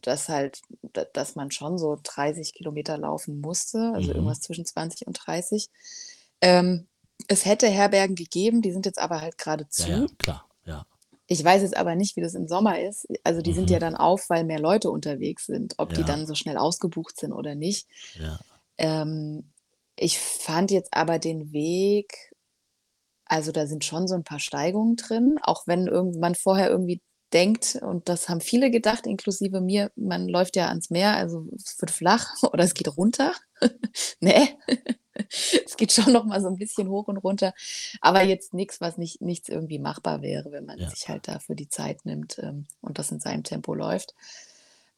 dass 0.00 0.28
halt, 0.30 0.62
da- 0.82 1.04
dass 1.12 1.36
man 1.36 1.50
schon 1.50 1.76
so 1.78 1.98
30 2.02 2.54
Kilometer 2.54 2.96
laufen 2.96 3.40
musste, 3.40 3.92
also 3.94 4.10
Mhm. 4.10 4.16
irgendwas 4.16 4.40
zwischen 4.40 4.64
20 4.64 5.06
und 5.06 5.12
30. 5.14 5.68
Ähm, 6.40 6.86
es 7.28 7.44
hätte 7.44 7.68
Herbergen 7.68 8.16
gegeben, 8.16 8.62
die 8.62 8.72
sind 8.72 8.86
jetzt 8.86 8.98
aber 8.98 9.20
halt 9.20 9.36
gerade 9.38 9.64
ja, 9.64 9.68
zu. 9.70 9.90
ja, 9.90 10.06
klar, 10.18 10.48
ja. 10.64 10.86
Ich 11.26 11.42
weiß 11.44 11.62
jetzt 11.62 11.76
aber 11.76 11.94
nicht, 11.94 12.16
wie 12.16 12.20
das 12.22 12.34
im 12.34 12.48
Sommer 12.48 12.80
ist. 12.80 13.06
Also 13.22 13.40
die 13.42 13.52
sind 13.52 13.68
Mhm. 13.68 13.74
ja 13.74 13.78
dann 13.78 13.94
auf, 13.96 14.28
weil 14.30 14.44
mehr 14.44 14.60
Leute 14.60 14.90
unterwegs 14.90 15.46
sind. 15.46 15.74
Ob 15.78 15.90
die 15.94 16.00
Ja. 16.00 16.06
dann 16.06 16.26
so 16.26 16.34
schnell 16.34 16.56
ausgebucht 16.58 17.18
sind 17.18 17.32
oder 17.32 17.54
nicht. 17.54 17.86
ja. 18.18 18.38
Ähm, 18.78 19.50
ich 19.96 20.18
fand 20.18 20.70
jetzt 20.72 20.92
aber 20.92 21.18
den 21.20 21.52
Weg, 21.52 22.33
also 23.26 23.52
da 23.52 23.66
sind 23.66 23.84
schon 23.84 24.08
so 24.08 24.14
ein 24.14 24.24
paar 24.24 24.40
Steigungen 24.40 24.96
drin, 24.96 25.36
auch 25.42 25.66
wenn 25.66 25.84
man 26.20 26.34
vorher 26.34 26.70
irgendwie 26.70 27.00
denkt, 27.32 27.76
und 27.82 28.08
das 28.08 28.28
haben 28.28 28.40
viele 28.40 28.70
gedacht, 28.70 29.06
inklusive 29.06 29.60
mir, 29.60 29.90
man 29.96 30.28
läuft 30.28 30.56
ja 30.56 30.68
ans 30.68 30.90
Meer, 30.90 31.16
also 31.16 31.46
es 31.56 31.80
wird 31.80 31.90
flach 31.90 32.28
oder 32.52 32.64
es 32.64 32.74
geht 32.74 32.96
runter. 32.96 33.32
Ne, 34.20 34.48
es 35.66 35.76
geht 35.76 35.92
schon 35.92 36.12
noch 36.12 36.24
mal 36.24 36.40
so 36.40 36.48
ein 36.48 36.56
bisschen 36.58 36.88
hoch 36.88 37.08
und 37.08 37.16
runter, 37.18 37.52
aber 38.00 38.22
jetzt 38.24 38.54
nichts, 38.54 38.80
was 38.80 38.98
nicht 38.98 39.20
nichts 39.20 39.48
irgendwie 39.48 39.78
machbar 39.78 40.22
wäre, 40.22 40.52
wenn 40.52 40.66
man 40.66 40.80
Ja. 40.80 40.88
sich 40.88 41.08
halt 41.08 41.28
dafür 41.28 41.54
die 41.56 41.68
Zeit 41.68 42.04
nimmt, 42.04 42.38
ähm, 42.40 42.66
und 42.80 42.98
das 42.98 43.10
in 43.12 43.20
seinem 43.20 43.44
Tempo 43.44 43.74
läuft. 43.74 44.14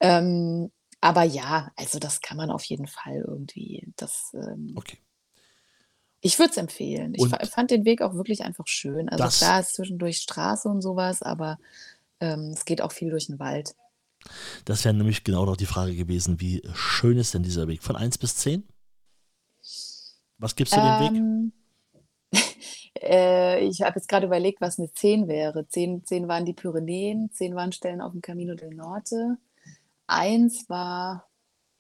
Ähm, 0.01 0.71
aber 1.01 1.23
ja, 1.25 1.71
also 1.77 1.99
das 1.99 2.21
kann 2.21 2.37
man 2.37 2.51
auf 2.51 2.65
jeden 2.65 2.87
Fall 2.89 3.25
irgendwie 3.27 3.93
das, 3.97 4.33
ähm 4.35 4.77
Okay. 4.77 4.99
Ich 6.27 6.39
würde 6.39 6.51
es 6.51 6.57
empfehlen. 6.57 7.15
Ich 7.15 7.21
Und 7.21 7.31
fa 7.31 7.39
fand 7.47 7.71
den 7.71 7.85
Weg 7.85 8.03
auch 8.03 8.15
wirklich 8.15 8.43
einfach 8.43 8.67
schön. 8.67 9.09
Also 9.09 9.25
das 9.25 9.39
klar 9.39 9.61
ist 9.61 9.75
zwischendurch 9.75 10.19
Straße 10.19 10.69
und 10.69 10.83
sowas, 10.83 11.23
aber, 11.23 11.59
ähm, 12.21 12.51
es 12.53 12.65
geht 12.65 12.83
auch 12.83 12.93
viel 12.93 13.11
durch 13.11 13.27
den 13.27 13.39
Wald. 13.39 13.75
Das 14.65 14.85
wäre 14.85 14.95
nämlich 14.95 15.23
genau 15.23 15.45
noch 15.47 15.57
die 15.57 15.67
Frage 15.67 15.95
gewesen, 15.95 16.41
wie 16.41 16.63
schön 16.75 17.17
ist 17.17 17.35
denn 17.35 17.43
dieser 17.43 17.69
Weg? 17.69 17.83
Von 17.83 17.97
1 17.97 18.19
bis 18.19 18.37
10? 18.37 18.65
Was 20.39 20.57
gibst 20.57 20.75
du 20.75 20.81
dem 20.81 21.01
Weg? 21.01 21.13
Ähm, 21.13 21.53
äh, 23.01 23.65
ich 23.65 23.83
habe 23.83 23.97
jetzt 23.97 24.09
gerade 24.09 24.27
überlegt, 24.27 24.61
was 24.61 24.79
eine 24.79 24.93
10 24.93 25.29
wäre. 25.29 25.69
10 25.69 26.05
10 26.05 26.29
waren 26.29 26.45
die 26.45 26.55
Pyrenäen, 26.55 27.31
10 27.33 27.55
waren 27.55 27.73
Stellen 27.73 28.01
auf 28.01 28.13
dem 28.13 28.21
Camino 28.21 28.55
del 28.55 28.75
Norte. 28.75 29.39
1 30.09 30.69
war 30.69 31.29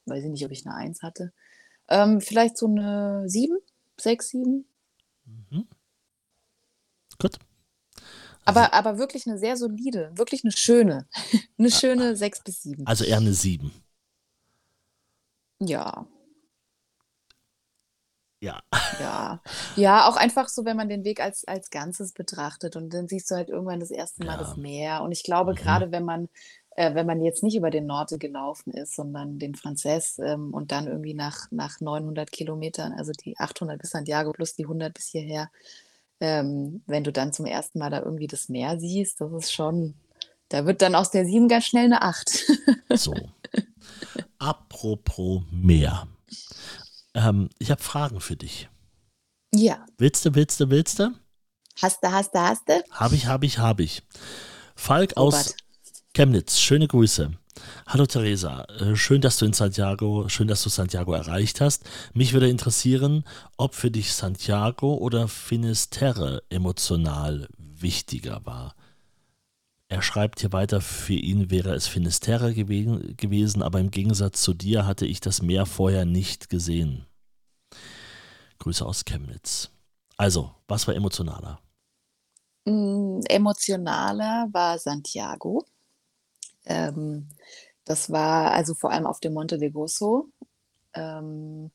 weiß 0.06 0.24
ich 0.24 0.30
nicht, 0.30 0.44
ob 0.44 0.52
ich 0.52 0.66
eine 0.66 0.76
1 0.76 1.02
hatte. 1.02 1.32
Ähm, 1.88 2.20
vielleicht 2.20 2.56
so 2.56 2.66
eine 2.66 3.24
7, 3.28 3.56
6, 4.00 4.28
7. 4.30 4.64
Mhm. 5.24 5.66
Gut. 7.18 7.38
Also, 8.44 8.60
Aber 8.60 8.74
aber 8.74 8.98
wirklich 8.98 9.26
eine 9.26 9.38
sehr 9.38 9.56
solide, 9.56 10.12
wirklich 10.14 10.44
eine 10.44 10.52
schöne 10.52 11.06
eine 11.58 11.70
schöne 11.70 12.16
6 12.16 12.42
bis 12.44 12.62
7. 12.62 12.86
also 12.86 13.04
eher 13.04 13.16
eine 13.18 13.32
7. 13.32 13.72
Ja. 15.60 16.06
Ja. 18.40 18.60
Ja. 19.00 19.42
Ja, 19.76 20.06
auch 20.08 20.16
einfach 20.16 20.48
so, 20.48 20.64
wenn 20.66 20.76
man 20.76 20.88
den 20.90 21.04
Weg 21.04 21.20
als 21.20 21.44
als 21.46 21.70
Ganzes 21.70 22.12
betrachtet 22.12 22.76
und 22.76 22.90
dann 22.92 23.08
siehst 23.08 23.30
du 23.30 23.34
halt 23.34 23.48
irgendwann 23.48 23.80
das 23.80 23.90
erste 23.90 24.24
Mal 24.24 24.36
das 24.38 24.50
Ja. 24.50 24.56
Meer. 24.62 25.02
Und 25.02 25.12
ich 25.12 25.24
glaube, 25.24 25.52
Mhm. 25.52 25.56
grade 25.56 25.90
wenn 25.92 26.04
man 26.04 26.28
äh, 26.76 26.94
wenn 26.94 27.06
man 27.06 27.22
jetzt 27.22 27.42
nicht 27.42 27.56
über 27.56 27.70
den 27.70 27.86
Norte 27.86 28.18
gelaufen 28.18 28.72
ist, 28.72 28.94
sondern 28.94 29.38
den 29.38 29.54
Frances, 29.54 30.18
ähm, 30.18 30.54
und 30.54 30.72
dann 30.72 30.86
irgendwie 30.86 31.14
nach 31.14 31.50
nach 31.50 31.80
900 31.80 32.30
Kilometern, 32.30 32.92
also 32.92 33.12
die 33.12 33.38
800 33.38 33.80
bis 33.80 33.90
Santiago 33.90 34.32
plus 34.32 34.54
die 34.54 34.64
100 34.64 34.94
bis 34.94 35.08
hierher, 35.08 35.50
ähm, 36.20 36.82
wenn 36.86 37.04
du 37.04 37.12
dann 37.12 37.32
zum 37.32 37.46
ersten 37.46 37.78
Mal 37.78 37.90
da 37.90 38.00
irgendwie 38.00 38.26
das 38.26 38.48
Meer 38.48 38.78
siehst, 38.78 39.20
das 39.20 39.32
ist 39.32 39.52
schon 39.52 39.94
da 40.48 40.64
wird 40.64 40.82
dann 40.82 40.94
aus 40.94 41.10
der 41.10 41.24
7 41.24 41.48
ganz 41.48 41.66
schnell 41.66 41.86
eine 41.86 42.02
8. 42.02 42.52
So. 42.94 43.14
Apropos 44.38 45.42
Meer. 45.50 46.06
Ähm, 47.14 47.50
ich 47.58 47.70
habe 47.70 47.82
Fragen 47.82 48.20
für 48.20 48.36
dich. 48.36 48.68
Ja. 49.52 49.84
Willst 49.98 50.24
du, 50.24 50.34
willst 50.34 50.60
du, 50.60 50.70
willst 50.70 50.98
du? 50.98 51.10
Hast 51.82 52.02
du, 52.02 52.10
hast 52.10 52.34
du, 52.34 52.40
hast 52.40 52.68
du? 52.68 52.82
Habe 52.90 53.16
ich, 53.16 53.26
habe 53.26 53.44
ich, 53.44 53.58
habe 53.58 53.82
ich. 53.82 54.02
Falk 54.76 55.16
aus 55.16 55.34
Robert. 55.34 55.56
Chemnitz, 56.16 56.60
schöne 56.60 56.88
Grüße. 56.88 57.30
Hallo 57.86 58.06
Theresa, 58.06 58.64
äh, 58.80 58.96
schön, 58.96 59.20
dass 59.20 59.36
du 59.36 59.44
in 59.44 59.52
Santiago, 59.52 60.30
schön, 60.30 60.48
dass 60.48 60.62
du 60.62 60.70
Santiago 60.70 61.12
erreicht 61.12 61.60
hast. 61.60 61.84
Mich 62.14 62.32
würde 62.32 62.48
interessieren, 62.48 63.22
ob 63.58 63.74
für 63.74 63.90
dich 63.90 64.14
Santiago 64.14 64.94
oder 64.94 65.28
Finisterre 65.28 66.42
emotional 66.48 67.46
wichtiger 67.58 68.40
war. 68.46 68.74
Er 69.88 70.00
schreibt 70.00 70.40
hier 70.40 70.54
weiter, 70.54 70.80
für 70.80 71.12
ihn 71.12 71.50
wäre 71.50 71.74
es 71.74 71.86
Finisterre 71.86 72.54
gewe 72.54 73.14
gewesen, 73.16 73.60
aber 73.60 73.78
im 73.78 73.90
Gegensatz 73.90 74.40
zu 74.40 74.54
dir 74.54 74.86
hatte 74.86 75.04
ich 75.04 75.20
das 75.20 75.42
Meer 75.42 75.66
vorher 75.66 76.06
nicht 76.06 76.48
gesehen. 76.48 77.04
Grüße 78.60 78.86
aus 78.86 79.04
Chemnitz. 79.04 79.68
Also, 80.16 80.54
was 80.66 80.88
war 80.88 80.94
emotionaler? 80.94 81.60
Hm, 82.66 83.20
emotionaler 83.28 84.48
war 84.50 84.78
Santiago. 84.78 85.66
Ähm, 86.66 87.28
das 87.84 88.10
war 88.10 88.52
also 88.52 88.74
vor 88.74 88.90
allem 88.92 89.06
auf 89.06 89.20
dem 89.20 89.34
Monte 89.34 89.58
de 89.58 89.70
Gozo. 89.70 90.28
Ähm, 90.94 91.70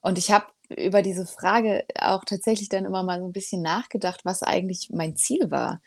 und 0.00 0.18
ich 0.18 0.30
habe 0.30 0.46
über 0.76 1.02
diese 1.02 1.26
Frage 1.26 1.84
auch 1.98 2.24
tatsächlich 2.24 2.68
dann 2.68 2.84
immer 2.84 3.02
mal 3.02 3.20
so 3.20 3.26
ein 3.26 3.32
bisschen 3.32 3.62
nachgedacht, 3.62 4.24
was 4.24 4.42
eigentlich 4.42 4.90
mein 4.92 5.16
Ziel 5.16 5.50
war. 5.50 5.80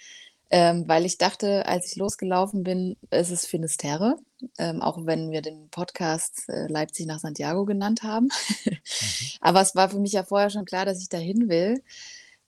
Ähm, 0.52 0.88
weil 0.88 1.06
ich 1.06 1.20
dachte, 1.20 1.68
als 1.68 1.86
ich 1.92 1.96
losgelaufen 1.96 2.64
bin, 2.64 2.98
es 3.12 3.30
ist 3.30 3.46
Finisterre, 3.46 4.16
ähm, 4.58 4.82
auch 4.82 5.06
wenn 5.06 5.30
wir 5.30 5.44
den 5.44 5.70
Podcast, 5.70 6.50
äh, 6.50 6.66
Leipzig 6.68 7.06
nach 7.06 7.20
Santiago 7.20 7.66
genannt 7.66 8.02
haben. 8.02 8.30
Mhm. 8.66 8.78
Aber 9.42 9.62
es 9.62 9.76
war 9.76 9.90
für 9.90 10.00
mich 10.00 10.14
ja 10.14 10.24
vorher 10.24 10.50
schon 10.50 10.66
klar, 10.66 10.86
dass 10.86 11.02
ich 11.02 11.10
dahin 11.10 11.50
will. 11.50 11.84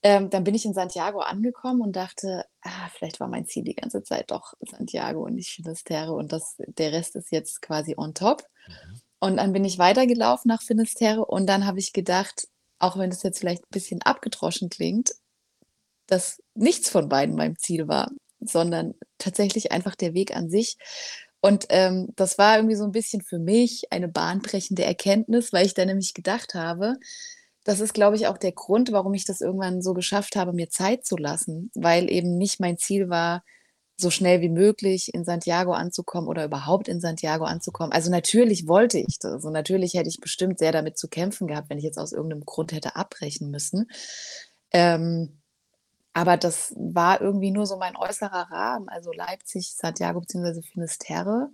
Ähm, 0.04 0.30
dann 0.30 0.44
bin 0.44 0.56
ich 0.56 0.66
in 0.66 0.74
Santiago 0.74 1.20
angekommen 1.20 1.82
und 1.82 1.96
dachte, 1.96 2.46
ah, 2.62 2.90
vielleicht 2.94 3.20
war 3.20 3.28
mein 3.28 3.46
Ziel 3.46 3.64
die 3.64 3.76
ganze 3.76 4.02
Zeit 4.02 4.32
doch 4.32 4.54
Santiago 4.62 5.24
und 5.24 5.36
nicht 5.36 5.52
Finisterre 5.52 6.14
und 6.14 6.32
das, 6.32 6.56
der 6.58 6.92
Rest 6.92 7.16
ist 7.16 7.32
jetzt 7.32 7.62
quasi 7.62 7.96
on 7.98 8.14
top. 8.14 8.44
Mhm. 8.68 9.02
Und 9.20 9.38
dann 9.38 9.54
bin 9.54 9.64
ich 9.64 9.78
weitergelaufen 9.78 10.50
nach 10.50 10.64
Finisterre 10.64 11.26
und 11.26 11.46
dann 11.48 11.68
habe 11.68 11.78
ich 11.78 11.94
gedacht, 11.94 12.48
auch 12.80 12.98
wenn 12.98 13.12
das 13.12 13.22
jetzt 13.22 13.40
vielleicht 13.40 13.64
ein 13.64 13.72
bisschen 13.72 14.02
abgedroschen 14.02 14.70
klingt, 14.70 15.12
dass 16.08 16.42
nichts 16.56 16.90
von 16.90 17.08
beiden 17.08 17.36
mein 17.36 17.56
Ziel 17.58 17.88
war, 17.88 18.10
sondern 18.40 18.96
tatsächlich 19.20 19.72
einfach 19.72 19.96
der 19.96 20.16
Weg 20.16 20.36
an 20.36 20.50
sich. 20.50 20.78
Und 21.42 21.66
ähm, 21.70 22.10
das 22.16 22.38
war 22.38 22.58
irgendwie 22.58 22.76
so 22.76 22.84
ein 22.84 22.92
bisschen 22.92 23.22
für 23.22 23.40
mich 23.40 23.92
eine 23.92 24.08
bahnbrechende 24.08 24.84
Erkenntnis, 24.84 25.54
weil 25.54 25.66
ich 25.66 25.74
da 25.74 25.86
nämlich 25.86 26.14
gedacht 26.14 26.54
habe, 26.54 26.98
das 27.64 27.80
ist, 27.80 27.94
glaube 27.94 28.16
ich, 28.16 28.28
auch 28.28 28.38
der 28.38 28.52
Grund, 28.54 28.92
warum 28.92 29.14
ich 29.14 29.26
das 29.26 29.42
irgendwann 29.42 29.82
so 29.82 29.94
geschafft 29.94 30.36
habe, 30.36 30.54
mir 30.54 30.70
Zeit 30.70 31.06
zu 31.06 31.16
lassen, 31.18 31.72
weil 31.76 32.12
eben 32.12 32.38
nicht 32.38 32.60
mein 32.60 32.78
Ziel 32.78 33.10
war, 33.10 33.44
so 33.98 34.10
schnell 34.10 34.42
wie 34.42 34.50
möglich 34.50 35.14
in 35.14 35.24
Santiago 35.24 35.74
anzukommen 35.74 36.28
oder 36.28 36.44
überhaupt 36.44 36.88
in 36.88 37.00
Santiago 37.00 37.46
anzukommen. 37.46 37.94
Also 37.94 38.10
natürlich 38.10 38.68
wollte 38.68 38.98
ich 39.00 39.20
das. 39.20 39.32
Also 39.34 39.50
natürlich 39.52 39.94
hätte 39.94 40.10
ich 40.10 40.20
bestimmt 40.20 40.60
sehr 40.60 40.72
damit 40.72 40.98
zu 40.98 41.08
kämpfen 41.08 41.48
gehabt, 41.48 41.70
wenn 41.70 41.78
ich 41.78 41.84
jetzt 41.84 42.00
aus 42.00 42.12
irgendeinem 42.12 42.46
Grund 42.46 42.72
hätte 42.74 42.96
abbrechen 42.96 43.52
müssen. 43.52 43.90
Ähm, 44.72 45.38
aber 46.14 46.36
das 46.38 46.74
war 46.78 47.22
irgendwie 47.22 47.52
nur 47.52 47.66
so 47.68 47.78
mein 47.78 47.96
äußerer 47.96 48.52
Rahmen, 48.52 48.90
also 48.90 49.12
Leipzig, 49.14 49.76
Santiago 49.76 50.20
bzw. 50.20 50.62
Finisterre. 50.62 51.50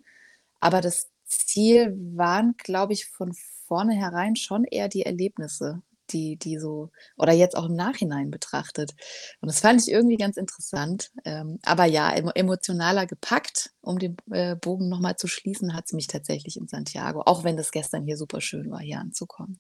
Aber 0.59 0.81
das 0.81 1.09
Ziel 1.25 1.95
waren, 2.15 2.55
glaube 2.57 2.93
ich, 2.93 3.05
von 3.07 3.33
vornherein 3.67 4.35
schon 4.35 4.63
eher 4.63 4.87
die 4.87 5.03
Erlebnisse, 5.03 5.81
die, 6.11 6.37
die 6.37 6.57
so, 6.57 6.91
oder 7.17 7.33
jetzt 7.33 7.55
auch 7.55 7.65
im 7.65 7.75
Nachhinein 7.75 8.31
betrachtet. 8.31 8.93
Und 9.41 9.47
das 9.47 9.59
fand 9.59 9.81
ich 9.81 9.91
irgendwie 9.91 10.17
ganz 10.17 10.37
interessant. 10.37 11.11
Ähm, 11.25 11.59
aber 11.63 11.85
ja, 11.85 12.11
emotionaler 12.11 13.05
gepackt, 13.05 13.71
um 13.81 13.99
den 13.99 14.17
äh, 14.31 14.55
Bogen 14.55 14.89
nochmal 14.89 15.15
zu 15.15 15.27
schließen, 15.27 15.73
hat 15.73 15.85
es 15.85 15.93
mich 15.93 16.07
tatsächlich 16.07 16.57
in 16.57 16.67
Santiago, 16.67 17.21
auch 17.25 17.43
wenn 17.43 17.57
das 17.57 17.71
gestern 17.71 18.03
hier 18.03 18.17
super 18.17 18.41
schön 18.41 18.71
war, 18.71 18.79
hier 18.79 18.99
anzukommen. 18.99 19.59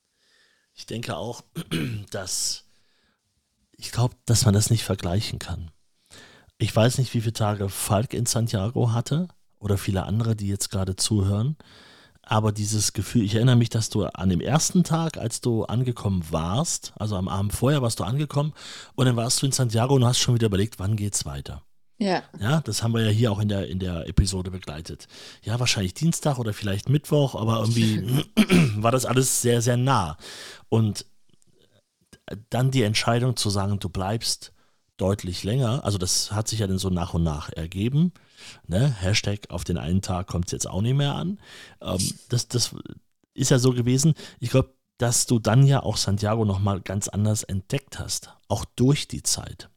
Ich 0.73 0.85
denke 0.85 1.17
auch, 1.17 1.41
dass 2.11 2.65
ich 3.77 3.91
glaube, 3.91 4.15
dass 4.25 4.45
man 4.45 4.53
das 4.53 4.69
nicht 4.69 4.83
vergleichen 4.83 5.39
kann. 5.39 5.71
Ich 6.57 6.75
weiß 6.75 6.97
nicht, 6.97 7.13
wie 7.13 7.21
viele 7.21 7.33
Tage 7.33 7.69
Falk 7.69 8.13
in 8.13 8.25
Santiago 8.25 8.91
hatte 8.91 9.27
oder 9.59 9.77
viele 9.77 10.03
andere, 10.03 10.35
die 10.35 10.47
jetzt 10.47 10.69
gerade 10.69 10.95
zuhören. 10.95 11.55
Aber 12.29 12.51
dieses 12.51 12.91
Gefühl, 12.91 13.23
ich 13.23 13.35
erinnere 13.35 13.55
mich, 13.55 13.69
dass 13.69 13.89
du 13.89 14.03
an 14.03 14.27
dem 14.27 14.41
ersten 14.41 14.83
Tag, 14.83 15.17
als 15.17 15.39
du 15.39 15.63
angekommen 15.63 16.25
warst, 16.29 16.91
also 16.99 17.15
am 17.15 17.29
Abend 17.29 17.53
vorher 17.53 17.81
warst 17.81 18.01
du 18.01 18.03
angekommen 18.03 18.53
und 18.95 19.05
dann 19.05 19.15
warst 19.15 19.41
du 19.41 19.45
in 19.45 19.53
Santiago 19.53 19.95
und 19.95 20.03
hast 20.03 20.19
schon 20.19 20.35
wieder 20.35 20.47
überlegt, 20.47 20.77
wann 20.77 20.97
geht's 20.97 21.25
weiter. 21.25 21.63
Ja. 21.99 22.23
Ja, 22.37 22.59
das 22.61 22.83
haben 22.83 22.93
wir 22.93 23.01
ja 23.01 23.09
hier 23.09 23.31
auch 23.31 23.39
in 23.39 23.47
der, 23.47 23.69
in 23.69 23.79
der 23.79 24.09
Episode 24.09 24.51
begleitet. 24.51 25.07
Ja, 25.41 25.57
wahrscheinlich 25.59 25.93
Dienstag 25.93 26.37
oder 26.37 26.53
vielleicht 26.53 26.89
Mittwoch, 26.89 27.33
aber 27.33 27.61
irgendwie 27.61 28.25
war 28.75 28.91
das 28.91 29.05
alles 29.05 29.41
sehr, 29.41 29.61
sehr 29.61 29.77
nah. 29.77 30.17
Und 30.67 31.05
dann 32.49 32.71
die 32.71 32.83
Entscheidung 32.83 33.37
zu 33.37 33.49
sagen, 33.49 33.79
du 33.79 33.87
bleibst 33.87 34.51
deutlich 34.97 35.43
länger, 35.43 35.83
also 35.85 35.97
das 35.97 36.31
hat 36.31 36.47
sich 36.47 36.59
ja 36.59 36.67
dann 36.67 36.79
so 36.79 36.89
nach 36.89 37.13
und 37.13 37.23
nach 37.23 37.49
ergeben. 37.49 38.11
Ne? 38.67 38.91
Hashtag 38.99 39.49
auf 39.49 39.63
den 39.63 39.77
einen 39.77 40.01
Tag 40.01 40.27
kommt 40.27 40.45
es 40.47 40.51
jetzt 40.51 40.69
auch 40.69 40.81
nicht 40.81 40.95
mehr 40.95 41.15
an. 41.15 41.39
Ähm, 41.81 41.99
das, 42.29 42.47
das 42.47 42.75
ist 43.33 43.51
ja 43.51 43.59
so 43.59 43.71
gewesen. 43.71 44.15
Ich 44.39 44.49
glaube, 44.49 44.73
dass 44.97 45.27
du 45.27 45.39
dann 45.39 45.65
ja 45.65 45.83
auch 45.83 45.97
Santiago 45.97 46.43
nochmal 46.43 46.81
ganz 46.81 47.07
anders 47.07 47.43
entdeckt 47.43 47.99
hast, 47.99 48.33
auch 48.47 48.65
durch 48.75 49.07
die 49.07 49.23
Zeit. 49.23 49.69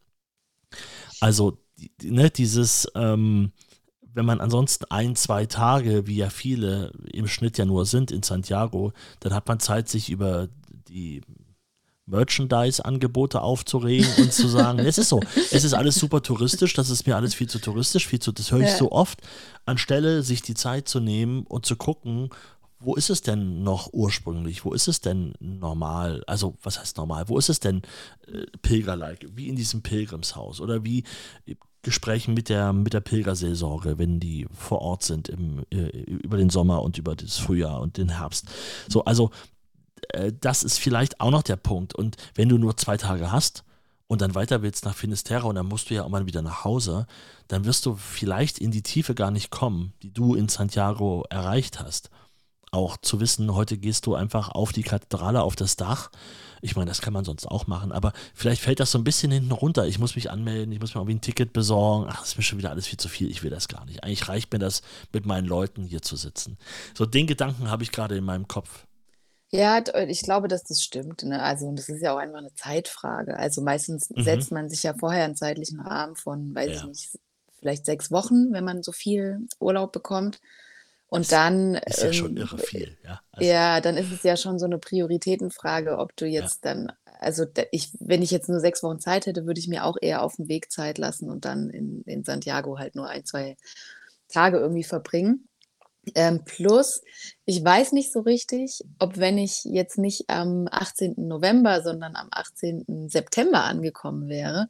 Also, 1.21 1.59
ne, 2.03 2.31
dieses, 2.31 2.91
ähm, 2.95 3.53
wenn 4.01 4.25
man 4.25 4.41
ansonsten 4.41 4.87
ein, 4.89 5.15
zwei 5.17 5.47
Tage, 5.47 6.07
wie 6.07 6.17
ja 6.17 6.31
viele 6.31 6.93
im 7.13 7.29
Schnitt 7.29 7.59
ja 7.59 7.67
nur 7.67 7.85
sind 7.85 8.11
in 8.11 8.23
Santiago, 8.23 8.93
dann 9.21 9.35
hat 9.35 9.47
man 9.47 9.61
Zeit, 9.61 9.89
sich 9.89 10.11
über 10.11 10.49
die 10.89 11.21
Merchandise-Angebote 12.11 13.41
aufzuregen 13.41 14.09
und 14.19 14.33
zu 14.33 14.49
sagen, 14.49 14.79
es 14.87 14.99
ist 14.99 15.09
so, 15.09 15.21
es 15.51 15.65
ist 15.65 15.75
alles 15.75 15.97
super 15.97 16.23
touristisch, 16.23 16.75
das 16.75 16.91
ist 16.91 17.07
mir 17.07 17.17
alles 17.17 17.35
viel 17.35 17.49
zu 17.49 17.59
touristisch, 17.59 18.07
viel 18.07 18.19
zu, 18.19 18.33
das 18.33 18.53
höre 18.53 18.61
ich 18.61 18.69
ja. 18.69 18.77
so 18.77 18.93
oft, 18.93 19.21
anstelle 19.67 20.23
sich 20.23 20.43
die 20.43 20.55
Zeit 20.55 20.89
zu 20.89 21.01
nehmen 21.01 21.45
und 21.45 21.67
zu 21.67 21.77
gucken, 21.77 22.31
wo 22.81 22.95
ist 22.95 23.11
es 23.11 23.21
denn 23.21 23.63
noch 23.63 23.93
ursprünglich? 23.93 24.65
Wo 24.65 24.73
ist 24.73 24.89
es 24.89 25.03
denn 25.03 25.35
normal? 25.39 26.25
Also, 26.27 26.57
was 26.63 26.81
heißt 26.81 26.97
normal? 26.97 27.29
Wo 27.29 27.37
ist 27.37 27.51
es 27.51 27.61
denn 27.61 27.83
äh, 28.27 28.47
Pilgerlike? 28.63 29.29
Wie 29.37 29.49
in 29.49 29.57
diesem 29.57 29.83
Pilgrimshaus 29.83 30.63
oder 30.63 30.83
wie 30.83 31.05
Gesprächen 31.83 32.35
mit 32.35 32.49
der, 32.49 32.73
mit 32.73 32.93
der 32.93 33.01
Pilgerseelsorge, 33.01 33.99
wenn 33.99 34.21
die 34.21 34.47
vor 34.53 34.81
Ort 34.81 35.03
sind 35.03 35.29
im, 35.29 35.65
äh, 35.71 35.89
über 35.89 36.37
den 36.37 36.51
Sommer 36.51 36.83
und 36.83 36.99
über 36.99 37.17
das 37.17 37.39
Frühjahr 37.39 37.81
und 37.81 37.97
den 37.97 38.19
Herbst. 38.19 38.47
So, 38.89 39.05
also 39.05 39.31
äh, 40.09 40.33
das 40.39 40.63
ist 40.63 40.79
vielleicht 40.79 41.21
auch 41.21 41.31
noch 41.31 41.43
der 41.43 41.57
Punkt. 41.57 41.95
Und 41.95 42.17
wenn 42.35 42.49
du 42.49 42.59
nur 42.59 42.77
zwei 42.77 42.97
Tage 42.97 43.31
hast 43.31 43.65
und 44.07 44.21
dann 44.23 44.35
weiter 44.35 44.63
willst 44.63 44.85
nach 44.85 44.97
Finisterre 44.97 45.47
und 45.47 45.55
dann 45.55 45.67
musst 45.67 45.91
du 45.91 45.95
ja 45.95 46.05
auch 46.05 46.09
mal 46.09 46.27
wieder 46.27 46.43
nach 46.43 46.65
Hause, 46.65 47.07
dann 47.49 47.65
wirst 47.65 47.87
du 47.87 47.95
vielleicht 47.97 48.59
in 48.59 48.71
die 48.71 48.83
Tiefe 48.83 49.15
gar 49.15 49.31
nicht 49.31 49.51
kommen, 49.51 49.93
die 50.03 50.13
du 50.13 50.35
in 50.35 50.49
Santiago 50.49 51.25
erreicht 51.31 51.81
hast. 51.81 52.11
Auch 52.73 52.97
zu 52.97 53.19
wissen, 53.19 53.53
heute 53.55 53.79
gehst 53.79 54.07
du 54.07 54.15
einfach 54.15 54.51
auf 54.51 54.73
die 54.73 54.85
Kathedrale, 54.85 55.43
auf 55.43 55.57
das 55.57 55.75
Dach. 55.75 56.11
Ich 56.63 56.77
meine, 56.77 56.89
das 56.89 57.01
kann 57.01 57.13
man 57.13 57.25
sonst 57.25 57.47
auch 57.47 57.67
machen, 57.67 57.91
aber 57.91 58.13
vielleicht 58.35 58.63
fällt 58.63 58.79
das 58.79 58.93
so 58.93 58.99
ein 58.99 59.05
bisschen 59.05 59.33
hinten 59.33 59.51
runter. 59.51 59.89
Ich 59.89 59.99
muss 59.99 60.15
mich 60.15 60.31
anmelden, 60.31 60.71
ich 60.71 60.79
muss 60.79 60.95
mir 60.95 61.01
irgendwie 61.01 61.17
ein 61.17 61.21
Ticket 61.21 61.53
besorgen. 61.53 62.07
Ach, 62.09 62.21
das 62.21 62.31
ist 62.31 62.37
mir 62.37 62.45
schon 62.45 62.59
wieder 62.59 62.71
alles 62.71 62.87
viel 62.87 62.99
zu 62.99 63.09
viel. 63.09 63.29
Ich 63.31 63.43
will 63.43 63.51
das 63.51 63.67
gar 63.67 63.85
nicht. 63.87 64.05
Eigentlich 64.05 64.29
reicht 64.29 64.53
mir 64.53 64.61
das, 64.61 64.83
mit 65.13 65.27
meinen 65.27 65.47
Leuten 65.47 65.85
hier 65.85 66.03
zu 66.03 66.15
sitzen. 66.15 66.59
So 66.95 67.07
den 67.07 67.27
Gedanken 67.27 67.71
habe 67.71 67.83
ich 67.83 67.91
gerade 67.91 68.17
in 68.17 68.25
meinem 68.25 68.47
Kopf. 68.47 68.87
Ja, 69.51 69.79
äh, 69.79 70.07
ich 70.07 70.23
glaube, 70.23 70.49
dass 70.49 70.65
das 70.65 70.83
stimmt, 70.83 71.23
ne? 71.25 71.43
Also, 71.43 71.67
und 71.67 71.79
das 71.79 71.89
ist 71.89 72.03
ja 72.03 72.13
auch 72.15 72.19
einfach 72.19 72.39
eine 72.39 72.55
Zeitfrage. 72.55 73.37
Also, 73.37 73.63
meistens 73.63 74.11
Mhm. 74.11 74.23
setzt 74.23 74.53
man 74.53 74.69
sich 74.69 74.83
ja 74.83 74.95
vorher 74.95 75.25
einen 75.25 75.37
zeitlichen 75.37 75.81
Rahmen 75.81 76.17
von, 76.17 76.55
weiß 76.55 76.77
ich 76.77 76.85
nicht, 76.85 77.19
vielleicht 77.59 77.85
sechs 77.87 78.11
Wochen, 78.11 78.53
wenn 78.53 78.65
man 78.65 78.83
so 78.83 78.93
viel 78.93 79.41
Urlaub 79.59 79.93
bekommt. 79.93 80.41
Und 81.09 81.23
Das 81.23 81.29
dann, 81.31 81.75
ist 81.75 82.03
ja 82.03 82.13
schon 82.13 82.31
ähm, 82.31 82.37
irre 82.37 82.59
viel, 82.59 82.97
ja. 83.03 83.21
Also 83.33 83.51
ja, 83.51 83.81
dann 83.81 83.97
ist 83.97 84.13
es 84.13 84.23
ja 84.23 84.37
schon 84.37 84.59
so 84.61 84.67
eine 84.67 84.79
Prioritätenfrage, 84.79 85.99
ob 85.99 86.15
du 86.17 86.27
ja. 86.27 86.41
jetzt 86.43 86.65
dann 86.65 86.93
also, 87.19 87.45
ich 87.71 87.91
wenn 88.01 88.23
ich 88.23 88.31
jetzt 88.31 88.49
nur 88.49 88.61
sechs 88.61 88.83
Wochen 88.83 88.99
Zeit 88.99 89.27
hätte, 89.27 89.45
würde 89.45 89.61
ich 89.61 89.69
mir 89.69 89.85
auch 89.85 89.99
eher 90.01 90.23
auf 90.23 90.37
dem 90.37 90.49
Weg 90.49 90.73
Zeit 90.73 90.97
lassen 90.97 91.29
und 91.29 91.45
dann 91.45 91.69
in 91.69 92.03
in 92.07 92.25
Santiago 92.25 92.79
halt 92.79 92.95
nur 92.95 93.09
ein, 93.09 93.27
zwei 93.27 93.57
Tage 94.29 94.59
irgendwie 94.59 94.85
verbringen. 94.85 95.50
Ähm, 96.15 96.45
plus, 96.45 97.03
ich 97.45 97.63
weiß 97.63 97.93
nicht 97.93 98.13
so 98.13 98.21
richtig, 98.21 98.83
ob 98.99 99.19
wenn 99.19 99.39
ich 99.39 99.65
jetzt 99.65 99.99
nicht 99.99 100.31
am 100.31 100.67
18. 100.71 101.15
November, 101.17 101.83
sondern 101.83 102.17
am 102.17 102.29
18. 102.31 103.09
September 103.09 103.65
angekommen 103.65 104.29
wäre, 104.29 104.69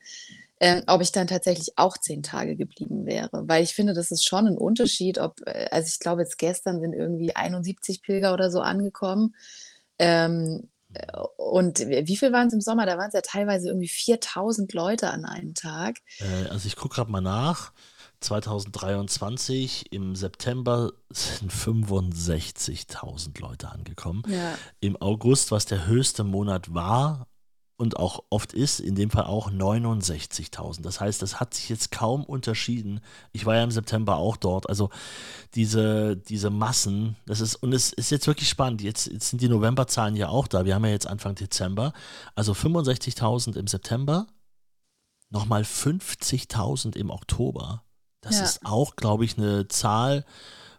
äh, 0.58 0.82
ob 0.86 1.00
ich 1.00 1.12
dann 1.12 1.28
tatsächlich 1.28 1.72
auch 1.76 1.96
zehn 1.96 2.22
Tage 2.22 2.56
geblieben 2.56 3.06
wäre. 3.06 3.48
Weil 3.48 3.62
ich 3.62 3.74
finde, 3.74 3.94
das 3.94 4.10
ist 4.10 4.26
schon 4.26 4.46
ein 4.46 4.58
Unterschied, 4.58 5.18
ob, 5.18 5.40
äh, 5.46 5.68
also 5.70 5.88
ich 5.88 6.00
glaube, 6.00 6.22
jetzt 6.22 6.38
gestern 6.38 6.80
sind 6.80 6.92
irgendwie 6.92 7.34
71 7.34 8.02
Pilger 8.02 8.34
oder 8.34 8.50
so 8.50 8.60
angekommen. 8.60 9.34
Ähm, 9.98 10.68
äh, 10.92 11.16
und 11.36 11.78
wie 11.78 12.16
viel 12.16 12.32
waren 12.32 12.48
es 12.48 12.54
im 12.54 12.60
Sommer? 12.60 12.86
Da 12.86 12.98
waren 12.98 13.08
es 13.08 13.14
ja 13.14 13.22
teilweise 13.22 13.68
irgendwie 13.68 13.88
4000 13.88 14.72
Leute 14.74 15.10
an 15.10 15.24
einem 15.24 15.54
Tag. 15.54 15.98
Äh, 16.18 16.48
also 16.48 16.66
ich 16.66 16.76
gucke 16.76 16.96
gerade 16.96 17.10
mal 17.10 17.20
nach. 17.20 17.72
2023 18.20 19.92
im 19.92 20.14
September 20.14 20.92
sind 21.10 21.52
65.000 21.52 23.40
Leute 23.40 23.70
angekommen. 23.70 24.22
Ja. 24.28 24.56
Im 24.80 25.00
August, 25.00 25.50
was 25.50 25.66
der 25.66 25.86
höchste 25.86 26.24
Monat 26.24 26.74
war 26.74 27.26
und 27.80 27.96
auch 27.96 28.24
oft 28.28 28.52
ist, 28.52 28.78
in 28.78 28.94
dem 28.94 29.08
Fall 29.08 29.24
auch 29.24 29.50
69.000. 29.50 30.82
Das 30.82 31.00
heißt, 31.00 31.22
das 31.22 31.40
hat 31.40 31.54
sich 31.54 31.70
jetzt 31.70 31.90
kaum 31.90 32.24
unterschieden. 32.24 33.00
Ich 33.32 33.46
war 33.46 33.56
ja 33.56 33.64
im 33.64 33.70
September 33.70 34.16
auch 34.16 34.36
dort. 34.36 34.68
Also 34.68 34.90
diese, 35.54 36.18
diese 36.18 36.50
Massen, 36.50 37.16
das 37.24 37.40
ist, 37.40 37.54
und 37.54 37.72
es 37.72 37.94
ist 37.94 38.10
jetzt 38.10 38.26
wirklich 38.26 38.50
spannend. 38.50 38.82
Jetzt, 38.82 39.06
jetzt 39.06 39.30
sind 39.30 39.40
die 39.40 39.48
Novemberzahlen 39.48 40.14
ja 40.14 40.28
auch 40.28 40.46
da. 40.46 40.66
Wir 40.66 40.74
haben 40.74 40.84
ja 40.84 40.90
jetzt 40.90 41.06
Anfang 41.06 41.36
Dezember. 41.36 41.94
Also 42.34 42.52
65.000 42.52 43.56
im 43.56 43.66
September, 43.66 44.26
nochmal 45.30 45.62
50.000 45.62 46.96
im 46.96 47.08
Oktober. 47.08 47.82
Das 48.20 48.38
ja. 48.38 48.44
ist 48.44 48.66
auch, 48.66 48.96
glaube 48.96 49.24
ich, 49.24 49.38
eine 49.38 49.68
Zahl, 49.68 50.24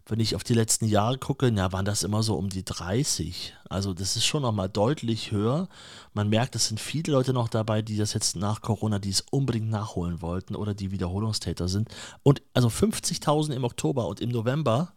wenn 0.05 0.19
ich 0.19 0.35
auf 0.35 0.43
die 0.43 0.53
letzten 0.53 0.85
Jahre 0.85 1.17
gucke, 1.17 1.49
ja, 1.49 1.71
waren 1.71 1.85
das 1.85 2.03
immer 2.03 2.21
so 2.21 2.35
um 2.35 2.49
die 2.49 2.65
30. 2.65 3.53
Also 3.69 3.93
das 3.93 4.15
ist 4.15 4.25
schon 4.25 4.41
nochmal 4.41 4.69
deutlich 4.69 5.31
höher. 5.31 5.69
Man 6.13 6.29
merkt, 6.29 6.55
es 6.55 6.67
sind 6.67 6.79
viele 6.79 7.13
Leute 7.13 7.33
noch 7.33 7.47
dabei, 7.47 7.81
die 7.81 7.97
das 7.97 8.13
jetzt 8.13 8.35
nach 8.35 8.61
Corona, 8.61 8.99
die 8.99 9.09
es 9.09 9.21
unbedingt 9.31 9.69
nachholen 9.69 10.21
wollten 10.21 10.55
oder 10.55 10.73
die 10.73 10.91
Wiederholungstäter 10.91 11.67
sind. 11.67 11.89
Und 12.23 12.41
also 12.53 12.67
50.000 12.67 13.53
im 13.53 13.63
Oktober 13.63 14.07
und 14.07 14.19
im 14.19 14.29
November 14.29 14.93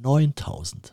9.000. 0.00 0.92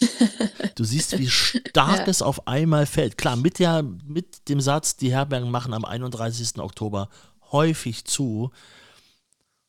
Du 0.76 0.82
siehst, 0.82 1.16
wie 1.18 1.28
stark 1.28 1.98
ja. 1.98 2.06
es 2.06 2.20
auf 2.20 2.48
einmal 2.48 2.86
fällt. 2.86 3.16
Klar, 3.16 3.36
mit, 3.36 3.60
der, 3.60 3.82
mit 3.82 4.48
dem 4.48 4.60
Satz, 4.60 4.96
die 4.96 5.12
Herbergen 5.12 5.50
machen 5.50 5.72
am 5.72 5.84
31. 5.84 6.58
Oktober 6.58 7.08
häufig 7.52 8.04
zu, 8.04 8.50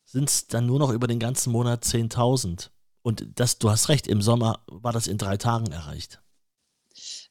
sind 0.06 0.30
es 0.30 0.46
dann 0.46 0.66
nur 0.66 0.78
noch 0.78 0.90
über 0.90 1.06
den 1.06 1.18
ganzen 1.18 1.52
Monat 1.52 1.84
10.000. 1.84 2.70
Und 3.02 3.38
das, 3.38 3.58
du 3.58 3.70
hast 3.70 3.88
recht, 3.88 4.06
im 4.06 4.22
Sommer 4.22 4.64
war 4.66 4.92
das 4.92 5.06
in 5.06 5.18
drei 5.18 5.36
Tagen 5.36 5.70
erreicht. 5.70 6.22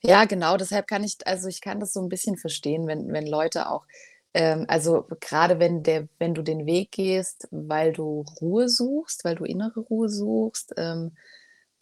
Ja, 0.01 0.25
genau, 0.25 0.57
deshalb 0.57 0.87
kann 0.87 1.03
ich, 1.03 1.17
also 1.25 1.47
ich 1.47 1.61
kann 1.61 1.79
das 1.79 1.93
so 1.93 2.01
ein 2.01 2.09
bisschen 2.09 2.37
verstehen, 2.37 2.85
wenn, 2.85 3.11
wenn 3.11 3.25
Leute 3.25 3.69
auch, 3.69 3.85
ähm, 4.33 4.65
also 4.67 5.07
gerade 5.19 5.59
wenn 5.59 5.81
der, 5.81 6.07
wenn 6.19 6.35
du 6.35 6.43
den 6.43 6.65
Weg 6.67 6.91
gehst, 6.91 7.47
weil 7.49 7.91
du 7.91 8.23
Ruhe 8.39 8.69
suchst, 8.69 9.25
weil 9.25 9.35
du 9.35 9.45
innere 9.45 9.79
Ruhe 9.79 10.09
suchst, 10.09 10.73
ähm, 10.77 11.15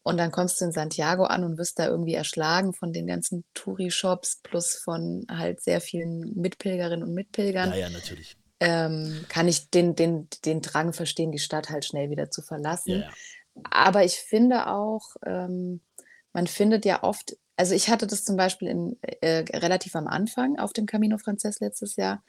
und 0.03 0.17
dann 0.17 0.31
kommst 0.31 0.59
du 0.59 0.65
in 0.65 0.73
Santiago 0.73 1.23
an 1.23 1.45
und 1.45 1.57
wirst 1.57 1.79
da 1.79 1.87
irgendwie 1.87 2.13
erschlagen 2.13 2.73
von 2.73 2.91
den 2.91 3.07
ganzen 3.07 3.45
Touri-Shops 3.53 4.41
plus 4.43 4.75
von 4.75 5.25
halt 5.29 5.61
sehr 5.61 5.79
vielen 5.79 6.35
Mitpilgerinnen 6.35 7.07
und 7.07 7.13
Mitpilgern. 7.13 7.69
Ja, 7.69 7.77
ja, 7.77 7.89
natürlich. 7.89 8.35
Ähm, 8.63 9.25
kann 9.29 9.47
ich 9.47 9.69
den, 9.69 9.95
den, 9.95 10.27
den 10.45 10.61
Drang 10.61 10.93
verstehen, 10.93 11.31
die 11.31 11.39
Stadt 11.39 11.69
halt 11.69 11.85
schnell 11.85 12.09
wieder 12.09 12.31
zu 12.31 12.41
verlassen. 12.41 13.01
Ja. 13.01 13.09
Aber 13.69 14.03
ich 14.03 14.15
finde 14.15 14.67
auch, 14.67 15.15
ähm, 15.25 15.81
man 16.33 16.47
findet 16.47 16.85
ja 16.85 17.03
oft, 17.03 17.37
also 17.55 17.75
ich 17.75 17.89
hatte 17.89 18.07
das 18.07 18.25
zum 18.25 18.37
Beispiel 18.37 18.67
in, 18.67 18.97
äh, 19.21 19.45
relativ 19.57 19.95
am 19.95 20.07
Anfang 20.07 20.57
auf 20.57 20.73
dem 20.73 20.85
Camino 20.85 21.17
Frances 21.17 21.59
letztes 21.59 21.95
Jahr, 21.95 22.23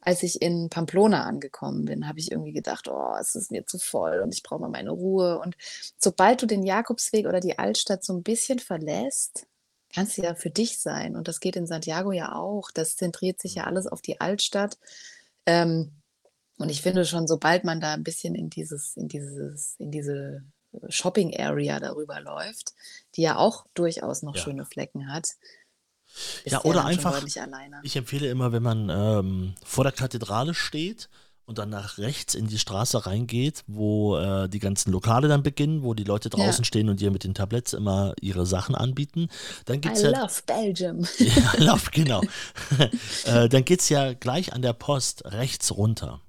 als 0.00 0.22
ich 0.22 0.40
in 0.40 0.70
Pamplona 0.70 1.24
angekommen 1.24 1.84
bin, 1.84 2.06
habe 2.06 2.20
ich 2.20 2.30
irgendwie 2.30 2.52
gedacht, 2.52 2.88
oh, 2.88 3.14
es 3.20 3.34
ist 3.34 3.50
mir 3.50 3.66
zu 3.66 3.78
voll 3.78 4.20
und 4.20 4.32
ich 4.32 4.42
brauche 4.42 4.60
mal 4.60 4.70
meine 4.70 4.90
Ruhe. 4.90 5.40
Und 5.40 5.56
sobald 5.98 6.40
du 6.40 6.46
den 6.46 6.62
Jakobsweg 6.62 7.26
oder 7.26 7.40
die 7.40 7.58
Altstadt 7.58 8.04
so 8.04 8.12
ein 8.12 8.22
bisschen 8.22 8.60
verlässt, 8.60 9.46
kannst 9.92 10.16
du 10.16 10.22
ja 10.22 10.34
für 10.34 10.50
dich 10.50 10.78
sein. 10.78 11.16
Und 11.16 11.28
das 11.28 11.40
geht 11.40 11.56
in 11.56 11.66
Santiago 11.66 12.12
ja 12.12 12.34
auch. 12.34 12.70
Das 12.70 12.96
zentriert 12.96 13.40
sich 13.40 13.56
ja 13.56 13.64
alles 13.64 13.86
auf 13.86 14.00
die 14.00 14.20
Altstadt. 14.20 14.78
Ähm, 15.48 16.02
und 16.58 16.68
ich 16.68 16.82
finde 16.82 17.06
schon, 17.06 17.26
sobald 17.26 17.64
man 17.64 17.80
da 17.80 17.94
ein 17.94 18.04
bisschen 18.04 18.34
in 18.34 18.50
dieses, 18.50 18.96
in 18.96 19.08
dieses, 19.08 19.76
in 19.78 19.90
diese 19.90 20.44
Shopping 20.90 21.34
Area 21.34 21.80
darüber 21.80 22.20
läuft, 22.20 22.74
die 23.14 23.22
ja 23.22 23.36
auch 23.36 23.64
durchaus 23.72 24.22
noch 24.22 24.36
ja. 24.36 24.42
schöne 24.42 24.66
Flecken 24.66 25.10
hat, 25.10 25.36
ja, 26.44 26.62
oder 26.64 26.84
einfach, 26.84 27.22
ich 27.82 27.96
empfehle 27.96 28.28
immer, 28.28 28.50
wenn 28.52 28.62
man 28.62 28.88
ähm, 28.88 29.54
vor 29.62 29.84
der 29.84 29.92
Kathedrale 29.92 30.54
steht 30.54 31.08
und 31.48 31.56
dann 31.56 31.70
nach 31.70 31.96
rechts 31.96 32.34
in 32.34 32.46
die 32.46 32.58
Straße 32.58 33.06
reingeht, 33.06 33.64
wo 33.66 34.18
äh, 34.18 34.50
die 34.50 34.58
ganzen 34.58 34.92
Lokale 34.92 35.28
dann 35.28 35.42
beginnen, 35.42 35.82
wo 35.82 35.94
die 35.94 36.04
Leute 36.04 36.28
draußen 36.28 36.62
ja. 36.62 36.64
stehen 36.64 36.90
und 36.90 37.00
dir 37.00 37.10
mit 37.10 37.24
den 37.24 37.32
Tabletts 37.32 37.72
immer 37.72 38.12
ihre 38.20 38.44
Sachen 38.44 38.74
anbieten. 38.74 39.28
Dann 39.64 39.80
gibt's 39.80 40.02
I 40.02 40.04
ja, 40.04 40.22
love 40.22 40.42
Belgium. 40.46 41.06
Ja, 41.18 41.54
love, 41.58 41.90
genau. 41.90 42.20
äh, 43.24 43.48
dann 43.48 43.64
geht 43.64 43.80
es 43.80 43.88
ja 43.88 44.12
gleich 44.12 44.52
an 44.52 44.60
der 44.60 44.74
Post 44.74 45.24
rechts 45.24 45.74
runter 45.74 46.20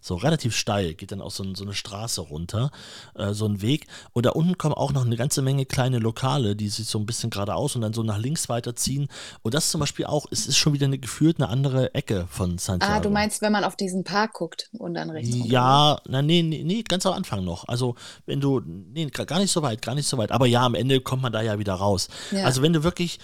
so 0.00 0.14
relativ 0.14 0.56
steil, 0.56 0.94
geht 0.94 1.12
dann 1.12 1.20
auch 1.20 1.30
so, 1.30 1.44
so 1.54 1.64
eine 1.64 1.74
Straße 1.74 2.20
runter, 2.20 2.70
äh, 3.14 3.32
so 3.32 3.46
ein 3.46 3.62
Weg. 3.62 3.86
Und 4.12 4.26
da 4.26 4.30
unten 4.30 4.56
kommen 4.56 4.74
auch 4.74 4.92
noch 4.92 5.04
eine 5.04 5.16
ganze 5.16 5.42
Menge 5.42 5.66
kleine 5.66 5.98
Lokale, 5.98 6.56
die 6.56 6.68
sich 6.68 6.86
so 6.86 6.98
ein 6.98 7.06
bisschen 7.06 7.30
geradeaus 7.30 7.74
und 7.74 7.82
dann 7.82 7.92
so 7.92 8.02
nach 8.02 8.18
links 8.18 8.48
weiterziehen. 8.48 9.08
Und 9.42 9.54
das 9.54 9.70
zum 9.70 9.80
Beispiel 9.80 10.06
auch, 10.06 10.26
es 10.30 10.46
ist 10.46 10.56
schon 10.56 10.72
wieder 10.72 10.86
eine 10.86 10.98
gefühlt 10.98 11.40
eine 11.40 11.48
andere 11.48 11.94
Ecke 11.94 12.26
von 12.30 12.58
Santiago. 12.58 12.94
Ah, 12.94 13.00
du 13.00 13.10
meinst, 13.10 13.42
wenn 13.42 13.52
man 13.52 13.64
auf 13.64 13.76
diesen 13.76 14.04
Park 14.04 14.34
guckt 14.34 14.70
und 14.78 14.94
dann 14.94 15.10
rechts. 15.10 15.34
Ja, 15.44 16.00
na, 16.06 16.22
nee, 16.22 16.42
nee, 16.42 16.62
nee, 16.64 16.82
ganz 16.82 17.04
am 17.06 17.14
Anfang 17.14 17.44
noch. 17.44 17.66
Also 17.66 17.96
wenn 18.26 18.40
du, 18.40 18.60
nee, 18.60 19.06
gar 19.06 19.38
nicht 19.38 19.52
so 19.52 19.62
weit, 19.62 19.82
gar 19.82 19.94
nicht 19.94 20.06
so 20.06 20.16
weit. 20.18 20.30
Aber 20.32 20.46
ja, 20.46 20.64
am 20.64 20.74
Ende 20.74 21.00
kommt 21.00 21.22
man 21.22 21.32
da 21.32 21.42
ja 21.42 21.58
wieder 21.58 21.74
raus. 21.74 22.08
Ja. 22.30 22.44
Also 22.44 22.62
wenn 22.62 22.72
du 22.72 22.84
wirklich 22.84 23.18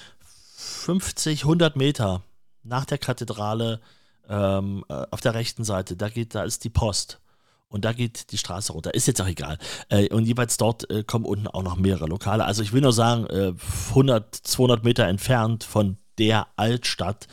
50, 0.56 1.42
100 1.42 1.76
Meter 1.76 2.22
nach 2.62 2.84
der 2.84 2.98
Kathedrale 2.98 3.80
ähm, 4.28 4.84
äh, 4.88 5.04
auf 5.10 5.20
der 5.20 5.34
rechten 5.34 5.64
Seite, 5.64 5.96
da 5.96 6.08
geht, 6.08 6.34
da 6.34 6.44
ist 6.44 6.64
die 6.64 6.70
Post. 6.70 7.20
Und 7.68 7.84
da 7.84 7.92
geht 7.92 8.30
die 8.30 8.38
Straße 8.38 8.72
runter. 8.72 8.94
Ist 8.94 9.08
jetzt 9.08 9.20
auch 9.20 9.26
egal. 9.26 9.58
Äh, 9.88 10.08
und 10.14 10.26
jeweils 10.26 10.56
dort 10.58 10.88
äh, 10.90 11.02
kommen 11.02 11.24
unten 11.24 11.48
auch 11.48 11.62
noch 11.64 11.76
mehrere 11.76 12.06
Lokale. 12.06 12.44
Also 12.44 12.62
ich 12.62 12.72
will 12.72 12.82
nur 12.82 12.92
sagen, 12.92 13.26
äh, 13.26 13.52
100, 13.88 14.32
200 14.32 14.84
Meter 14.84 15.06
entfernt 15.06 15.64
von 15.64 15.96
der 16.18 16.46
Altstadt 16.56 17.26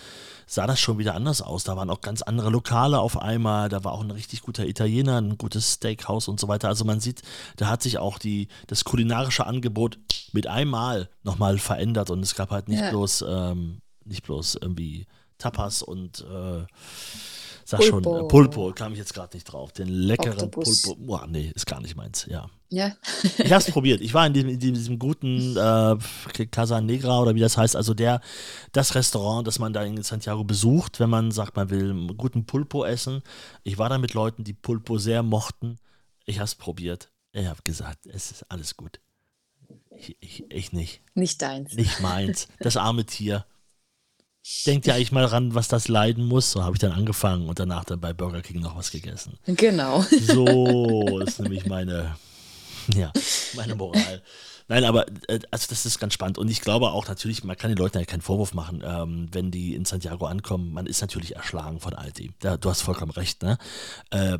sah 0.47 0.67
das 0.67 0.79
schon 0.79 0.97
wieder 0.97 1.15
anders 1.15 1.41
aus. 1.41 1.63
Da 1.63 1.77
waren 1.77 1.89
auch 1.89 2.01
ganz 2.01 2.21
andere 2.21 2.49
Lokale 2.49 2.99
auf 2.99 3.21
einmal. 3.21 3.69
Da 3.69 3.83
war 3.83 3.93
auch 3.93 4.01
ein 4.01 4.11
richtig 4.11 4.41
guter 4.41 4.67
Italiener, 4.67 5.21
ein 5.21 5.37
gutes 5.37 5.73
Steakhouse 5.75 6.27
und 6.27 6.39
so 6.39 6.47
weiter. 6.47 6.67
Also 6.67 6.83
man 6.83 6.99
sieht, 6.99 7.21
da 7.55 7.67
hat 7.67 7.81
sich 7.81 7.99
auch 7.99 8.17
die, 8.17 8.47
das 8.67 8.83
kulinarische 8.83 9.45
Angebot 9.45 9.97
mit 10.33 10.47
einmal 10.47 11.09
nochmal 11.23 11.57
verändert. 11.57 12.09
Und 12.09 12.21
es 12.21 12.35
gab 12.35 12.49
halt 12.49 12.67
nicht 12.67 12.81
ja. 12.81 12.89
bloß, 12.89 13.23
ähm, 13.29 13.81
nicht 14.03 14.23
bloß 14.23 14.57
irgendwie 14.59 15.05
Tapas 15.41 15.81
und 15.81 16.21
äh, 16.21 16.65
sag 17.65 17.79
Pulpo. 17.79 17.85
schon, 17.85 18.25
äh, 18.25 18.27
Pulpo, 18.27 18.71
kam 18.73 18.93
ich 18.93 18.99
jetzt 18.99 19.13
gerade 19.13 19.35
nicht 19.35 19.45
drauf. 19.45 19.71
Den 19.71 19.87
leckeren 19.87 20.33
Octopus. 20.33 20.83
Pulpo. 20.83 21.01
Boah, 21.03 21.27
nee, 21.27 21.51
ist 21.53 21.65
gar 21.65 21.81
nicht 21.81 21.95
meins, 21.95 22.25
ja. 22.29 22.49
Ja. 22.69 22.95
ich 23.21 23.51
habe 23.51 23.63
es 23.63 23.71
probiert. 23.71 24.01
Ich 24.01 24.13
war 24.13 24.25
in 24.25 24.33
diesem, 24.33 24.49
in 24.49 24.59
diesem 24.59 24.99
guten 24.99 25.57
äh, 25.57 26.45
Casa 26.51 26.79
Negra 26.79 27.19
oder 27.21 27.35
wie 27.35 27.39
das 27.39 27.57
heißt, 27.57 27.75
also 27.75 27.93
der, 27.93 28.21
das 28.71 28.95
Restaurant, 28.95 29.45
das 29.45 29.59
man 29.59 29.73
da 29.73 29.83
in 29.83 30.01
Santiago 30.03 30.43
besucht, 30.43 30.99
wenn 30.99 31.09
man 31.09 31.31
sagt, 31.31 31.55
man 31.55 31.69
will 31.69 31.89
einen 31.89 32.17
guten 32.17 32.45
Pulpo 32.45 32.85
essen. 32.85 33.23
Ich 33.63 33.77
war 33.77 33.89
da 33.89 33.97
mit 33.97 34.13
Leuten, 34.13 34.43
die 34.43 34.53
Pulpo 34.53 34.97
sehr 34.97 35.23
mochten. 35.23 35.77
Ich 36.25 36.37
habe 36.37 36.45
es 36.45 36.55
probiert. 36.55 37.11
Ich 37.33 37.47
habe 37.47 37.61
gesagt, 37.63 38.05
es 38.05 38.31
ist 38.31 38.45
alles 38.49 38.77
gut. 38.77 38.99
Ich, 39.97 40.17
ich, 40.19 40.45
ich 40.49 40.71
nicht. 40.71 41.01
Nicht 41.13 41.41
deins. 41.41 41.73
Nicht 41.73 41.99
meins. 41.99 42.47
Das 42.59 42.77
arme 42.77 43.05
Tier 43.05 43.45
denkt 44.65 44.87
ja 44.87 44.95
eigentlich 44.95 45.11
mal 45.11 45.25
ran, 45.25 45.53
was 45.55 45.67
das 45.67 45.87
leiden 45.87 46.25
muss. 46.25 46.51
So 46.51 46.63
habe 46.63 46.75
ich 46.75 46.79
dann 46.79 46.91
angefangen 46.91 47.47
und 47.47 47.59
danach 47.59 47.85
dann 47.85 47.99
bei 47.99 48.13
Burger 48.13 48.41
King 48.41 48.59
noch 48.61 48.75
was 48.75 48.91
gegessen. 48.91 49.37
Genau. 49.45 50.01
So 50.01 51.19
ist 51.19 51.39
nämlich 51.39 51.65
meine, 51.65 52.15
ja, 52.95 53.11
meine 53.55 53.75
Moral. 53.75 54.21
Nein, 54.67 54.85
aber 54.85 55.05
äh, 55.27 55.39
also 55.51 55.67
das 55.69 55.85
ist 55.85 55.99
ganz 55.99 56.13
spannend. 56.13 56.37
Und 56.37 56.49
ich 56.49 56.61
glaube 56.61 56.91
auch 56.91 57.07
natürlich, 57.07 57.43
man 57.43 57.57
kann 57.57 57.71
den 57.71 57.77
Leuten 57.77 57.99
ja 57.99 58.05
keinen 58.05 58.21
Vorwurf 58.21 58.53
machen, 58.53 58.81
ähm, 58.85 59.27
wenn 59.31 59.51
die 59.51 59.75
in 59.75 59.85
Santiago 59.85 60.25
ankommen. 60.25 60.71
Man 60.71 60.85
ist 60.85 61.01
natürlich 61.01 61.35
erschlagen 61.35 61.79
von 61.79 61.93
all 61.93 62.11
dem. 62.11 62.33
Da, 62.39 62.57
du 62.57 62.69
hast 62.69 62.81
vollkommen 62.81 63.11
recht, 63.11 63.43
ne? 63.43 63.57
Äh, 64.11 64.37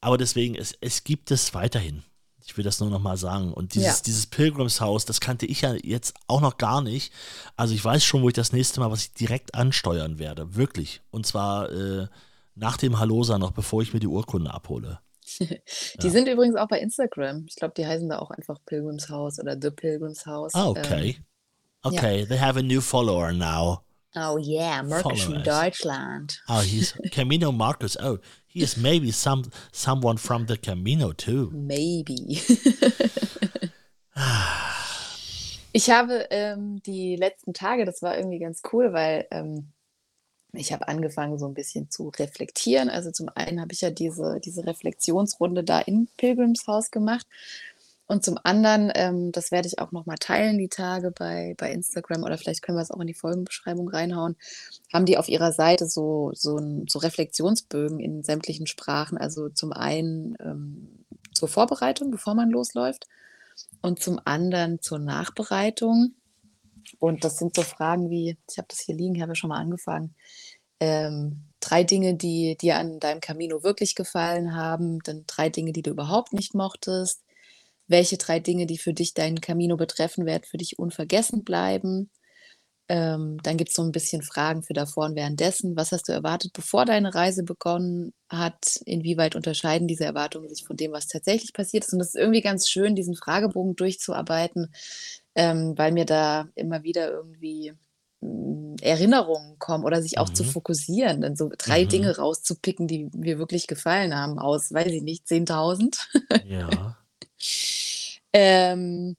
aber 0.00 0.18
deswegen, 0.18 0.56
es, 0.56 0.76
es 0.80 1.04
gibt 1.04 1.30
es 1.30 1.54
weiterhin. 1.54 2.02
Ich 2.50 2.56
will 2.56 2.64
das 2.64 2.80
nur 2.80 2.90
noch 2.90 2.98
mal 2.98 3.16
sagen. 3.16 3.52
Und 3.52 3.74
dieses, 3.74 3.98
ja. 3.98 4.02
dieses 4.04 4.26
Pilgrimshaus, 4.26 5.04
das 5.04 5.20
kannte 5.20 5.46
ich 5.46 5.60
ja 5.60 5.74
jetzt 5.84 6.14
auch 6.26 6.40
noch 6.40 6.58
gar 6.58 6.82
nicht. 6.82 7.12
Also 7.56 7.74
ich 7.74 7.84
weiß 7.84 8.02
schon, 8.02 8.22
wo 8.22 8.28
ich 8.28 8.34
das 8.34 8.52
nächste 8.52 8.80
Mal, 8.80 8.90
was 8.90 9.02
ich 9.02 9.12
direkt 9.12 9.54
ansteuern 9.54 10.18
werde. 10.18 10.56
Wirklich. 10.56 11.00
Und 11.12 11.26
zwar 11.26 11.70
äh, 11.70 12.08
nach 12.56 12.76
dem 12.76 12.98
Hallosa 12.98 13.38
noch, 13.38 13.52
bevor 13.52 13.82
ich 13.82 13.94
mir 13.94 14.00
die 14.00 14.08
Urkunde 14.08 14.52
abhole. 14.52 14.98
die 15.38 15.60
ja. 16.02 16.10
sind 16.10 16.26
übrigens 16.26 16.56
auch 16.56 16.66
bei 16.66 16.80
Instagram. 16.80 17.46
Ich 17.48 17.54
glaube, 17.54 17.74
die 17.76 17.86
heißen 17.86 18.08
da 18.08 18.18
auch 18.18 18.32
einfach 18.32 18.58
Pilgrimshaus 18.66 19.38
oder 19.38 19.56
The 19.60 19.70
Pilgrimshaus. 19.70 20.52
Ah, 20.52 20.66
okay. 20.66 21.18
Ähm, 21.18 21.24
okay, 21.84 22.20
ja. 22.22 22.26
they 22.26 22.38
have 22.40 22.58
a 22.58 22.62
new 22.62 22.80
follower 22.80 23.30
now. 23.30 23.84
Oh 24.16 24.38
yeah, 24.38 24.82
Marcus 24.82 25.22
from 25.22 25.42
Deutschland. 25.42 26.38
Oh, 26.48 26.60
he's 26.60 26.92
Camino 27.12 27.52
Marcus. 27.52 27.96
Oh, 28.00 28.18
he 28.46 28.60
is 28.62 28.76
maybe 28.76 29.12
some 29.12 29.44
someone 29.70 30.16
from 30.16 30.46
the 30.46 30.56
Camino 30.56 31.12
too. 31.12 31.50
Maybe. 31.52 32.14
ich 35.72 35.90
habe 35.90 36.26
ähm, 36.30 36.82
die 36.82 37.14
letzten 37.16 37.54
Tage, 37.54 37.84
das 37.84 38.02
war 38.02 38.16
irgendwie 38.16 38.40
ganz 38.40 38.62
cool, 38.72 38.92
weil 38.92 39.28
ähm, 39.30 39.72
ich 40.52 40.72
habe 40.72 40.88
angefangen, 40.88 41.38
so 41.38 41.46
ein 41.46 41.54
bisschen 41.54 41.90
zu 41.90 42.08
reflektieren. 42.08 42.90
Also 42.90 43.12
zum 43.12 43.28
einen 43.34 43.60
habe 43.60 43.72
ich 43.72 43.82
ja 43.82 43.90
diese, 43.90 44.40
diese 44.40 44.66
Reflexionsrunde 44.66 45.62
da 45.62 45.80
im 45.80 46.08
Pilgrimshaus 46.16 46.90
gemacht. 46.90 47.26
Und 48.10 48.24
zum 48.24 48.38
anderen, 48.42 48.90
ähm, 48.96 49.30
das 49.30 49.52
werde 49.52 49.68
ich 49.68 49.78
auch 49.78 49.92
nochmal 49.92 50.16
teilen, 50.18 50.58
die 50.58 50.68
Tage 50.68 51.12
bei, 51.12 51.54
bei 51.56 51.70
Instagram 51.70 52.24
oder 52.24 52.38
vielleicht 52.38 52.60
können 52.60 52.76
wir 52.76 52.82
es 52.82 52.90
auch 52.90 52.98
in 52.98 53.06
die 53.06 53.14
Folgenbeschreibung 53.14 53.88
reinhauen, 53.88 54.34
haben 54.92 55.06
die 55.06 55.16
auf 55.16 55.28
ihrer 55.28 55.52
Seite 55.52 55.86
so, 55.86 56.32
so, 56.34 56.56
ein, 56.56 56.86
so 56.88 56.98
Reflexionsbögen 56.98 58.00
in 58.00 58.24
sämtlichen 58.24 58.66
Sprachen. 58.66 59.16
Also 59.16 59.48
zum 59.48 59.72
einen 59.72 60.34
ähm, 60.40 61.04
zur 61.32 61.46
Vorbereitung, 61.46 62.10
bevor 62.10 62.34
man 62.34 62.50
losläuft, 62.50 63.06
und 63.80 64.02
zum 64.02 64.20
anderen 64.24 64.82
zur 64.82 64.98
Nachbereitung. 64.98 66.16
Und 66.98 67.22
das 67.22 67.36
sind 67.36 67.54
so 67.54 67.62
Fragen 67.62 68.10
wie, 68.10 68.36
ich 68.50 68.58
habe 68.58 68.66
das 68.66 68.80
hier 68.80 68.96
liegen, 68.96 69.14
ich 69.14 69.22
habe 69.22 69.30
ja 69.30 69.36
schon 69.36 69.50
mal 69.50 69.60
angefangen. 69.60 70.16
Ähm, 70.80 71.44
drei 71.60 71.84
Dinge, 71.84 72.16
die 72.16 72.56
dir 72.60 72.76
an 72.76 72.98
deinem 72.98 73.20
Camino 73.20 73.62
wirklich 73.62 73.94
gefallen 73.94 74.56
haben, 74.56 74.98
dann 75.04 75.22
drei 75.28 75.48
Dinge, 75.48 75.70
die 75.70 75.82
du 75.82 75.92
überhaupt 75.92 76.32
nicht 76.32 76.56
mochtest, 76.56 77.22
welche 77.90 78.18
drei 78.18 78.40
Dinge, 78.40 78.66
die 78.66 78.78
für 78.78 78.94
dich 78.94 79.14
deinen 79.14 79.40
Camino 79.42 79.76
betreffen, 79.76 80.26
werden 80.26 80.44
für 80.48 80.58
dich 80.58 80.78
unvergessen 80.78 81.44
bleiben. 81.44 82.10
Ähm, 82.88 83.38
dann 83.44 83.56
gibt 83.56 83.70
es 83.70 83.76
so 83.76 83.82
ein 83.84 83.92
bisschen 83.92 84.22
Fragen 84.22 84.64
für 84.64 84.72
davor 84.74 85.06
und 85.06 85.14
währenddessen. 85.16 85.76
Was 85.76 85.92
hast 85.92 86.08
du 86.08 86.12
erwartet, 86.12 86.52
bevor 86.52 86.84
deine 86.86 87.14
Reise 87.14 87.44
begonnen 87.44 88.12
hat? 88.28 88.80
Inwieweit 88.84 89.36
unterscheiden 89.36 89.86
diese 89.88 90.04
Erwartungen 90.04 90.48
sich 90.48 90.64
von 90.66 90.76
dem, 90.76 90.90
was 90.92 91.06
tatsächlich 91.06 91.52
passiert 91.52 91.84
ist? 91.84 91.92
Und 91.92 92.00
das 92.00 92.08
ist 92.08 92.16
irgendwie 92.16 92.40
ganz 92.40 92.68
schön, 92.68 92.96
diesen 92.96 93.14
Fragebogen 93.14 93.76
durchzuarbeiten, 93.76 94.72
ähm, 95.36 95.74
weil 95.76 95.92
mir 95.92 96.04
da 96.04 96.48
immer 96.56 96.82
wieder 96.82 97.10
irgendwie 97.12 97.72
hm, 98.22 98.74
Erinnerungen 98.82 99.58
kommen 99.58 99.84
oder 99.84 100.02
sich 100.02 100.18
auch 100.18 100.30
zu 100.32 100.42
Mhm. 100.42 100.44
fokussieren, 100.44 101.20
dann 101.20 101.36
so 101.36 101.50
3 101.56 101.84
Mhm. 101.84 101.86
Dinge 101.86 102.16
rauszupicken, 102.16 102.88
die 102.88 103.08
mir 103.14 103.38
wirklich 103.38 103.66
gefallen 103.68 104.16
haben 104.16 104.38
aus, 104.40 104.72
weiß 104.72 104.88
ich 104.92 105.02
nicht, 105.02 105.28
10.000. 105.28 106.08
Ja. 106.42 106.99
Ähm, 108.32 109.16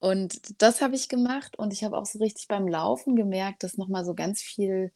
und 0.00 0.62
das 0.62 0.80
habe 0.82 0.96
ich 0.96 1.08
gemacht 1.08 1.58
und 1.58 1.72
ich 1.72 1.84
habe 1.84 1.96
auch 1.98 2.06
so 2.06 2.18
richtig 2.18 2.48
beim 2.48 2.68
Laufen 2.68 3.16
gemerkt, 3.16 3.62
dass 3.64 3.78
noch 3.78 3.88
mal 3.88 4.04
so 4.04 4.14
ganz 4.14 4.42
viel 4.42 4.92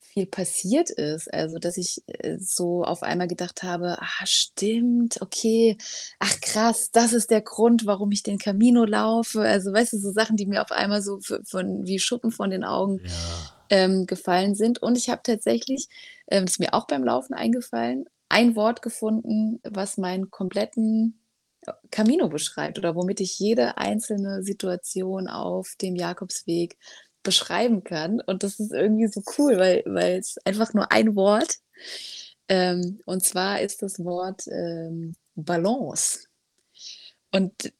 viel 0.00 0.26
passiert 0.26 0.90
ist. 0.90 1.32
Also, 1.34 1.58
dass 1.58 1.76
ich, 1.78 2.02
äh, 2.08 2.38
so 2.40 2.84
auf 2.84 3.02
einmal 3.04 3.28
gedacht 3.28 3.62
habe: 3.64 3.98
„Ah, 4.00 4.26
stimmt, 4.26 5.20
okay. 5.22 5.78
Ach 6.20 6.40
krass, 6.42 6.90
das 6.92 7.12
ist 7.14 7.30
der 7.30 7.42
Grund, 7.42 7.86
warum 7.86 8.12
ich 8.12 8.22
den 8.24 8.38
Camino 8.38 8.84
laufe.“ 8.84 9.42
Also, 9.42 9.72
weißt 9.72 9.94
du, 9.94 9.98
so 9.98 10.12
Sachen, 10.12 10.36
die 10.36 10.46
mir 10.46 10.62
auf 10.62 10.72
einmal 10.72 11.02
so 11.02 11.20
von 11.46 11.86
wie 11.86 11.98
Schuppen 12.00 12.32
von 12.32 12.50
den 12.50 12.64
Augen, 12.64 13.02
Ja. 13.04 13.50
ähm, 13.70 14.06
gefallen 14.06 14.54
sind. 14.54 14.82
Und 14.82 14.96
ich 14.98 15.08
habe 15.10 15.22
tatsächlich, 15.24 15.88
ähm, 16.28 16.44
das 16.46 16.54
ist 16.54 16.60
mir 16.60 16.74
auch 16.74 16.86
beim 16.86 17.04
Laufen 17.04 17.34
eingefallen, 17.34 18.06
ein 18.28 18.56
Wort 18.56 18.82
gefunden, 18.82 19.60
was 19.64 19.98
meinen 19.98 20.30
kompletten, 20.30 21.20
Camino 21.90 22.28
beschreibt 22.28 22.78
oder 22.78 22.94
womit 22.94 23.20
ich 23.20 23.38
jede 23.38 23.78
einzelne 23.78 24.42
Situation 24.42 25.28
auf 25.28 25.74
dem 25.80 25.96
Jakobsweg 25.96 26.76
beschreiben 27.22 27.84
kann. 27.84 28.20
Und 28.20 28.42
das 28.42 28.60
ist 28.60 28.72
irgendwie 28.72 29.08
so 29.08 29.22
cool, 29.38 29.58
weil 29.58 30.18
es 30.18 30.36
einfach 30.44 30.74
nur 30.74 30.92
ein 30.92 31.16
Wort 31.16 31.58
ähm, 32.48 33.00
und 33.04 33.22
zwar 33.24 33.60
ist 33.60 33.82
das 33.82 34.02
Wort, 34.04 34.46
ähm, 34.48 35.14
Balance. 35.34 36.26
Und 37.30 37.72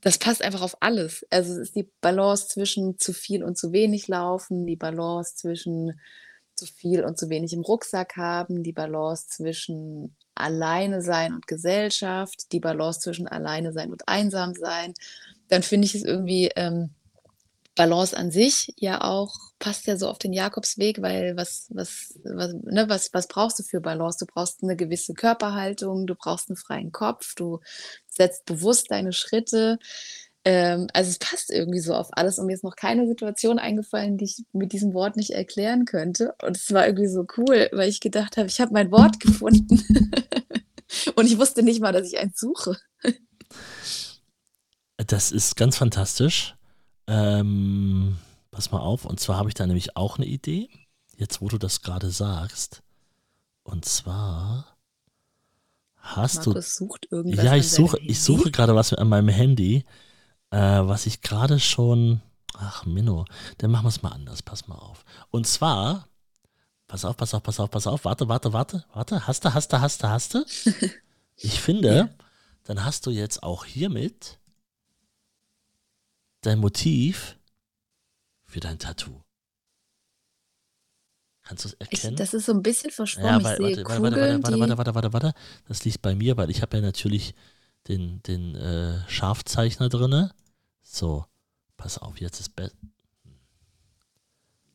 das 0.00 0.18
passt 0.18 0.42
einfach 0.42 0.62
auf 0.62 0.76
alles. 0.80 1.26
Also, 1.30 1.52
es 1.52 1.58
ist 1.58 1.76
die 1.76 1.88
Balance 2.00 2.48
zwischen 2.48 2.98
zu 2.98 3.12
viel 3.12 3.44
und 3.44 3.58
zu 3.58 3.72
wenig 3.72 4.08
Laufen, 4.08 4.66
die 4.66 4.76
Balance 4.76 5.36
zwischen 5.36 6.00
zu 6.54 6.66
viel 6.66 7.04
und 7.04 7.18
zu 7.18 7.28
wenig 7.30 7.52
im 7.52 7.62
Rucksack 7.62 8.16
haben, 8.16 8.62
die 8.62 8.72
Balance 8.72 9.28
zwischen 9.28 10.16
Alleine 10.36 11.02
sein 11.02 11.34
und 11.34 11.46
Gesellschaft, 11.46 12.52
die 12.52 12.60
Balance 12.60 13.00
zwischen 13.00 13.28
Alleine 13.28 13.72
sein 13.72 13.90
und 13.92 14.08
einsam 14.08 14.54
sein. 14.54 14.94
Dann 15.48 15.62
finde 15.62 15.86
ich 15.86 15.94
es 15.94 16.04
irgendwie, 16.04 16.50
ähm 16.56 16.90
Balance 17.76 18.16
an 18.16 18.30
sich 18.32 18.74
ja 18.78 19.02
auch 19.02 19.34
passt 19.58 19.86
ja 19.88 19.96
so 19.96 20.08
auf 20.08 20.18
den 20.18 20.32
Jakobsweg, 20.34 21.02
weil 21.02 21.36
was 21.36 21.68
was 21.70 22.14
was 22.24 22.54
ne, 22.64 22.88
was 22.88 23.10
was 23.14 23.28
brauchst 23.28 23.58
du 23.60 23.64
für 23.64 23.80
Balance? 23.80 24.18
Du 24.24 24.26
brauchst 24.32 24.62
'ne 24.62 24.76
gewisse 24.76 25.14
Körperhaltung, 25.14 26.06
du 26.06 26.14
brauchst 26.16 26.50
'n 26.50 26.56
freien 26.56 26.92
Kopf, 26.92 27.34
du 27.36 27.60
setzt 28.08 28.46
bewusst 28.46 28.90
deine 28.92 29.12
Schritte. 29.14 29.78
Ähm, 30.44 30.88
also, 30.92 31.10
es 31.10 31.18
passt 31.18 31.50
irgendwie 31.50 31.80
so 31.80 31.94
auf 31.94 32.08
alles 32.12 32.38
und 32.38 32.46
mir 32.46 32.54
ist 32.54 32.64
noch 32.64 32.76
keine 32.76 33.06
Situation 33.06 33.58
eingefallen, 33.58 34.18
die 34.18 34.24
ich 34.24 34.44
mit 34.52 34.72
diesem 34.72 34.92
Wort 34.94 35.16
nicht 35.16 35.30
erklären 35.30 35.84
könnte. 35.84 36.34
Und 36.42 36.56
es 36.56 36.72
war 36.72 36.86
irgendwie 36.86 37.08
so 37.08 37.26
cool, 37.36 37.68
weil 37.72 37.88
ich 37.88 38.00
gedacht 38.00 38.36
habe, 38.36 38.48
ich 38.48 38.60
habe 38.60 38.72
mein 38.72 38.90
Wort 38.90 39.20
gefunden. 39.20 39.82
Und 41.16 41.26
ich 41.26 41.38
wusste 41.38 41.62
nicht 41.62 41.80
mal, 41.80 41.92
dass 41.92 42.06
ich 42.06 42.18
eins 42.18 42.38
suche. 42.38 42.76
Das 44.96 45.32
ist 45.32 45.56
ganz 45.56 45.76
fantastisch. 45.76 46.54
Ähm, 47.06 48.18
pass 48.50 48.70
mal 48.70 48.80
auf, 48.80 49.04
und 49.04 49.18
zwar 49.18 49.36
habe 49.36 49.48
ich 49.48 49.54
da 49.54 49.66
nämlich 49.66 49.96
auch 49.96 50.18
eine 50.18 50.26
Idee, 50.26 50.68
jetzt 51.16 51.40
wo 51.40 51.48
du 51.48 51.58
das 51.58 51.82
gerade 51.82 52.10
sagst. 52.10 52.82
Und 53.64 53.84
zwar 53.84 54.76
hast 55.96 56.46
du 56.46 56.50
Markus 56.50 56.76
sucht 56.76 57.08
irgendwas 57.10 57.44
Ja, 57.44 57.56
ich 57.56 57.70
suche, 57.70 57.98
ich 58.00 58.20
suche 58.20 58.50
gerade 58.50 58.74
was 58.74 58.92
an 58.92 59.08
meinem 59.08 59.28
Handy, 59.28 59.84
äh, 60.52 60.56
was 60.86 61.06
ich 61.06 61.20
gerade 61.22 61.58
schon. 61.58 62.20
Ach, 62.58 62.84
Minno, 62.86 63.24
dann 63.58 63.70
machen 63.72 63.84
wir 63.86 63.88
es 63.88 64.02
mal 64.02 64.10
anders. 64.12 64.42
Pass 64.42 64.68
mal 64.68 64.76
auf. 64.76 65.04
Und 65.30 65.46
zwar, 65.46 66.06
pass 66.86 67.04
auf, 67.04 67.16
pass 67.16 67.34
auf, 67.34 67.42
pass 67.42 67.58
auf, 67.58 67.70
pass 67.70 67.86
auf. 67.88 68.04
Warte, 68.04 68.28
warte, 68.28 68.52
warte, 68.52 68.84
warte. 68.92 69.26
Hast 69.26 69.44
du, 69.44 69.52
hast 69.54 69.72
du, 69.72 69.80
hast 69.80 70.02
du, 70.02 70.08
hast 70.08 70.34
du? 70.34 70.44
Ich 71.36 71.60
finde, 71.60 71.96
Ja. 71.96 72.08
dann 72.64 72.84
hast 72.84 73.06
du 73.06 73.10
jetzt 73.10 73.42
auch 73.42 73.64
hiermit 73.64 74.38
dein 76.42 76.58
Motiv 76.58 77.36
für 78.44 78.60
dein 78.60 78.78
Tattoo. 78.78 79.22
Kannst 81.42 81.64
du 81.64 81.68
es 81.70 81.74
Ich 81.74 81.80
erkennen? 81.80 82.16
das 82.16 82.34
ist 82.34 82.46
so 82.46 82.52
'n 82.52 82.62
bisschen 82.62 82.90
verschwommen. 82.90 83.28
Ja, 83.28 83.38
ich 83.38 83.44
warte, 83.44 83.56
sehe 83.74 83.76
warte, 83.84 84.02
warte, 84.02 84.02
warte, 84.02 84.42
Kugeln, 84.42 84.42
warte, 84.44 84.58
warte, 84.60 84.76
warte, 84.76 84.94
warte, 84.94 85.12
warte. 85.12 85.34
Das 85.66 85.84
liegt 85.84 86.02
bei 86.02 86.14
mir, 86.14 86.36
weil 86.36 86.50
ich 86.50 86.62
habe 86.62 86.76
ja 86.76 86.82
natürlich 86.82 87.34
den, 87.88 88.22
den 88.22 88.54
äh, 88.54 89.08
Scharfzeichner 89.08 89.88
drinne. 89.88 90.32
So, 90.94 91.24
pass 91.78 91.96
auf, 91.96 92.20
jetzt 92.20 92.38
ist 92.38 92.54
be 92.54 92.70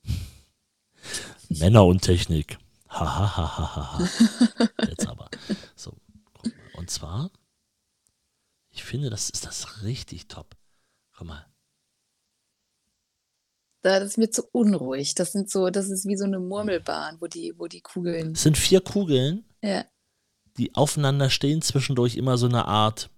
Männer 1.50 1.86
und 1.86 2.02
Technik. 2.02 2.58
Ha, 2.90 3.06
ha, 3.06 3.38
ha, 3.38 3.58
ha, 3.58 3.76
ha, 3.76 4.00
ha. 4.00 4.70
Jetzt 4.90 5.08
aber. 5.08 5.30
So. 5.76 5.96
Und 6.74 6.90
zwar, 6.90 7.30
ich 8.72 8.84
finde, 8.84 9.12
das 9.12 9.30
ist 9.30 9.46
das 9.46 9.84
richtig 9.84 10.28
top. 10.28 10.58
Guck 11.16 11.28
mal. 11.28 11.46
Da 13.84 14.00
das 14.00 14.10
ist 14.10 14.18
mir 14.18 14.32
zu 14.32 14.44
unruhig. 14.52 15.14
Das 15.14 15.34
sind 15.34 15.52
so 15.52 15.70
das 15.70 15.92
ist 15.92 16.08
wie 16.08 16.18
so 16.18 16.26
'ne 16.26 16.40
Murmelbahn, 16.40 17.22
wo 17.22 17.28
die 17.28 17.54
wo 17.60 17.68
die 17.68 17.82
Kugeln 17.82 18.32
Es 18.32 18.42
sind 18.42 18.58
vier 18.58 18.82
Kugeln, 18.82 19.46
ja. 19.62 19.86
die 20.58 20.74
aufeinander 20.74 21.30
stehen, 21.30 21.62
zwischendurch 21.62 22.16
immer 22.16 22.40
so 22.40 22.48
eine 22.48 22.66
Art 22.66 23.12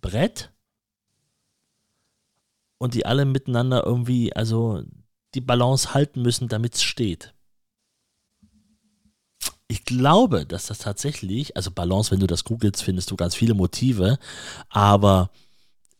Brett 0.00 0.50
und 2.80 2.94
die 2.94 3.04
alle 3.04 3.26
miteinander 3.26 3.84
irgendwie, 3.84 4.34
also 4.34 4.82
die 5.34 5.42
Balance 5.42 5.92
halten 5.94 6.22
müssen, 6.22 6.48
damit 6.48 6.74
es 6.74 6.82
steht. 6.82 7.34
Ich 9.68 9.84
glaube, 9.84 10.46
dass 10.46 10.66
das 10.66 10.78
tatsächlich, 10.78 11.56
also 11.56 11.70
Balance, 11.70 12.10
wenn 12.10 12.20
du 12.20 12.26
das 12.26 12.42
googelst, 12.42 12.82
findest 12.82 13.10
du 13.10 13.16
ganz 13.16 13.34
viele 13.36 13.54
Motive, 13.54 14.18
aber 14.70 15.30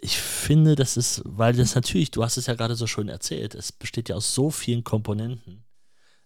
ich 0.00 0.16
finde, 0.16 0.74
das 0.74 0.96
ist, 0.96 1.22
weil 1.26 1.52
das 1.52 1.74
natürlich, 1.74 2.10
du 2.10 2.24
hast 2.24 2.38
es 2.38 2.46
ja 2.46 2.54
gerade 2.54 2.74
so 2.74 2.86
schön 2.86 3.08
erzählt, 3.08 3.54
es 3.54 3.70
besteht 3.70 4.08
ja 4.08 4.16
aus 4.16 4.34
so 4.34 4.50
vielen 4.50 4.82
Komponenten. 4.82 5.62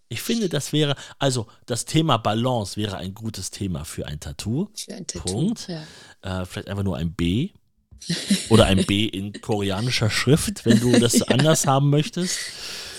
Ich 0.07 0.21
finde, 0.21 0.47
das 0.47 0.71
wäre, 0.71 0.95
also 1.19 1.47
das 1.65 1.83
Thema 1.83 2.17
Balance 2.17 2.77
wäre 2.77 2.95
ein 2.95 3.13
gutes 3.13 3.51
Thema 3.51 3.83
für 3.83 4.07
ein 4.07 4.21
Tattoo. 4.21 4.69
Für 4.73 4.93
ein 4.93 5.05
Tattoo. 5.05 5.33
Punkt. 5.33 5.67
Ja. 5.67 5.83
Äh, 6.21 6.45
vielleicht 6.45 6.69
einfach 6.69 6.83
nur 6.83 6.95
ein 6.95 7.13
B. 7.13 7.51
Oder 8.49 8.65
ein 8.65 8.85
B 8.85 9.05
in 9.05 9.33
koreanischer 9.41 10.09
Schrift, 10.09 10.65
wenn 10.65 10.79
du 10.79 10.99
das 10.99 11.21
anders 11.29 11.65
haben 11.65 11.89
möchtest. 11.89 12.37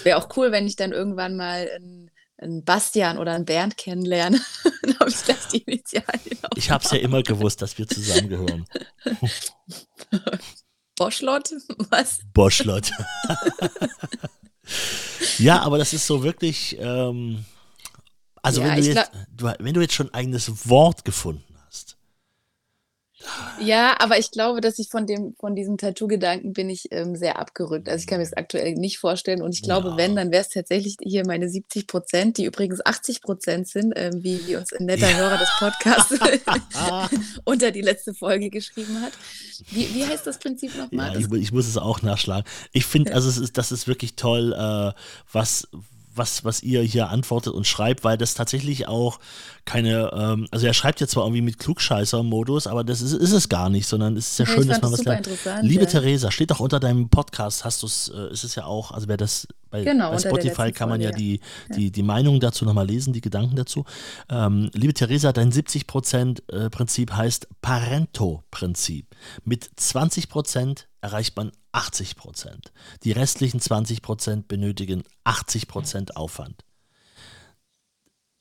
Wäre 0.03 0.19
auch 0.19 0.29
cool, 0.37 0.53
wenn 0.53 0.67
ich 0.67 0.77
dann 0.77 0.93
irgendwann 0.93 1.37
mal 1.37 1.69
'n 1.77 2.11
'n 2.39 2.65
Bastian 2.65 3.19
oder 3.19 3.35
'n 3.35 3.45
Bernd 3.45 3.77
kennenlerne. 3.77 4.41
Dann 4.83 4.99
habe 4.99 5.11
ich 5.11 5.25
gleich 5.25 5.47
die 5.53 5.59
Initialien 5.63 6.39
auf 6.43 6.51
Ich 6.57 6.71
habe 6.71 6.85
es 6.85 6.91
ja 6.91 6.99
immer 6.99 7.23
gewusst, 7.23 7.63
dass 7.63 7.77
wir 7.79 7.89
zusammengehören. 7.89 8.67
Boschlott? 10.97 11.51
Was? 11.91 12.21
Boschlott. 12.33 12.91
ja, 15.39 15.61
aber 15.61 15.79
das 15.79 15.93
ist 15.93 16.07
so 16.07 16.23
wirklich, 16.23 16.77
ähm, 16.79 17.45
also 18.43 18.63
Ja, 18.63 18.69
wenn, 18.69 18.81
du 18.81 18.87
jetzt, 18.87 19.11
du, 19.31 19.53
wenn 19.59 19.75
du 19.75 19.81
jetzt 19.81 19.95
schon 19.95 20.09
ein 20.09 20.15
eigenes 20.15 20.69
Wort 20.69 21.05
gefunden 21.05 21.43
hast. 21.43 21.46
Ja, 23.61 23.97
aber 23.99 24.19
ich 24.19 24.31
glaube, 24.31 24.61
dass 24.61 24.79
ich 24.79 24.89
von 24.89 25.07
dem 25.07 25.35
von 25.39 25.55
diesem 25.55 25.79
Tattoo-Gedanken 25.79 26.53
bin 26.53 26.69
ich, 26.71 26.89
ähm, 26.93 27.17
sehr 27.17 27.39
abgerückt. 27.39 27.89
Also, 27.89 28.01
ich 28.03 28.07
kann 28.07 28.19
mir 28.19 28.25
das 28.25 28.33
aktuell 28.35 28.75
nicht 28.75 28.99
vorstellen 28.99 29.43
und 29.43 29.55
ich 29.55 29.63
glaube, 29.63 29.89
Ja. 29.91 29.97
wenn, 29.97 30.17
dann 30.17 30.31
wäre 30.31 30.43
es 30.43 30.51
tatsächlich 30.51 30.97
hier 31.03 31.27
meine 31.27 31.47
70% 31.49 32.37
die 32.37 32.45
übrigens 32.45 32.81
80% 32.85 33.65
sind, 33.67 33.93
ähm, 33.97 34.23
wie 34.23 34.47
wie 34.47 34.57
uns 34.57 34.73
ein 34.73 34.87
netter 34.87 35.11
Ja. 35.11 35.17
Hörer 35.17 35.39
des 35.39 35.49
Podcasts 35.59 36.15
unter 37.45 37.71
die 37.71 37.83
letzte 37.83 38.15
Folge 38.15 38.51
geschrieben 38.51 39.01
hat. 39.01 39.13
Wie 39.71 39.95
wie 39.95 40.05
heißt 40.05 40.27
das 40.27 40.39
Prinzip 40.39 40.77
noch 40.77 40.91
mal? 40.93 41.13
Ja, 41.13 41.19
ich, 41.19 41.31
ich 41.33 41.53
muss 41.53 41.67
es 41.67 41.77
auch 41.77 42.03
nachschlagen. 42.03 42.45
Ich 42.73 42.87
finde, 42.87 43.15
also 43.15 43.29
es 43.29 43.39
ist, 43.39 43.57
das 43.59 43.73
ist 43.73 43.87
wirklich 43.89 44.17
toll, 44.17 44.53
äh, 44.53 44.93
was, 45.33 45.69
was, 46.17 46.45
was 46.45 46.63
ihr 46.63 46.83
hier 46.83 47.09
antwortet 47.09 47.53
und 47.53 47.67
schreibt, 47.67 48.05
weil 48.05 48.17
das 48.19 48.35
tatsächlich 48.35 48.89
auch 48.89 49.19
keine, 49.65 50.11
ähm, 50.13 50.47
also 50.51 50.67
er 50.67 50.75
schreibt 50.75 51.01
jetzt 51.01 51.13
zwar 51.13 51.25
irgendwie 51.25 51.43
mit 51.43 51.59
Klugscheißer-Modus, 51.59 52.67
aber 52.67 52.85
das 52.85 53.01
ist, 53.03 53.13
ist 53.13 53.33
es 53.33 53.49
gar 53.49 53.69
nicht, 53.69 53.87
sondern 53.87 54.17
es 54.17 54.33
ist 54.33 54.39
ja 54.39 54.45
Ja, 54.45 54.53
schön, 54.53 54.69
dass 54.69 54.81
man 54.81 54.91
das 54.91 55.01
was 55.01 55.07
lernt. 55.07 55.29
Liebe 55.63 55.85
ja. 55.85 55.91
Theresa, 55.91 56.31
steht 56.31 56.51
doch 56.51 56.61
unter 56.61 56.81
deinem 56.81 57.09
Podcast, 57.09 57.65
hast 57.65 57.83
du 57.83 57.87
es, 57.87 58.09
äh, 58.09 58.33
ist 58.33 58.45
es 58.45 58.55
ja 58.55 58.65
auch, 58.65 58.93
also 58.93 59.09
wer 59.09 59.17
das 59.17 59.49
bei 59.79 59.85
Bei, 59.85 59.93
Genau, 59.93 60.11
bei 60.11 60.19
Spotify 60.19 60.73
kann 60.73 60.89
man 60.89 61.01
ja 61.01 61.11
Folge, 61.11 61.23
die, 61.23 61.41
die, 61.75 61.91
die 61.91 62.03
Meinungen 62.03 62.41
dazu 62.41 62.65
nochmal 62.65 62.87
lesen, 62.87 63.13
die 63.13 63.21
Gedanken 63.21 63.57
dazu. 63.57 63.85
Ähm, 64.29 64.71
liebe 64.73 64.95
Theresa, 64.95 65.33
dein 65.33 65.53
70%-Prinzip 65.53 67.13
heißt 67.13 67.49
Parento-Prinzip. 67.63 69.15
Mit 69.45 69.71
20% 69.79 70.85
erreicht 71.01 71.37
man 71.37 71.53
80%. 71.73 72.49
Die 73.05 73.13
restlichen 73.13 73.61
20% 73.61 74.45
benötigen 74.49 75.05
80% 75.25 76.13
Aufwand. 76.13 76.65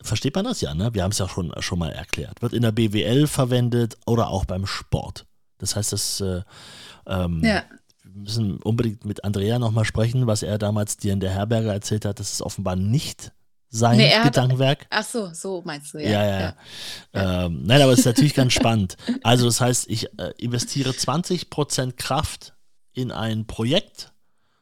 Versteht 0.01 0.35
man 0.35 0.45
das 0.45 0.61
ja, 0.61 0.73
ne? 0.73 0.93
Wir 0.93 1.03
haben 1.03 1.11
es 1.11 1.17
ja 1.17 1.27
schon, 1.27 1.51
schon 1.59 1.79
mal 1.79 1.91
erklärt. 1.91 2.41
Wird 2.41 2.53
in 2.53 2.61
der 2.61 2.71
BWL 2.71 3.27
verwendet 3.27 3.97
oder 4.05 4.29
auch 4.29 4.45
beim 4.45 4.67
Sport. 4.67 5.25
Das 5.57 5.75
heißt, 5.75 5.93
das 5.93 6.21
äh, 6.21 6.41
ähm, 7.07 7.41
Ja. 7.43 7.63
Wir 8.15 8.21
müssen 8.21 8.57
unbedingt 8.61 9.03
mit 9.03 9.23
Andrea 9.25 9.59
nochmal 9.59 9.83
sprechen, 9.83 10.25
was 10.25 10.41
er 10.41 10.57
damals 10.57 10.95
dir 10.95 11.11
in 11.11 11.19
der 11.19 11.31
Herberge 11.31 11.69
erzählt 11.69 12.05
hat. 12.05 12.19
Das 12.19 12.31
ist 12.31 12.41
offenbar 12.41 12.77
nicht 12.77 13.33
sein 13.69 13.97
Nee, 13.97 14.07
er 14.07 14.19
hat- 14.19 14.33
Gedankenwerk. 14.33 14.87
Ach 14.89 15.03
so, 15.03 15.33
so 15.33 15.61
meinst 15.65 15.93
du, 15.93 15.97
ja. 15.97 16.09
Ja, 16.09 16.25
ja, 16.25 16.39
ja. 17.13 17.45
Ähm, 17.45 17.63
nein, 17.65 17.81
aber 17.81 17.91
es 17.91 17.99
ist 17.99 18.05
natürlich 18.05 18.33
ganz 18.33 18.53
spannend. 18.53 18.95
Also, 19.21 19.45
das 19.47 19.59
heißt, 19.59 19.89
ich 19.89 20.07
äh, 20.17 20.31
investiere 20.37 20.91
20% 20.91 21.97
Kraft 21.97 22.53
in 22.93 23.11
ein 23.11 23.47
Projekt 23.47 24.13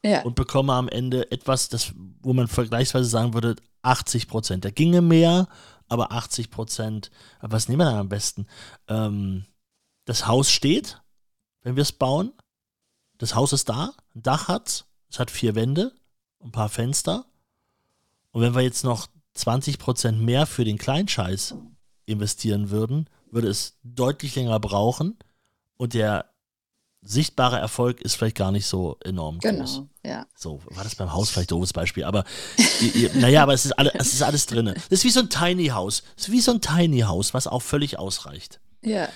Ja. 0.03 0.23
und 0.23 0.33
bekomme 0.33 0.73
am 0.73 0.89
Ende 0.89 1.31
etwas, 1.31 1.69
das, 1.69 1.93
wo 2.23 2.33
man 2.33 2.47
vergleichsweise 2.47 3.07
sagen 3.07 3.35
würde, 3.35 3.55
80 3.83 4.27
Prozent. 4.27 4.65
Da 4.65 4.71
ginge 4.71 5.01
mehr, 5.01 5.47
aber 5.89 6.11
80 6.11 6.49
Prozent. 6.49 7.11
Aber 7.39 7.51
was 7.51 7.67
nehmen 7.67 7.81
wir 7.81 7.85
dann 7.85 7.99
am 7.99 8.09
besten? 8.09 8.47
Ähm, 8.87 9.45
das 10.05 10.25
Haus 10.27 10.49
steht, 10.49 11.01
wenn 11.61 11.75
wir 11.75 11.83
es 11.83 11.91
bauen. 11.91 12.31
Das 13.23 13.35
Haus 13.35 13.53
ist 13.53 13.69
da, 13.69 13.93
ein 14.15 14.21
Dach 14.21 14.49
hat 14.49 14.83
es 15.09 15.17
hat 15.17 15.31
vier 15.31 15.55
Wände, 15.55 15.93
ein 16.43 16.51
paar 16.51 16.67
Fenster. 16.67 17.25
Und 18.31 18.41
wenn 18.41 18.53
wir 18.53 18.63
jetzt 18.63 18.83
noch 18.83 19.07
20 19.35 19.79
Prozent 19.79 20.19
mehr 20.19 20.45
für 20.45 20.65
den 20.65 20.77
Kleinscheiß 20.77 21.55
investieren 22.05 22.69
würden, 22.69 23.09
würde 23.31 23.47
es 23.47 23.77
deutlich 23.81 24.35
länger 24.35 24.59
brauchen 24.59 25.17
und 25.77 25.93
der 25.93 26.31
sichtbare 27.01 27.59
Erfolg 27.59 28.01
ist 28.01 28.15
vielleicht 28.15 28.35
gar 28.35 28.51
nicht 28.51 28.65
so 28.65 28.97
enorm 29.05 29.39
groß. 29.39 29.51
Genau, 29.51 29.87
ja. 30.03 30.25
So, 30.35 30.61
war 30.65 30.83
das 30.83 30.95
beim 30.95 31.13
Haus 31.13 31.29
vielleicht 31.29 31.49
ein 31.49 31.55
doofes 31.55 31.71
Beispiel, 31.71 32.03
aber 32.03 32.25
naja, 33.13 33.43
aber 33.43 33.53
es 33.53 33.63
ist, 33.63 33.71
alle, 33.71 33.93
es 33.93 34.13
ist 34.13 34.21
alles 34.21 34.47
drin. 34.47 34.65
Das 34.65 34.85
ist 34.89 35.05
wie 35.05 35.11
so 35.11 35.21
ein 35.21 35.29
Tiny 35.29 35.67
House. 35.67 36.03
Es 36.17 36.23
ist 36.23 36.31
wie 36.33 36.41
so 36.41 36.51
ein 36.51 36.59
Tiny 36.59 36.99
House, 37.01 37.33
was 37.33 37.47
auch 37.47 37.61
völlig 37.61 37.97
ausreicht. 37.97 38.59
Ja, 38.85 39.09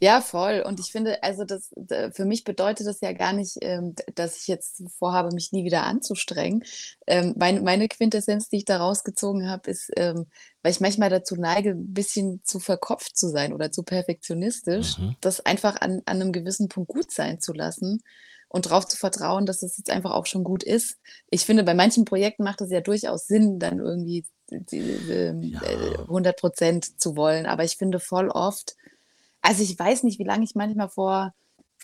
ja, 0.00 0.20
voll. 0.20 0.62
Und 0.66 0.80
ich 0.80 0.90
finde, 0.90 1.22
also 1.22 1.44
das 1.44 1.70
für 2.12 2.24
mich 2.24 2.44
bedeutet 2.44 2.86
das 2.86 3.00
ja 3.00 3.12
gar 3.12 3.32
nicht, 3.32 3.56
ähm, 3.60 3.94
dass 4.14 4.36
ich 4.36 4.46
jetzt 4.48 4.82
vorhabe, 4.98 5.32
mich 5.34 5.52
nie 5.52 5.64
wieder 5.64 5.84
anzustrengen. 5.84 6.62
Ähm, 7.06 7.34
mein, 7.38 7.62
meine 7.64 7.88
Quintessenz, 7.88 8.48
die 8.48 8.56
ich 8.58 8.64
da 8.64 8.78
rausgezogen 8.78 9.48
habe, 9.48 9.70
ist, 9.70 9.90
ähm, 9.96 10.26
weil 10.62 10.72
ich 10.72 10.80
manchmal 10.80 11.10
dazu 11.10 11.36
neige, 11.36 11.70
ein 11.70 11.92
bisschen 11.94 12.40
zu 12.44 12.58
verkopft 12.58 13.16
zu 13.16 13.28
sein 13.28 13.52
oder 13.52 13.70
zu 13.70 13.82
perfektionistisch, 13.82 14.98
Mhm. 14.98 15.16
das 15.20 15.40
einfach 15.46 15.80
an, 15.80 16.02
an 16.06 16.20
einem 16.20 16.32
gewissen 16.32 16.68
Punkt 16.68 16.88
gut 16.90 17.12
sein 17.12 17.40
zu 17.40 17.52
lassen 17.52 18.02
und 18.48 18.66
darauf 18.66 18.86
zu 18.86 18.96
vertrauen, 18.96 19.46
dass 19.46 19.62
es 19.62 19.76
jetzt 19.78 19.90
einfach 19.90 20.12
auch 20.12 20.26
schon 20.26 20.44
gut 20.44 20.62
ist. 20.62 20.96
Ich 21.30 21.44
finde, 21.44 21.64
bei 21.64 21.74
manchen 21.74 22.04
Projekten 22.04 22.44
macht 22.44 22.60
es 22.60 22.70
ja 22.70 22.80
durchaus 22.80 23.26
Sinn, 23.26 23.58
dann 23.58 23.78
irgendwie 23.78 24.24
die, 24.50 24.78
ähm, 24.80 25.42
Ja. 25.42 25.62
äh, 25.62 25.98
100 26.06 26.38
Prozent 26.38 27.00
zu 27.00 27.16
wollen. 27.16 27.46
Aber 27.46 27.64
ich 27.64 27.76
finde 27.76 27.98
voll 27.98 28.28
oft, 28.28 28.76
also 29.44 29.62
ich 29.62 29.78
weiß 29.78 30.02
nicht, 30.02 30.18
wie 30.18 30.24
lange 30.24 30.44
ich 30.44 30.54
manchmal 30.54 30.88
vor, 30.88 31.32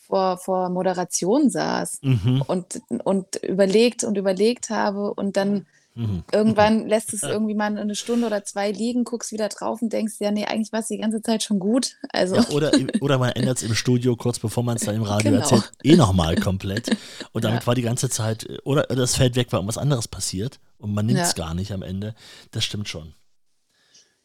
vor, 0.07 0.39
vor 0.39 0.69
Moderation 0.71 1.51
saß 1.51 1.99
Mhm. 2.03 2.43
und, 2.47 2.81
und 3.05 3.37
überlegt 3.37 4.03
und 4.03 4.17
überlegt 4.17 4.71
habe 4.71 5.15
und 5.15 5.37
dann 5.37 5.67
Mhm. 5.97 6.23
irgendwann 6.33 6.87
lässt 6.89 7.13
es 7.13 7.25
irgendwie 7.25 7.55
mal 7.55 7.77
eine 7.77 7.97
Stunde 7.97 8.25
oder 8.29 8.45
zwei 8.45 8.71
liegen, 8.71 9.03
guckst 9.03 9.33
wieder 9.33 9.49
drauf 9.49 9.83
und 9.83 9.93
denkst, 9.93 10.15
ja, 10.21 10.31
nee, 10.31 10.45
eigentlich 10.47 10.73
war 10.73 10.81
es 10.81 10.87
die 10.87 10.99
ganze 10.99 11.21
Zeit 11.21 11.43
schon 11.43 11.59
gut. 11.59 11.97
Also, 12.13 12.37
Ja, 12.37 12.49
oder, 12.49 12.73
oder 13.01 13.19
man 13.19 13.31
ändert 13.33 13.57
es 13.59 13.65
im 13.65 13.75
Studio 13.75 14.15
kurz 14.17 14.39
bevor 14.39 14.63
man 14.63 14.77
es 14.77 14.85
dann 14.85 14.95
im 14.95 15.03
Radio 15.03 15.33
Genau. 15.33 15.43
erzählt, 15.43 15.73
eh 15.83 15.97
nochmal 15.97 16.37
komplett. 16.37 16.97
Und 17.33 17.45
damit 17.45 17.63
Ja. 17.63 17.67
war 17.67 17.75
die 17.75 17.83
ganze 17.83 18.09
Zeit, 18.09 18.47
oder 18.65 18.85
das 18.85 19.17
fällt 19.17 19.35
weg, 19.35 19.49
weil 19.51 19.59
irgendwas 19.59 19.79
anderes 19.79 20.07
passiert 20.07 20.61
und 20.79 20.95
man 20.95 21.07
nimmt 21.07 21.21
es 21.21 21.35
Ja. 21.37 21.45
gar 21.45 21.55
nicht 21.55 21.73
am 21.73 21.83
Ende. 21.83 22.15
Das 22.53 22.65
stimmt 22.65 22.89
schon. 22.89 23.13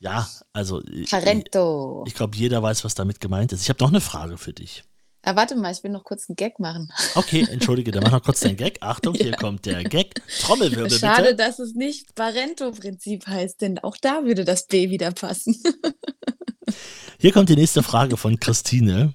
Ja, 0.05 0.29
also 0.53 0.83
ich, 0.83 1.09
Parento. 1.09 2.03
ich 2.05 2.13
glaube, 2.13 2.37
jeder 2.37 2.61
weiß, 2.61 2.83
was 2.85 2.93
damit 2.93 3.19
gemeint 3.19 3.51
ist. 3.51 3.63
Ich 3.63 3.69
habe 3.69 3.83
noch 3.83 3.89
eine 3.89 4.01
Frage 4.01 4.37
für 4.37 4.53
dich. 4.53 4.83
Ah, 5.23 5.35
warte 5.35 5.55
mal, 5.55 5.71
ich 5.71 5.83
will 5.83 5.89
noch 5.89 6.03
kurz 6.03 6.29
einen 6.29 6.35
Gag 6.35 6.59
machen. 6.59 6.93
Okay, 7.15 7.47
entschuldige, 7.49 7.89
dann 7.89 8.03
mach 8.03 8.11
noch 8.11 8.21
kurz 8.21 8.41
deinen 8.41 8.55
Gag. 8.55 8.77
Achtung, 8.81 9.15
hier 9.15 9.31
kommt 9.31 9.65
der 9.65 9.83
Gag. 9.83 10.21
Trommelwirbel 10.41 10.91
Schade, 10.91 11.23
bitte. 11.23 11.35
dass 11.37 11.57
es 11.57 11.73
nicht 11.73 12.13
Parento-Prinzip 12.13 13.25
heißt, 13.25 13.61
denn 13.61 13.79
auch 13.79 13.97
da 13.97 14.25
würde 14.25 14.45
das 14.45 14.67
B 14.67 14.91
wieder 14.91 15.11
passen. 15.11 15.55
Hier 17.19 17.31
kommt 17.31 17.49
die 17.49 17.55
nächste 17.55 17.81
Frage 17.81 18.17
von 18.17 18.39
Christine. 18.39 19.13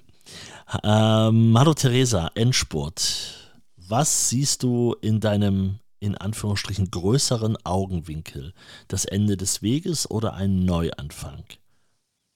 Ähm, 0.83 1.55
hallo 1.57 1.73
Theresa, 1.73 2.31
Endspurt. 2.35 3.51
Was 3.77 4.29
siehst 4.29 4.63
du 4.63 4.95
in 5.01 5.19
deinem, 5.21 5.79
in 6.01 6.17
Anführungsstrichen, 6.17 6.91
größeren 6.91 7.57
Augenwinkel? 7.63 8.53
Das 8.89 9.05
Ende 9.05 9.37
des 9.37 9.61
Weges 9.61 10.09
oder 10.09 10.33
einen 10.33 10.65
Neuanfang? 10.65 11.45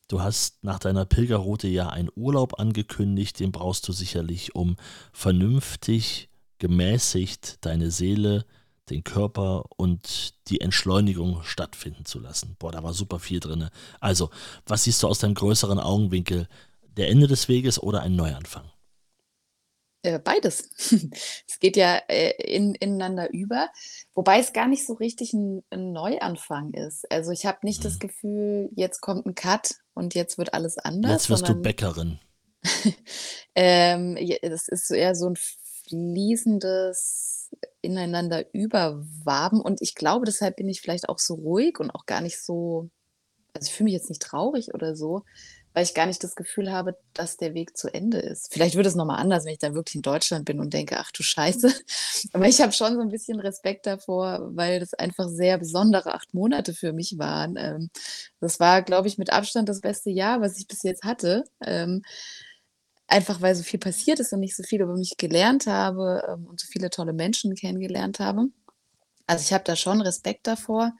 Du 0.07 0.21
hast 0.21 0.63
nach 0.63 0.79
deiner 0.79 1.03
Pilgerroute 1.03 1.67
ja 1.67 1.89
einen 1.89 2.09
Urlaub 2.15 2.59
angekündigt, 2.59 3.39
den 3.39 3.51
brauchst 3.51 3.87
du 3.87 3.91
sicherlich, 3.91 4.55
um 4.55 4.77
vernünftig, 5.11 6.29
gemäßigt 6.59 7.65
deine 7.65 7.89
Seele, 7.89 8.45
den 8.91 9.03
Körper 9.03 9.65
und 9.77 10.35
die 10.47 10.61
Entschleunigung 10.61 11.41
stattfinden 11.41 12.05
zu 12.05 12.19
lassen. 12.19 12.55
Boah, 12.59 12.71
da 12.71 12.83
war 12.83 12.93
super 12.93 13.17
viel 13.17 13.39
drin. 13.39 13.69
Also, 13.99 14.29
was 14.67 14.83
siehst 14.83 15.01
du 15.01 15.07
aus 15.07 15.17
deinem 15.17 15.33
größeren 15.33 15.79
Augenwinkel? 15.79 16.47
Der 16.97 17.09
Ende 17.09 17.25
des 17.25 17.49
Weges 17.49 17.81
oder 17.81 18.01
ein 18.01 18.15
Neuanfang? 18.15 18.69
Äh, 20.05 20.19
beides. 20.19 20.69
Es 21.47 21.59
geht 21.59 21.77
ja 21.77 21.97
äh, 22.09 22.31
in, 22.43 22.75
ineinander 22.75 23.31
über, 23.33 23.69
wobei 24.13 24.39
es 24.39 24.53
gar 24.53 24.67
nicht 24.67 24.85
so 24.85 24.93
richtig 24.93 25.33
ein, 25.33 25.63
ein 25.69 25.93
Neuanfang 25.93 26.73
ist. 26.73 27.09
Also 27.11 27.31
ich 27.31 27.45
habe 27.45 27.59
nicht 27.63 27.83
das 27.85 27.95
Mhm. 27.95 27.99
Gefühl, 27.99 28.69
jetzt 28.75 29.01
kommt 29.01 29.25
ein 29.25 29.35
Cut 29.35 29.75
und 29.93 30.13
jetzt 30.13 30.37
wird 30.37 30.53
alles 30.53 30.77
anders, 30.77 31.11
Jetzt 31.11 31.29
wirst 31.29 31.43
du 31.43 31.47
sondern 31.47 31.63
Bäckerin. 31.63 32.19
ähm, 33.55 34.17
das 34.41 34.67
ist 34.67 34.91
eher 34.91 35.15
so 35.15 35.29
ein 35.29 35.37
fließendes 35.87 37.51
ineinander 37.81 38.53
überwaben 38.53 39.61
und 39.61 39.81
ich 39.81 39.95
glaube, 39.95 40.25
deshalb 40.25 40.57
bin 40.57 40.67
ich 40.67 40.81
vielleicht 40.81 41.07
auch 41.09 41.19
so 41.19 41.35
ruhig 41.35 41.79
und 41.79 41.89
auch 41.91 42.05
gar 42.05 42.21
nicht 42.21 42.43
so, 42.43 42.89
also 43.53 43.67
ich 43.67 43.73
fühle 43.73 43.85
mich 43.85 43.93
jetzt 43.93 44.09
nicht 44.09 44.21
traurig 44.21 44.73
oder 44.73 44.95
so, 44.95 45.23
weil 45.75 45.83
ich 45.83 45.93
gar 45.93 46.05
nicht 46.05 46.23
das 46.23 46.35
Gefühl 46.35 46.71
habe, 46.71 46.97
dass 47.13 47.35
der 47.35 47.53
Weg 47.53 47.75
zu 47.75 47.93
Ende 47.93 48.17
ist. 48.17 48.53
Vielleicht 48.53 48.75
wird 48.75 48.85
es 48.85 48.95
nochmal 48.95 49.19
anders, 49.19 49.43
wenn 49.43 49.51
ich 49.51 49.59
dann 49.59 49.75
wirklich 49.75 49.95
in 49.95 50.03
Deutschland 50.03 50.45
bin 50.45 50.61
und 50.61 50.73
denke, 50.73 50.97
ach 50.97 51.11
du 51.11 51.21
Scheiße. 51.21 51.69
Aber 52.33 52.47
ich 52.47 52.61
habe 52.61 52.71
schon 52.71 52.93
so 52.93 53.01
ein 53.01 53.09
bisschen 53.09 53.41
Respekt 53.41 53.85
davor, 53.85 54.55
weil 54.55 54.79
das 54.79 54.93
einfach 54.93 55.27
sehr 55.27 55.57
besondere 55.57 56.13
acht 56.13 56.33
Monate 56.33 56.73
für 56.73 56.93
mich 56.93 57.17
waren. 57.17 57.57
Ähm, 57.57 57.89
das 58.39 58.61
war, 58.61 58.83
glaube 58.83 59.09
ich, 59.09 59.17
mit 59.17 59.33
Abstand 59.33 59.67
das 59.67 59.81
beste 59.81 60.09
Jahr, 60.11 60.39
was 60.39 60.57
ich 60.57 60.65
bis 60.65 60.81
jetzt 60.83 61.03
hatte. 61.03 61.43
Ähm, 61.61 62.03
einfach 63.07 63.41
weil 63.41 63.53
so 63.53 63.63
viel 63.63 63.79
passiert 63.79 64.21
ist 64.21 64.31
und 64.31 64.41
ich 64.43 64.55
so 64.55 64.63
viel 64.63 64.81
über 64.81 64.95
mich 64.95 65.17
gelernt 65.17 65.67
habe 65.67 66.23
ähm, 66.29 66.47
und 66.47 66.61
so 66.61 66.67
viele 66.67 66.89
tolle 66.89 67.11
Menschen 67.11 67.53
kennengelernt 67.53 68.19
habe. 68.19 68.45
Also 69.27 69.43
ich 69.43 69.51
habe 69.51 69.65
da 69.65 69.75
schon 69.75 69.99
Respekt 69.99 70.47
davor. 70.47 70.93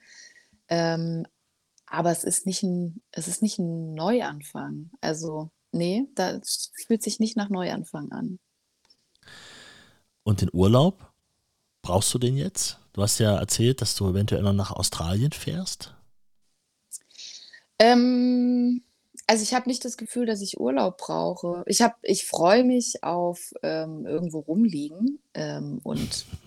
Aber 1.86 2.10
es 2.10 2.24
ist 2.24 2.46
nicht 2.46 2.62
ein, 2.62 3.02
es 3.12 3.28
ist 3.28 3.42
nicht 3.42 3.58
ein 3.58 3.94
Neuanfang. 3.94 4.90
Also, 5.00 5.50
nee, 5.72 6.08
das 6.14 6.72
fühlt 6.86 7.02
sich 7.02 7.20
nicht 7.20 7.36
nach 7.36 7.48
Neuanfang 7.48 8.12
an. 8.12 8.38
Und 10.24 10.40
den 10.40 10.50
Urlaub? 10.52 11.12
Brauchst 11.82 12.12
du 12.12 12.18
den 12.18 12.36
jetzt? 12.36 12.78
Du 12.92 13.02
hast 13.02 13.18
ja 13.18 13.36
erzählt, 13.36 13.80
dass 13.80 13.94
du 13.94 14.08
eventuell 14.08 14.42
noch 14.42 14.52
nach 14.52 14.72
Australien 14.72 15.30
fährst. 15.30 15.94
Ähm, 17.78 18.82
also 19.26 19.42
ich 19.42 19.54
habe 19.54 19.68
nicht 19.68 19.84
das 19.84 19.96
Gefühl, 19.96 20.26
dass 20.26 20.40
ich 20.40 20.58
Urlaub 20.58 20.98
brauche. 20.98 21.62
Ich 21.66 21.82
habe, 21.82 21.94
ich 22.02 22.26
freue 22.26 22.64
mich 22.64 23.02
auf 23.04 23.52
ähm, 23.62 24.06
irgendwo 24.06 24.40
rumliegen 24.40 25.20
ähm, 25.34 25.80
und 25.82 26.26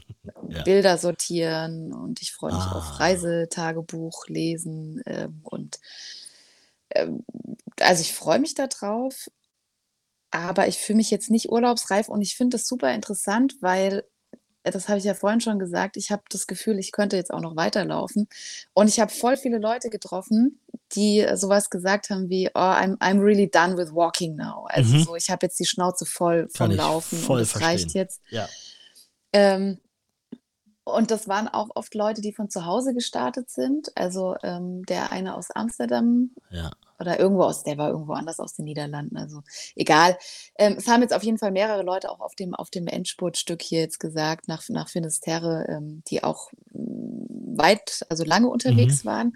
Ja. 0.50 0.64
Bilder 0.64 0.98
sortieren 0.98 1.94
und 1.94 2.22
ich 2.22 2.34
freue 2.34 2.52
mich 2.54 2.62
Ah. 2.62 2.78
auf 2.78 3.00
Reisetagebuch 3.00 4.28
lesen 4.28 5.02
ähm, 5.06 5.40
und 5.44 5.80
ähm, 6.92 7.24
also 7.80 8.02
ich 8.02 8.14
freue 8.14 8.40
mich 8.40 8.54
da 8.56 8.68
drauf, 8.68 9.30
aber 10.32 10.68
ich 10.68 10.78
fühle 10.78 10.98
mich 10.98 11.10
jetzt 11.12 11.30
nicht 11.32 11.50
urlaubsreif 11.50 12.10
und 12.10 12.22
ich 12.22 12.36
finde 12.36 12.58
das 12.58 12.68
super 12.68 12.94
interessant, 12.94 13.56
weil 13.62 14.04
äh, 14.64 14.72
das 14.72 14.90
habe 14.90 15.00
ich 15.00 15.06
ja 15.06 15.14
vorhin 15.14 15.40
schon 15.42 15.58
gesagt, 15.58 15.98
ich 15.98 16.12
habe 16.12 16.24
das 16.30 16.46
Gefühl, 16.48 16.78
ich 16.80 16.92
könnte 16.92 17.16
jetzt 17.16 17.32
auch 17.34 17.40
noch 17.42 17.56
weiterlaufen. 17.56 18.28
Und 18.74 18.90
ich 18.90 19.00
habe 19.00 19.12
voll 19.12 19.38
viele 19.38 19.58
Leute 19.58 19.90
getroffen, 19.90 20.60
die 20.96 21.26
sowas 21.36 21.70
gesagt 21.70 22.10
haben 22.10 22.30
wie, 22.30 22.50
oh, 22.54 22.60
I'm, 22.60 22.98
I'm 22.98 23.22
really 23.22 23.50
done 23.50 23.78
with 23.78 23.94
walking 23.94 24.36
now. 24.36 24.66
Also 24.70 24.96
Mhm. 24.98 25.04
so, 25.04 25.16
ich 25.16 25.30
habe 25.30 25.46
jetzt 25.46 25.60
die 25.60 25.66
Schnauze 25.66 26.06
voll 26.06 26.48
Kann 26.48 26.52
vom 26.68 26.72
ich 26.72 26.78
Laufen 26.78 27.18
voll 27.20 27.38
und 27.38 27.44
es 27.44 27.56
reicht 27.62 27.84
verstehen. 27.92 28.02
jetzt. 28.02 28.22
Ja. 28.30 28.50
Ähm, 29.32 29.80
und 30.96 31.12
das 31.12 31.28
waren 31.28 31.48
auch 31.48 31.70
oft 31.76 31.94
Leute, 31.96 32.22
die 32.22 32.34
von 32.34 32.50
zu 32.50 32.66
Hause 32.66 32.94
gestartet 32.94 33.50
sind. 33.50 33.92
Also 33.96 34.36
ähm, 34.44 34.84
der 34.86 35.12
eine 35.12 35.36
aus 35.36 35.52
Amsterdam 35.52 36.32
Ja. 36.50 36.72
oder 37.00 37.20
irgendwo 37.20 37.44
aus, 37.44 37.64
der 37.64 37.78
war 37.78 37.90
irgendwo 37.90 38.14
anders 38.14 38.40
aus 38.40 38.54
den 38.56 38.66
Niederlanden. 38.66 39.18
Also 39.18 39.42
egal. 39.76 40.18
Ähm, 40.58 40.76
es 40.78 40.88
haben 40.88 41.02
jetzt 41.02 41.14
auf 41.14 41.24
jeden 41.24 41.38
Fall 41.38 41.52
mehrere 41.52 41.84
Leute 41.84 42.12
auch 42.12 42.20
auf 42.20 42.36
dem, 42.36 42.54
auf 42.56 42.70
dem 42.70 42.88
Endspurtstück 42.88 43.62
hier 43.62 43.82
jetzt 43.82 44.00
gesagt, 44.00 44.48
nach, 44.48 44.64
nach 44.70 44.90
Finisterre, 44.90 45.66
ähm, 45.70 46.04
die 46.08 46.24
auch 46.24 46.52
mm, 46.74 47.58
weit, 47.58 48.06
also 48.10 48.24
lange 48.24 48.48
unterwegs 48.50 49.04
Mhm. 49.04 49.10
waren. 49.10 49.34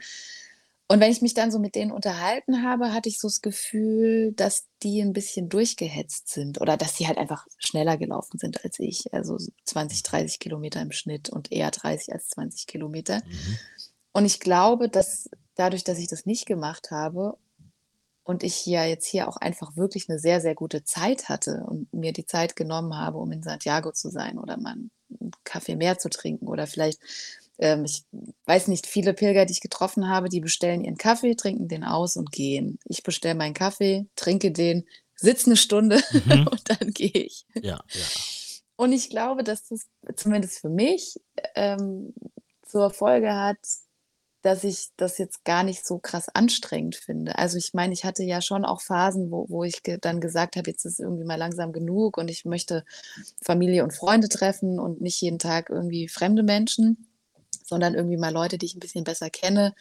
Und 0.94 1.00
wenn 1.00 1.12
ich 1.12 1.24
mich 1.24 1.34
dann 1.34 1.50
so 1.50 1.58
mit 1.58 1.74
denen 1.74 1.92
unterhalten 1.92 2.62
habe, 2.62 2.94
hatte 2.94 3.10
ich 3.10 3.18
so 3.18 3.28
das 3.28 3.42
Gefühl, 3.42 4.32
dass 4.34 4.68
die 4.84 5.02
ein 5.02 5.12
bisschen 5.12 5.50
durchgehetzt 5.50 6.30
sind 6.30 6.62
oder 6.62 6.78
dass 6.78 6.96
sie 6.96 7.08
halt 7.08 7.18
einfach 7.18 7.48
schneller 7.58 7.98
gelaufen 7.98 8.38
sind 8.38 8.64
als 8.64 8.78
ich. 8.78 9.12
Also 9.12 9.40
so 9.40 9.52
20, 9.66 10.04
30 10.04 10.38
Kilometer 10.38 10.84
im 10.84 10.92
Schnitt 10.92 11.32
und 11.32 11.52
eher 11.52 11.72
30 11.72 12.14
als 12.14 12.28
20 12.28 12.68
Kilometer. 12.68 13.24
Mhm. 13.26 13.58
Und 14.12 14.26
ich 14.26 14.40
glaube, 14.40 14.88
dass 14.88 15.32
dadurch, 15.56 15.84
dass 15.84 15.98
ich 15.98 16.10
das 16.10 16.28
nicht 16.28 16.46
gemacht 16.46 16.92
habe 16.92 17.40
und 18.24 18.44
ich 18.44 18.64
ja 18.68 18.86
jetzt 18.86 19.08
hier 19.08 19.28
auch 19.28 19.38
einfach 19.38 19.76
wirklich 19.76 20.08
eine 20.10 20.20
sehr, 20.20 20.42
sehr 20.42 20.54
gute 20.54 20.84
Zeit 20.84 21.28
hatte 21.28 21.64
und 21.66 21.92
mir 21.92 22.14
die 22.14 22.28
Zeit 22.28 22.56
genommen 22.56 22.96
habe, 22.96 23.18
um 23.18 23.32
in 23.32 23.42
Santiago 23.42 23.94
zu 23.94 24.12
sein 24.12 24.38
oder 24.38 24.58
mal 24.58 24.74
einen 24.74 24.92
Kaffee 25.44 25.76
mehr 25.76 25.98
zu 25.98 26.12
trinken 26.12 26.48
oder 26.48 26.68
vielleicht 26.68 27.00
ähm, 27.60 27.86
ich 27.86 28.04
weiß 28.46 28.68
nicht, 28.68 28.88
viele 28.88 29.14
Pilger, 29.14 29.46
die 29.46 29.54
ich 29.54 29.62
getroffen 29.62 30.10
habe, 30.10 30.30
die 30.30 30.40
bestellen 30.40 30.84
ihren 30.84 30.98
Kaffee, 30.98 31.36
trinken 31.36 31.68
den 31.68 31.84
aus 31.84 32.18
und 32.18 32.32
gehen. 32.32 32.80
Ich 32.86 33.04
bestelle 33.04 33.36
meinen 33.36 33.54
Kaffee, 33.54 34.06
trinke 34.16 34.52
den, 34.52 34.86
sitze 35.16 35.48
eine 35.48 35.58
Stunde 35.58 36.02
Mhm. 36.26 36.48
und 36.48 36.70
dann 36.70 36.92
gehe 36.92 37.12
ich. 37.12 37.46
Ja, 37.56 37.84
ja. 37.88 38.06
Und 38.76 38.92
ich 38.92 39.10
glaube, 39.10 39.44
dass 39.44 39.68
das 39.68 39.88
zumindest 40.16 40.60
für 40.60 40.70
mich 40.70 41.20
ähm, 41.56 42.14
zur 42.66 42.90
Folge 42.90 43.34
hat, 43.36 43.58
dass 44.42 44.66
ich 44.66 44.90
das 44.98 45.20
jetzt 45.20 45.46
gar 45.46 45.64
nicht 45.64 45.86
so 45.86 46.00
krass 46.00 46.28
anstrengend 46.28 46.96
finde. 46.96 47.38
Also 47.38 47.58
ich 47.58 47.74
meine, 47.74 47.94
ich 47.94 48.04
hatte 48.04 48.24
ja 48.24 48.42
schon 48.42 48.66
auch 48.66 48.82
Phasen, 48.82 49.32
wo, 49.32 49.46
wo 49.48 49.64
ich 49.64 49.84
ge 49.84 50.00
dann 50.02 50.20
gesagt 50.20 50.58
habe, 50.58 50.70
jetzt 50.70 50.84
ist 50.86 51.00
irgendwie 51.00 51.24
mal 51.24 51.38
langsam 51.38 51.72
genug 51.72 52.18
und 52.18 52.30
ich 52.30 52.44
möchte 52.44 52.84
Familie 53.42 53.84
und 53.84 53.94
Freunde 53.94 54.28
treffen 54.28 54.80
und 54.80 55.00
nicht 55.00 55.22
jeden 55.22 55.40
Tag 55.40 55.70
irgendwie 55.70 56.10
fremde 56.10 56.44
Menschen 56.44 57.08
sondern 57.74 57.96
irgendwie 57.96 58.18
mal 58.18 58.32
Leute, 58.32 58.58
die 58.60 58.68
ich 58.68 58.76
ein 58.76 58.80
bisschen 58.80 59.04
besser 59.04 59.30
kenne. 59.30 59.74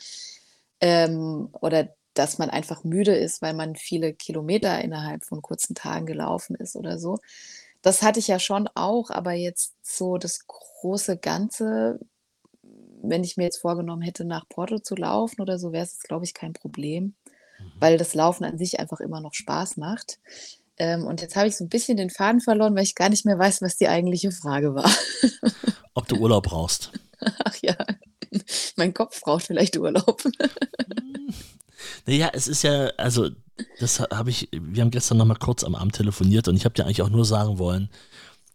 Ähm, 0.81 1.51
oder 1.61 1.95
dass 2.15 2.39
man 2.39 2.51
einfach 2.51 2.85
müde 2.85 3.15
ist, 3.15 3.41
weil 3.43 3.55
man 3.55 3.77
viele 3.77 4.15
Kilometer 4.15 4.81
innerhalb 4.83 5.25
von 5.25 5.43
kurzen 5.43 5.75
Tagen 5.75 6.07
gelaufen 6.07 6.57
ist 6.57 6.75
oder 6.77 6.99
so. 6.99 7.19
Das 7.83 8.03
hatte 8.03 8.19
ich 8.19 8.29
ja 8.29 8.39
schon 8.39 8.69
auch, 8.75 9.11
aber 9.11 9.33
jetzt 9.33 9.75
so 9.83 10.17
das 10.19 10.47
große 10.47 11.17
Ganze, 11.19 12.01
wenn 13.03 13.25
ich 13.25 13.37
mir 13.37 13.45
jetzt 13.45 13.59
vorgenommen 13.59 14.03
hätte, 14.03 14.25
nach 14.25 14.49
Porto 14.49 14.79
zu 14.79 14.95
laufen 14.95 15.41
oder 15.41 15.59
so, 15.59 15.73
wäre 15.73 15.85
es, 15.85 16.01
glaube 16.01 16.25
ich, 16.25 16.35
kein 16.35 16.53
Problem, 16.53 17.15
Mhm. 17.59 17.73
weil 17.81 17.99
das 17.99 18.15
Laufen 18.15 18.45
an 18.45 18.59
sich 18.59 18.81
einfach 18.81 19.01
immer 19.01 19.21
noch 19.21 19.35
Spaß 19.35 19.77
macht. 19.77 20.19
Ähm, 20.79 21.07
und 21.07 21.21
jetzt 21.21 21.37
habe 21.37 21.49
ich 21.49 21.57
so 21.57 21.65
ein 21.65 21.69
bisschen 21.69 21.97
den 21.97 22.11
Faden 22.11 22.41
verloren, 22.41 22.75
weil 22.75 22.83
ich 22.85 22.95
gar 22.95 23.09
nicht 23.09 23.25
mehr 23.25 23.39
weiß, 23.39 23.63
was 23.63 23.77
die 23.77 23.89
eigentliche 23.89 24.33
Frage 24.33 24.75
war. 24.75 24.91
Ob 25.95 26.09
du 26.09 26.17
Urlaub 26.17 26.45
brauchst. 26.45 26.93
Ach 27.45 27.57
ja, 27.63 27.77
mein 28.77 28.95
Kopf 28.95 29.21
braucht 29.21 29.47
vielleicht 29.47 29.77
Urlaub. 29.77 30.23
Naja, 32.07 32.31
es 32.33 32.49
ist 32.49 32.63
ja, 32.63 32.87
also, 32.97 33.31
das 33.81 34.01
habe 34.01 34.31
ich, 34.31 34.49
wir 34.53 34.83
haben 34.83 34.91
gestern 34.91 35.19
nochmal 35.19 35.37
kurz 35.37 35.65
am 35.65 35.75
Abend 35.75 35.95
telefoniert 35.95 36.49
und 36.49 36.57
ich 36.57 36.65
habe 36.65 36.75
dir 36.75 36.85
eigentlich 36.85 37.03
auch 37.03 37.09
nur 37.11 37.25
sagen 37.25 37.59
wollen, 37.59 37.91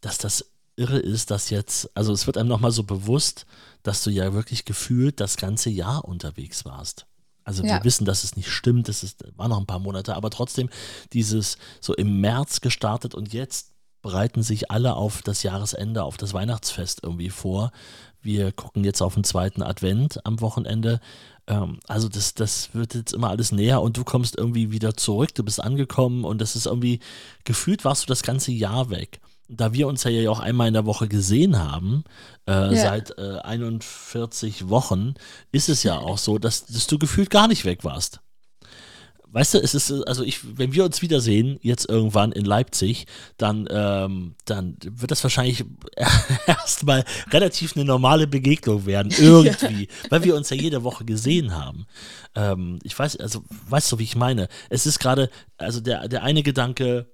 dass 0.01 0.17
das 0.17 0.51
irre 0.75 0.99
ist, 0.99 1.31
dass 1.31 1.49
jetzt, 1.49 1.89
also 1.95 2.13
es 2.13 2.27
wird 2.27 2.37
einem 2.37 2.49
nochmal 2.49 2.71
so 2.71 2.83
bewusst, 2.83 3.45
dass 3.83 4.03
du 4.03 4.09
ja 4.11 4.33
wirklich 4.33 4.65
gefühlt 4.65 5.19
das 5.19 5.37
ganze 5.37 5.69
Jahr 5.69 6.05
unterwegs 6.05 6.65
warst. 6.65 7.05
Also 7.43 7.63
wir 7.63 7.69
Ja. 7.71 7.83
wissen, 7.83 8.05
dass 8.05 8.23
es 8.23 8.35
nicht 8.35 8.49
stimmt, 8.49 8.89
es 8.89 9.03
ist, 9.03 9.23
war 9.37 9.47
noch 9.47 9.57
ein 9.59 9.65
paar 9.65 9.79
Monate, 9.79 10.15
aber 10.15 10.29
trotzdem 10.29 10.69
dieses 11.13 11.57
so 11.79 11.93
im 11.95 12.19
März 12.19 12.61
gestartet 12.61 13.15
und 13.15 13.33
jetzt 13.33 13.71
bereiten 14.01 14.43
sich 14.43 14.71
alle 14.71 14.95
auf 14.95 15.21
das 15.21 15.43
Jahresende, 15.43 16.03
auf 16.03 16.17
das 16.17 16.33
Weihnachtsfest 16.33 17.01
irgendwie 17.03 17.29
vor. 17.29 17.71
Wir 18.21 18.51
gucken 18.51 18.83
jetzt 18.83 19.01
auf 19.01 19.13
den 19.13 19.23
zweiten 19.23 19.61
Advent 19.63 20.25
am 20.25 20.41
Wochenende. 20.41 20.99
Ähm, 21.47 21.79
also 21.87 22.09
das, 22.09 22.33
das 22.33 22.73
wird 22.73 22.93
jetzt 22.93 23.13
immer 23.13 23.29
alles 23.29 23.51
näher 23.51 23.81
und 23.81 23.97
du 23.97 24.03
kommst 24.03 24.37
irgendwie 24.37 24.71
wieder 24.71 24.95
zurück, 24.95 25.33
du 25.35 25.43
bist 25.43 25.61
angekommen 25.63 26.25
und 26.25 26.39
das 26.41 26.55
ist 26.55 26.65
irgendwie, 26.65 26.99
gefühlt 27.45 27.85
warst 27.85 28.03
du 28.03 28.07
das 28.07 28.23
ganze 28.23 28.51
Jahr 28.51 28.89
weg. 28.89 29.19
Da 29.49 29.71
wir 29.71 29.87
uns 29.87 30.03
ja 30.03 30.29
auch 30.29 30.41
einmal 30.41 30.67
in 30.67 30.73
der 30.73 30.85
Woche 30.85 31.07
gesehen 31.07 31.57
haben, 31.57 32.03
äh, 32.47 32.75
Ja. 32.75 32.81
seit 32.81 33.17
äh, 33.17 33.39
41 33.39 34.67
Wochen, 34.67 35.13
ist 35.53 35.69
es 35.69 35.83
ja 35.83 35.97
auch 35.97 36.17
so, 36.17 36.37
dass, 36.37 36.65
dass 36.65 36.87
du 36.87 36.99
gefühlt 36.99 37.29
gar 37.29 37.47
nicht 37.47 37.63
weg 37.63 37.83
warst. 37.85 38.19
Weißt 39.37 39.53
du, 39.53 39.59
es 39.59 39.75
ist, 39.75 39.91
also 40.07 40.23
ich, 40.23 40.57
wenn 40.57 40.73
wir 40.73 40.83
uns 40.83 41.03
wiedersehen, 41.03 41.59
jetzt 41.61 41.87
irgendwann 41.87 42.31
in 42.31 42.43
Leipzig, 42.43 43.05
dann, 43.37 43.67
ähm, 43.69 44.33
dann 44.45 44.77
wird 44.81 45.11
das 45.11 45.21
wahrscheinlich 45.21 45.63
erstmal 46.47 47.05
relativ 47.29 47.75
eine 47.75 47.85
normale 47.85 48.25
Begegnung 48.25 48.87
werden, 48.87 49.13
irgendwie, 49.19 49.89
weil 50.09 50.23
wir 50.23 50.35
uns 50.35 50.49
ja 50.49 50.55
jede 50.57 50.83
Woche 50.83 51.05
gesehen 51.05 51.53
haben. 51.53 51.85
Ähm, 52.33 52.79
ich 52.81 52.97
weiß, 52.97 53.17
also, 53.17 53.43
weißt 53.69 53.91
du, 53.91 53.99
wie 53.99 54.05
ich 54.05 54.15
meine? 54.15 54.47
Es 54.71 54.87
ist 54.87 54.97
gerade, 54.97 55.29
also 55.57 55.81
der, 55.81 56.07
der 56.07 56.23
eine 56.23 56.41
Gedanke, 56.41 57.13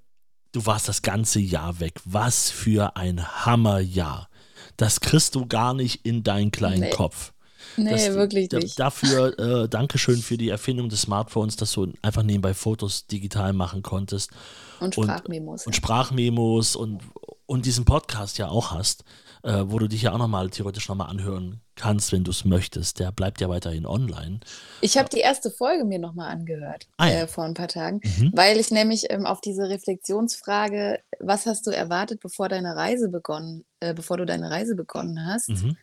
du 0.54 0.66
warst 0.66 0.88
das 0.88 1.02
ganze 1.02 1.42
Jahr 1.42 1.82
weg. 1.82 2.00
Was 2.06 2.50
für 2.50 2.96
ein 2.96 3.46
Hammerjahr. 3.46 4.30
Das 4.78 5.02
kriegst 5.02 5.36
du 5.36 5.46
gar 5.46 5.74
nicht 5.74 6.06
in 6.06 6.24
deinen 6.24 6.52
kleinen 6.52 6.84
Nee. 6.84 6.90
Kopf. 6.92 7.33
Nee, 7.78 7.92
Das- 7.92 8.14
wirklich 8.14 8.50
da, 8.50 8.60
nicht. 8.60 8.80
Dafür 8.80 9.38
äh, 9.64 9.70
Dankeschön 9.70 10.18
für 10.22 10.38
die 10.38 10.50
Erfindung 10.50 10.90
des 10.90 11.02
Smartphones, 11.02 11.56
dass 11.56 11.72
du 11.74 11.92
einfach 12.02 12.24
nebenbei 12.24 12.54
Fotos 12.54 13.08
digital 13.08 13.54
machen 13.54 13.82
konntest 13.82 14.32
Und 14.80 14.98
und- 14.98 15.06
Sprachmemos. 15.06 15.66
und 15.66 15.74
ja. 15.74 15.78
Sprachmemos 15.78 16.76
und, 16.76 17.02
und 17.46 17.66
diesen 17.66 17.86
Podcast 17.86 18.38
ja 18.38 18.48
auch 18.50 18.72
hast, 18.72 19.04
äh, 19.44 19.64
wo 19.66 19.80
du 19.80 19.88
dich 19.88 20.04
ja 20.04 20.14
auch 20.14 20.18
nochmal 20.18 20.50
theoretisch 20.50 20.88
nochmal 20.88 21.10
anhören 21.10 21.60
kannst, 21.76 22.12
wenn 22.12 22.24
du 22.24 22.32
es 22.32 22.46
möchtest. 22.46 23.00
Der 23.00 23.12
bleibt 23.12 23.42
ja 23.42 23.50
weiterhin 23.50 23.86
online. 23.86 24.40
Ich 24.82 24.98
habe 24.98 25.10
die 25.10 25.20
erste 25.20 25.50
Folge 25.50 25.84
mir 25.86 25.98
nochmal 26.00 26.30
angehört 26.32 26.88
Ah 26.98 27.08
ja. 27.08 27.14
äh, 27.22 27.28
vor 27.28 27.44
ein 27.44 27.54
paar 27.56 27.68
Tagen, 27.68 28.00
Mhm. 28.04 28.32
weil 28.36 28.58
ich 28.60 28.70
nämlich 28.72 29.08
ähm, 29.10 29.26
auf 29.26 29.42
diese 29.42 29.68
Reflexionsfrage, 29.70 31.00
was 31.20 31.46
hast 31.46 31.66
du 31.68 31.72
erwartet, 31.72 32.20
bevor 32.22 32.48
deine 32.48 32.76
Reise 32.76 33.10
begonnen, 33.10 33.66
äh, 33.80 33.94
bevor 33.94 34.18
du 34.18 34.26
deine 34.26 34.50
Reise 34.52 34.76
begonnen 34.76 35.26
hast? 35.26 35.50
Mhm. 35.50 35.76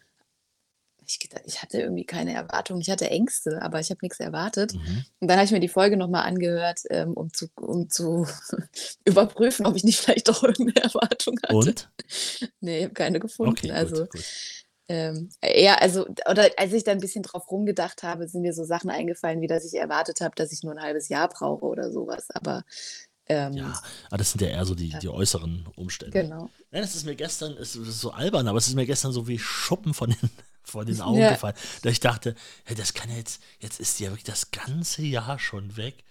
Ich, 1.11 1.19
gedacht, 1.19 1.43
ich 1.45 1.61
hatte 1.61 1.81
irgendwie 1.81 2.05
keine 2.05 2.33
Erwartungen, 2.35 2.81
ich 2.81 2.89
hatte 2.89 3.11
Ängste, 3.11 3.61
aber 3.63 3.81
ich 3.81 3.91
habe 3.91 3.99
nichts 4.03 4.21
erwartet. 4.21 4.75
Mhm. 4.75 5.05
Und 5.19 5.29
dann 5.29 5.37
habe 5.39 5.45
ich 5.45 5.51
mir 5.51 5.59
die 5.59 5.69
Folge 5.69 5.97
nochmal 5.97 6.25
angehört, 6.25 6.81
ähm, 6.89 7.15
um 7.15 7.33
zu, 7.33 7.49
um 7.57 7.91
zu 7.91 8.27
überprüfen, 9.05 9.67
ob 9.67 9.75
ich 9.75 9.83
nicht 9.85 9.99
vielleicht 9.99 10.29
doch 10.29 10.43
irgendeine 10.45 10.83
Erwartung 10.95 11.37
hatte. 11.43 11.55
Und? 11.55 11.91
Nee, 12.61 12.79
ich 12.79 12.85
habe 12.85 12.95
keine 12.95 13.19
gefunden. 13.19 13.53
Okay, 13.53 13.73
also 13.73 14.03
gut, 14.03 14.13
gut. 14.13 14.25
Ähm, 14.89 15.31
eher, 15.41 15.83
also, 15.83 16.07
oder 16.29 16.49
als 16.57 16.73
ich 16.73 16.85
dann 16.85 16.99
ein 16.99 17.01
bisschen 17.01 17.23
drauf 17.23 17.51
rumgedacht 17.51 18.03
habe, 18.03 18.27
sind 18.29 18.43
mir 18.43 18.53
so 18.53 18.65
Sachen 18.65 18.91
eingefallen, 18.91 19.41
wie 19.41 19.47
dass 19.47 19.65
ich 19.65 19.75
erwartet 19.79 20.21
habe, 20.21 20.35
dass 20.37 20.53
ich 20.53 20.63
nur 20.65 20.73
ein 20.75 20.83
halbes 20.83 21.09
Jahr 21.09 21.29
brauche 21.29 21.65
oder 21.65 21.93
sowas. 21.93 22.27
Aber 22.31 22.65
ähm, 23.27 23.53
Ja, 23.53 23.81
aber 24.09 24.19
das 24.19 24.33
sind 24.33 24.41
ja 24.43 24.49
eher 24.49 24.65
so 24.65 24.75
die, 24.75 24.89
Ja. 24.89 24.99
die 24.99 25.09
äußeren 25.09 25.69
Umstände. 25.77 26.23
genau. 26.23 26.51
Nein, 26.73 26.83
das 26.83 26.97
ist 26.97 27.05
mir 27.07 27.15
gestern, 27.15 27.53
es 27.53 27.77
ist 27.77 28.01
so 28.01 28.11
albern, 28.11 28.49
aber 28.49 28.59
es 28.59 28.67
ist 28.67 28.75
mir 28.75 28.87
gestern 28.87 29.13
so 29.13 29.29
wie 29.29 29.39
Schuppen 29.39 29.95
von 29.95 30.11
den, 30.11 30.31
von 30.63 30.87
den 30.87 31.01
Augen 31.01 31.21
Ja. 31.21 31.29
gefallen. 31.29 31.55
Da 31.83 31.91
ich 31.91 32.01
dachte, 32.01 32.35
hey, 32.65 32.77
das 32.77 32.95
kann 32.95 33.11
ja 33.11 33.17
jetzt, 33.17 33.43
jetzt 33.59 33.81
ist 33.81 33.99
ja 34.01 34.09
wirklich 34.11 34.25
das 34.25 34.51
ganze 34.51 35.03
Jahr 35.03 35.39
schon 35.39 35.77
weg. 35.77 36.05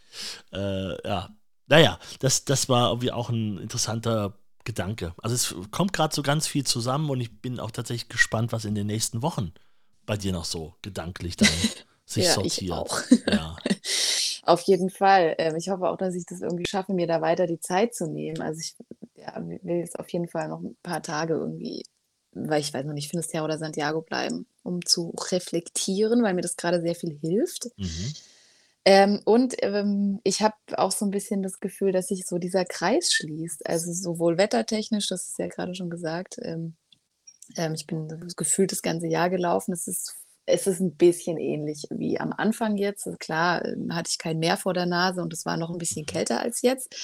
Äh, 0.52 1.08
ja, 1.08 1.30
naja, 1.68 2.00
das, 2.20 2.46
das 2.46 2.70
war 2.70 2.90
irgendwie 2.90 3.12
auch 3.12 3.30
ein 3.30 3.58
interessanter 3.60 4.38
Gedanke. 4.66 5.14
Also 5.22 5.36
es 5.36 5.56
kommt 5.72 5.94
gerade 5.94 6.14
so 6.14 6.22
ganz 6.24 6.48
viel 6.48 6.66
zusammen 6.66 7.10
und 7.10 7.22
ich 7.22 7.42
bin 7.42 7.60
auch 7.60 7.72
tatsächlich 7.72 8.10
gespannt, 8.10 8.52
was 8.52 8.66
in 8.66 8.76
den 8.76 8.88
nächsten 8.88 9.22
Wochen 9.22 9.54
bei 10.06 10.18
dir 10.18 10.34
noch 10.34 10.46
so 10.46 10.76
gedanklich 10.82 11.38
dann 11.38 11.48
sich 12.06 12.26
Ja, 12.26 12.34
sortiert. 12.34 12.62
ich 12.62 12.72
auch. 12.72 13.00
Ja. 13.28 13.58
Auf 14.44 14.62
jeden 14.62 14.90
Fall. 14.90 15.36
Ähm, 15.38 15.56
ich 15.58 15.70
hoffe 15.70 15.88
auch, 15.88 15.98
dass 15.98 16.16
ich 16.16 16.26
das 16.26 16.42
irgendwie 16.42 16.66
schaffe, 16.68 16.94
mir 16.94 17.06
da 17.08 17.22
weiter 17.22 17.46
die 17.46 17.60
Zeit 17.60 17.94
zu 17.94 18.08
nehmen. 18.08 18.42
Also 18.42 18.62
ich 18.62 18.76
ja, 19.16 19.36
will 19.62 19.78
jetzt 19.78 20.00
auf 20.00 20.10
jeden 20.10 20.28
Fall 20.28 20.48
noch 20.48 20.60
ein 20.62 20.76
paar 20.82 21.04
Tage 21.04 21.34
irgendwie, 21.36 21.84
weil 22.48 22.62
ich 22.62 22.74
weiß 22.74 22.86
noch 22.86 22.94
nicht, 22.94 23.10
Finisterre 23.10 23.44
oder 23.44 23.58
Santiago 23.58 24.02
bleiben, 24.02 24.46
um 24.64 24.86
zu 24.86 25.14
reflektieren, 25.32 26.24
weil 26.24 26.34
mir 26.34 26.42
das 26.42 26.56
gerade 26.56 26.82
sehr 26.82 26.96
viel 26.96 27.18
hilft. 27.20 27.70
Mhm. 27.78 28.14
Ähm, 28.86 29.22
und 29.26 29.56
ähm, 29.60 30.20
ich 30.24 30.42
habe 30.42 30.56
auch 30.78 30.92
so 30.92 31.06
ein 31.06 31.12
bisschen 31.12 31.44
das 31.44 31.60
Gefühl, 31.60 31.92
dass 31.92 32.08
sich 32.08 32.26
so 32.26 32.38
dieser 32.38 32.66
Kreis 32.66 33.12
schließt. 33.12 33.68
Also 33.68 33.92
sowohl 33.92 34.38
wettertechnisch, 34.38 35.08
das 35.08 35.28
ist 35.30 35.40
ja 35.40 35.48
gerade 35.48 35.76
schon 35.76 35.90
gesagt, 35.90 36.38
ähm, 36.42 36.76
ähm, 37.56 37.74
ich 37.74 37.88
bin 37.88 38.08
gefühlt 38.38 38.72
das 38.72 38.82
ganze 38.82 39.08
Jahr 39.08 39.30
gelaufen. 39.30 39.74
Es 39.74 39.88
ist, 39.88 40.16
es 40.46 40.66
ist 40.66 40.80
ein 40.80 40.96
bisschen 40.96 41.38
ähnlich 41.38 41.88
wie 41.90 42.20
am 42.20 42.34
Anfang 42.34 42.78
jetzt. 42.78 43.06
Also 43.06 43.18
Klar, 43.18 43.66
ähm, 43.66 43.94
hatte 43.94 44.10
ich 44.12 44.18
kein 44.18 44.40
Meer 44.40 44.58
vor 44.58 44.74
der 44.74 44.86
Nase 44.86 45.22
und 45.22 45.34
es 45.34 45.46
war 45.46 45.58
noch 45.58 45.70
ein 45.70 45.78
bisschen 45.78 46.06
kälter 46.06 46.40
als 46.40 46.62
jetzt. 46.62 46.96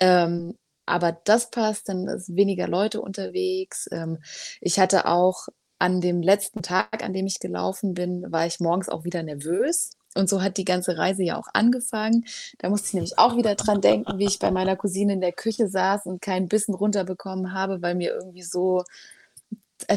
Ähm, 0.00 0.56
aber 0.86 1.12
das 1.24 1.50
passt, 1.50 1.88
dann 1.88 2.06
ist 2.08 2.36
weniger 2.36 2.68
Leute 2.68 3.00
unterwegs. 3.00 3.88
Ähm, 3.92 4.18
ich 4.60 4.78
hatte 4.78 5.06
auch 5.06 5.48
an 5.78 6.00
dem 6.00 6.22
letzten 6.22 6.62
Tag, 6.62 7.02
an 7.02 7.12
dem 7.12 7.26
ich 7.26 7.40
gelaufen 7.40 7.94
bin, 7.94 8.30
war 8.30 8.46
ich 8.46 8.60
morgens 8.60 8.88
auch 8.88 9.04
wieder 9.04 9.22
nervös. 9.22 9.90
Und 10.14 10.28
so 10.28 10.42
hat 10.42 10.56
die 10.56 10.64
ganze 10.64 10.96
Reise 10.96 11.24
ja 11.24 11.36
auch 11.36 11.48
angefangen. 11.52 12.24
Da 12.58 12.70
musste 12.70 12.88
ich 12.88 12.94
nämlich 12.94 13.18
auch 13.18 13.36
wieder 13.36 13.56
dran 13.56 13.80
denken, 13.80 14.18
wie 14.18 14.26
ich 14.26 14.38
bei 14.38 14.50
meiner 14.50 14.76
Cousine 14.76 15.14
in 15.14 15.20
der 15.20 15.32
Küche 15.32 15.68
saß 15.68 16.06
und 16.06 16.22
keinen 16.22 16.48
Bissen 16.48 16.74
runterbekommen 16.74 17.52
habe, 17.52 17.82
weil 17.82 17.96
mir 17.96 18.12
irgendwie 18.14 18.42
so 18.42 18.84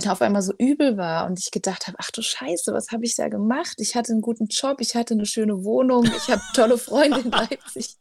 auf 0.08 0.22
einmal 0.22 0.42
so 0.42 0.54
übel 0.58 0.98
war 0.98 1.26
und 1.26 1.40
ich 1.40 1.52
gedacht 1.52 1.88
habe, 1.88 1.98
ach 2.00 2.12
du 2.12 2.22
Scheiße, 2.22 2.74
was 2.74 2.90
habe 2.92 3.06
ich 3.06 3.16
da 3.16 3.28
gemacht? 3.28 3.76
Ich 3.80 3.96
hatte 3.96 4.12
einen 4.12 4.22
guten 4.22 4.48
Job, 4.48 4.78
ich 4.80 4.96
hatte 4.96 5.14
eine 5.14 5.26
schöne 5.26 5.64
Wohnung, 5.64 6.06
ich 6.06 6.30
habe 6.30 6.42
tolle 6.54 6.78
Freunde 6.78 7.20
in 7.22 7.32
Leipzig. 7.32 7.98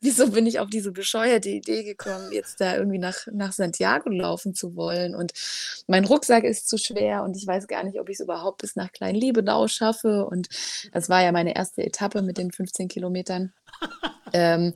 Wieso 0.00 0.30
bin 0.30 0.46
ich 0.46 0.60
auf 0.60 0.68
diese 0.68 0.92
bescheuerte 0.92 1.48
Idee 1.48 1.82
gekommen, 1.82 2.30
jetzt 2.32 2.60
da 2.60 2.76
irgendwie 2.76 2.98
nach, 2.98 3.26
nach 3.32 3.52
Santiago 3.52 4.10
laufen 4.10 4.54
zu 4.54 4.76
wollen? 4.76 5.14
Und 5.14 5.32
mein 5.86 6.04
Rucksack 6.04 6.44
ist 6.44 6.68
zu 6.68 6.78
schwer 6.78 7.22
und 7.24 7.36
ich 7.36 7.46
weiß 7.46 7.66
gar 7.66 7.82
nicht, 7.84 7.98
ob 7.98 8.08
ich 8.08 8.16
es 8.16 8.20
überhaupt 8.20 8.60
bis 8.60 8.76
nach 8.76 8.92
Klein-Liebenau 8.92 9.68
schaffe. 9.68 10.26
Und 10.26 10.48
das 10.92 11.08
war 11.08 11.22
ja 11.22 11.32
meine 11.32 11.56
erste 11.56 11.82
Etappe 11.82 12.22
mit 12.22 12.38
den 12.38 12.52
15 12.52 12.88
Kilometern. 12.88 13.52
ähm, 14.32 14.74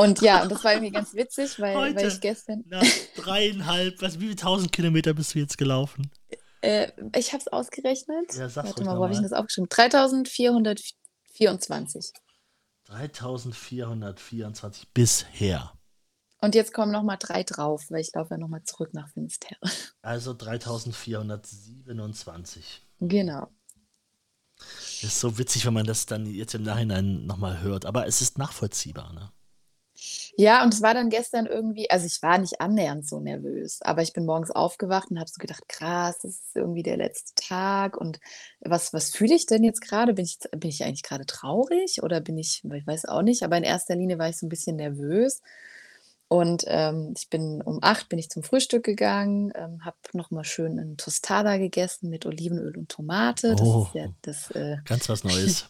und 0.00 0.22
ja, 0.22 0.42
und 0.42 0.50
das 0.50 0.64
war 0.64 0.72
irgendwie 0.72 0.92
ganz 0.92 1.12
witzig, 1.20 1.60
weil, 1.60 1.76
Heute, 1.76 1.96
weil 1.96 2.08
ich 2.08 2.20
gestern. 2.20 2.64
Nach 2.66 2.82
dreieinhalb, 3.16 4.00
was, 4.00 4.18
wie 4.18 4.24
viele 4.24 4.36
tausend 4.36 4.72
Kilometer 4.72 5.12
bist 5.14 5.34
du 5.34 5.38
jetzt 5.38 5.58
gelaufen? 5.58 6.10
Äh, 6.62 6.90
ich 7.16 7.32
habe 7.32 7.40
es 7.40 7.48
ausgerechnet. 7.48 8.34
Ja, 8.34 8.48
sag 8.48 8.64
Warte 8.64 8.84
mal, 8.84 8.96
wo 8.98 9.04
habe 9.04 9.12
ich 9.12 9.20
das 9.20 9.32
aufgeschrieben? 9.32 9.68
3424. 9.68 12.12
3424 12.86 14.88
bisher. 14.92 15.72
Und 16.42 16.54
jetzt 16.54 16.72
kommen 16.72 16.92
nochmal 16.92 17.18
drei 17.18 17.42
drauf, 17.42 17.84
weil 17.90 18.00
ich 18.00 18.14
laufe 18.14 18.32
ja 18.34 18.38
nochmal 18.38 18.62
zurück 18.64 18.94
nach 18.94 19.10
Finisterre. 19.10 19.60
Also 20.02 20.32
3427. 20.32 22.80
Genau. 23.00 23.48
Das 24.56 25.02
ist 25.02 25.20
so 25.20 25.36
witzig, 25.36 25.66
wenn 25.66 25.74
man 25.74 25.84
das 25.84 26.06
dann 26.06 26.24
jetzt 26.24 26.54
im 26.54 26.62
Nachhinein 26.62 27.26
nochmal 27.26 27.60
hört. 27.60 27.84
Aber 27.84 28.06
es 28.06 28.22
ist 28.22 28.38
nachvollziehbar, 28.38 29.12
ne? 29.12 29.30
Ja, 30.36 30.62
und 30.64 30.72
es 30.72 30.82
war 30.82 30.94
dann 30.94 31.10
gestern 31.10 31.46
irgendwie, 31.46 31.90
also 31.90 32.06
ich 32.06 32.22
war 32.22 32.38
nicht 32.38 32.60
annähernd 32.60 33.06
so 33.06 33.20
nervös, 33.20 33.82
aber 33.82 34.02
ich 34.02 34.12
bin 34.12 34.24
morgens 34.24 34.50
aufgewacht 34.50 35.10
und 35.10 35.18
habe 35.18 35.28
so 35.28 35.38
gedacht, 35.38 35.68
krass, 35.68 36.18
das 36.22 36.32
ist 36.32 36.56
irgendwie 36.56 36.82
der 36.82 36.96
letzte 36.96 37.34
Tag 37.34 37.96
und 37.96 38.20
was, 38.60 38.92
was 38.92 39.10
fühle 39.10 39.34
ich 39.34 39.46
denn 39.46 39.64
jetzt 39.64 39.80
gerade? 39.80 40.14
Bin 40.14 40.24
ich, 40.24 40.38
bin 40.52 40.70
ich 40.70 40.84
eigentlich 40.84 41.02
gerade 41.02 41.26
traurig 41.26 42.02
oder 42.02 42.20
bin 42.20 42.38
ich, 42.38 42.62
ich 42.64 42.86
weiß 42.86 43.06
auch 43.06 43.22
nicht, 43.22 43.42
aber 43.42 43.56
in 43.56 43.64
erster 43.64 43.96
Linie 43.96 44.18
war 44.18 44.28
ich 44.28 44.38
so 44.38 44.46
ein 44.46 44.50
bisschen 44.50 44.76
nervös. 44.76 45.42
Und 46.28 46.62
ähm, 46.68 47.12
ich 47.16 47.28
bin 47.28 47.60
um 47.60 47.80
acht 47.82 48.08
bin 48.08 48.20
ich 48.20 48.30
zum 48.30 48.44
Frühstück 48.44 48.84
gegangen, 48.84 49.52
ähm, 49.56 49.84
habe 49.84 49.96
nochmal 50.12 50.44
schön 50.44 50.78
einen 50.78 50.96
Tostada 50.96 51.56
gegessen 51.56 52.08
mit 52.08 52.24
Olivenöl 52.24 52.78
und 52.78 52.88
Tomate. 52.88 53.56
Das 53.56 53.66
oh, 53.66 53.88
ist 53.88 53.94
ja 53.96 54.06
das, 54.22 54.50
äh, 54.52 54.76
ganz 54.84 55.08
was 55.08 55.24
Neues. 55.24 55.68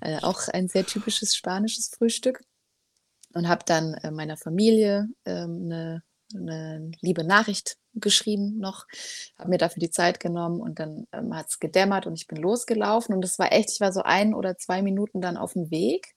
äh, 0.00 0.18
auch 0.22 0.48
ein 0.48 0.66
sehr 0.66 0.84
typisches 0.84 1.36
spanisches 1.36 1.88
Frühstück 1.88 2.40
und 3.34 3.48
habe 3.48 3.64
dann 3.66 3.94
äh, 3.94 4.10
meiner 4.10 4.36
Familie 4.36 5.08
ähm, 5.24 5.62
eine, 5.64 6.02
eine 6.34 6.90
liebe 7.00 7.24
Nachricht 7.24 7.76
geschrieben 7.94 8.58
noch, 8.58 8.86
habe 9.38 9.50
mir 9.50 9.58
dafür 9.58 9.80
die 9.80 9.90
Zeit 9.90 10.20
genommen 10.20 10.60
und 10.60 10.78
dann 10.78 11.06
ähm, 11.12 11.34
hat 11.34 11.48
es 11.48 11.60
gedämmert 11.60 12.06
und 12.06 12.14
ich 12.14 12.26
bin 12.26 12.38
losgelaufen 12.40 13.14
und 13.14 13.22
das 13.22 13.38
war 13.38 13.52
echt, 13.52 13.70
ich 13.72 13.80
war 13.80 13.92
so 13.92 14.02
ein 14.02 14.34
oder 14.34 14.56
zwei 14.56 14.82
Minuten 14.82 15.20
dann 15.20 15.36
auf 15.36 15.52
dem 15.52 15.70
Weg 15.70 16.14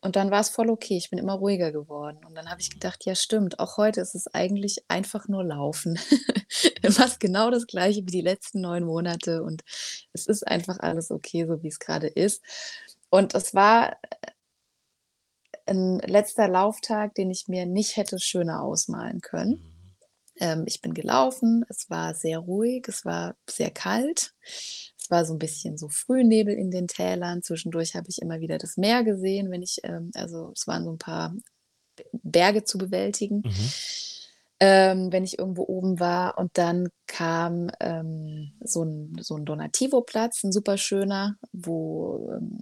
und 0.00 0.16
dann 0.16 0.30
war 0.30 0.40
es 0.40 0.48
voll 0.48 0.70
okay, 0.70 0.96
ich 0.96 1.10
bin 1.10 1.18
immer 1.18 1.34
ruhiger 1.34 1.72
geworden 1.72 2.18
und 2.26 2.34
dann 2.36 2.50
habe 2.50 2.60
ich 2.60 2.70
gedacht, 2.70 3.04
ja 3.04 3.14
stimmt, 3.14 3.58
auch 3.58 3.76
heute 3.76 4.00
ist 4.00 4.14
es 4.14 4.26
eigentlich 4.32 4.84
einfach 4.88 5.28
nur 5.28 5.44
Laufen, 5.44 5.98
fast 6.88 7.20
genau 7.20 7.50
das 7.50 7.66
gleiche 7.66 8.02
wie 8.02 8.12
die 8.12 8.20
letzten 8.20 8.60
neun 8.60 8.84
Monate 8.84 9.42
und 9.42 9.62
es 10.12 10.26
ist 10.26 10.46
einfach 10.46 10.78
alles 10.80 11.10
okay, 11.10 11.46
so 11.46 11.62
wie 11.62 11.68
es 11.68 11.78
gerade 11.78 12.08
ist. 12.08 12.42
Und 13.10 13.34
es 13.34 13.54
war 13.54 13.96
ein 15.68 15.98
letzter 16.00 16.48
Lauftag, 16.48 17.14
den 17.14 17.30
ich 17.30 17.48
mir 17.48 17.66
nicht 17.66 17.96
hätte 17.96 18.18
schöner 18.18 18.62
ausmalen 18.62 19.20
können. 19.20 19.52
Mhm. 19.52 19.78
Ähm, 20.40 20.64
ich 20.66 20.80
bin 20.80 20.94
gelaufen, 20.94 21.64
es 21.68 21.90
war 21.90 22.14
sehr 22.14 22.38
ruhig, 22.38 22.86
es 22.88 23.04
war 23.04 23.36
sehr 23.48 23.70
kalt, 23.70 24.34
es 24.42 25.10
war 25.10 25.24
so 25.24 25.34
ein 25.34 25.38
bisschen 25.38 25.76
so 25.76 25.88
Frühnebel 25.88 26.54
in 26.54 26.70
den 26.70 26.88
Tälern. 26.88 27.42
Zwischendurch 27.42 27.94
habe 27.94 28.08
ich 28.08 28.22
immer 28.22 28.40
wieder 28.40 28.58
das 28.58 28.76
Meer 28.76 29.04
gesehen, 29.04 29.50
wenn 29.50 29.62
ich, 29.62 29.78
ähm, 29.82 30.10
also 30.14 30.52
es 30.54 30.66
waren 30.66 30.84
so 30.84 30.92
ein 30.92 30.98
paar 30.98 31.34
Berge 32.12 32.64
zu 32.64 32.78
bewältigen. 32.78 33.42
Mhm. 33.44 33.70
Ähm, 34.60 35.12
wenn 35.12 35.22
ich 35.22 35.38
irgendwo 35.38 35.62
oben 35.62 36.00
war. 36.00 36.36
Und 36.36 36.58
dann 36.58 36.88
kam 37.06 37.70
ähm, 37.78 38.50
so 38.60 38.82
ein, 38.82 39.16
so 39.20 39.36
ein 39.36 39.44
Donativo-Platz, 39.44 40.42
ein 40.42 40.50
super 40.50 40.76
schöner, 40.76 41.36
wo 41.52 42.28
ähm, 42.32 42.58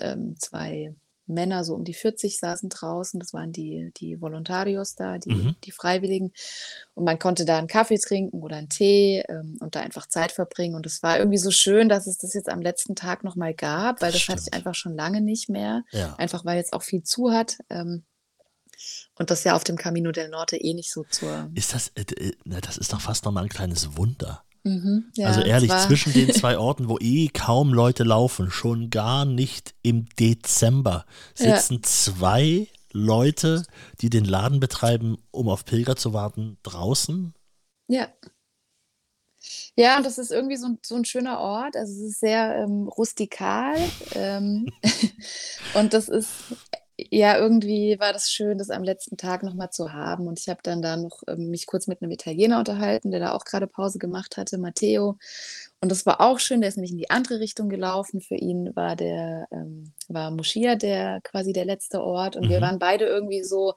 ähm 0.00 0.34
zwei 0.38 0.94
Männer 1.26 1.64
so 1.64 1.74
um 1.74 1.84
die 1.84 1.94
40 1.94 2.38
saßen 2.38 2.68
draußen. 2.68 3.18
Das 3.20 3.32
waren 3.32 3.52
die, 3.52 3.90
die 3.96 4.20
Volontarios 4.20 4.94
da, 4.94 5.18
die, 5.18 5.34
mhm. 5.34 5.56
die 5.64 5.70
Freiwilligen. 5.70 6.32
Und 6.94 7.04
man 7.04 7.18
konnte 7.18 7.44
da 7.44 7.58
einen 7.58 7.68
Kaffee 7.68 7.98
trinken 7.98 8.42
oder 8.42 8.56
einen 8.56 8.68
Tee 8.68 9.24
ähm, 9.28 9.56
und 9.60 9.74
da 9.74 9.80
einfach 9.80 10.06
Zeit 10.06 10.32
verbringen. 10.32 10.74
Und 10.74 10.86
es 10.86 11.02
war 11.02 11.18
irgendwie 11.18 11.38
so 11.38 11.50
schön, 11.50 11.88
dass 11.88 12.06
es 12.06 12.18
das 12.18 12.34
jetzt 12.34 12.48
am 12.48 12.60
letzten 12.60 12.94
Tag 12.94 13.24
nochmal 13.24 13.54
gab, 13.54 14.02
weil 14.02 14.12
das, 14.12 14.26
das 14.26 14.28
hatte 14.28 14.42
ich 14.46 14.54
einfach 14.54 14.74
schon 14.74 14.94
lange 14.94 15.20
nicht 15.20 15.48
mehr. 15.48 15.84
Ja. 15.92 16.14
Einfach 16.16 16.44
weil 16.44 16.56
jetzt 16.56 16.72
auch 16.72 16.82
viel 16.82 17.02
zu 17.02 17.32
hat. 17.32 17.58
Ähm, 17.70 18.04
und 19.16 19.30
das 19.30 19.44
ja 19.44 19.54
auf 19.54 19.64
dem 19.64 19.76
Camino 19.76 20.12
del 20.12 20.28
Norte 20.28 20.56
eh 20.56 20.74
nicht 20.74 20.92
so 20.92 21.04
zur. 21.04 21.50
Ist 21.54 21.74
das, 21.74 21.92
äh, 21.94 22.02
äh, 22.02 22.32
das 22.44 22.76
ist 22.76 22.92
doch 22.92 23.00
fast 23.00 23.24
nochmal 23.24 23.44
ein 23.44 23.48
kleines 23.48 23.96
Wunder. 23.96 24.43
Mhm, 24.64 25.12
ja, 25.14 25.26
also 25.28 25.42
ehrlich, 25.42 25.70
zwischen 25.70 26.14
den 26.14 26.32
zwei 26.32 26.56
Orten, 26.56 26.88
wo 26.88 26.98
eh 26.98 27.28
kaum 27.28 27.74
Leute 27.74 28.02
laufen, 28.02 28.50
schon 28.50 28.88
gar 28.88 29.26
nicht 29.26 29.74
im 29.82 30.06
Dezember, 30.18 31.04
sitzen 31.34 31.74
ja. 31.74 31.82
zwei 31.82 32.68
Leute, 32.90 33.64
die 34.00 34.08
den 34.08 34.24
Laden 34.24 34.60
betreiben, 34.60 35.18
um 35.30 35.48
auf 35.48 35.66
Pilger 35.66 35.96
zu 35.96 36.14
warten, 36.14 36.56
draußen. 36.62 37.34
Ja. 37.88 38.08
Ja, 39.76 39.96
und 39.98 40.06
das 40.06 40.16
ist 40.18 40.30
irgendwie 40.30 40.56
so, 40.56 40.78
so 40.82 40.94
ein 40.94 41.04
schöner 41.04 41.40
Ort. 41.40 41.76
Also 41.76 41.92
es 41.92 42.12
ist 42.12 42.20
sehr 42.20 42.56
ähm, 42.56 42.88
rustikal. 42.88 43.76
Ähm, 44.14 44.66
und 45.74 45.92
das 45.92 46.08
ist 46.08 46.30
ja, 46.96 47.36
irgendwie 47.38 47.98
war 47.98 48.12
das 48.12 48.30
schön, 48.30 48.58
das 48.58 48.70
am 48.70 48.84
letzten 48.84 49.16
Tag 49.16 49.42
nochmal 49.42 49.70
zu 49.70 49.92
haben. 49.92 50.28
Und 50.28 50.38
ich 50.38 50.48
habe 50.48 50.60
dann 50.62 50.80
da 50.80 50.96
noch 50.96 51.22
ähm, 51.26 51.50
mich 51.50 51.66
kurz 51.66 51.88
mit 51.88 52.00
einem 52.00 52.12
Italiener 52.12 52.58
unterhalten, 52.58 53.10
der 53.10 53.20
da 53.20 53.32
auch 53.32 53.44
gerade 53.44 53.66
Pause 53.66 53.98
gemacht 53.98 54.36
hatte, 54.36 54.58
Matteo. 54.58 55.18
Und 55.80 55.90
das 55.90 56.06
war 56.06 56.20
auch 56.20 56.38
schön, 56.38 56.60
der 56.60 56.68
ist 56.68 56.76
nämlich 56.76 56.92
in 56.92 56.98
die 56.98 57.10
andere 57.10 57.40
Richtung 57.40 57.68
gelaufen. 57.68 58.20
Für 58.20 58.36
ihn 58.36 58.74
war 58.76 58.94
der, 58.94 59.48
ähm, 59.50 59.92
war 60.08 60.30
Moschia 60.30 60.76
der 60.76 61.20
quasi 61.22 61.52
der 61.52 61.64
letzte 61.64 62.00
Ort. 62.00 62.36
Und 62.36 62.46
mhm. 62.46 62.50
wir 62.50 62.60
waren 62.60 62.78
beide 62.78 63.06
irgendwie 63.06 63.42
so, 63.42 63.74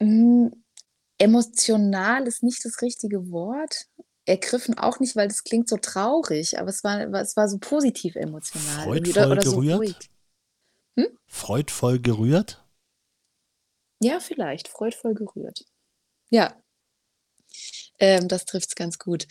mh, 0.00 0.50
hm, 0.50 0.64
emotional 1.18 2.26
ist 2.26 2.42
nicht 2.42 2.64
das 2.64 2.82
richtige 2.82 3.30
Wort. 3.30 3.86
Ergriffen 4.24 4.76
auch 4.76 4.98
nicht, 4.98 5.14
weil 5.14 5.28
das 5.28 5.44
klingt 5.44 5.68
so 5.68 5.76
traurig, 5.76 6.58
aber 6.58 6.70
es 6.70 6.82
war, 6.82 7.00
es 7.14 7.36
war 7.36 7.48
so 7.48 7.58
positiv 7.58 8.16
emotional. 8.16 8.84
Freudvoll 8.84 9.22
oder, 9.22 9.30
oder 9.30 9.42
so 9.42 9.60
gerührt? 9.60 9.78
Ruhig. 9.78 9.96
Hm? 10.96 11.06
Freudvoll 11.26 12.00
gerührt? 12.00 12.64
Ja, 14.00 14.20
vielleicht. 14.20 14.68
Freudvoll 14.68 15.14
gerührt. 15.14 15.64
Ja. 16.30 16.54
Ähm, 17.98 18.28
das 18.28 18.44
trifft 18.44 18.68
es 18.68 18.74
ganz 18.74 18.98
gut. 18.98 19.26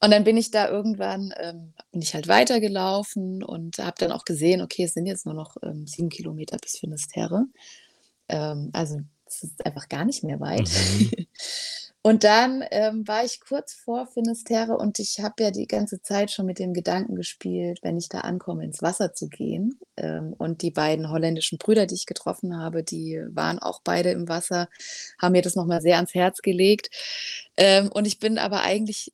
Und 0.00 0.10
dann 0.10 0.24
bin 0.24 0.36
ich 0.36 0.50
da 0.50 0.68
irgendwann, 0.68 1.32
ähm, 1.36 1.74
bin 1.92 2.02
ich 2.02 2.14
halt 2.14 2.26
weitergelaufen 2.26 3.42
und 3.42 3.78
habe 3.78 3.96
dann 3.98 4.12
auch 4.12 4.24
gesehen, 4.24 4.62
okay, 4.62 4.84
es 4.84 4.94
sind 4.94 5.06
jetzt 5.06 5.26
nur 5.26 5.34
noch 5.34 5.56
ähm, 5.62 5.86
sieben 5.86 6.08
Kilometer 6.08 6.56
bis 6.58 6.78
Finisterre. 6.78 7.44
Ähm, 8.28 8.70
also 8.72 9.00
es 9.26 9.44
ist 9.44 9.64
einfach 9.64 9.88
gar 9.88 10.04
nicht 10.04 10.24
mehr 10.24 10.40
weit. 10.40 10.68
Mhm. 10.68 11.10
Und 12.02 12.24
dann 12.24 12.64
ähm, 12.70 13.06
war 13.06 13.24
ich 13.26 13.40
kurz 13.40 13.74
vor 13.74 14.06
Finisterre 14.06 14.78
und 14.78 14.98
ich 14.98 15.20
habe 15.20 15.42
ja 15.42 15.50
die 15.50 15.66
ganze 15.66 16.00
Zeit 16.00 16.30
schon 16.30 16.46
mit 16.46 16.58
dem 16.58 16.72
Gedanken 16.72 17.14
gespielt, 17.14 17.80
wenn 17.82 17.98
ich 17.98 18.08
da 18.08 18.20
ankomme, 18.20 18.64
ins 18.64 18.80
Wasser 18.80 19.12
zu 19.12 19.28
gehen. 19.28 19.78
Ähm, 19.98 20.32
und 20.38 20.62
die 20.62 20.70
beiden 20.70 21.10
holländischen 21.10 21.58
Brüder, 21.58 21.84
die 21.84 21.96
ich 21.96 22.06
getroffen 22.06 22.56
habe, 22.56 22.82
die 22.82 23.20
waren 23.28 23.58
auch 23.58 23.80
beide 23.84 24.12
im 24.12 24.28
Wasser, 24.28 24.68
haben 25.20 25.32
mir 25.32 25.42
das 25.42 25.56
nochmal 25.56 25.82
sehr 25.82 25.96
ans 25.96 26.14
Herz 26.14 26.40
gelegt. 26.40 26.88
Ähm, 27.58 27.90
und 27.92 28.06
ich 28.06 28.18
bin 28.18 28.38
aber 28.38 28.62
eigentlich 28.62 29.12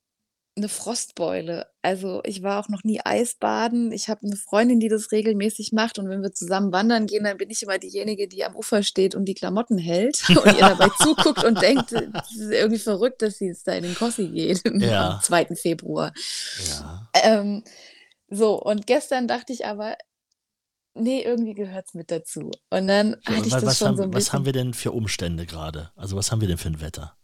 eine 0.57 0.68
Frostbeule. 0.68 1.66
Also, 1.82 2.22
ich 2.24 2.42
war 2.42 2.59
auch 2.59 2.68
noch 2.68 2.82
nie 2.82 3.00
Eisbaden. 3.04 3.92
Ich 3.92 4.09
habe 4.09 4.26
eine 4.26 4.36
Freundin, 4.36 4.80
die 4.80 4.88
das 4.88 5.12
regelmäßig 5.12 5.72
macht 5.72 5.98
und 5.98 6.09
wenn 6.09 6.22
wir 6.22 6.32
zusammen 6.32 6.72
wandern 6.72 7.07
gehen, 7.07 7.24
dann 7.24 7.36
bin 7.36 7.50
ich 7.50 7.62
immer 7.62 7.78
diejenige, 7.78 8.26
die 8.26 8.44
am 8.44 8.57
Ufer 8.57 8.82
steht 8.82 9.14
und 9.14 9.26
die 9.26 9.34
Klamotten 9.34 9.76
hält 9.78 10.22
und 10.30 10.46
ihr 10.46 10.61
dabei 10.61 10.88
zuguckt 10.98 11.44
und 11.44 11.61
denkt, 11.61 11.92
das 11.92 12.30
ist 12.32 12.50
irgendwie 12.50 12.78
verrückt, 12.78 13.20
dass 13.22 13.38
sie 13.38 13.46
jetzt 13.48 13.66
da 13.68 13.72
in 13.72 13.84
den 13.84 13.94
Kossi 13.94 14.28
geht 14.28 14.62
Ja. 14.80 15.16
am 15.16 15.20
2. 15.22 15.54
Februar. 15.57 16.12
Ja. 16.68 17.09
Ähm, 17.22 17.62
so, 18.28 18.61
und 18.61 18.86
gestern 18.86 19.28
dachte 19.28 19.52
ich 19.52 19.66
aber, 19.66 19.96
nee, 20.94 21.22
irgendwie 21.22 21.54
gehört 21.54 21.86
es 21.88 21.94
mit 21.94 22.11
dazu. 22.11 22.50
Und 22.70 22.88
dann 22.88 23.16
Ja, 23.28 23.36
hatte 23.36 23.46
ich 23.46 23.52
was 23.52 23.61
das 23.62 23.64
was 23.64 23.78
schon 23.78 23.96
so 23.96 24.02
haben 24.04 24.11
ein 24.11 24.14
was 24.14 24.32
haben 24.32 24.42
bisschen 24.42 24.46
wir 24.46 24.52
denn 24.52 24.74
für 24.74 24.92
Umstände 24.92 25.44
gerade? 25.46 25.90
Also, 25.96 26.16
was 26.16 26.32
haben 26.32 26.40
wir 26.40 26.48
denn 26.48 26.59
für 26.59 26.68
ein 26.68 26.80
Wetter? 26.80 27.16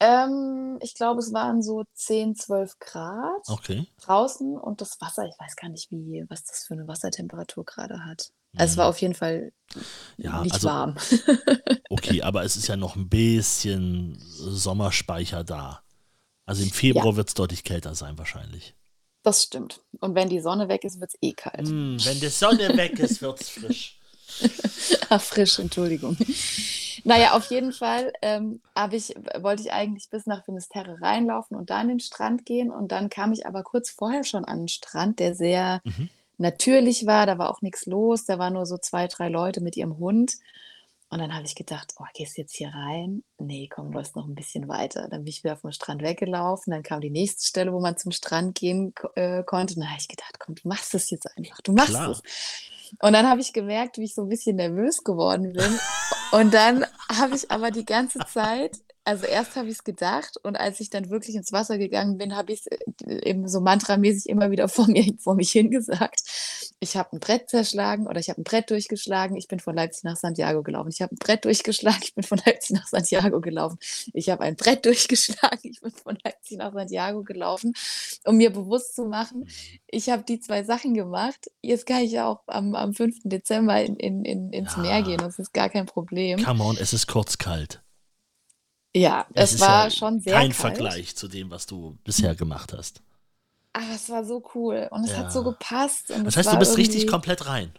Ähm, 0.00 0.78
ich 0.80 0.94
glaube, 0.94 1.20
es 1.20 1.32
waren 1.32 1.62
so 1.62 1.84
10, 1.94 2.34
12 2.34 2.78
Grad 2.78 3.46
Okay. 3.48 3.86
draußen 4.00 4.56
und 4.56 4.80
das 4.80 5.00
Wasser, 5.00 5.26
ich 5.26 5.38
weiß 5.38 5.56
gar 5.56 5.68
nicht, 5.68 5.90
wie, 5.90 6.24
was 6.28 6.42
das 6.44 6.64
für 6.66 6.74
eine 6.74 6.88
Wassertemperatur 6.88 7.64
gerade 7.64 8.04
hat. 8.04 8.32
Also 8.56 8.72
es 8.72 8.76
war 8.78 8.88
auf 8.88 9.00
jeden 9.00 9.14
Fall 9.14 9.52
Ja, 10.18 10.40
nicht 10.42 10.54
also 10.54 10.68
warm. 10.68 10.96
okay, 11.90 12.22
aber 12.22 12.44
es 12.44 12.56
ist 12.56 12.68
ja 12.68 12.76
noch 12.76 12.96
ein 12.96 13.08
bisschen 13.08 14.18
Sommerspeicher 14.20 15.44
da. 15.44 15.82
Also 16.46 16.62
im 16.62 16.70
Februar 16.70 17.16
wird 17.16 17.28
es 17.28 17.34
deutlich 17.34 17.64
kälter 17.64 17.94
sein 17.94 18.18
wahrscheinlich. 18.18 18.74
Das 19.22 19.42
stimmt. 19.42 19.82
Und 20.00 20.14
wenn 20.14 20.28
die 20.28 20.40
Sonne 20.40 20.68
weg 20.68 20.84
ist, 20.84 21.00
wird 21.00 21.12
es 21.14 21.18
eh 21.22 21.32
kalt. 21.32 21.66
Hm, 21.66 22.04
wenn 22.04 22.20
die 22.20 22.28
Sonne 22.28 22.76
weg 22.76 22.98
ist, 22.98 23.22
wird 23.22 23.40
es 23.40 23.48
frisch. 23.50 24.00
Ach, 25.08 25.20
frisch, 25.22 25.58
Entschuldigung. 25.58 26.16
Naja, 27.04 27.32
auf 27.32 27.50
jeden 27.50 27.72
Fall 27.72 28.12
ähm, 28.22 28.60
ich, 28.92 29.14
wollte 29.40 29.62
ich 29.62 29.72
eigentlich 29.72 30.10
bis 30.10 30.26
nach 30.26 30.44
Finisterre 30.44 31.00
reinlaufen 31.00 31.56
und 31.56 31.70
dann 31.70 31.88
den 31.88 32.00
Strand 32.00 32.46
gehen. 32.46 32.70
Und 32.70 32.92
dann 32.92 33.08
kam 33.10 33.32
ich 33.32 33.46
aber 33.46 33.62
kurz 33.62 33.90
vorher 33.90 34.24
schon 34.24 34.44
an 34.44 34.60
den 34.60 34.68
Strand, 34.68 35.18
der 35.18 35.34
sehr 35.34 35.80
Mhm. 35.84 36.08
natürlich 36.38 37.06
war. 37.06 37.26
Da 37.26 37.38
war 37.38 37.50
auch 37.50 37.62
nichts 37.62 37.86
los. 37.86 38.24
Da 38.24 38.38
waren 38.38 38.54
nur 38.54 38.66
so 38.66 38.78
zwei, 38.78 39.06
drei 39.08 39.28
Leute 39.28 39.60
mit 39.60 39.76
ihrem 39.76 39.98
Hund. 39.98 40.34
Und 41.12 41.18
dann 41.18 41.34
habe 41.34 41.44
ich 41.44 41.56
gedacht, 41.56 41.94
oh, 41.98 42.04
gehst 42.14 42.36
du 42.36 42.42
jetzt 42.42 42.54
hier 42.54 42.68
rein? 42.72 43.24
Nee, 43.38 43.68
komm, 43.68 43.90
du 43.90 43.98
läufst 43.98 44.14
noch 44.14 44.28
ein 44.28 44.36
bisschen 44.36 44.68
weiter. 44.68 45.08
Dann 45.08 45.24
bin 45.24 45.26
ich 45.26 45.42
wieder 45.42 45.56
vom 45.56 45.72
Strand 45.72 46.02
weggelaufen. 46.02 46.70
Dann 46.70 46.84
kam 46.84 47.00
die 47.00 47.10
nächste 47.10 47.44
Stelle, 47.44 47.72
wo 47.72 47.80
man 47.80 47.96
zum 47.96 48.12
Strand 48.12 48.54
gehen 48.54 48.94
äh, 49.16 49.42
konnte. 49.42 49.74
Und 49.74 49.80
dann 49.80 49.90
habe 49.90 50.00
ich 50.00 50.06
gedacht, 50.06 50.38
komm, 50.38 50.54
du 50.54 50.68
machst 50.68 50.94
es 50.94 51.10
jetzt 51.10 51.26
einfach. 51.36 51.60
Du 51.62 51.72
machst 51.72 51.90
Klar. 51.90 52.10
es. 52.10 52.22
Und 53.00 53.12
dann 53.12 53.28
habe 53.28 53.40
ich 53.40 53.52
gemerkt, 53.52 53.98
wie 53.98 54.04
ich 54.04 54.14
so 54.14 54.22
ein 54.22 54.28
bisschen 54.28 54.54
nervös 54.56 55.02
geworden 55.02 55.52
bin. 55.52 55.78
Und 56.30 56.54
dann 56.54 56.86
habe 57.10 57.34
ich 57.34 57.50
aber 57.50 57.70
die 57.70 57.84
ganze 57.84 58.20
Zeit, 58.20 58.78
also 59.10 59.26
erst 59.26 59.56
habe 59.56 59.66
ich 59.66 59.74
es 59.74 59.82
gedacht 59.82 60.36
und 60.44 60.54
als 60.54 60.78
ich 60.78 60.88
dann 60.88 61.10
wirklich 61.10 61.34
ins 61.34 61.50
Wasser 61.50 61.78
gegangen 61.78 62.16
bin, 62.16 62.36
habe 62.36 62.52
ich 62.52 62.64
es 62.64 63.24
eben 63.24 63.48
so 63.48 63.60
mantramäßig 63.60 64.28
immer 64.28 64.52
wieder 64.52 64.68
vor 64.68 64.86
mir, 64.86 65.04
vor 65.18 65.34
mich 65.34 65.50
hingesagt. 65.50 66.20
Ich 66.78 66.96
habe 66.96 67.16
ein 67.16 67.18
Brett 67.18 67.50
zerschlagen 67.50 68.06
oder 68.06 68.20
ich 68.20 68.28
habe 68.30 68.40
ein 68.40 68.44
Brett 68.44 68.70
durchgeschlagen. 68.70 69.36
Ich 69.36 69.48
bin 69.48 69.58
von 69.58 69.74
Leipzig 69.74 70.04
nach 70.04 70.16
Santiago 70.16 70.62
gelaufen. 70.62 70.90
Ich 70.90 71.02
habe 71.02 71.12
ein 71.12 71.18
Brett 71.18 71.44
durchgeschlagen. 71.44 71.98
Ich 72.04 72.14
bin 72.14 72.22
von 72.22 72.40
Leipzig 72.46 72.76
nach 72.76 72.86
Santiago 72.86 73.40
gelaufen. 73.40 73.80
Ich 74.12 74.30
habe 74.30 74.44
ein 74.44 74.54
Brett 74.54 74.86
durchgeschlagen. 74.86 75.58
Ich 75.64 75.80
bin 75.80 75.90
von 75.90 76.16
Leipzig 76.22 76.58
nach 76.58 76.72
Santiago 76.72 77.24
gelaufen, 77.24 77.72
um 78.24 78.36
mir 78.36 78.52
bewusst 78.52 78.94
zu 78.94 79.06
machen, 79.06 79.48
ich 79.88 80.08
habe 80.08 80.22
die 80.22 80.38
zwei 80.38 80.62
Sachen 80.62 80.94
gemacht. 80.94 81.50
Jetzt 81.62 81.84
kann 81.84 82.02
ich 82.02 82.12
ja 82.12 82.28
auch 82.28 82.42
am, 82.46 82.76
am 82.76 82.94
5. 82.94 83.22
Dezember 83.24 83.82
in, 83.82 83.96
in, 83.96 84.24
in, 84.24 84.52
ins 84.52 84.76
Ja. 84.76 84.82
Meer 84.82 85.02
gehen. 85.02 85.18
Das 85.18 85.40
ist 85.40 85.52
gar 85.52 85.68
kein 85.68 85.86
Problem. 85.86 86.40
Come 86.44 86.62
on, 86.62 86.76
es 86.78 86.92
ist 86.92 87.08
kurz 87.08 87.38
kalt. 87.38 87.82
Ja, 88.94 89.26
Es 89.34 89.52
es 89.52 89.60
war 89.60 89.84
ja 89.84 89.90
schon 89.90 90.20
sehr 90.20 90.34
kein 90.34 90.52
kalt. 90.52 90.76
Vergleich 90.76 91.14
zu 91.16 91.28
dem, 91.28 91.50
was 91.50 91.66
du 91.66 91.96
bisher 92.04 92.34
gemacht 92.34 92.72
hast. 92.72 93.02
Aber 93.72 93.90
es 93.94 94.08
war 94.10 94.24
so 94.24 94.42
cool 94.54 94.88
und 94.90 95.04
es 95.04 95.16
hat 95.16 95.30
so 95.32 95.40
Ja. 95.44 95.50
gepasst. 95.50 96.10
Das 96.10 96.36
heißt, 96.36 96.52
du 96.52 96.58
bist 96.58 96.76
richtig 96.76 97.06
komplett 97.06 97.46
rein. 97.46 97.72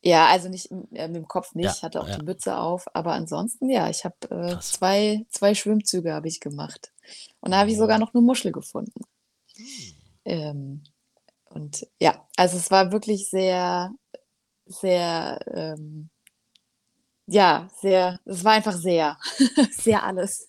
Ja, 0.00 0.28
also 0.28 0.48
nicht 0.48 0.70
äh, 0.70 1.08
mit 1.08 1.16
dem 1.16 1.28
Kopf 1.28 1.54
nicht, 1.54 1.64
Ja, 1.66 1.72
ich 1.72 1.82
hatte 1.82 2.00
auch 2.00 2.08
ja. 2.08 2.16
die 2.16 2.24
Mütze 2.24 2.56
auf, 2.56 2.86
aber 2.94 3.12
ansonsten 3.12 3.68
ja, 3.68 3.90
ich 3.90 4.04
habe 4.04 4.16
äh, 4.30 4.58
zwei, 4.60 5.26
zwei 5.28 5.54
Schwimmzüge 5.54 6.12
habe 6.14 6.28
ich 6.28 6.40
gemacht. 6.40 6.92
Und 7.40 7.50
da 7.50 7.58
habe 7.58 7.70
ich 7.70 7.76
Mhm. 7.76 7.80
sogar 7.80 7.98
noch 7.98 8.14
eine 8.14 8.22
Muschel 8.22 8.52
gefunden. 8.52 9.02
Ähm, 10.24 10.84
und 11.46 11.86
ja, 12.00 12.26
also 12.36 12.56
es 12.56 12.70
war 12.70 12.92
wirklich 12.92 13.28
sehr, 13.28 13.92
sehr, 14.66 15.40
ähm, 15.54 16.10
ja, 17.30 17.68
sehr, 17.80 18.20
es 18.24 18.42
war 18.42 18.52
einfach 18.52 18.72
sehr, 18.72 19.18
sehr 19.70 20.02
alles. 20.02 20.48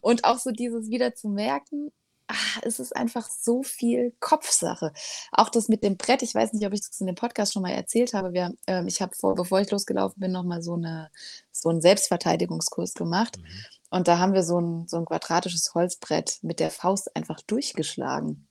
Und 0.00 0.24
auch 0.24 0.38
so 0.38 0.52
dieses 0.52 0.88
wieder 0.88 1.14
zu 1.14 1.28
merken, 1.28 1.90
ah, 2.28 2.60
es 2.62 2.78
ist 2.78 2.94
einfach 2.94 3.28
so 3.28 3.64
viel 3.64 4.14
Kopfsache. 4.20 4.92
Auch 5.32 5.48
das 5.48 5.68
mit 5.68 5.82
dem 5.82 5.96
Brett, 5.96 6.22
ich 6.22 6.34
weiß 6.34 6.52
nicht, 6.52 6.64
ob 6.64 6.72
ich 6.72 6.86
das 6.86 7.00
in 7.00 7.08
dem 7.08 7.16
Podcast 7.16 7.52
schon 7.52 7.62
mal 7.62 7.72
erzählt 7.72 8.14
habe. 8.14 8.32
Wir, 8.32 8.54
ähm, 8.68 8.86
ich 8.86 9.02
habe 9.02 9.16
vor, 9.16 9.34
bevor 9.34 9.60
ich 9.60 9.70
losgelaufen 9.70 10.20
bin, 10.20 10.30
nochmal 10.30 10.62
so, 10.62 10.74
eine, 10.74 11.10
so 11.50 11.70
einen 11.70 11.80
Selbstverteidigungskurs 11.80 12.94
gemacht. 12.94 13.38
Mhm. 13.38 13.44
Und 13.90 14.08
da 14.08 14.18
haben 14.18 14.32
wir 14.32 14.44
so 14.44 14.60
ein, 14.60 14.86
so 14.86 14.96
ein 14.96 15.06
quadratisches 15.06 15.74
Holzbrett 15.74 16.38
mit 16.42 16.60
der 16.60 16.70
Faust 16.70 17.14
einfach 17.16 17.40
durchgeschlagen. 17.42 18.46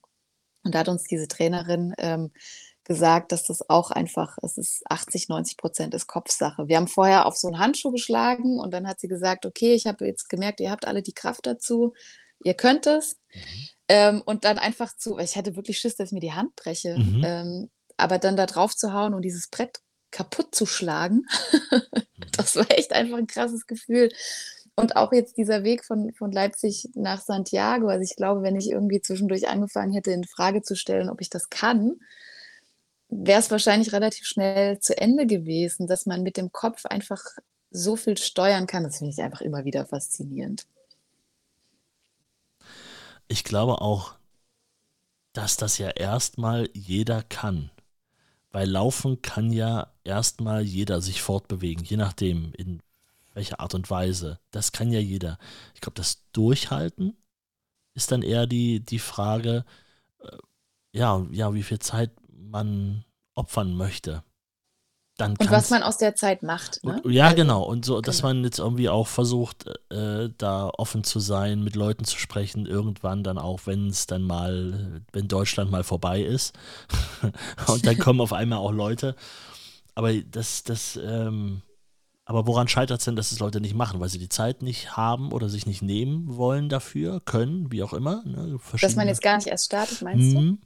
Und 0.64 0.76
da 0.76 0.80
hat 0.80 0.90
uns 0.90 1.04
diese 1.04 1.30
Trainerin 1.30 1.94
ähm, 1.98 2.32
gesagt, 2.86 3.32
dass 3.32 3.46
das 3.46 3.70
auch 3.70 3.92
einfach, 3.92 4.38
es 4.42 4.58
ist 4.58 4.84
80, 4.90 5.30
90 5.30 5.58
Prozent 5.58 5.94
ist 5.94 6.08
Kopfsache. 6.08 6.68
Wir 6.68 6.78
haben 6.78 6.88
vorher 6.88 7.26
auf 7.26 7.38
so 7.38 7.48
einen 7.48 7.60
Handschuh 7.60 7.92
geschlagen 7.92 8.60
und 8.60 8.74
dann 8.74 8.88
hat 8.88 9.00
sie 9.00 9.08
gesagt, 9.08 9.46
okay, 9.46 9.74
ich 9.74 9.88
habe 9.88 10.06
jetzt 10.06 10.30
gemerkt, 10.30 10.60
ihr 10.60 10.72
habt 10.72 10.86
alle 10.86 11.02
die 11.02 11.14
Kraft 11.14 11.46
dazu, 11.46 11.94
ihr 12.44 12.54
könnt 12.56 12.86
es. 12.88 13.18
Ähm, 13.88 14.22
und 14.26 14.46
dann 14.46 14.58
einfach 14.60 14.96
zu, 14.96 15.18
ich 15.20 15.36
hatte 15.36 15.56
wirklich 15.56 15.80
Schiss, 15.80 15.96
dass 15.96 16.10
ich 16.10 16.14
mir 16.14 16.20
die 16.20 16.34
Hand 16.34 16.56
breche, 16.56 16.98
Mhm. 16.98 17.22
ähm, 17.26 17.70
aber 17.98 18.18
dann 18.18 18.36
da 18.38 18.46
drauf 18.46 18.76
zu 18.76 18.94
hauen 18.94 19.14
und 19.14 19.22
dieses 19.24 19.48
Brett 19.50 19.80
kaputt 20.12 20.54
zu 20.56 20.66
schlagen, 20.66 21.24
das 22.38 22.56
war 22.56 22.70
echt 22.72 22.94
einfach 22.94 23.18
ein 23.18 23.28
krasses 23.28 23.66
Gefühl. 23.68 24.10
Und 24.76 24.96
auch 24.96 25.12
jetzt 25.14 25.38
dieser 25.38 25.64
Weg 25.64 25.86
von, 25.86 26.14
von 26.14 26.32
Leipzig 26.32 26.90
nach 26.96 27.22
Santiago, 27.22 27.88
also 27.88 28.04
ich 28.04 28.16
glaube, 28.16 28.42
wenn 28.42 28.56
ich 28.56 28.70
irgendwie 28.72 29.02
zwischendurch 29.02 29.48
angefangen 29.48 29.94
hätte, 29.94 30.12
in 30.12 30.24
Frage 30.24 30.64
zu 30.64 30.76
stellen, 30.76 31.10
ob 31.10 31.22
ich 31.22 31.30
das 31.30 31.50
kann, 31.52 32.00
wäre 33.16 33.40
es 33.40 33.52
wahrscheinlich 33.52 33.94
relativ 33.94 34.26
schnell 34.26 34.80
zu 34.80 34.98
Ende 34.98 35.28
gewesen, 35.28 35.88
dass 35.88 36.06
man 36.06 36.24
mit 36.24 36.38
dem 36.38 36.52
Kopf 36.52 36.86
einfach 36.86 37.22
so 37.72 37.96
viel 37.96 38.18
steuern 38.18 38.68
kann. 38.68 38.84
Das 38.84 38.98
finde 38.98 39.12
ich 39.12 39.22
einfach 39.22 39.42
immer 39.42 39.66
wieder 39.66 39.86
faszinierend. 39.86 40.66
Ich 43.28 43.44
glaube 43.44 43.82
auch, 43.82 44.16
dass 45.34 45.58
das 45.58 45.78
ja 45.78 45.90
erstmal 45.90 46.70
jeder 46.74 47.24
kann. 47.24 47.72
Weil 48.52 48.70
Laufen 48.70 49.24
kann 49.24 49.52
ja 49.52 49.92
erstmal 50.04 50.62
jeder 50.62 51.02
sich 51.02 51.24
fortbewegen, 51.24 51.84
je 51.84 51.98
nachdem, 51.98 52.54
in 52.56 52.82
welcher 53.34 53.60
Art 53.60 53.74
und 53.74 53.90
Weise. 53.90 54.40
Das 54.52 54.72
kann 54.72 54.92
ja 54.92 55.00
jeder. 55.00 55.40
Ich 55.74 55.82
glaube, 55.82 55.96
das 55.96 56.22
Durchhalten 56.34 57.18
ist 57.96 58.12
dann 58.12 58.22
eher 58.22 58.46
die, 58.46 58.80
die 58.80 59.00
Frage, 59.00 59.66
äh, 60.20 60.38
ja, 60.92 61.26
ja, 61.32 61.54
wie 61.56 61.64
viel 61.64 61.80
Zeit 61.80 62.12
man 62.50 63.06
opfern 63.36 63.76
möchte. 63.76 64.24
Dann 65.18 65.36
Und 65.38 65.52
was 65.52 65.70
man 65.70 65.84
aus 65.84 65.98
der 65.98 66.16
Zeit 66.16 66.42
macht. 66.42 66.84
Ne? 66.84 67.00
und, 67.04 67.12
ja, 67.12 67.26
Also, 67.26 67.36
genau. 67.36 67.64
Und 67.64 67.86
so, 67.86 68.02
dass 68.02 68.18
genau. 68.18 68.30
man 68.30 68.44
jetzt 68.44 68.58
irgendwie 68.58 68.90
auch 68.90 69.08
versucht, 69.08 69.68
äh, 69.92 70.30
da 70.38 70.70
offen 70.70 71.04
zu 71.04 71.20
sein, 71.20 71.64
mit 71.64 71.76
Leuten 71.76 72.04
zu 72.04 72.18
sprechen, 72.18 72.66
irgendwann 72.66 73.24
dann 73.24 73.38
auch, 73.38 73.62
wenn 73.66 73.88
es 73.88 74.08
dann 74.08 74.24
mal, 74.24 75.04
wenn 75.12 75.28
Deutschland 75.28 75.70
mal 75.70 75.84
vorbei 75.84 76.22
ist. 76.22 76.54
und 77.68 77.86
dann 77.86 78.00
kommen 78.00 78.22
auf 78.22 78.34
einmal 78.34 78.58
auch 78.58 78.72
Leute. 78.72 79.16
Aber 79.94 80.12
das, 80.14 80.64
das, 80.64 81.00
ähm, 81.04 81.62
aber 82.26 82.48
woran 82.48 82.68
scheitert 82.68 83.00
es 83.00 83.06
denn, 83.06 83.16
dass 83.16 83.32
es 83.32 83.38
Leute 83.38 83.62
nicht 83.62 83.76
machen? 83.76 84.00
Weil 84.00 84.10
sie 84.10 84.18
die 84.18 84.30
Zeit 84.30 84.64
nicht 84.64 84.98
haben 84.98 85.32
oder 85.32 85.48
sich 85.48 85.68
nicht 85.68 85.84
nehmen 85.84 86.38
wollen 86.38 86.70
dafür, 86.70 87.20
können, 87.20 87.72
wie 87.72 87.84
auch 87.84 87.94
immer. 87.94 88.24
Ne? 88.26 88.58
Dass 88.82 88.96
man 88.96 89.08
jetzt 89.08 89.22
gar 89.22 89.36
nicht 89.38 89.48
erst 89.48 89.66
startet, 89.66 90.02
meinst 90.02 90.34
du? 90.34 90.58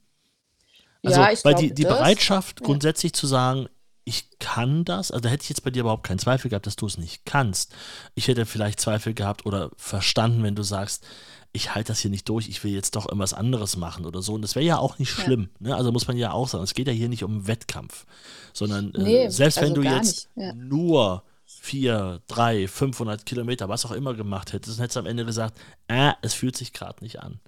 Also, 1.04 1.20
Ja, 1.22 1.32
ich 1.32 1.44
weil 1.46 1.56
die, 1.56 1.74
die 1.74 1.84
das- 1.84 1.98
Bereitschaft, 1.98 2.60
ja. 2.62 2.66
grundsätzlich 2.66 3.14
zu 3.14 3.28
sagen, 3.28 3.68
ich 4.04 4.30
kann 4.40 4.86
das, 4.86 5.12
also 5.12 5.22
da 5.22 5.30
hätte 5.30 5.44
ich 5.44 5.50
jetzt 5.50 5.64
bei 5.64 5.70
dir 5.70 5.82
überhaupt 5.82 6.06
keinen 6.08 6.20
Zweifel 6.20 6.50
gehabt, 6.50 6.66
dass 6.66 6.78
du 6.78 6.86
es 6.86 6.98
nicht 6.98 7.26
kannst. 7.26 7.76
Ich 8.16 8.30
hätte 8.30 8.46
vielleicht 8.46 8.80
Zweifel 8.80 9.14
gehabt 9.14 9.46
oder 9.46 9.70
verstanden, 9.76 10.44
wenn 10.44 10.56
du 10.56 10.64
sagst, 10.64 11.06
ich 11.52 11.76
halte 11.76 11.90
das 11.90 12.00
hier 12.00 12.12
nicht 12.12 12.30
durch, 12.30 12.48
ich 12.48 12.64
will 12.64 12.72
jetzt 12.72 12.96
doch 12.96 13.06
irgendwas 13.08 13.34
anderes 13.34 13.76
machen 13.76 14.06
oder 14.06 14.22
so. 14.22 14.34
Und 14.36 14.44
das 14.44 14.56
wäre 14.56 14.66
ja 14.66 14.78
auch 14.78 14.98
nicht 14.98 15.18
Ja. 15.18 15.24
schlimm. 15.26 15.50
Ne? 15.60 15.76
Also 15.76 15.92
muss 15.92 16.08
man 16.08 16.16
ja 16.16 16.32
auch 16.32 16.48
sagen, 16.48 16.64
es 16.64 16.74
geht 16.74 16.88
ja 16.88 16.94
hier 16.94 17.10
nicht 17.10 17.24
um 17.26 17.32
einen 17.32 17.48
Wettkampf, 17.48 18.06
sondern 18.54 18.94
äh, 18.96 19.02
Nee, 19.02 19.30
selbst 19.30 19.58
wenn 19.58 19.72
also 19.72 19.76
du 19.76 19.84
gar 19.84 19.98
jetzt 19.98 20.30
ja. 20.36 20.54
nur 20.54 21.24
vier, 21.46 22.22
drei, 22.28 22.68
500 22.68 23.26
Kilometer, 23.26 23.68
was 23.68 23.86
auch 23.86 23.92
immer 23.92 24.14
gemacht 24.14 24.54
hättest, 24.54 24.78
dann 24.78 24.84
hättest 24.84 24.96
du 24.96 25.00
am 25.02 25.06
Ende 25.06 25.26
gesagt, 25.26 25.58
äh, 25.90 26.14
es 26.22 26.34
fühlt 26.34 26.56
sich 26.56 26.72
gerade 26.72 27.04
nicht 27.04 27.20
an. 27.20 27.40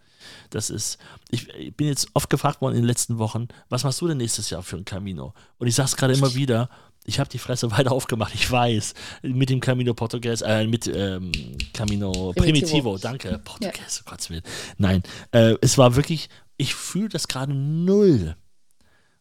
Das 0.49 0.69
ist, 0.69 0.97
ich, 1.29 1.49
ich 1.49 1.75
bin 1.75 1.87
jetzt 1.87 2.07
oft 2.13 2.29
gefragt 2.29 2.61
worden 2.61 2.75
in 2.75 2.81
den 2.81 2.87
letzten 2.87 3.17
Wochen, 3.17 3.47
was 3.69 3.83
machst 3.83 4.01
du 4.01 4.07
denn 4.07 4.17
nächstes 4.17 4.49
Jahr 4.49 4.63
für 4.63 4.77
ein 4.77 4.85
Camino? 4.85 5.33
Und 5.57 5.67
ich 5.67 5.75
sage 5.75 5.87
es 5.87 5.95
gerade 5.95 6.13
immer 6.13 6.33
wieder, 6.35 6.69
ich 7.05 7.19
habe 7.19 7.29
die 7.29 7.39
Fresse 7.39 7.71
weiter 7.77 7.91
aufgemacht, 7.91 8.33
ich 8.35 8.49
weiß, 8.49 8.93
mit 9.23 9.49
dem 9.49 9.59
Camino 9.59 9.93
Portugues, 9.93 10.41
äh, 10.41 10.65
mit 10.67 10.87
ähm, 10.87 11.31
Camino 11.73 12.33
Primitivo, 12.33 12.95
Primitivo. 12.95 12.97
danke, 12.97 13.39
Portugues, 13.43 14.03
oh 14.05 14.09
Gottes 14.09 14.29
Willen. 14.29 14.43
Nein, 14.77 15.03
äh, 15.31 15.55
es 15.61 15.77
war 15.77 15.95
wirklich, 15.95 16.29
ich 16.57 16.75
fühle 16.75 17.09
das 17.09 17.27
gerade 17.27 17.53
null. 17.53 18.35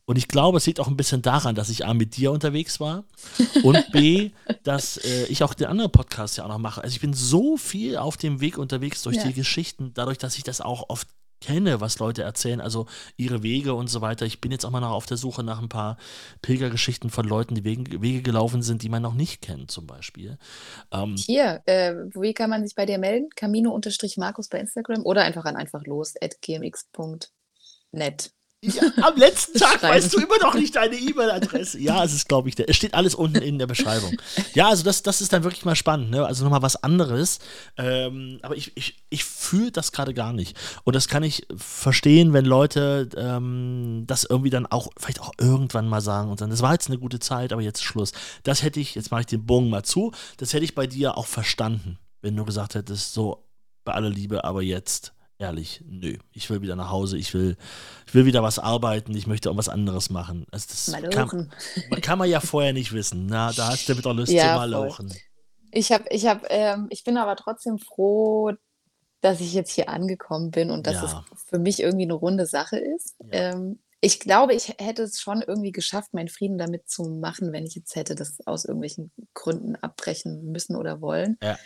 Und 0.08 0.16
ich 0.16 0.26
glaube, 0.26 0.56
es 0.56 0.64
liegt 0.64 0.80
auch 0.80 0.88
ein 0.88 0.96
bisschen 0.96 1.20
daran, 1.20 1.54
dass 1.54 1.68
ich 1.68 1.84
A 1.84 1.92
mit 1.92 2.16
dir 2.16 2.32
unterwegs 2.32 2.80
war 2.80 3.04
und 3.62 3.92
B, 3.92 4.30
dass 4.64 4.96
äh, 4.96 5.26
ich 5.26 5.42
auch 5.42 5.52
den 5.52 5.66
anderen 5.66 5.92
Podcast 5.92 6.38
ja 6.38 6.44
auch 6.44 6.48
noch 6.48 6.56
mache. 6.56 6.82
Also 6.82 6.94
ich 6.94 7.02
bin 7.02 7.12
so 7.12 7.58
viel 7.58 7.98
auf 7.98 8.16
dem 8.16 8.40
Weg 8.40 8.56
unterwegs 8.56 9.02
durch 9.02 9.16
Ja. 9.16 9.24
die 9.24 9.34
Geschichten, 9.34 9.92
dadurch, 9.92 10.16
dass 10.16 10.38
ich 10.38 10.44
das 10.44 10.62
auch 10.62 10.88
oft 10.88 11.08
kenne, 11.42 11.82
was 11.82 11.98
Leute 11.98 12.22
erzählen, 12.22 12.62
also 12.62 12.86
ihre 13.18 13.42
Wege 13.42 13.74
und 13.74 13.88
so 13.88 14.00
weiter. 14.00 14.24
Ich 14.24 14.40
bin 14.40 14.50
jetzt 14.50 14.64
auch 14.64 14.70
mal 14.70 14.80
noch 14.80 14.92
auf 14.92 15.04
der 15.04 15.18
Suche 15.18 15.42
nach 15.42 15.60
ein 15.60 15.68
paar 15.68 15.98
Pilgergeschichten 16.40 17.10
von 17.10 17.26
Leuten, 17.26 17.54
die 17.54 17.64
Wege, 17.64 18.00
Wege 18.00 18.22
gelaufen 18.22 18.62
sind, 18.62 18.82
die 18.82 18.88
man 18.88 19.02
noch 19.02 19.12
nicht 19.14 19.42
kennt, 19.42 19.70
zum 19.70 19.86
Beispiel. 19.86 20.38
Ähm, 20.90 21.16
Hier, 21.16 21.60
äh, 21.66 21.94
wie 22.14 22.32
kann 22.32 22.48
man 22.48 22.64
sich 22.64 22.74
bei 22.74 22.86
dir 22.86 22.96
melden? 22.96 23.28
Camino-Markus 23.36 24.48
bei 24.48 24.58
Instagram 24.58 25.04
oder 25.04 25.20
einfach 25.24 25.44
an 25.44 25.56
einfach 25.56 25.84
los 25.84 26.14
at 26.22 26.40
gmx.net. 26.40 28.32
Ja, 28.60 28.82
am 29.02 29.16
letzten 29.16 29.56
Tag 29.58 29.82
weißt 29.82 30.12
du 30.12 30.18
immer 30.18 30.38
noch 30.38 30.54
nicht 30.54 30.74
deine 30.74 30.96
E-Mail-Adresse. 30.96 31.78
Ja, 31.88 32.02
es 32.02 32.12
ist, 32.12 32.28
glaube 32.28 32.48
ich, 32.48 32.58
es 32.58 32.76
steht 32.76 32.94
alles 32.94 33.14
unten 33.14 33.40
in 33.40 33.58
der 33.58 33.66
Beschreibung. 33.66 34.16
Ja, 34.54 34.68
also 34.68 34.82
das, 34.82 35.02
das 35.02 35.20
ist 35.20 35.32
dann 35.32 35.44
wirklich 35.44 35.64
mal 35.64 35.76
spannend, 35.76 36.10
ne? 36.10 36.26
Also 36.26 36.42
nochmal 36.42 36.62
was 36.62 36.82
anderes. 36.82 37.38
Ähm, 37.76 38.40
aber 38.42 38.56
ich, 38.56 38.76
ich, 38.76 38.96
ich 39.10 39.24
fühle 39.24 39.70
das 39.70 39.92
gerade 39.92 40.12
gar 40.12 40.32
nicht. 40.32 40.56
Und 40.84 40.96
das 40.96 41.06
kann 41.06 41.22
ich 41.22 41.46
verstehen, 41.56 42.32
wenn 42.32 42.44
Leute 42.44 43.08
ähm, 43.16 44.04
das 44.06 44.24
irgendwie 44.24 44.50
dann 44.50 44.66
auch, 44.66 44.88
vielleicht 44.98 45.20
auch 45.20 45.32
irgendwann 45.38 45.88
mal 45.88 46.00
sagen 46.00 46.30
und 46.30 46.40
dann, 46.40 46.50
das 46.50 46.62
war 46.62 46.72
jetzt 46.72 46.88
eine 46.88 46.98
gute 46.98 47.20
Zeit, 47.20 47.52
aber 47.52 47.62
jetzt 47.62 47.84
Schluss. 47.84 48.12
Das 48.42 48.62
hätte 48.62 48.80
ich, 48.80 48.96
jetzt 48.96 49.10
mache 49.10 49.20
ich 49.20 49.26
den 49.26 49.46
Bogen 49.46 49.70
mal 49.70 49.84
zu, 49.84 50.12
das 50.36 50.52
hätte 50.52 50.64
ich 50.64 50.74
bei 50.74 50.86
dir 50.86 51.16
auch 51.16 51.26
verstanden, 51.26 51.98
wenn 52.22 52.36
du 52.36 52.44
gesagt 52.44 52.74
hättest, 52.74 53.14
so 53.14 53.44
bei 53.84 53.92
aller 53.92 54.10
Liebe, 54.10 54.44
aber 54.44 54.62
jetzt 54.62 55.12
ehrlich, 55.38 55.82
nö. 55.86 56.16
Ich 56.32 56.50
will 56.50 56.62
wieder 56.62 56.76
nach 56.76 56.90
Hause, 56.90 57.16
ich 57.16 57.32
will, 57.34 57.56
ich 58.06 58.14
will 58.14 58.26
wieder 58.26 58.42
was 58.42 58.58
arbeiten, 58.58 59.14
ich 59.16 59.26
möchte 59.26 59.50
auch 59.50 59.56
was 59.56 59.68
anderes 59.68 60.10
machen. 60.10 60.46
Also 60.50 60.66
das 60.68 61.10
kann, 61.10 61.50
kann, 62.00 62.18
man 62.18 62.28
ja 62.28 62.40
vorher 62.40 62.72
nicht 62.72 62.92
wissen. 62.92 63.26
Na, 63.26 63.52
da 63.52 63.68
hast 63.68 63.88
du 63.88 63.96
wieder 63.96 64.14
Lust 64.14 64.32
ja, 64.32 64.54
zu 64.54 64.60
malochen. 64.60 65.14
Ich 65.70 65.92
habe, 65.92 66.04
ich 66.10 66.26
habe, 66.26 66.46
ähm, 66.48 66.86
ich 66.90 67.04
bin 67.04 67.16
aber 67.16 67.36
trotzdem 67.36 67.78
froh, 67.78 68.52
dass 69.20 69.40
ich 69.40 69.52
jetzt 69.52 69.72
hier 69.72 69.88
angekommen 69.88 70.50
bin 70.50 70.70
und 70.70 70.86
dass 70.86 70.94
ja. 70.94 71.24
es 71.34 71.42
für 71.44 71.58
mich 71.58 71.80
irgendwie 71.80 72.04
eine 72.04 72.14
runde 72.14 72.46
Sache 72.46 72.78
ist. 72.78 73.16
Ja. 73.20 73.52
Ähm, 73.52 73.78
ich 74.00 74.20
glaube, 74.20 74.54
ich 74.54 74.74
hätte 74.78 75.02
es 75.02 75.20
schon 75.20 75.42
irgendwie 75.42 75.72
geschafft, 75.72 76.14
meinen 76.14 76.28
Frieden 76.28 76.56
damit 76.56 76.88
zu 76.88 77.02
machen, 77.02 77.52
wenn 77.52 77.66
ich 77.66 77.74
jetzt 77.74 77.96
hätte 77.96 78.14
das 78.14 78.38
aus 78.46 78.64
irgendwelchen 78.64 79.10
Gründen 79.34 79.74
abbrechen 79.74 80.52
müssen 80.52 80.76
oder 80.76 81.00
wollen. 81.00 81.36
Ja. 81.42 81.58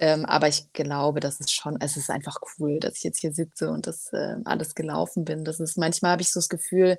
Ähm, 0.00 0.24
aber 0.26 0.48
ich 0.48 0.72
glaube, 0.72 1.20
das 1.20 1.40
ist 1.40 1.52
schon, 1.52 1.80
es 1.80 1.96
ist 1.96 2.10
einfach 2.10 2.38
cool, 2.58 2.78
dass 2.78 2.96
ich 2.96 3.02
jetzt 3.02 3.20
hier 3.20 3.32
sitze 3.32 3.70
und 3.70 3.86
das 3.86 4.12
äh, 4.12 4.36
alles 4.44 4.74
gelaufen 4.74 5.24
bin. 5.24 5.44
Das 5.44 5.60
ist, 5.60 5.76
manchmal 5.76 6.12
habe 6.12 6.22
ich 6.22 6.30
so 6.32 6.38
das 6.38 6.48
Gefühl, 6.48 6.98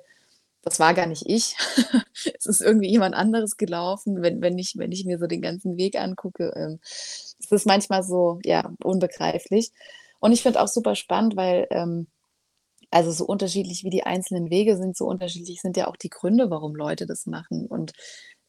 das 0.62 0.78
war 0.78 0.92
gar 0.94 1.06
nicht 1.06 1.24
ich. 1.26 1.56
es 2.38 2.46
ist 2.46 2.60
irgendwie 2.60 2.90
jemand 2.90 3.14
anderes 3.14 3.56
gelaufen, 3.56 4.22
wenn, 4.22 4.42
wenn, 4.42 4.58
ich, 4.58 4.76
wenn 4.76 4.92
ich 4.92 5.04
mir 5.06 5.18
so 5.18 5.26
den 5.26 5.40
ganzen 5.40 5.76
Weg 5.78 5.96
angucke. 5.98 6.52
Ähm, 6.54 6.78
es 6.82 7.36
ist 7.50 7.66
manchmal 7.66 8.02
so, 8.02 8.38
ja, 8.44 8.70
unbegreiflich. 8.82 9.72
Und 10.20 10.32
ich 10.32 10.42
finde 10.42 10.60
auch 10.60 10.68
super 10.68 10.94
spannend, 10.94 11.36
weil, 11.36 11.66
ähm, 11.70 12.06
also 12.90 13.10
so 13.12 13.24
unterschiedlich 13.24 13.84
wie 13.84 13.90
die 13.90 14.04
einzelnen 14.04 14.50
Wege 14.50 14.76
sind, 14.76 14.96
so 14.96 15.06
unterschiedlich 15.06 15.60
sind 15.62 15.76
ja 15.76 15.88
auch 15.88 15.96
die 15.96 16.10
Gründe, 16.10 16.50
warum 16.50 16.74
Leute 16.74 17.06
das 17.06 17.26
machen. 17.26 17.66
Und 17.66 17.92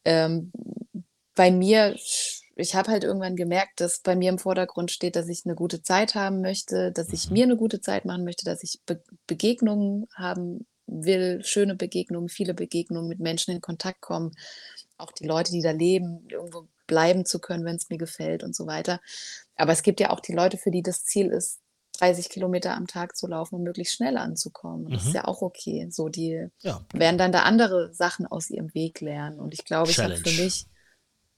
ähm, 0.04 0.52
bei 1.34 1.50
mir 1.50 1.96
ich 2.56 2.74
habe 2.74 2.90
halt 2.90 3.04
irgendwann 3.04 3.36
gemerkt, 3.36 3.80
dass 3.80 4.00
bei 4.00 4.14
mir 4.14 4.30
im 4.30 4.38
Vordergrund 4.38 4.90
steht, 4.90 5.16
dass 5.16 5.28
ich 5.28 5.42
eine 5.44 5.54
gute 5.54 5.82
Zeit 5.82 6.14
haben 6.14 6.40
möchte, 6.40 6.92
dass 6.92 7.12
ich 7.12 7.28
mhm. 7.28 7.32
mir 7.34 7.44
eine 7.44 7.56
gute 7.56 7.80
Zeit 7.80 8.04
machen 8.04 8.24
möchte, 8.24 8.44
dass 8.44 8.62
ich 8.62 8.80
Be 8.86 9.02
Begegnungen 9.26 10.06
haben 10.14 10.66
will, 10.86 11.42
schöne 11.44 11.74
Begegnungen, 11.74 12.28
viele 12.28 12.54
Begegnungen 12.54 13.08
mit 13.08 13.20
Menschen 13.20 13.54
in 13.54 13.60
Kontakt 13.60 14.00
kommen, 14.00 14.32
auch 14.98 15.12
die 15.12 15.26
Leute, 15.26 15.52
die 15.52 15.62
da 15.62 15.70
leben, 15.70 16.26
irgendwo 16.28 16.68
bleiben 16.86 17.24
zu 17.24 17.38
können, 17.40 17.64
wenn 17.64 17.76
es 17.76 17.88
mir 17.88 17.98
gefällt 17.98 18.42
und 18.42 18.54
so 18.54 18.66
weiter. 18.66 19.00
Aber 19.56 19.72
es 19.72 19.82
gibt 19.82 20.00
ja 20.00 20.10
auch 20.10 20.20
die 20.20 20.34
Leute, 20.34 20.58
für 20.58 20.70
die 20.70 20.82
das 20.82 21.04
Ziel 21.04 21.28
ist, 21.28 21.60
30 21.98 22.30
Kilometer 22.30 22.74
am 22.74 22.86
Tag 22.86 23.16
zu 23.16 23.26
laufen 23.26 23.56
und 23.56 23.62
möglichst 23.62 23.94
schnell 23.94 24.16
anzukommen. 24.16 24.86
Und 24.86 24.94
das 24.94 25.02
ist 25.02 25.08
mhm. 25.10 25.14
ja 25.14 25.24
auch 25.26 25.42
okay. 25.42 25.86
So, 25.90 26.08
die 26.08 26.48
ja. 26.60 26.80
werden 26.92 27.18
dann 27.18 27.32
da 27.32 27.42
andere 27.42 27.92
Sachen 27.94 28.26
aus 28.26 28.50
ihrem 28.50 28.74
Weg 28.74 29.00
lernen. 29.00 29.38
Und 29.38 29.54
ich 29.54 29.64
glaube, 29.64 29.90
ich 29.90 29.98
habe 29.98 30.16
für 30.16 30.42
mich 30.42 30.66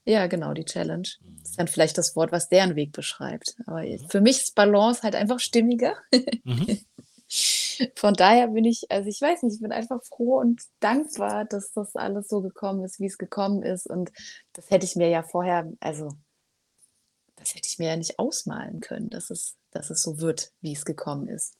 ja, 0.05 0.27
genau, 0.27 0.53
die 0.53 0.65
Challenge. 0.65 1.07
Das 1.39 1.49
ist 1.51 1.59
dann 1.59 1.67
vielleicht 1.67 1.97
das 1.97 2.15
Wort, 2.15 2.31
was 2.31 2.47
deren 2.47 2.75
Weg 2.75 2.91
beschreibt. 2.91 3.55
Aber 3.65 3.81
mhm. 3.81 4.07
für 4.09 4.21
mich 4.21 4.37
ist 4.37 4.55
Balance 4.55 5.01
halt 5.01 5.15
einfach 5.15 5.39
stimmiger. 5.39 5.95
Mhm. 6.43 6.79
Von 7.95 8.13
daher 8.13 8.49
bin 8.49 8.65
ich, 8.65 8.85
also 8.89 9.09
ich 9.09 9.19
weiß 9.19 9.41
nicht, 9.43 9.55
ich 9.55 9.61
bin 9.61 9.71
einfach 9.71 10.01
froh 10.03 10.39
und 10.39 10.61
dankbar, 10.79 11.43
dass 11.45 11.73
das 11.73 11.95
alles 11.95 12.27
so 12.27 12.41
gekommen 12.41 12.85
ist, 12.85 12.99
wie 12.99 13.07
es 13.07 13.17
gekommen 13.17 13.63
ist. 13.63 13.87
Und 13.87 14.11
das 14.53 14.69
hätte 14.69 14.85
ich 14.85 14.95
mir 14.95 15.09
ja 15.09 15.23
vorher, 15.23 15.71
also 15.79 16.11
das 17.35 17.55
hätte 17.55 17.67
ich 17.67 17.79
mir 17.79 17.89
ja 17.89 17.97
nicht 17.97 18.19
ausmalen 18.19 18.79
können, 18.79 19.09
dass 19.09 19.31
es, 19.31 19.57
dass 19.71 19.89
es 19.89 20.03
so 20.03 20.19
wird, 20.19 20.51
wie 20.61 20.73
es 20.73 20.85
gekommen 20.85 21.27
ist. 21.27 21.57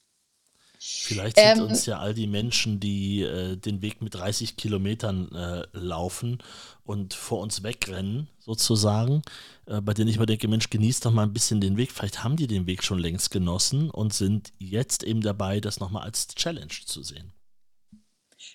Vielleicht 0.80 1.38
sind 1.38 1.57
ähm, 1.57 1.64
uns 1.64 1.85
ja 1.85 1.99
all 1.99 2.14
die 2.14 2.27
Menschen, 2.27 2.80
die 2.80 3.22
äh, 3.22 3.56
den 3.57 3.81
Weg 3.81 4.02
mit 4.02 4.15
30 4.15 4.57
Kilometern 4.57 5.31
äh, 5.34 5.64
laufen 5.73 6.39
und 6.84 7.14
vor 7.14 7.41
uns 7.41 7.64
wegrennen, 7.64 8.27
sozusagen, 8.39 9.22
äh, 9.65 9.81
bei 9.81 9.93
denen 9.93 10.10
ich 10.10 10.19
mir 10.19 10.26
denke, 10.26 10.47
Mensch, 10.47 10.69
genießt 10.69 11.06
doch 11.06 11.11
mal 11.11 11.23
ein 11.23 11.34
bisschen 11.34 11.61
den 11.61 11.77
Weg. 11.77 11.91
Vielleicht 11.91 12.23
haben 12.23 12.35
die 12.35 12.47
den 12.47 12.68
Weg 12.68 12.84
schon 12.84 12.99
längst 12.99 13.31
genossen 13.31 13.89
und 13.89 14.14
sind 14.14 14.52
jetzt 14.57 15.03
eben 15.03 15.22
dabei, 15.22 15.60
das 15.60 15.80
nochmal 15.80 16.03
als 16.03 16.27
Challenge 16.27 16.73
zu 16.85 17.03
sehen. 17.03 17.34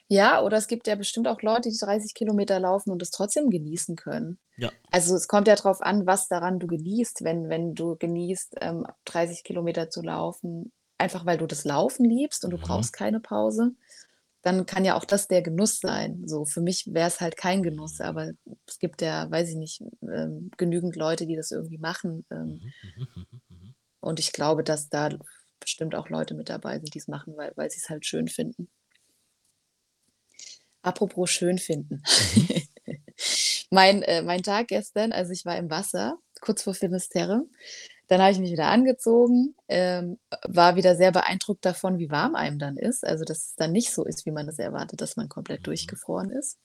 Ja, 0.09 0.43
oder 0.43 0.57
es 0.57 0.67
gibt 0.67 0.87
ja 0.87 0.95
bestimmt 0.95 1.27
auch 1.27 1.43
Leute, 1.43 1.71
die 1.71 1.77
30 1.77 2.15
Kilometer 2.15 2.61
laufen 2.61 2.91
und 2.91 3.03
es 3.03 3.11
trotzdem 3.11 3.51
genießen 3.51 3.97
können. 3.97 4.39
Ja. 4.57 4.71
Also 4.91 5.15
es 5.17 5.27
kommt 5.27 5.49
ja 5.49 5.57
darauf 5.57 5.81
an, 5.81 6.07
was 6.07 6.29
daran 6.29 6.59
du 6.59 6.67
genießt, 6.67 7.25
wenn, 7.25 7.49
wenn 7.49 7.75
du 7.75 7.97
genießt, 7.97 8.57
ähm, 8.61 8.87
30 9.05 9.43
Kilometer 9.43 9.89
zu 9.91 10.03
laufen 10.03 10.73
einfach 11.01 11.27
weil 11.27 11.39
du 11.39 11.47
das 11.47 11.65
Laufen 11.65 12.05
liebst 12.05 12.45
und 12.45 12.51
du 12.51 12.59
mhm. 12.59 12.63
brauchst 12.63 12.93
keine 12.93 13.21
Pause, 13.21 13.75
dann 14.43 14.65
kann 14.67 14.85
ja 14.85 14.97
auch 14.97 15.05
das 15.05 15.29
der 15.29 15.43
Genuss 15.43 15.81
sein. 15.81 16.23
So, 16.27 16.45
für 16.45 16.61
mich 16.61 16.93
wäre 16.95 17.09
es 17.09 17.21
halt 17.21 17.37
kein 17.37 17.63
Genuss, 17.63 18.01
aber 18.01 18.33
es 18.67 18.79
gibt 18.79 19.03
ja, 19.03 19.31
weiß 19.31 19.51
ich 19.51 19.57
nicht, 19.57 19.83
ähm, 20.03 20.51
genügend 20.57 20.97
Leute, 20.97 21.27
die 21.27 21.37
das 21.37 21.51
irgendwie 21.51 21.79
machen. 21.79 22.25
Ähm, 22.31 22.61
mhm, 22.97 23.27
mhm, 23.49 23.75
und 24.01 24.19
ich 24.19 24.33
glaube, 24.33 24.65
dass 24.65 24.89
da 24.89 25.11
bestimmt 25.59 25.95
auch 25.95 26.09
Leute 26.09 26.35
mit 26.35 26.49
dabei 26.49 26.79
sind, 26.79 26.95
die 26.95 26.99
es 26.99 27.09
machen, 27.09 27.37
weil, 27.37 27.53
weil 27.57 27.71
sie 27.71 27.79
es 27.79 27.91
halt 27.91 28.07
schön 28.07 28.29
finden. 28.29 28.69
Apropos 30.83 31.31
schön 31.31 31.59
finden. 31.59 32.03
Mhm. 32.35 32.63
mein, 33.71 34.03
äh, 34.03 34.23
mein 34.23 34.43
Tag 34.43 34.69
gestern, 34.69 35.13
also 35.13 35.33
ich 35.33 35.45
war 35.45 35.59
im 35.59 35.71
Wasser, 35.71 36.19
kurz 36.41 36.63
vor 36.63 36.75
Finisterre, 36.75 37.45
dann 38.11 38.21
habe 38.21 38.33
ich 38.33 38.41
mich 38.41 38.51
wieder 38.51 38.67
angezogen, 38.67 39.55
ähm, 39.69 40.19
war 40.43 40.75
wieder 40.75 40.97
sehr 40.97 41.13
beeindruckt 41.13 41.65
davon, 41.65 42.01
wie 42.01 42.11
warm 42.11 42.35
einem 42.35 42.59
dann 42.59 42.77
ist. 42.77 43.07
Also, 43.07 43.25
dass 43.25 43.39
es 43.39 43.55
dann 43.55 43.71
nicht 43.71 43.93
so 43.93 44.05
ist, 44.05 44.27
wie 44.27 44.33
man 44.33 44.47
das 44.47 44.59
erwartet, 44.59 45.01
dass 45.01 45.17
man 45.17 45.29
komplett 45.29 45.61
mhm. 45.61 45.65
durchgefroren 45.65 46.31
ist. 46.31 46.59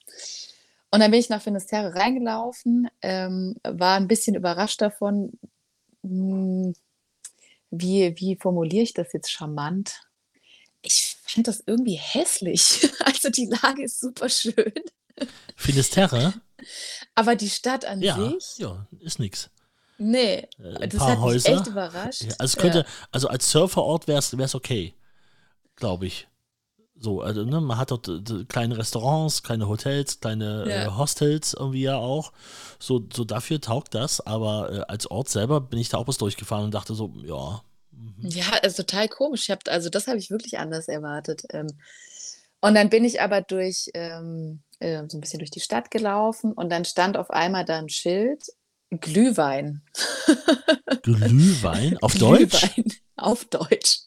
Und 0.90 1.02
dann 1.02 1.12
bin 1.12 1.20
ich 1.20 1.30
nach 1.30 1.44
Finisterre 1.44 1.94
reingelaufen, 1.94 2.90
ähm, 3.04 3.58
war 3.64 3.96
ein 3.96 4.08
bisschen 4.08 4.36
überrascht 4.36 4.82
davon, 4.82 5.34
hm, 6.02 6.74
wie, 7.70 8.16
wie 8.18 8.38
formuliere 8.38 8.82
ich 8.84 8.94
das 8.94 9.14
jetzt 9.14 9.30
charmant? 9.30 10.02
Ich 10.82 11.18
fand 11.28 11.48
das 11.48 11.62
irgendwie 11.68 12.00
hässlich. 12.02 12.90
Also 13.06 13.30
die 13.30 13.46
Lage 13.46 13.84
ist 13.84 14.00
super 14.00 14.30
schön. 14.30 14.74
Finisterre? 15.56 16.34
Aber 17.14 17.36
die 17.36 17.50
Stadt 17.52 17.86
an 17.86 18.02
ja, 18.02 18.16
sich. 18.16 18.58
Ja, 18.58 18.88
ist 19.00 19.20
nichts. 19.20 19.52
Nee, 19.98 20.48
äh, 20.60 20.76
ein 20.82 20.90
das 20.90 21.00
paar 21.00 21.10
hat 21.10 21.18
mich 21.18 21.26
Häuser. 21.26 21.54
echt 21.54 21.68
überrascht. 21.68 22.24
Ja, 22.24 22.36
also, 22.40 22.60
könnte, 22.60 22.80
ja. 22.80 22.86
also 23.12 23.28
als 23.28 23.50
Surferort 23.50 24.08
wäre 24.08 24.20
es 24.20 24.56
okay, 24.56 24.94
glaube 25.76 26.08
ich. 26.08 26.28
So, 26.98 27.22
also 27.22 27.44
ne, 27.44 27.60
man 27.60 27.78
hat 27.78 27.92
dort 27.92 28.08
äh, 28.08 28.46
kleine 28.46 28.78
Restaurants, 28.78 29.44
kleine 29.44 29.68
Hotels, 29.68 30.20
kleine 30.22 30.64
äh, 30.66 30.70
ja. 30.70 30.84
äh, 30.86 30.92
Hostels 30.92 31.54
irgendwie 31.54 31.84
ja 31.84 31.98
auch. 31.98 32.32
So, 32.80 33.06
so 33.14 33.26
dafür 33.26 33.60
taugt 33.60 33.94
das, 33.96 34.26
aber 34.26 34.72
äh, 34.72 34.80
als 34.88 35.08
Ort 35.12 35.30
selber 35.30 35.60
bin 35.60 35.80
ich 35.80 35.90
da 35.90 35.98
auch 35.98 36.06
bis 36.06 36.18
durchgefahren 36.18 36.66
und 36.66 36.74
dachte 36.74 36.96
so, 36.96 37.14
ja. 37.24 37.62
Mhm. 37.92 38.30
Ja, 38.30 38.46
also 38.64 38.84
total 38.84 39.10
komisch. 39.10 39.50
Hab, 39.50 39.68
also 39.68 39.90
das 39.90 40.08
habe 40.08 40.18
ich 40.18 40.32
wirklich 40.32 40.58
anders 40.58 40.88
erwartet. 40.88 41.44
Ähm, 41.52 41.68
und 42.62 42.76
dann 42.76 42.90
bin 42.90 43.04
ich 43.04 43.22
aber 43.22 43.42
durch 43.42 43.90
ähm, 43.94 44.64
äh, 44.80 45.04
so 45.08 45.18
ein 45.18 45.22
bisschen 45.22 45.40
durch 45.40 45.52
die 45.52 45.60
Stadt 45.60 45.92
gelaufen 45.92 46.54
und 46.54 46.70
dann 46.70 46.86
stand 46.86 47.18
auf 47.18 47.30
einmal 47.30 47.66
da 47.66 47.78
ein 47.78 47.90
Schild 47.90 48.42
Glühwein. 49.00 49.82
Glühwein? 51.04 51.98
Auf 52.02 52.14
Glühwein. 52.18 52.50
Deutsch? 52.50 53.02
Auf 53.16 53.46
Deutsch. 53.46 54.00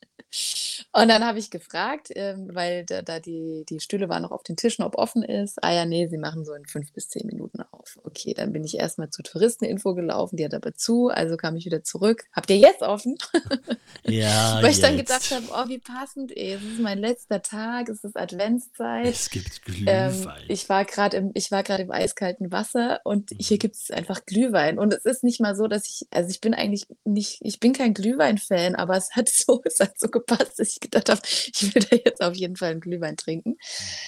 Und 0.93 1.09
dann 1.09 1.25
habe 1.25 1.39
ich 1.39 1.51
gefragt, 1.51 2.09
ähm, 2.15 2.49
weil 2.53 2.85
da, 2.85 3.03
da, 3.03 3.21
die, 3.21 3.65
die 3.69 3.79
Stühle 3.79 4.09
waren 4.09 4.23
noch 4.23 4.31
auf 4.31 4.43
den 4.43 4.57
Tischen, 4.57 4.85
ob 4.85 4.97
offen 4.97 5.23
ist. 5.23 5.63
Ah 5.63 5.73
ja, 5.73 5.85
nee, 5.85 6.09
sie 6.09 6.17
machen 6.17 6.45
so 6.45 6.55
in 6.55 6.65
fünf 6.65 6.93
bis 6.93 7.11
zehn 7.11 7.27
Minuten 7.27 7.61
auf. 7.61 7.99
Okay, 8.05 8.33
dann 8.33 8.53
bin 8.53 8.65
ich 8.65 8.79
erstmal 8.79 9.11
zur 9.11 9.25
Touristeninfo 9.25 9.95
gelaufen, 9.95 10.37
die 10.37 10.45
hat 10.45 10.55
aber 10.55 10.75
zu, 10.75 11.09
also 11.09 11.37
kam 11.37 11.57
ich 11.57 11.67
wieder 11.67 11.85
zurück. 11.85 12.25
Habt 12.33 12.51
ihr 12.51 12.57
jetzt 12.57 12.83
offen? 12.83 13.17
Ja. 14.05 14.59
weil 14.63 14.71
ich 14.71 14.77
jetzt. 14.77 14.83
dann 14.83 14.97
gedacht 14.97 15.31
habe, 15.31 15.45
oh, 15.51 15.69
wie 15.69 15.79
passend, 15.79 16.35
ey, 16.37 16.55
es 16.55 16.63
ist 16.63 16.81
mein 16.81 16.99
letzter 16.99 17.43
Tag, 17.43 17.89
es 17.89 18.05
ist 18.05 18.17
Adventszeit. 18.17 19.07
Es 19.07 19.31
gibt 19.31 19.61
ähm, 19.87 20.13
Glühwein. 20.13 20.37
Ähm, 20.39 20.45
ich 20.49 20.69
war 20.69 20.85
gerade 20.85 21.17
im, 21.17 21.33
im 21.35 21.91
eiskalten 21.91 22.53
Wasser 22.53 23.01
und 23.05 23.31
hier 23.39 23.57
mhm. 23.57 23.59
gibt 23.59 23.77
es 23.77 23.91
einfach 23.91 24.25
Glühwein. 24.25 24.79
Und 24.79 24.93
es 24.95 25.05
ist 25.05 25.25
nicht 25.25 25.41
mal 25.41 25.57
so, 25.57 25.67
dass 25.67 25.87
ich, 25.87 26.07
also 26.11 26.31
ich 26.31 26.41
bin 26.41 26.55
eigentlich 26.55 26.87
nicht, 27.05 27.39
ich 27.43 27.61
bin 27.61 27.73
kein 27.73 27.95
Glühwein-Fan, 27.95 28.75
aber 28.77 28.97
es 28.97 29.11
hat 29.13 29.29
so, 29.29 29.61
es 29.65 29.81
hat 29.81 29.99
so 29.99 30.09
gepasst, 30.09 30.59
dass 30.59 30.71
ich 30.71 30.78
ich 30.79 30.91
gedacht 30.91 31.09
habe, 31.09 31.21
ich 31.25 31.75
will 31.75 31.83
da 31.83 31.97
jetzt 31.97 32.23
auf 32.23 32.35
jeden 32.35 32.57
Fall 32.57 32.73
einen 32.73 32.81
Glühwein 32.81 33.17
trinken. 33.17 33.57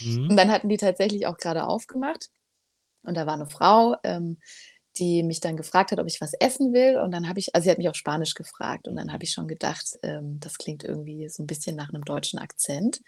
Mhm. 0.00 0.30
Und 0.30 0.36
dann 0.36 0.50
hatten 0.50 0.68
die 0.68 0.76
tatsächlich 0.76 1.26
auch 1.26 1.36
gerade 1.36 1.66
aufgemacht. 1.66 2.30
Und 3.02 3.16
da 3.16 3.26
war 3.26 3.34
eine 3.34 3.46
Frau, 3.46 3.96
ähm, 4.04 4.38
die 4.96 5.22
mich 5.22 5.40
dann 5.40 5.56
gefragt 5.56 5.92
hat, 5.92 5.98
ob 5.98 6.06
ich 6.06 6.20
was 6.20 6.34
essen 6.34 6.72
will. 6.72 6.98
Und 6.98 7.12
dann 7.12 7.28
habe 7.28 7.38
ich, 7.38 7.54
also 7.54 7.64
sie 7.64 7.70
hat 7.70 7.78
mich 7.78 7.88
auf 7.88 7.96
Spanisch 7.96 8.34
gefragt. 8.34 8.88
Und 8.88 8.96
dann 8.96 9.12
habe 9.12 9.24
ich 9.24 9.32
schon 9.32 9.48
gedacht, 9.48 9.98
ähm, 10.02 10.38
das 10.40 10.58
klingt 10.58 10.84
irgendwie 10.84 11.28
so 11.28 11.42
ein 11.42 11.46
bisschen 11.46 11.76
nach 11.76 11.90
einem 11.90 12.04
deutschen 12.04 12.38
Akzent. 12.38 13.00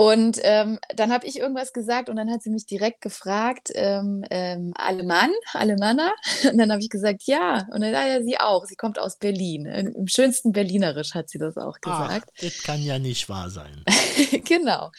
Und 0.00 0.40
ähm, 0.44 0.78
dann 0.96 1.12
habe 1.12 1.26
ich 1.26 1.38
irgendwas 1.38 1.74
gesagt 1.74 2.08
und 2.08 2.16
dann 2.16 2.30
hat 2.30 2.42
sie 2.42 2.48
mich 2.48 2.64
direkt 2.64 3.02
gefragt, 3.02 3.68
ähm, 3.74 4.24
ähm, 4.30 4.72
Alemann, 4.74 5.30
Alemanner? 5.52 6.14
Und 6.50 6.56
dann 6.56 6.72
habe 6.72 6.80
ich 6.80 6.88
gesagt, 6.88 7.24
ja. 7.24 7.68
Und 7.70 7.82
dann, 7.82 7.92
ja, 7.92 8.22
sie 8.22 8.40
auch. 8.40 8.64
Sie 8.64 8.76
kommt 8.76 8.98
aus 8.98 9.18
Berlin. 9.18 9.66
Im 9.66 10.08
schönsten 10.08 10.52
Berlinerisch 10.52 11.12
hat 11.12 11.28
sie 11.28 11.36
das 11.36 11.58
auch 11.58 11.82
gesagt. 11.82 12.30
Ach, 12.34 12.40
das 12.40 12.62
kann 12.62 12.80
ja 12.80 12.98
nicht 12.98 13.28
wahr 13.28 13.50
sein. 13.50 13.84
genau. 14.46 14.90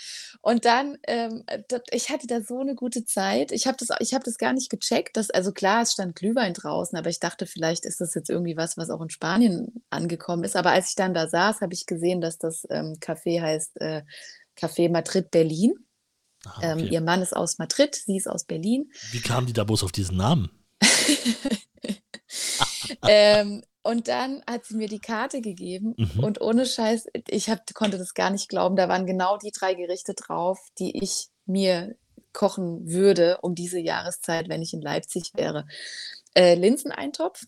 Und 0.42 0.66
dann, 0.66 1.00
ähm, 1.08 1.46
das, 1.68 1.82
ich 1.90 2.12
hatte 2.12 2.28
da 2.28 2.42
so 2.42 2.60
eine 2.60 2.76
gute 2.76 3.04
Zeit. 3.04 3.52
Ich 3.52 3.66
habe 3.66 3.78
das, 3.80 3.90
hab 3.90 4.24
das 4.24 4.38
gar 4.38 4.54
nicht 4.54 4.70
gecheckt. 4.70 5.18
Dass, 5.18 5.32
also 5.32 5.52
klar, 5.52 5.82
es 5.82 5.94
stand 5.94 6.16
Glühwein 6.16 6.54
draußen, 6.54 6.96
aber 6.96 7.10
ich 7.10 7.20
dachte, 7.20 7.48
vielleicht 7.48 7.86
ist 7.86 8.02
das 8.02 8.14
jetzt 8.14 8.30
irgendwie 8.30 8.56
was, 8.56 8.78
was 8.78 8.92
auch 8.92 9.02
in 9.02 9.10
Spanien 9.10 9.82
angekommen 9.90 10.44
ist. 10.44 10.56
Aber 10.56 10.70
als 10.70 10.90
ich 10.90 10.96
dann 10.96 11.16
da 11.16 11.28
saß, 11.28 11.62
habe 11.62 11.74
ich 11.74 11.88
gesehen, 11.88 12.22
dass 12.22 12.38
das 12.38 12.68
ähm, 12.70 12.98
Café 13.00 13.42
heißt 13.42 13.82
äh, 13.82 14.04
Café 14.56 14.90
Madrid 14.90 15.32
Berlin. 15.32 15.74
Ah, 16.46 16.60
ähm, 16.62 16.78
okay. 16.78 16.88
ähm, 16.88 16.94
ihr 16.94 17.02
Mann 17.02 17.22
ist 17.22 17.36
aus 17.36 17.60
Madrid, 17.60 17.96
sie 17.96 18.18
ist 18.18 18.28
aus 18.28 18.46
Berlin. 18.46 18.92
Wie 19.12 19.22
kam 19.22 19.46
die 19.46 19.54
da 19.54 19.64
bloß 19.64 19.84
auf 19.84 19.92
diesen 19.92 20.18
Namen? 20.18 20.50
ähm, 23.08 23.64
und 23.84 24.08
dann 24.08 24.44
hat 24.48 24.66
sie 24.66 24.76
mir 24.76 24.88
die 24.88 25.00
Karte 25.00 25.42
gegeben 25.42 25.96
mhm. 25.98 26.24
und 26.24 26.42
ohne 26.42 26.66
Scheiß, 26.66 27.08
ich 27.28 27.50
hab, 27.50 27.74
konnte 27.74 27.98
das 27.98 28.14
gar 28.14 28.30
nicht 28.30 28.50
glauben, 28.50 28.76
da 28.76 28.88
waren 28.88 29.06
genau 29.06 29.38
die 29.38 29.52
drei 29.52 29.74
Gerichte 29.74 30.14
drauf, 30.14 30.60
die 30.78 30.98
ich 31.02 31.28
mir 31.46 31.96
kochen 32.34 32.88
würde 32.88 33.40
um 33.42 33.56
diese 33.56 33.80
Jahreszeit, 33.80 34.50
wenn 34.50 34.62
ich 34.62 34.74
in 34.74 34.82
Leipzig 34.82 35.32
wäre. 35.36 35.66
Äh, 36.34 36.56
Linseneintopf, 36.56 37.44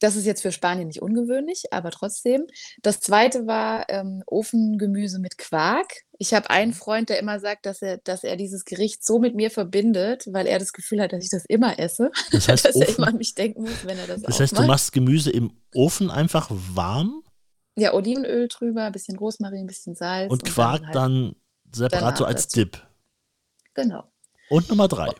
das 0.00 0.16
ist 0.16 0.26
jetzt 0.26 0.42
für 0.42 0.52
Spanien 0.52 0.88
nicht 0.88 1.02
ungewöhnlich, 1.02 1.64
aber 1.72 1.90
trotzdem. 1.90 2.46
Das 2.82 3.00
zweite 3.00 3.46
war 3.46 3.88
ähm, 3.88 4.22
Ofengemüse 4.26 5.18
mit 5.18 5.38
Quark. 5.38 5.86
Ich 6.18 6.34
habe 6.34 6.50
einen 6.50 6.72
mhm. 6.72 6.76
Freund, 6.76 7.08
der 7.08 7.18
immer 7.18 7.40
sagt, 7.40 7.66
dass 7.66 7.82
er, 7.82 7.98
dass 7.98 8.24
er 8.24 8.36
dieses 8.36 8.64
Gericht 8.64 9.04
so 9.04 9.18
mit 9.18 9.34
mir 9.34 9.50
verbindet, 9.50 10.24
weil 10.30 10.46
er 10.46 10.58
das 10.58 10.72
Gefühl 10.72 11.00
hat, 11.00 11.12
dass 11.12 11.24
ich 11.24 11.30
das 11.30 11.44
immer 11.46 11.78
esse. 11.78 12.10
Das 12.32 12.48
heißt, 12.48 12.64
dass 12.64 12.76
Ofen, 12.76 12.88
er 12.88 12.98
immer 12.98 13.08
an 13.08 13.16
mich 13.16 13.34
denken 13.34 13.62
muss, 13.62 13.84
wenn 13.84 13.98
er 13.98 14.06
das 14.06 14.22
Das 14.22 14.40
heißt, 14.40 14.52
macht. 14.54 14.62
du 14.62 14.66
machst 14.66 14.92
Gemüse 14.92 15.30
im 15.30 15.52
Ofen 15.74 16.10
einfach 16.10 16.48
warm? 16.50 17.22
Ja, 17.76 17.92
Olivenöl 17.92 18.48
drüber, 18.48 18.84
ein 18.84 18.92
bisschen 18.92 19.18
Rosmarin, 19.18 19.60
ein 19.60 19.66
bisschen 19.66 19.94
Salz. 19.94 20.30
Und 20.30 20.44
Quark 20.44 20.82
und 20.82 20.94
dann, 20.94 21.12
halt 21.12 21.34
dann 21.74 21.90
separat 21.90 22.18
so 22.18 22.24
als 22.24 22.46
dazu. 22.46 22.60
Dip. 22.60 22.86
Genau. 23.74 24.04
Und 24.48 24.68
Nummer 24.68 24.86
drei. 24.86 25.10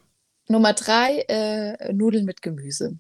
Nummer 0.48 0.72
drei, 0.74 1.24
äh, 1.28 1.92
Nudeln 1.92 2.24
mit 2.24 2.42
Gemüse. 2.42 2.98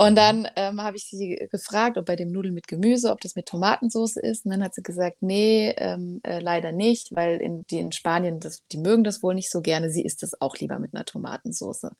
Und 0.00 0.16
dann 0.16 0.48
ähm, 0.56 0.82
habe 0.82 0.96
ich 0.96 1.04
sie 1.04 1.46
gefragt, 1.50 1.98
ob 1.98 2.06
bei 2.06 2.16
dem 2.16 2.32
Nudeln 2.32 2.54
mit 2.54 2.66
Gemüse, 2.66 3.10
ob 3.10 3.20
das 3.20 3.36
mit 3.36 3.44
Tomatensauce 3.44 4.16
ist. 4.16 4.46
Und 4.46 4.52
dann 4.52 4.64
hat 4.64 4.74
sie 4.74 4.82
gesagt, 4.82 5.18
nee, 5.20 5.74
ähm, 5.76 6.20
äh, 6.22 6.40
leider 6.40 6.72
nicht, 6.72 7.14
weil 7.14 7.38
in, 7.38 7.66
die 7.66 7.80
in 7.80 7.92
Spanien, 7.92 8.40
das, 8.40 8.62
die 8.72 8.78
mögen 8.78 9.04
das 9.04 9.22
wohl 9.22 9.34
nicht 9.34 9.50
so 9.50 9.60
gerne. 9.60 9.90
Sie 9.90 10.02
isst 10.02 10.22
das 10.22 10.40
auch 10.40 10.56
lieber 10.56 10.78
mit 10.78 10.94
einer 10.94 11.04
Tomatensauce. 11.04 11.82
Und 11.84 11.96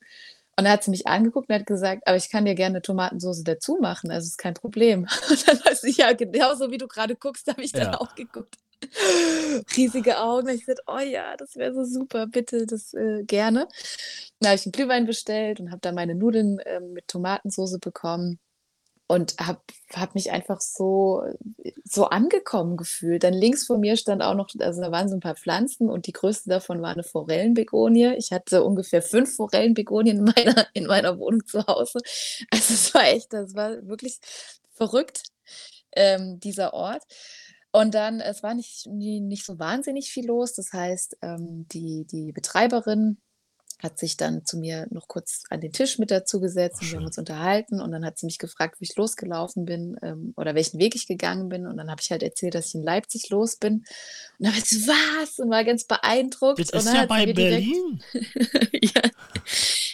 dann 0.55 0.69
hat 0.69 0.83
sie 0.83 0.89
mich 0.89 1.05
angeguckt 1.05 1.47
und 1.47 1.53
hat 1.53 1.67
gesagt, 1.67 2.01
aber 2.07 2.17
ich 2.17 2.31
kann 2.31 2.45
dir 2.45 2.55
gerne 2.55 2.81
Tomatensauce 2.81 3.43
dazu 3.43 3.77
machen, 3.79 4.09
also 4.09 4.25
ist 4.25 4.39
kein 4.39 4.55
Problem. 4.55 5.01
Und 5.29 5.47
dann 5.47 5.59
weiß 5.63 5.83
ich 5.83 5.97
ja, 5.97 6.11
genauso 6.13 6.71
wie 6.71 6.79
du 6.79 6.87
gerade 6.87 7.15
guckst, 7.15 7.47
habe 7.51 7.61
ich 7.61 7.71
dann 7.71 7.93
ja. 7.93 8.01
auch 8.01 8.15
geguckt. 8.15 8.55
Riesige 9.75 10.19
Augen. 10.19 10.49
Ich 10.49 10.65
gesagt, 10.65 10.81
oh 10.87 10.99
ja, 10.99 11.37
das 11.37 11.55
wäre 11.55 11.73
so 11.73 11.83
super, 11.83 12.27
bitte, 12.27 12.65
das 12.65 12.93
äh, 12.93 13.23
gerne. 13.23 13.67
Dann 14.39 14.49
habe 14.49 14.55
ich 14.55 14.65
einen 14.65 14.71
Glühwein 14.71 15.05
bestellt 15.05 15.59
und 15.59 15.71
habe 15.71 15.81
dann 15.81 15.95
meine 15.95 16.15
Nudeln 16.15 16.59
äh, 16.59 16.79
mit 16.79 17.07
Tomatensauce 17.07 17.79
bekommen 17.79 18.39
und 19.11 19.35
habe 19.41 19.59
hab 19.93 20.15
mich 20.15 20.31
einfach 20.31 20.61
so, 20.61 21.21
so 21.83 22.05
angekommen 22.05 22.77
gefühlt. 22.77 23.23
Dann 23.23 23.33
links 23.33 23.65
vor 23.65 23.77
mir 23.77 23.97
stand 23.97 24.21
auch 24.21 24.35
noch, 24.35 24.47
also 24.59 24.81
da 24.81 24.89
waren 24.91 25.09
so 25.09 25.15
ein 25.15 25.19
paar 25.19 25.35
Pflanzen 25.35 25.89
und 25.89 26.07
die 26.07 26.13
größte 26.13 26.49
davon 26.49 26.81
war 26.81 26.91
eine 26.91 27.03
Forellenbegonie. 27.03 28.15
Ich 28.15 28.31
hatte 28.31 28.63
ungefähr 28.63 29.01
fünf 29.01 29.35
Forellenbegonien 29.35 30.19
in 30.19 30.23
meiner, 30.23 30.65
in 30.73 30.85
meiner 30.87 31.19
Wohnung 31.19 31.45
zu 31.45 31.65
Hause. 31.67 31.99
Also 32.51 32.73
es 32.73 32.93
war 32.93 33.03
echt, 33.05 33.33
das 33.33 33.53
war 33.53 33.85
wirklich 33.85 34.19
verrückt, 34.71 35.23
ähm, 35.93 36.39
dieser 36.39 36.73
Ort. 36.73 37.03
Und 37.71 37.93
dann, 37.95 38.19
es 38.19 38.43
war 38.43 38.53
nicht, 38.53 38.87
nicht 38.87 39.45
so 39.45 39.57
wahnsinnig 39.57 40.11
viel 40.11 40.27
los. 40.27 40.53
Das 40.53 40.73
heißt, 40.73 41.17
ähm, 41.21 41.67
die, 41.69 42.05
die 42.05 42.31
Betreiberin 42.33 43.17
hat 43.81 43.97
sich 43.97 44.17
dann 44.17 44.45
zu 44.45 44.57
mir 44.57 44.87
noch 44.91 45.07
kurz 45.07 45.43
an 45.49 45.61
den 45.61 45.71
Tisch 45.71 45.97
mit 45.97 46.11
dazu 46.11 46.39
gesetzt 46.39 46.79
oh, 46.81 46.83
und 46.83 46.91
wir 46.91 46.97
haben 46.99 47.05
uns 47.05 47.17
unterhalten 47.17 47.81
und 47.81 47.91
dann 47.91 48.05
hat 48.05 48.17
sie 48.17 48.25
mich 48.25 48.37
gefragt, 48.37 48.79
wie 48.79 48.85
ich 48.85 48.95
losgelaufen 48.95 49.65
bin 49.65 49.97
ähm, 50.03 50.33
oder 50.37 50.55
welchen 50.55 50.79
Weg 50.79 50.95
ich 50.95 51.07
gegangen 51.07 51.49
bin 51.49 51.65
und 51.65 51.77
dann 51.77 51.89
habe 51.89 52.01
ich 52.01 52.11
halt 52.11 52.21
erzählt, 52.21 52.55
dass 52.55 52.67
ich 52.67 52.75
in 52.75 52.83
Leipzig 52.83 53.29
los 53.29 53.55
bin 53.55 53.73
und 53.73 53.85
dann 54.45 54.55
hat 54.55 54.65
sie, 54.65 54.87
was? 54.87 55.39
Und 55.39 55.49
war 55.49 55.63
ganz 55.63 55.85
beeindruckt. 55.85 56.59
Das 56.59 56.85
ist 56.85 56.93
ja 56.93 57.05
bei 57.05 57.33
Berlin. 57.33 58.03
Ja, 58.83 59.01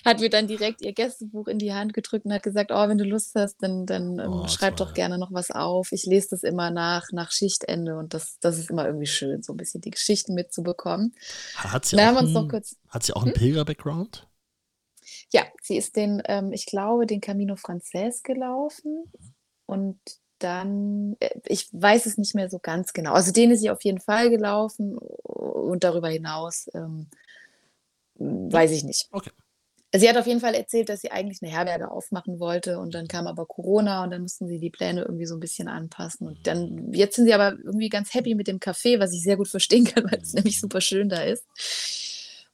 hat 0.07 0.19
mir 0.21 0.29
dann 0.29 0.47
direkt 0.47 0.81
ihr 0.81 0.93
Gästebuch 0.93 1.47
in 1.47 1.59
die 1.59 1.73
Hand 1.73 1.93
gedrückt 1.93 2.25
und 2.25 2.33
hat 2.33 2.43
gesagt, 2.43 2.71
oh, 2.71 2.87
wenn 2.87 2.97
du 2.97 3.03
Lust 3.03 3.35
hast, 3.35 3.57
dann, 3.61 3.85
dann 3.85 4.19
ähm, 4.19 4.31
oh, 4.31 4.47
schreib 4.47 4.77
doch 4.77 4.93
gerne 4.93 5.17
noch 5.17 5.33
was 5.33 5.51
auf. 5.51 5.91
Ich 5.91 6.05
lese 6.05 6.29
das 6.31 6.43
immer 6.43 6.71
nach, 6.71 7.11
nach 7.11 7.31
Schichtende 7.31 7.97
und 7.97 8.13
das, 8.13 8.39
das 8.39 8.57
ist 8.57 8.69
immer 8.69 8.85
irgendwie 8.85 9.05
schön, 9.05 9.43
so 9.43 9.53
ein 9.53 9.57
bisschen 9.57 9.81
die 9.81 9.91
Geschichten 9.91 10.33
mitzubekommen. 10.33 11.13
Hat 11.55 11.85
sie, 11.85 11.97
auch, 11.97 12.15
einen, 12.15 12.47
kurz, 12.47 12.77
hat 12.89 13.03
sie 13.03 13.13
auch 13.13 13.23
einen 13.23 13.33
hm? 13.33 13.39
Pilger-Background? 13.39 14.27
Ja, 15.31 15.43
sie 15.61 15.77
ist 15.77 15.95
den, 15.95 16.21
ähm, 16.25 16.53
ich 16.53 16.65
glaube, 16.65 17.05
den 17.05 17.21
Camino 17.21 17.55
Frances 17.57 18.23
gelaufen 18.23 19.11
und 19.65 19.99
dann, 20.39 21.17
äh, 21.19 21.39
ich 21.45 21.67
weiß 21.73 22.05
es 22.05 22.17
nicht 22.17 22.35
mehr 22.35 22.49
so 22.49 22.59
ganz 22.59 22.93
genau. 22.93 23.13
Also 23.13 23.31
den 23.31 23.51
ist 23.51 23.59
sie 23.59 23.69
auf 23.69 23.83
jeden 23.83 23.99
Fall 23.99 24.29
gelaufen 24.29 24.97
und 24.97 25.83
darüber 25.83 26.09
hinaus 26.09 26.69
ähm, 26.73 27.07
weiß 28.15 28.71
ich 28.71 28.83
nicht. 28.83 29.09
Okay. 29.11 29.31
Sie 29.99 30.09
hat 30.09 30.17
auf 30.17 30.27
jeden 30.27 30.39
Fall 30.39 30.53
erzählt, 30.55 30.89
dass 30.89 31.01
sie 31.01 31.11
eigentlich 31.11 31.41
eine 31.41 31.51
Herberge 31.51 31.91
aufmachen 31.91 32.39
wollte 32.39 32.79
und 32.79 32.93
dann 32.93 33.07
kam 33.07 33.27
aber 33.27 33.45
Corona 33.45 34.03
und 34.03 34.11
dann 34.11 34.21
mussten 34.21 34.47
sie 34.47 34.59
die 34.59 34.69
Pläne 34.69 35.01
irgendwie 35.01 35.25
so 35.25 35.35
ein 35.35 35.39
bisschen 35.39 35.67
anpassen. 35.67 36.27
Und 36.27 36.47
dann, 36.47 36.93
jetzt 36.93 37.15
sind 37.15 37.25
sie 37.25 37.33
aber 37.33 37.57
irgendwie 37.63 37.89
ganz 37.89 38.13
happy 38.13 38.35
mit 38.35 38.47
dem 38.47 38.59
Café, 38.59 38.99
was 38.99 39.13
ich 39.13 39.23
sehr 39.23 39.37
gut 39.37 39.47
verstehen 39.47 39.85
kann, 39.85 40.05
weil 40.05 40.19
es 40.21 40.33
nämlich 40.33 40.59
super 40.59 40.81
schön 40.81 41.09
da 41.09 41.21
ist. 41.21 41.45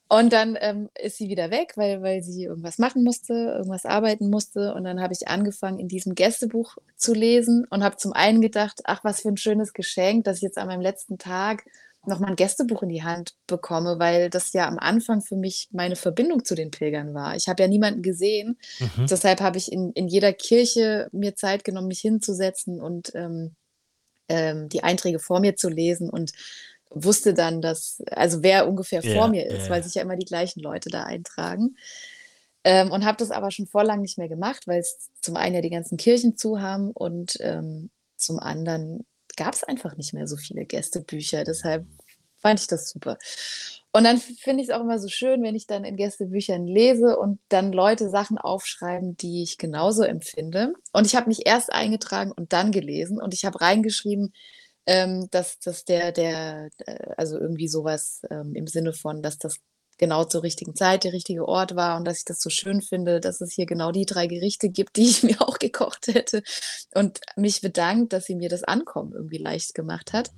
Und 0.08 0.32
dann 0.32 0.56
ähm, 0.60 0.90
ist 1.02 1.16
sie 1.16 1.28
wieder 1.28 1.50
weg, 1.50 1.72
weil, 1.76 2.02
weil 2.02 2.22
sie 2.22 2.44
irgendwas 2.44 2.78
machen 2.78 3.02
musste, 3.02 3.32
irgendwas 3.32 3.86
arbeiten 3.86 4.28
musste. 4.28 4.74
Und 4.74 4.84
dann 4.84 5.00
habe 5.00 5.14
ich 5.14 5.28
angefangen, 5.28 5.78
in 5.78 5.88
diesem 5.88 6.14
Gästebuch 6.14 6.76
zu 6.94 7.14
lesen 7.14 7.66
und 7.70 7.82
habe 7.82 7.96
zum 7.96 8.12
einen 8.12 8.40
gedacht, 8.40 8.82
ach, 8.84 9.02
was 9.02 9.22
für 9.22 9.28
ein 9.28 9.38
schönes 9.38 9.72
Geschenk, 9.72 10.24
dass 10.24 10.36
ich 10.36 10.42
jetzt 10.42 10.58
an 10.58 10.68
meinem 10.68 10.82
letzten 10.82 11.18
Tag 11.18 11.64
nochmal 12.06 12.30
ein 12.30 12.36
Gästebuch 12.36 12.82
in 12.82 12.88
die 12.88 13.02
Hand 13.02 13.34
bekomme, 13.46 13.98
weil 13.98 14.30
das 14.30 14.52
ja 14.52 14.66
am 14.66 14.78
Anfang 14.78 15.22
für 15.22 15.36
mich 15.36 15.68
meine 15.72 15.96
Verbindung 15.96 16.44
zu 16.44 16.54
den 16.54 16.70
Pilgern 16.70 17.14
war. 17.14 17.36
Ich 17.36 17.48
habe 17.48 17.62
ja 17.62 17.68
niemanden 17.68 18.02
gesehen. 18.02 18.58
Mhm. 18.78 19.06
Deshalb 19.06 19.40
habe 19.40 19.58
ich 19.58 19.70
in, 19.72 19.92
in 19.92 20.08
jeder 20.08 20.32
Kirche 20.32 21.08
mir 21.12 21.36
Zeit 21.36 21.64
genommen, 21.64 21.88
mich 21.88 22.00
hinzusetzen 22.00 22.80
und 22.80 23.12
ähm, 23.14 23.54
ähm, 24.28 24.68
die 24.68 24.82
Einträge 24.82 25.18
vor 25.18 25.40
mir 25.40 25.56
zu 25.56 25.68
lesen 25.68 26.08
und 26.10 26.32
wusste 26.90 27.34
dann, 27.34 27.60
dass, 27.60 28.02
also 28.10 28.42
wer 28.42 28.68
ungefähr 28.68 29.04
yeah, 29.04 29.14
vor 29.14 29.28
mir 29.28 29.46
ist, 29.46 29.62
yeah. 29.62 29.70
weil 29.70 29.82
sich 29.82 29.94
ja 29.94 30.02
immer 30.02 30.16
die 30.16 30.26
gleichen 30.26 30.60
Leute 30.60 30.88
da 30.90 31.04
eintragen. 31.04 31.76
Ähm, 32.62 32.90
und 32.90 33.04
habe 33.04 33.18
das 33.18 33.30
aber 33.30 33.50
schon 33.50 33.66
vor 33.66 33.84
lang 33.84 34.00
nicht 34.00 34.16
mehr 34.16 34.28
gemacht, 34.28 34.66
weil 34.66 34.80
es 34.80 35.10
zum 35.20 35.36
einen 35.36 35.54
ja 35.54 35.60
die 35.60 35.70
ganzen 35.70 35.98
Kirchen 35.98 36.36
zu 36.36 36.62
haben 36.62 36.92
und 36.92 37.36
ähm, 37.40 37.90
zum 38.16 38.38
anderen 38.38 39.04
gab 39.36 39.54
es 39.54 39.64
einfach 39.64 39.96
nicht 39.96 40.14
mehr 40.14 40.26
so 40.26 40.36
viele 40.36 40.64
Gästebücher. 40.64 41.44
Deshalb 41.44 41.86
fand 42.40 42.60
ich 42.60 42.66
das 42.66 42.90
super. 42.90 43.18
Und 43.92 44.04
dann 44.04 44.18
finde 44.18 44.62
ich 44.62 44.68
es 44.68 44.74
auch 44.74 44.80
immer 44.80 44.98
so 44.98 45.08
schön, 45.08 45.42
wenn 45.42 45.54
ich 45.54 45.66
dann 45.66 45.84
in 45.84 45.96
Gästebüchern 45.96 46.66
lese 46.66 47.16
und 47.16 47.38
dann 47.48 47.72
Leute 47.72 48.10
Sachen 48.10 48.38
aufschreiben, 48.38 49.16
die 49.16 49.42
ich 49.42 49.56
genauso 49.56 50.02
empfinde. 50.02 50.74
Und 50.92 51.06
ich 51.06 51.14
habe 51.14 51.28
mich 51.28 51.46
erst 51.46 51.72
eingetragen 51.72 52.32
und 52.32 52.52
dann 52.52 52.72
gelesen 52.72 53.20
und 53.22 53.34
ich 53.34 53.44
habe 53.44 53.60
reingeschrieben, 53.60 54.34
ähm, 54.86 55.28
dass, 55.30 55.58
dass 55.60 55.84
der, 55.84 56.12
der, 56.12 56.70
äh, 56.86 57.14
also 57.16 57.38
irgendwie 57.38 57.68
sowas 57.68 58.22
ähm, 58.30 58.54
im 58.54 58.66
Sinne 58.66 58.92
von, 58.92 59.22
dass 59.22 59.38
das 59.38 59.60
genau 59.98 60.24
zur 60.24 60.42
richtigen 60.42 60.74
Zeit 60.74 61.04
der 61.04 61.12
richtige 61.12 61.46
Ort 61.46 61.76
war 61.76 61.96
und 61.96 62.04
dass 62.04 62.18
ich 62.18 62.24
das 62.24 62.40
so 62.40 62.50
schön 62.50 62.82
finde, 62.82 63.20
dass 63.20 63.40
es 63.40 63.52
hier 63.52 63.66
genau 63.66 63.92
die 63.92 64.06
drei 64.06 64.26
Gerichte 64.26 64.68
gibt, 64.68 64.96
die 64.96 65.04
ich 65.08 65.22
mir 65.22 65.40
auch 65.40 65.58
gekocht 65.58 66.08
hätte 66.08 66.42
und 66.94 67.20
mich 67.36 67.60
bedankt, 67.60 68.12
dass 68.12 68.26
sie 68.26 68.34
mir 68.34 68.48
das 68.48 68.64
Ankommen 68.64 69.12
irgendwie 69.12 69.38
leicht 69.38 69.74
gemacht 69.74 70.12
hat. 70.12 70.30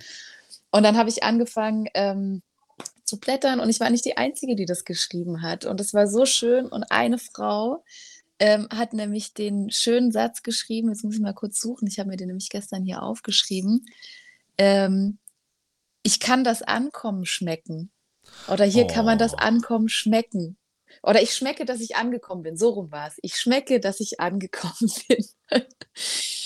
Und 0.70 0.82
dann 0.82 0.96
habe 0.96 1.08
ich 1.08 1.22
angefangen 1.22 1.88
ähm, 1.94 2.42
zu 3.04 3.18
blättern 3.18 3.60
und 3.60 3.70
ich 3.70 3.80
war 3.80 3.90
nicht 3.90 4.04
die 4.04 4.16
Einzige, 4.16 4.56
die 4.56 4.66
das 4.66 4.84
geschrieben 4.84 5.42
hat. 5.42 5.64
Und 5.64 5.80
es 5.80 5.94
war 5.94 6.08
so 6.08 6.26
schön 6.26 6.66
und 6.66 6.84
eine 6.90 7.18
Frau 7.18 7.84
ähm, 8.38 8.68
hat 8.70 8.92
nämlich 8.92 9.32
den 9.32 9.70
schönen 9.70 10.12
Satz 10.12 10.42
geschrieben, 10.42 10.90
jetzt 10.90 11.04
muss 11.04 11.14
ich 11.14 11.20
mal 11.20 11.32
kurz 11.32 11.60
suchen, 11.60 11.88
ich 11.88 11.98
habe 11.98 12.10
mir 12.10 12.16
den 12.16 12.28
nämlich 12.28 12.50
gestern 12.50 12.84
hier 12.84 13.02
aufgeschrieben. 13.02 13.86
ähm, 14.58 15.18
ich 16.02 16.20
kann 16.20 16.44
das 16.44 16.62
Ankommen 16.62 17.26
schmecken. 17.26 17.90
Oder 18.46 18.64
hier 18.64 18.86
kann 18.86 19.04
man 19.04 19.18
das 19.18 19.34
Oh. 19.34 19.38
Ankommen 19.38 19.88
schmecken. 19.88 20.58
Oder 21.02 21.22
ich 21.22 21.34
schmecke, 21.34 21.64
dass 21.64 21.80
ich 21.80 21.96
angekommen 21.96 22.42
bin. 22.42 22.56
So 22.56 22.70
rum 22.70 22.90
war 22.92 23.08
es. 23.08 23.14
Ich 23.22 23.36
schmecke, 23.36 23.80
dass 23.80 24.00
ich 24.00 24.20
angekommen 24.20 24.92
bin. 25.08 25.24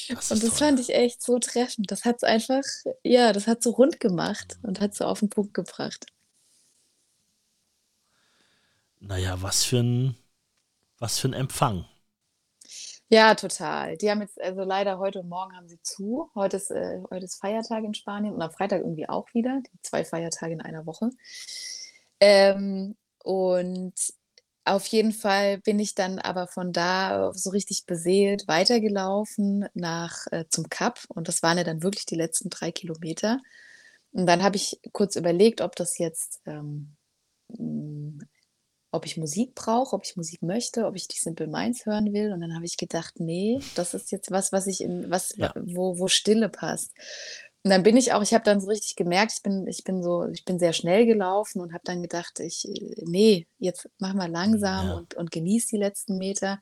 Das 0.09 0.31
Und 0.31 0.43
das 0.43 0.55
toll. 0.57 0.59
fand 0.59 0.81
ich 0.81 0.91
echt 0.95 1.23
so 1.23 1.39
treffend. 1.39 1.91
Das 1.91 2.05
hat 2.05 2.17
es 2.17 2.23
einfach, 2.25 2.63
ja, 3.05 3.33
das 3.33 3.47
hat 3.47 3.63
so 3.63 3.71
rund 3.71 4.01
gemacht 4.01 4.59
und 4.63 4.81
hat 4.81 4.95
so 4.95 5.05
auf 5.05 5.21
den 5.21 5.29
Punkt 5.31 5.55
gebracht. 5.55 6.07
Naja, 9.01 9.43
was 9.43 9.65
für 9.65 9.79
ein, 9.81 10.17
was 10.99 11.19
für 11.19 11.29
ein 11.29 11.35
Empfang. 11.35 11.87
Ja, 13.09 13.35
total. 13.35 13.97
Die 13.97 14.09
haben 14.11 14.21
jetzt, 14.21 14.41
also 14.41 14.63
leider 14.63 14.99
heute 14.99 15.21
und 15.21 15.29
morgen 15.29 15.57
haben 15.57 15.69
sie 15.69 15.81
zu. 15.83 16.31
Heute 16.35 16.57
ist, 16.59 16.71
äh, 16.71 17.01
heute 17.11 17.25
ist 17.25 17.41
Feiertag 17.41 17.83
in 17.85 17.95
Spanien 17.95 18.35
und 18.35 18.43
am 18.43 18.53
Freitag 18.53 18.81
irgendwie 18.83 19.09
auch 19.09 19.27
wieder. 19.35 19.61
Die 19.73 19.83
zwei 19.83 20.05
Feiertage 20.05 20.53
in 20.53 20.61
einer 20.61 20.87
Woche. 20.87 21.11
Ähm, 22.21 22.97
und 23.25 23.95
auf 24.65 24.87
jeden 24.89 25.13
Fall 25.13 25.59
bin 25.61 25.79
ich 25.79 25.95
dann 25.95 26.19
aber 26.19 26.47
von 26.47 26.73
da 26.73 27.33
so 27.35 27.51
richtig 27.51 27.87
beseelt 27.87 28.47
weitergelaufen 28.49 29.67
nach 29.75 30.27
äh, 30.31 30.45
zum 30.51 30.69
Kap. 30.69 31.01
Und 31.09 31.29
das 31.29 31.43
waren 31.43 31.59
ja 31.59 31.65
dann 31.65 31.83
wirklich 31.83 32.07
die 32.07 32.15
letzten 32.17 32.51
drei 32.51 32.71
Kilometer. 32.73 33.41
Und 34.13 34.27
dann 34.27 34.43
habe 34.43 34.57
ich 34.57 34.81
kurz 34.93 35.17
überlegt, 35.17 35.61
ob 35.61 35.77
das 35.77 35.99
jetzt, 35.99 36.41
ähm, 36.47 36.97
mh, 37.49 38.25
ob 38.93 39.07
ich 39.07 39.17
Musik 39.17 39.55
brauche, 39.55 39.95
ob 39.97 40.05
ich 40.05 40.17
Musik 40.17 40.43
möchte, 40.43 40.87
ob 40.87 40.97
ich 40.97 41.09
die 41.09 41.19
Simple 41.19 41.47
Minds 41.49 41.87
hören 41.87 42.13
will. 42.13 42.33
Und 42.33 42.41
dann 42.41 42.55
habe 42.55 42.65
ich 42.67 42.77
gedacht, 42.77 43.15
nee, 43.19 43.61
das 43.75 43.95
ist 43.95 44.11
jetzt 44.13 44.31
was, 44.31 44.53
was 44.53 44.67
ich 44.67 44.81
in, 44.83 45.11
was, 45.11 45.35
Ja. 45.37 45.53
wo, 45.55 45.99
wo 45.99 46.09
Stille 46.09 46.49
passt. 46.49 46.93
Und 47.63 47.71
dann 47.71 47.83
bin 47.83 47.97
ich 47.97 48.13
auch, 48.15 48.23
ich 48.23 48.33
habe 48.33 48.45
dann 48.45 48.61
so 48.61 48.69
richtig 48.69 48.97
gemerkt, 48.97 49.33
ich 49.37 49.43
bin, 49.43 49.67
ich 49.67 49.85
bin 49.85 50.03
so, 50.03 50.27
ich 50.29 50.45
bin 50.47 50.59
sehr 50.59 50.73
schnell 50.73 51.05
gelaufen 51.05 51.61
und 51.61 51.75
habe 51.75 51.85
dann 51.85 52.01
gedacht, 52.03 52.41
ich, 52.41 52.67
nee, 53.05 53.47
jetzt 53.59 53.89
mach 53.99 54.15
mal 54.15 54.31
langsam 54.31 54.89
Ja. 54.89 54.95
und, 54.95 55.15
und 55.15 55.31
genieß 55.31 55.67
die 55.67 55.77
letzten 55.77 56.17
Meter. 56.17 56.59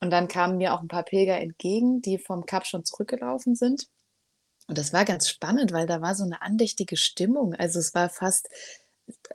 Und 0.00 0.10
dann 0.10 0.28
kamen 0.28 0.58
mir 0.58 0.74
auch 0.74 0.82
ein 0.82 0.88
paar 0.88 1.02
Pilger 1.02 1.40
entgegen, 1.40 2.00
die 2.00 2.18
vom 2.18 2.46
Kap 2.46 2.66
schon 2.66 2.84
zurückgelaufen 2.84 3.56
sind. 3.56 3.88
Und 4.68 4.78
das 4.78 4.92
war 4.92 5.04
ganz 5.04 5.28
spannend, 5.28 5.72
weil 5.72 5.86
da 5.86 6.00
war 6.00 6.14
so 6.14 6.24
eine 6.24 6.42
andächtige 6.42 6.96
Stimmung. 6.96 7.54
Also 7.54 7.78
es 7.80 7.94
war 7.94 8.08
fast, 8.08 8.48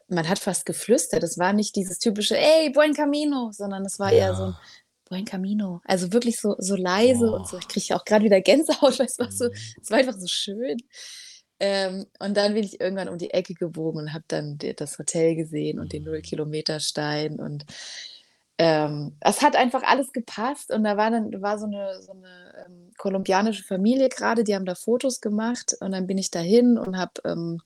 man 0.07 0.27
hat 0.29 0.39
fast 0.39 0.65
geflüstert. 0.65 1.23
Es 1.23 1.37
war 1.37 1.53
nicht 1.53 1.75
dieses 1.75 1.99
typische, 1.99 2.37
ey, 2.37 2.69
buen 2.71 2.93
camino, 2.93 3.51
sondern 3.51 3.85
es 3.85 3.99
war 3.99 4.11
eher 4.11 4.33
so 4.35 4.43
ein 4.45 4.49
Ja. 4.51 4.59
Buen 5.09 5.25
camino. 5.25 5.81
Also 5.85 6.13
wirklich 6.13 6.39
so, 6.39 6.55
so 6.59 6.75
leise 6.75 7.31
und 7.31 7.47
so. 7.47 7.57
Oh. 7.57 7.59
Ich 7.59 7.67
kriege 7.67 7.95
auch 7.95 8.05
gerade 8.05 8.25
wieder 8.25 8.41
Gänsehaut, 8.41 8.99
weil 8.99 9.07
es 9.07 9.19
war 9.19 9.31
so, 9.31 9.45
Mhm. 9.45 9.53
es 9.81 9.91
war 9.91 9.99
einfach 9.99 10.17
so 10.19 10.27
schön. 10.27 10.77
Ähm, 11.59 12.05
und 12.19 12.37
dann 12.37 12.53
bin 12.53 12.63
ich 12.63 12.79
irgendwann 12.81 13.09
um 13.09 13.17
die 13.17 13.31
Ecke 13.31 13.53
gebogen 13.53 14.01
und 14.01 14.13
habe 14.13 14.23
dann 14.29 14.57
das 14.77 14.97
Hotel 14.99 15.35
gesehen 15.35 15.79
und 15.79 15.91
den 15.93 16.03
Mhm. 16.03 16.09
Null-Kilometer-Stein. 16.11 17.39
Und 17.39 17.65
ähm, 18.57 19.15
es 19.21 19.41
hat 19.41 19.55
einfach 19.55 19.83
alles 19.83 20.11
gepasst. 20.13 20.71
Und 20.71 20.83
da 20.85 20.97
war 20.97 21.11
dann 21.11 21.41
war 21.41 21.59
so 21.59 21.65
eine, 21.65 22.01
so 22.01 22.11
eine 22.13 22.65
ähm, 22.67 22.91
kolumbianische 22.97 23.63
Familie 23.63 24.09
gerade, 24.09 24.43
die 24.43 24.55
haben 24.55 24.65
da 24.65 24.75
Fotos 24.75 25.21
gemacht. 25.21 25.75
Und 25.81 25.91
dann 25.91 26.07
bin 26.07 26.17
ich 26.17 26.31
dahin 26.31 26.77
und 26.77 26.97
habe 26.97 27.13
ähm, 27.25 27.61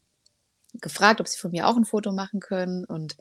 gefragt, 0.81 1.21
ob 1.21 1.27
sie 1.27 1.39
von 1.39 1.51
mir 1.51 1.67
auch 1.67 1.77
ein 1.77 1.85
Foto 1.85 2.11
machen 2.11 2.39
können. 2.39 2.85
Und 2.85 3.15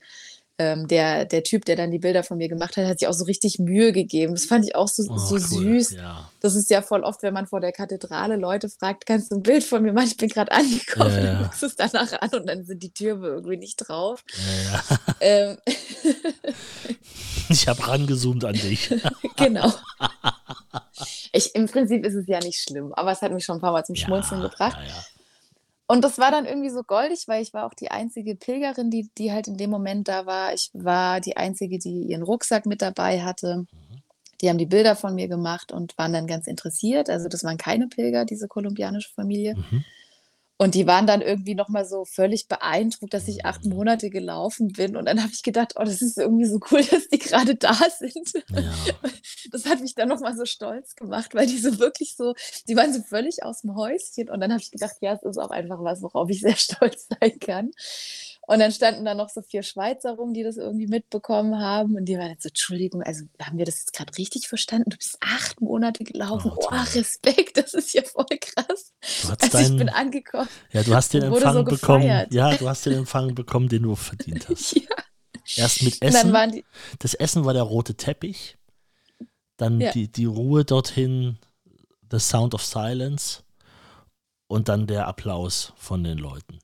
ähm, 0.63 0.87
der, 0.89 1.25
der 1.25 1.43
Typ, 1.43 1.65
der 1.65 1.77
dann 1.77 1.91
die 1.91 1.99
Bilder 1.99 2.23
von 2.23 2.39
mir 2.39 2.49
gemacht 2.49 2.77
hat, 2.77 2.87
hat 2.87 2.99
sich 3.01 3.09
auch 3.09 3.13
so 3.15 3.25
richtig 3.25 3.59
Mühe 3.59 3.93
gegeben. 3.93 4.35
Das 4.35 4.45
fand 4.45 4.65
ich 4.67 4.75
auch 4.77 4.89
so, 4.89 5.03
Oh, 5.11 5.17
so 5.17 5.35
cool. 5.35 5.41
süß. 5.81 5.91
Ja. 5.93 6.31
Das 6.41 6.55
ist 6.55 6.71
ja 6.71 6.83
voll 6.83 7.03
oft, 7.05 7.23
wenn 7.23 7.35
man 7.35 7.47
vor 7.47 7.61
der 7.61 7.73
Kathedrale 7.73 8.37
Leute 8.37 8.69
fragt, 8.69 9.07
kannst 9.07 9.31
du 9.33 9.37
ein 9.37 9.43
Bild 9.43 9.65
von 9.65 9.83
mir 9.83 9.93
machen? 9.93 10.07
Ich 10.09 10.17
bin 10.17 10.29
gerade 10.29 10.53
angekommen, 10.53 11.11
Ja, 11.15 11.25
ja. 11.25 11.35
du 11.39 11.43
guckst 11.45 11.63
es 11.63 11.77
danach 11.77 12.13
an 12.21 12.31
und 12.35 12.47
dann 12.49 12.65
sind 12.65 12.83
die 12.83 12.93
Türen 12.93 13.23
irgendwie 13.25 13.57
nicht 13.57 13.77
drauf. 13.77 14.25
Ja. 14.73 14.99
Ähm, 15.21 15.57
Ich 17.49 17.69
habe 17.69 17.87
rangezoomt 17.87 18.45
an 18.45 18.55
dich. 18.55 18.89
genau. 19.37 19.71
Ich, 21.33 21.55
Im 21.55 21.67
Prinzip 21.67 22.05
ist 22.07 22.15
es 22.15 22.27
ja 22.27 22.39
nicht 22.41 22.61
schlimm, 22.63 22.93
aber 22.95 23.13
es 23.13 23.21
hat 23.21 23.33
mich 23.33 23.45
schon 23.45 23.59
ein 23.59 23.61
paar 23.61 23.73
Mal 23.73 23.85
zum 23.85 23.95
Schmunzeln 23.95 24.41
gebracht. 24.41 24.79
Und 25.93 26.03
das 26.05 26.17
war 26.17 26.31
dann 26.31 26.47
irgendwie 26.47 26.71
so 26.71 26.85
goldig, 26.85 27.25
weil 27.29 27.43
ich 27.43 27.53
war 27.53 27.67
auch 27.67 27.75
die 27.75 27.91
einzige 27.91 28.35
Pilgerin, 28.35 28.89
die, 28.89 29.11
die 29.19 29.31
halt 29.31 29.47
in 29.47 29.59
dem 29.59 29.69
Moment 29.69 30.09
da 30.09 30.25
war. 30.25 30.55
Ich 30.55 30.71
war 30.73 31.21
die 31.21 31.37
einzige, 31.37 31.79
die 31.79 32.05
ihren 32.05 32.23
Rucksack 32.23 32.65
mit 32.65 32.81
dabei 32.81 33.21
hatte. 33.23 33.67
Die 34.41 34.49
haben 34.49 34.57
die 34.57 34.65
Bilder 34.65 34.97
von 34.97 35.15
mir 35.15 35.29
gemacht 35.29 35.71
und 35.71 35.99
waren 35.99 36.15
dann 36.15 36.27
ganz 36.27 36.47
interessiert. 36.47 37.11
Also 37.11 37.29
das 37.29 37.45
waren 37.45 37.59
keine 37.59 37.89
Pilger, 37.89 38.25
diese 38.25 38.49
kolumbianische 38.49 39.13
Familie. 39.13 39.55
Mhm. 39.55 39.85
Und 40.63 40.77
die 40.77 40.87
waren 40.87 41.09
dann 41.09 41.23
irgendwie 41.23 41.57
nochmal 41.57 41.85
so 41.85 42.05
völlig 42.05 42.47
beeindruckt, 42.47 43.13
dass 43.13 43.27
ich 43.27 43.45
acht. 43.45 43.65
Monate 43.65 44.11
gelaufen 44.11 44.69
bin. 44.69 44.97
Und 44.97 45.07
dann 45.07 45.21
habe 45.21 45.33
ich 45.33 45.43
gedacht, 45.43 45.75
oh, 45.77 45.83
das 45.83 46.03
ist 46.03 46.19
irgendwie 46.19 46.45
so 46.45 46.61
cool, 46.71 46.85
dass 46.91 47.09
die 47.09 47.19
gerade 47.19 47.57
da 47.57 47.75
sind. 47.99 48.33
Ja. 48.51 48.73
Das 49.51 49.67
hat 49.67 49.81
mich 49.81 49.97
dann 49.97 50.09
nochmal 50.09 50.37
so 50.37 50.45
stolz 50.45 50.95
gemacht, 50.95 51.35
weil 51.35 51.47
die 51.49 51.59
so 51.59 51.81
wirklich 51.81 52.15
so, 52.17 52.35
die 52.69 52.77
waren 52.77 52.93
so 52.93 53.03
völlig 53.03 53.43
aus 53.43 53.63
dem 53.63 53.75
Häuschen. 53.75 54.31
Und 54.31 54.41
dann 54.41 54.53
habe 54.53 54.63
ich 54.63 54.71
gedacht, 54.71 54.97
ja, 55.01 55.15
es 55.15 55.25
ist 55.25 55.39
auch 55.39 55.51
einfach 55.51 55.83
was, 55.83 56.01
worauf 56.01 56.31
ich 56.31 56.41
sehr 56.41 56.55
stolz 56.57 57.09
sein 57.09 57.41
kann. 57.41 57.73
Und 58.47 58.59
dann 58.59 58.73
standen 58.73 59.05
da 59.05 59.15
noch 59.15 59.29
so 59.29 59.41
vier 59.41 59.63
Schweizer 59.63 60.13
rum, 60.17 60.35
die 60.35 60.43
das 60.43 60.57
irgendwie 60.57 60.89
mitbekommen 60.89 61.59
haben. 61.61 61.95
Und 61.97 62.07
die 62.07 62.19
waren 62.19 62.31
jetzt 62.31 62.43
so, 62.43 62.49
Entschuldigung, 62.49 63.03
also 63.03 63.25
haben 63.41 63.57
wir 63.57 63.65
das 63.65 63.79
jetzt 63.79 63.93
gerade 63.93 64.17
richtig 64.19 64.49
verstanden? 64.49 64.91
Du 64.91 64.97
bist 64.97 65.17
acht 65.21 65.61
Monate 65.61 66.03
gelaufen. 66.05 66.51
Oh, 66.55 66.67
Oh. 66.71 66.77
Respekt, 66.95 67.57
das 67.57 67.73
ist 67.73 67.93
ja 67.95 68.03
voll 68.03 68.27
krass. 68.41 68.93
Du, 69.23 69.29
hast 69.31 69.43
Also 69.43 69.59
ich 69.59 69.69
bin 69.69 69.87
deinen, 69.87 69.89
angekommen. 69.91 70.49
ja, 70.73 70.83
du 70.83 70.95
hast 70.95 71.15
den 71.15 71.23
Empfang 71.23 71.55
so 71.55 71.65
bekommen. 71.65 72.27
Ja, 72.31 72.57
du 72.57 72.69
hast 72.69 72.85
den 72.85 72.95
Empfang 72.95 73.35
bekommen, 73.35 73.69
den 73.69 73.85
du 73.85 73.95
verdient 73.95 74.49
hast. 74.49 74.75
Ja. 75.47 75.65
Erst 75.65 75.83
mit 75.83 76.01
Essen. 76.03 76.33
die, 76.53 76.65
Das 77.01 77.15
Essen 77.15 77.45
war 77.45 77.53
der 77.53 77.65
rote 77.65 77.97
Teppich. 77.97 78.59
Dann 79.57 79.81
Ja. 79.81 79.91
die, 79.93 80.11
die 80.11 80.25
Ruhe 80.25 80.65
dorthin, 80.65 81.39
The 82.11 82.19
Sound 82.21 82.55
of 82.55 82.65
Silence. 82.65 83.43
Und 84.47 84.69
dann 84.69 84.87
der 84.87 85.09
Applaus 85.09 85.73
von 85.77 86.05
den 86.05 86.19
Leuten. 86.19 86.59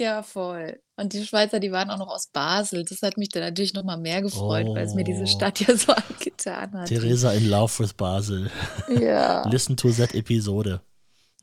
Ja, 0.00 0.22
voll. 0.22 0.80
Und 0.96 1.12
die 1.12 1.24
Schweizer, 1.24 1.60
die 1.60 1.72
waren 1.72 1.90
auch 1.90 1.98
noch 1.98 2.08
aus 2.08 2.26
Basel. 2.28 2.84
Das 2.84 3.02
hat 3.02 3.16
mich 3.16 3.28
dann 3.28 3.42
natürlich 3.42 3.74
noch 3.74 3.84
mal 3.84 3.96
mehr 3.96 4.20
gefreut, 4.22 4.66
weil 4.68 4.84
es 4.86 4.94
mir 4.94 5.02
Oh. 5.02 5.04
diese 5.04 5.26
Stadt 5.26 5.60
ja 5.66 5.76
so 5.76 5.92
angetan 5.92 6.72
hat. 6.72 6.88
Theresa 6.88 7.32
in 7.32 7.48
Love 7.48 7.78
with 7.80 7.94
Basel. 7.94 8.50
Ja. 8.88 9.46
Listen 9.50 9.76
to 9.76 9.90
that 9.92 10.14
Episode. 10.14 10.80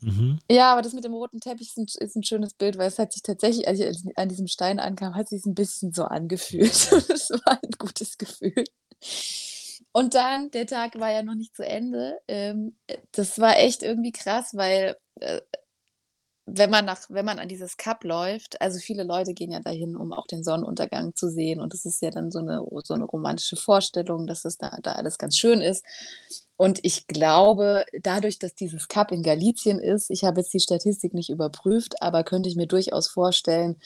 Mhm. 0.02 0.38
Ja, 0.50 0.72
aber 0.72 0.80
das 0.82 0.94
mit 0.94 1.04
dem 1.04 1.12
roten 1.12 1.40
Teppich 1.40 1.68
ist 1.68 1.76
ein, 1.78 1.86
ist 2.06 2.16
ein 2.16 2.22
schönes 2.24 2.54
Bild, 2.54 2.78
weil 2.78 2.88
es 2.88 2.98
hat 2.98 3.12
sich 3.12 3.22
tatsächlich, 3.22 3.68
als 3.68 3.80
ich 3.80 3.98
an 4.16 4.28
diesem 4.30 4.46
Stein 4.46 4.78
ankam, 4.78 5.14
hat 5.14 5.28
sich 5.28 5.44
ein 5.44 5.54
bisschen 5.54 5.92
so 5.92 6.04
angefühlt. 6.04 6.70
Es 7.10 7.30
war 7.30 7.58
ein 7.62 7.70
gutes 7.78 8.16
Gefühl. 8.16 8.64
Und 9.92 10.14
dann, 10.14 10.50
der 10.52 10.66
Tag 10.66 10.98
war 11.00 11.10
ja 11.10 11.22
noch 11.22 11.34
nicht 11.34 11.54
zu 11.56 11.66
Ende. 11.66 12.18
Ähm, 12.28 12.76
das 13.12 13.38
war 13.40 13.58
echt 13.58 13.82
irgendwie 13.82 14.12
krass, 14.12 14.50
weil 14.54 14.96
äh, 15.20 15.40
wenn 16.52 16.70
man 16.70 16.84
nach, 16.84 17.00
wenn 17.08 17.24
man 17.24 17.38
an 17.38 17.48
dieses 17.48 17.76
Kap 17.76 18.04
läuft, 18.04 18.60
also 18.60 18.78
viele 18.78 19.02
Leute 19.04 19.34
gehen 19.34 19.50
ja 19.52 19.60
dahin, 19.60 19.96
um 19.96 20.12
auch 20.12 20.26
den 20.26 20.42
Sonnenuntergang 20.44 21.14
zu 21.14 21.28
sehen. 21.30 21.60
Und 21.60 21.72
das 21.72 21.84
ist 21.84 22.02
ja 22.02 22.10
dann 22.10 22.30
so 22.30 22.38
eine, 22.40 22.62
so 22.84 22.94
eine 22.94 23.04
romantische 23.04 23.56
Vorstellung, 23.56 24.26
dass 24.26 24.44
es 24.44 24.58
da, 24.58 24.76
da 24.82 24.92
alles 24.92 25.18
ganz 25.18 25.36
schön 25.36 25.60
ist. 25.60 25.84
Und 26.56 26.80
ich 26.82 27.06
glaube, 27.06 27.84
dadurch, 28.02 28.38
dass 28.38 28.54
dieses 28.54 28.88
Kap 28.88 29.12
in 29.12 29.22
Galicien 29.22 29.78
ist, 29.78 30.10
ich 30.10 30.24
habe 30.24 30.40
jetzt 30.40 30.52
die 30.52 30.60
Statistik 30.60 31.14
nicht 31.14 31.30
überprüft, 31.30 32.02
aber 32.02 32.22
könnte 32.24 32.48
ich 32.48 32.56
mir 32.56 32.66
durchaus 32.66 33.08
vorstellen, 33.08 33.76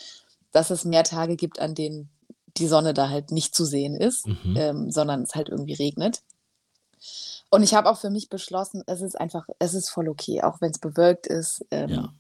dass 0.53 0.71
es 0.71 0.85
mehr 0.85 1.05
Tage 1.05 1.37
gibt, 1.37 1.61
an 1.61 1.75
denen 1.75 2.09
die 2.57 2.67
Sonne 2.69 2.95
da 2.95 3.09
halt 3.11 3.31
nicht 3.33 3.55
zu 3.55 3.65
sehen 3.65 3.97
ist, 3.97 4.27
Mhm. 4.27 4.57
ähm, 4.57 4.91
sondern 4.91 5.23
es 5.23 5.35
halt 5.35 5.49
irgendwie 5.49 5.75
regnet. 5.75 6.23
Und 7.51 7.63
ich 7.63 7.75
habe 7.75 7.89
auch 7.91 7.99
für 7.99 8.11
mich 8.11 8.29
beschlossen, 8.29 8.83
es 8.87 9.01
ist 9.01 9.21
einfach, 9.21 9.47
es 9.59 9.75
ist 9.75 9.91
voll 9.91 10.09
okay, 10.09 10.43
auch 10.43 10.61
wenn 10.61 10.71
es 10.71 10.79
bewölkt 10.79 11.27
ist. 11.27 11.65
Ähm, 11.71 11.89
Ja. 11.91 12.13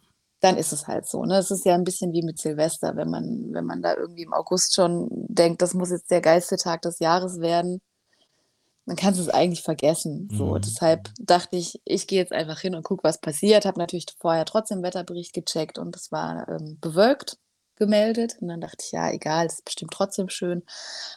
Dann 0.44 0.58
ist 0.58 0.72
es 0.72 0.86
halt 0.86 1.06
so. 1.06 1.24
Ne? 1.24 1.38
Es 1.38 1.50
ist 1.50 1.64
ja 1.64 1.74
ein 1.74 1.84
bisschen 1.84 2.12
wie 2.12 2.22
mit 2.22 2.38
Silvester, 2.38 2.96
wenn 2.96 3.08
man, 3.08 3.52
wenn 3.52 3.64
man 3.64 3.80
da 3.82 3.96
irgendwie 3.96 4.24
im 4.24 4.34
August 4.34 4.74
schon 4.74 5.08
denkt, 5.10 5.62
das 5.62 5.72
muss 5.74 5.90
jetzt 5.90 6.10
der 6.10 6.20
geilste 6.20 6.56
Tag 6.56 6.82
des 6.82 6.98
Jahres 6.98 7.40
werden, 7.40 7.80
dann 8.86 8.96
kannst 8.96 9.18
du 9.18 9.22
es 9.22 9.30
eigentlich 9.30 9.62
vergessen. 9.62 10.28
So, 10.30 10.54
Mhm. 10.56 10.60
deshalb 10.60 11.10
dachte 11.18 11.56
ich, 11.56 11.80
ich 11.86 12.06
gehe 12.06 12.18
jetzt 12.18 12.32
einfach 12.32 12.60
hin 12.60 12.74
und 12.74 12.82
gucke, 12.82 13.04
was 13.04 13.18
passiert. 13.20 13.64
Habe 13.64 13.78
natürlich 13.78 14.06
vorher 14.18 14.44
trotzdem 14.44 14.82
Wetterbericht 14.82 15.32
gecheckt 15.32 15.78
und 15.78 15.96
es 15.96 16.12
war 16.12 16.46
ähm, 16.48 16.76
bewölkt 16.80 17.38
gemeldet. 17.76 18.36
Und 18.40 18.48
dann 18.48 18.60
dachte 18.60 18.84
ich, 18.84 18.92
ja, 18.92 19.10
egal, 19.10 19.46
das 19.46 19.54
ist 19.60 19.64
bestimmt 19.64 19.92
trotzdem 19.92 20.28
schön. 20.28 20.62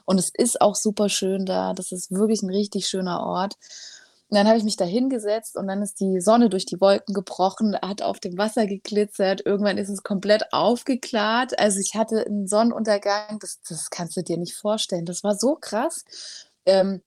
Und 0.05 0.17
es 0.17 0.31
ist 0.33 0.61
auch 0.61 0.75
super 0.75 1.09
schön 1.09 1.45
da. 1.45 1.73
Das 1.73 1.91
ist 1.91 2.11
wirklich 2.11 2.41
ein 2.43 2.49
richtig 2.49 2.87
schöner 2.87 3.21
Ort. 3.23 3.55
Dann 4.29 4.47
habe 4.47 4.57
ich 4.57 4.63
mich 4.65 4.75
da 4.75 4.83
hingesetzt 4.83 5.55
und 5.55 5.67
dann 5.67 5.81
ist 5.81 6.01
die 6.01 6.19
Sonne 6.19 6.49
durch 6.49 6.65
die 6.65 6.81
Wolken 6.81 7.13
gebrochen, 7.13 7.77
hat 7.81 8.01
auf 8.01 8.19
dem 8.19 8.37
Wasser 8.37 8.67
geglitzert. 8.67 9.41
Irgendwann 9.45 9.77
ist 9.77 9.89
es 9.89 10.03
komplett 10.03 10.51
aufgeklärt. 10.51 11.57
Also 11.59 11.79
ich 11.79 11.95
hatte 11.95 12.25
einen 12.25 12.47
Sonnenuntergang, 12.47 13.39
das, 13.39 13.61
das 13.67 13.89
kannst 13.89 14.17
du 14.17 14.23
dir 14.23 14.37
nicht 14.37 14.55
vorstellen. 14.55 15.05
Das 15.05 15.23
war 15.23 15.35
so 15.35 15.55
krass. 15.55 16.03
Ähm, 16.65 17.01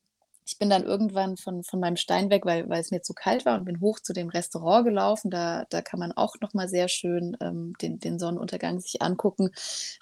ich 0.51 0.59
bin 0.59 0.69
dann 0.69 0.83
irgendwann 0.83 1.37
von, 1.37 1.63
von 1.63 1.79
meinem 1.79 1.97
Stein 1.97 2.29
weg, 2.29 2.45
weil, 2.45 2.69
weil 2.69 2.81
es 2.81 2.91
mir 2.91 3.03
zu 3.03 3.15
kalt 3.15 3.47
war 3.47 3.57
und 3.57 3.65
bin 3.67 3.81
hoch 3.81 4.01
zu 4.01 4.13
dem 4.13 4.29
Restaurant 4.29 4.85
gelaufen. 4.85 5.31
Da, 5.31 5.65
da 5.71 5.81
kann 5.81 6.01
man 6.01 6.11
auch 6.11 6.35
noch 6.41 6.55
mal 6.55 6.69
sehr 6.69 6.89
schön 6.89 7.37
ähm, 7.41 7.75
den, 7.81 8.01
den 8.01 8.19
Sonnenuntergang 8.19 8.81
sich 8.81 9.01
angucken. 9.01 9.51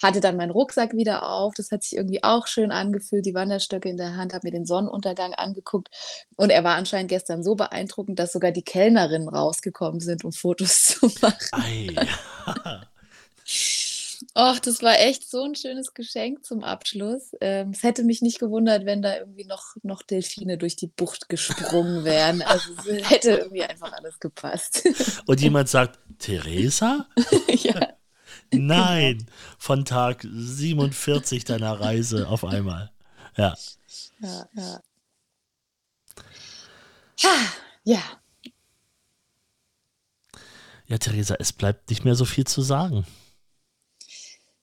Hatte 0.03 0.21
dann 0.21 0.39
meinen 0.39 0.51
Rucksack 0.51 0.95
wieder 0.95 1.29
auf. 1.29 1.53
Das 1.55 1.71
hat 1.71 1.83
sich 1.83 1.99
irgendwie 1.99 2.25
auch 2.25 2.47
schön 2.47 2.73
angefühlt. 2.73 3.27
Die 3.27 3.35
Wanderstöcke 3.35 3.91
in 3.91 3.99
der 3.99 4.17
Hand, 4.17 4.33
habe 4.33 4.47
mir 4.47 4.53
den 4.53 4.65
Sonnenuntergang 4.65 5.35
angeguckt. 5.35 5.91
Und 6.37 6.49
er 6.49 6.65
war 6.65 6.77
anscheinend 6.77 7.11
gestern 7.11 7.45
so 7.45 7.55
beeindruckend, 7.55 8.19
dass 8.19 8.33
sogar 8.33 8.51
die 8.51 8.63
Kellnerinnen 8.63 9.29
rausgekommen 9.29 10.01
sind, 10.01 10.25
um 10.25 10.33
Fotos 10.33 10.85
zu 10.85 11.11
machen. 11.21 11.37
Ei. 11.53 11.95
Och, 14.39 14.61
das 14.61 14.83
war 14.83 14.97
echt 15.01 15.29
so 15.29 15.43
ein 15.43 15.57
schönes 15.57 15.95
Geschenk 15.95 16.45
zum 16.45 16.63
Abschluss. 16.63 17.33
Ähm, 17.41 17.71
es 17.71 17.83
hätte 17.83 18.05
mich 18.05 18.23
nicht 18.23 18.39
gewundert, 18.39 18.87
wenn 18.87 19.03
da 19.03 19.17
irgendwie 19.17 19.45
noch, 19.45 19.75
noch 19.83 20.01
Delfine 20.01 20.57
durch 20.59 20.77
die 20.77 20.87
Bucht 20.87 21.29
gesprungen 21.29 22.05
wären. 22.05 22.43
Also 22.43 22.71
es 22.87 23.11
hätte 23.11 23.31
irgendwie 23.31 23.65
einfach 23.65 23.93
alles 23.93 24.21
gepasst. 24.21 24.89
Und 25.27 25.41
jemand 25.41 25.69
sagt, 25.69 25.99
Theresa? 26.21 27.09
ja. 27.49 27.95
Nein, 28.53 29.27
von 29.59 29.85
Tag 29.85 30.25
47 30.31 31.45
deiner 31.45 31.81
Reise 31.81 32.29
auf 32.29 32.45
einmal. 32.45 32.93
Ja. 33.37 33.57
Ja, 34.21 34.49
ja. 34.55 34.81
Ja, 37.19 37.35
ja. 37.83 38.03
Ja, 40.87 40.99
Theresa, 40.99 41.35
es 41.41 41.53
bleibt 41.53 41.91
nicht 41.91 42.05
mehr 42.05 42.15
so 42.15 42.25
viel 42.25 42.47
zu 42.47 42.63
sagen. 42.63 43.05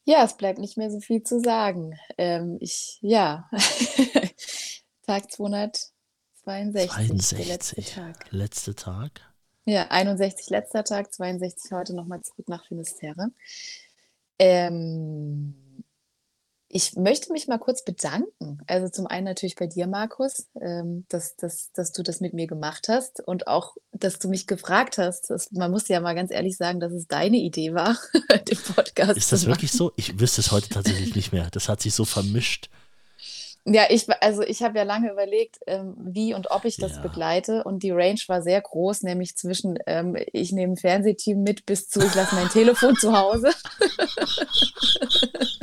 Ja, 0.06 0.23
es 0.23 0.38
bleibt 0.38 0.60
nicht 0.60 0.77
mehr 0.77 0.91
so 0.91 0.99
viel 0.99 1.23
zu 1.23 1.40
sagen. 1.40 1.98
Ähm, 2.18 2.57
ich, 2.61 2.99
ja, 3.02 3.49
Tag 5.07 5.32
262, 5.32 6.91
62, 6.91 7.38
der 7.38 7.45
letzte 7.48 7.82
Tag. 7.84 8.32
Letzte 8.32 8.76
Tag? 8.76 9.34
Ja, 9.65 9.88
61 9.90 10.52
letzter 10.52 10.84
Tag, 10.84 11.11
62 11.11 11.72
heute 11.72 11.95
nochmal 11.95 12.22
zurück 12.22 12.48
nach 12.48 12.68
Finisterre. 12.68 13.30
Ähm, 14.38 15.56
ich 16.76 16.97
möchte 16.97 17.31
mich 17.31 17.47
mal 17.47 17.57
kurz 17.57 17.85
bedanken. 17.85 18.60
Also 18.68 18.89
zum 18.89 19.07
einen 19.07 19.23
natürlich 19.23 19.56
bei 19.56 19.65
dir, 19.65 19.88
Markus, 19.88 20.49
ähm, 20.60 21.06
dass, 21.07 21.38
dass, 21.38 21.72
dass 21.72 21.93
du 21.93 22.03
das 22.03 22.19
mit 22.19 22.34
mir 22.34 22.47
gemacht 22.47 22.88
hast 22.89 23.22
und 23.26 23.47
auch, 23.47 23.77
dass 23.93 24.19
du 24.19 24.27
mich 24.27 24.45
gefragt 24.45 24.97
hast. 24.97 25.30
Das, 25.30 25.53
man 25.53 25.72
muss 25.72 25.88
ja 25.88 26.02
mal 26.02 26.15
ganz 26.15 26.31
ehrlich 26.31 26.57
sagen, 26.57 26.81
dass 26.81 26.91
es 26.91 27.07
deine 27.07 27.38
Idee 27.38 27.73
war, 27.73 27.97
den 28.49 28.57
Podcast 28.57 29.15
Ist 29.15 29.31
das 29.31 29.45
wirklich 29.45 29.72
so? 29.72 29.93
Ich 29.95 30.19
wüsste 30.19 30.41
es 30.41 30.52
heute 30.52 30.68
tatsächlich 30.68 31.15
nicht 31.15 31.31
mehr. 31.31 31.47
Das 31.49 31.69
hat 31.69 31.81
sich 31.81 31.95
so 31.95 32.03
vermischt. 32.03 32.69
Ja, 33.64 33.85
ich, 33.89 34.07
also 34.22 34.41
ich 34.41 34.61
habe 34.61 34.77
ja 34.77 34.84
lange 34.84 35.14
überlegt, 35.14 35.60
ähm, 35.68 35.95
wie 35.97 36.34
und 36.34 36.52
ob 36.52 36.65
ich 36.65 36.76
das 36.76 36.97
ja. 36.97 37.02
begleite. 37.02 37.64
Und 37.64 37.84
die 37.84 37.91
Range 37.91 38.19
war 38.27 38.41
sehr 38.41 38.60
groß, 38.60 39.03
nämlich 39.03 39.38
zwischen 39.38 39.80
ähm, 39.88 40.18
ich 40.34 40.52
nehme 40.52 40.73
ein 40.73 40.77
Fernsehteam 40.77 41.41
mit 41.41 41.65
bis 41.65 41.88
zu 41.88 41.99
ich 42.02 42.14
lasse 42.15 42.35
mein 42.35 42.49
Telefon 42.49 42.97
zu 42.97 43.18
Hause. 43.18 43.52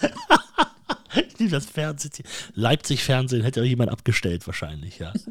ich 1.14 1.38
liebe 1.38 1.50
das 1.50 1.66
Fernsehen. 1.66 2.24
Leipzig 2.54 3.04
Fernsehen 3.04 3.42
hätte 3.42 3.60
auch 3.60 3.64
jemand 3.64 3.90
abgestellt 3.90 4.46
wahrscheinlich, 4.46 4.98
ja. 4.98 5.12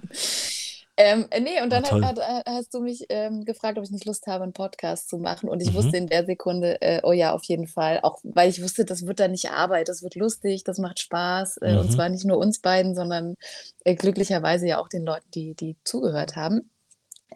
Ähm, 0.96 1.26
nee, 1.42 1.60
und 1.64 1.72
dann 1.72 1.84
hat, 1.86 2.20
hat, 2.20 2.46
hast 2.46 2.72
du 2.76 2.80
mich 2.80 3.06
ähm, 3.10 3.46
gefragt, 3.46 3.80
ob 3.80 3.84
ich 3.84 3.90
nicht 3.90 4.06
Lust 4.06 4.28
habe, 4.28 4.44
einen 4.44 4.54
Podcast 4.54 5.10
zu 5.10 5.18
machen. 5.18 5.50
Und 5.50 5.60
ich 5.60 5.72
mhm. 5.72 5.74
wusste 5.74 5.98
in 5.98 6.06
der 6.06 6.24
Sekunde, 6.26 6.80
äh, 6.82 7.02
oh 7.02 7.12
ja, 7.14 7.34
auf 7.34 7.44
jeden 7.46 7.68
Fall. 7.68 8.00
Auch 8.04 8.20
weil 8.22 8.50
ich 8.50 8.62
wusste, 8.62 8.86
das 8.86 9.08
wird 9.08 9.20
dann 9.20 9.32
nicht 9.32 9.50
Arbeit, 9.50 9.90
das 9.90 10.04
wird 10.04 10.14
lustig, 10.14 10.64
das 10.64 10.78
macht 10.78 11.00
Spaß. 11.00 11.58
Äh, 11.58 11.74
mhm. 11.74 11.80
Und 11.80 11.92
zwar 11.92 12.10
nicht 12.10 12.26
nur 12.26 12.38
uns 12.38 12.60
beiden, 12.60 12.94
sondern 12.94 13.36
äh, 13.84 13.96
glücklicherweise 13.96 14.68
ja 14.68 14.80
auch 14.80 14.88
den 14.88 15.04
Leuten, 15.04 15.30
die, 15.34 15.56
die 15.56 15.78
zugehört 15.84 16.36
haben. 16.36 16.70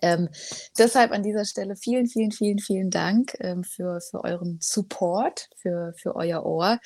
Ähm, 0.01 0.29
deshalb 0.77 1.11
an 1.11 1.23
dieser 1.23 1.45
Stelle 1.45 1.75
vielen, 1.75 2.07
vielen, 2.07 2.31
vielen, 2.31 2.59
vielen 2.59 2.89
Dank 2.89 3.35
ähm, 3.39 3.63
für, 3.63 3.99
für 4.01 4.23
euren 4.23 4.59
Support, 4.61 5.49
für, 5.57 5.93
für 5.97 6.15
euer 6.15 6.45
Ohr. 6.45 6.79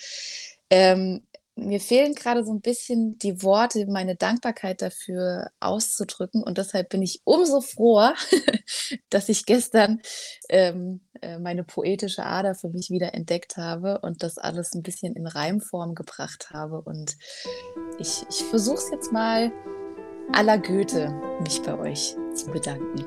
Ähm, 0.69 1.21
mir 1.55 1.79
fehlen 1.79 2.15
gerade 2.15 2.43
so 2.43 2.53
ein 2.53 2.61
bisschen 2.61 3.17
die 3.19 3.43
Worte, 3.43 3.85
meine 3.85 4.15
Dankbarkeit 4.15 4.81
dafür 4.81 5.51
auszudrücken. 5.59 6.43
Und 6.43 6.57
deshalb 6.57 6.89
bin 6.89 7.01
ich 7.01 7.21
umso 7.23 7.61
froher, 7.61 8.15
dass 9.09 9.29
ich 9.29 9.45
gestern 9.45 10.01
ähm, 10.49 11.01
äh, 11.21 11.39
meine 11.39 11.63
poetische 11.63 12.25
Ader 12.25 12.55
für 12.55 12.69
mich 12.69 12.89
wieder 12.89 13.13
entdeckt 13.13 13.57
habe 13.57 13.99
und 13.99 14.23
das 14.23 14.37
alles 14.37 14.73
ein 14.73 14.81
bisschen 14.81 15.15
in 15.15 15.27
Reimform 15.27 15.93
gebracht 15.93 16.51
habe. 16.51 16.81
Und 16.81 17.17
ich, 17.99 18.23
ich 18.29 18.43
versuche 18.43 18.77
es 18.77 18.89
jetzt 18.91 19.11
mal 19.11 19.51
la 20.39 20.57
Goethe, 20.57 21.13
mich 21.43 21.61
bei 21.61 21.77
euch 21.77 22.15
zu 22.33 22.47
bedanken. 22.47 23.05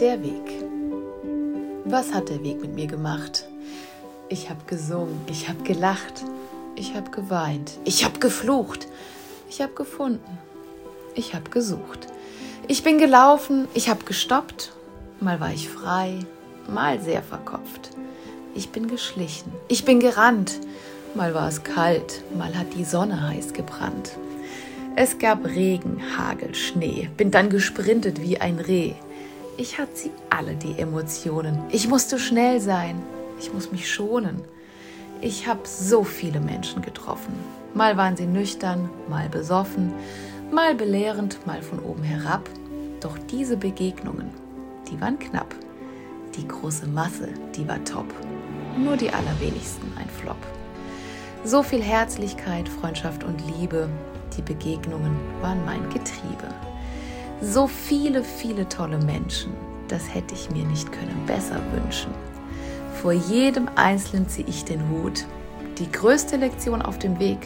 Der 0.00 0.22
Weg. 0.22 0.64
Was 1.84 2.12
hat 2.12 2.28
der 2.28 2.42
Weg 2.42 2.60
mit 2.60 2.74
mir 2.74 2.86
gemacht? 2.86 3.46
Ich 4.28 4.50
habe 4.50 4.60
gesungen, 4.66 5.20
ich 5.28 5.48
habe 5.48 5.62
gelacht, 5.62 6.24
ich 6.74 6.94
habe 6.94 7.10
geweint, 7.10 7.72
ich 7.84 8.04
habe 8.04 8.18
geflucht, 8.18 8.88
ich 9.48 9.62
habe 9.62 9.72
gefunden, 9.72 10.38
ich 11.14 11.34
habe 11.34 11.48
gesucht. 11.50 12.08
Ich 12.66 12.82
bin 12.82 12.98
gelaufen, 12.98 13.68
ich 13.74 13.88
habe 13.88 14.04
gestoppt, 14.04 14.72
mal 15.20 15.40
war 15.40 15.52
ich 15.52 15.68
frei, 15.68 16.18
mal 16.68 17.00
sehr 17.00 17.22
verkopft. 17.22 17.90
Ich 18.54 18.70
bin 18.70 18.88
geschlichen, 18.88 19.52
ich 19.68 19.84
bin 19.84 20.00
gerannt, 20.00 20.60
mal 21.14 21.34
war 21.34 21.48
es 21.48 21.62
kalt, 21.62 22.22
mal 22.36 22.56
hat 22.56 22.74
die 22.74 22.84
Sonne 22.84 23.28
heiß 23.28 23.52
gebrannt. 23.52 24.16
Es 24.96 25.18
gab 25.18 25.44
Regen, 25.44 26.00
Hagel, 26.16 26.54
Schnee, 26.54 27.08
bin 27.16 27.30
dann 27.30 27.50
gesprintet 27.50 28.20
wie 28.20 28.40
ein 28.40 28.58
Reh. 28.58 28.94
Ich 29.56 29.78
hatte 29.78 29.92
sie 29.94 30.10
alle, 30.30 30.54
die 30.54 30.78
Emotionen. 30.78 31.62
Ich 31.70 31.88
musste 31.88 32.18
schnell 32.18 32.60
sein, 32.60 33.00
ich 33.38 33.52
muss 33.52 33.70
mich 33.70 33.90
schonen. 33.90 34.42
Ich 35.20 35.46
habe 35.46 35.60
so 35.64 36.04
viele 36.04 36.40
Menschen 36.40 36.82
getroffen. 36.82 37.32
Mal 37.74 37.96
waren 37.96 38.16
sie 38.16 38.26
nüchtern, 38.26 38.88
mal 39.08 39.28
besoffen, 39.28 39.92
mal 40.50 40.74
belehrend, 40.74 41.46
mal 41.46 41.62
von 41.62 41.80
oben 41.80 42.02
herab. 42.02 42.48
Doch 43.00 43.18
diese 43.30 43.56
Begegnungen, 43.56 44.30
die 44.90 45.00
waren 45.00 45.18
knapp. 45.18 45.54
Die 46.36 46.46
große 46.46 46.86
Masse, 46.86 47.28
die 47.56 47.66
war 47.68 47.84
top. 47.84 48.06
Nur 48.76 48.96
die 48.96 49.10
allerwenigsten 49.10 49.92
ein 49.96 50.08
Flop. 50.08 50.57
So 51.44 51.62
viel 51.62 51.82
Herzlichkeit, 51.82 52.68
Freundschaft 52.68 53.24
und 53.24 53.40
Liebe, 53.46 53.88
die 54.36 54.42
Begegnungen 54.42 55.16
waren 55.40 55.64
mein 55.64 55.82
Getriebe. 55.90 56.48
So 57.40 57.68
viele, 57.68 58.24
viele 58.24 58.68
tolle 58.68 58.98
Menschen, 58.98 59.52
das 59.86 60.12
hätte 60.12 60.34
ich 60.34 60.50
mir 60.50 60.64
nicht 60.64 60.90
können 60.90 61.24
besser 61.26 61.60
wünschen. 61.72 62.12
Vor 63.00 63.12
jedem 63.12 63.68
Einzelnen 63.76 64.28
ziehe 64.28 64.48
ich 64.48 64.64
den 64.64 64.88
Hut. 64.90 65.24
Die 65.78 65.90
größte 65.90 66.36
Lektion 66.36 66.82
auf 66.82 66.98
dem 66.98 67.18
Weg. 67.20 67.38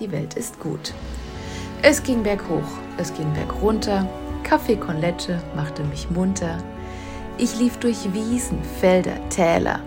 Die 0.00 0.10
Welt 0.10 0.34
ist 0.34 0.58
gut. 0.58 0.94
Es 1.82 2.02
ging 2.02 2.22
berghoch, 2.22 2.78
es 2.96 3.12
ging 3.12 3.30
bergunter. 3.34 4.08
Kaffee 4.42 4.76
con 4.76 4.98
leche 4.98 5.42
machte 5.54 5.84
mich 5.84 6.08
munter. 6.10 6.56
Ich 7.36 7.58
lief 7.58 7.76
durch 7.76 8.12
Wiesen, 8.14 8.62
Felder, 8.80 9.16
Täler. 9.28 9.80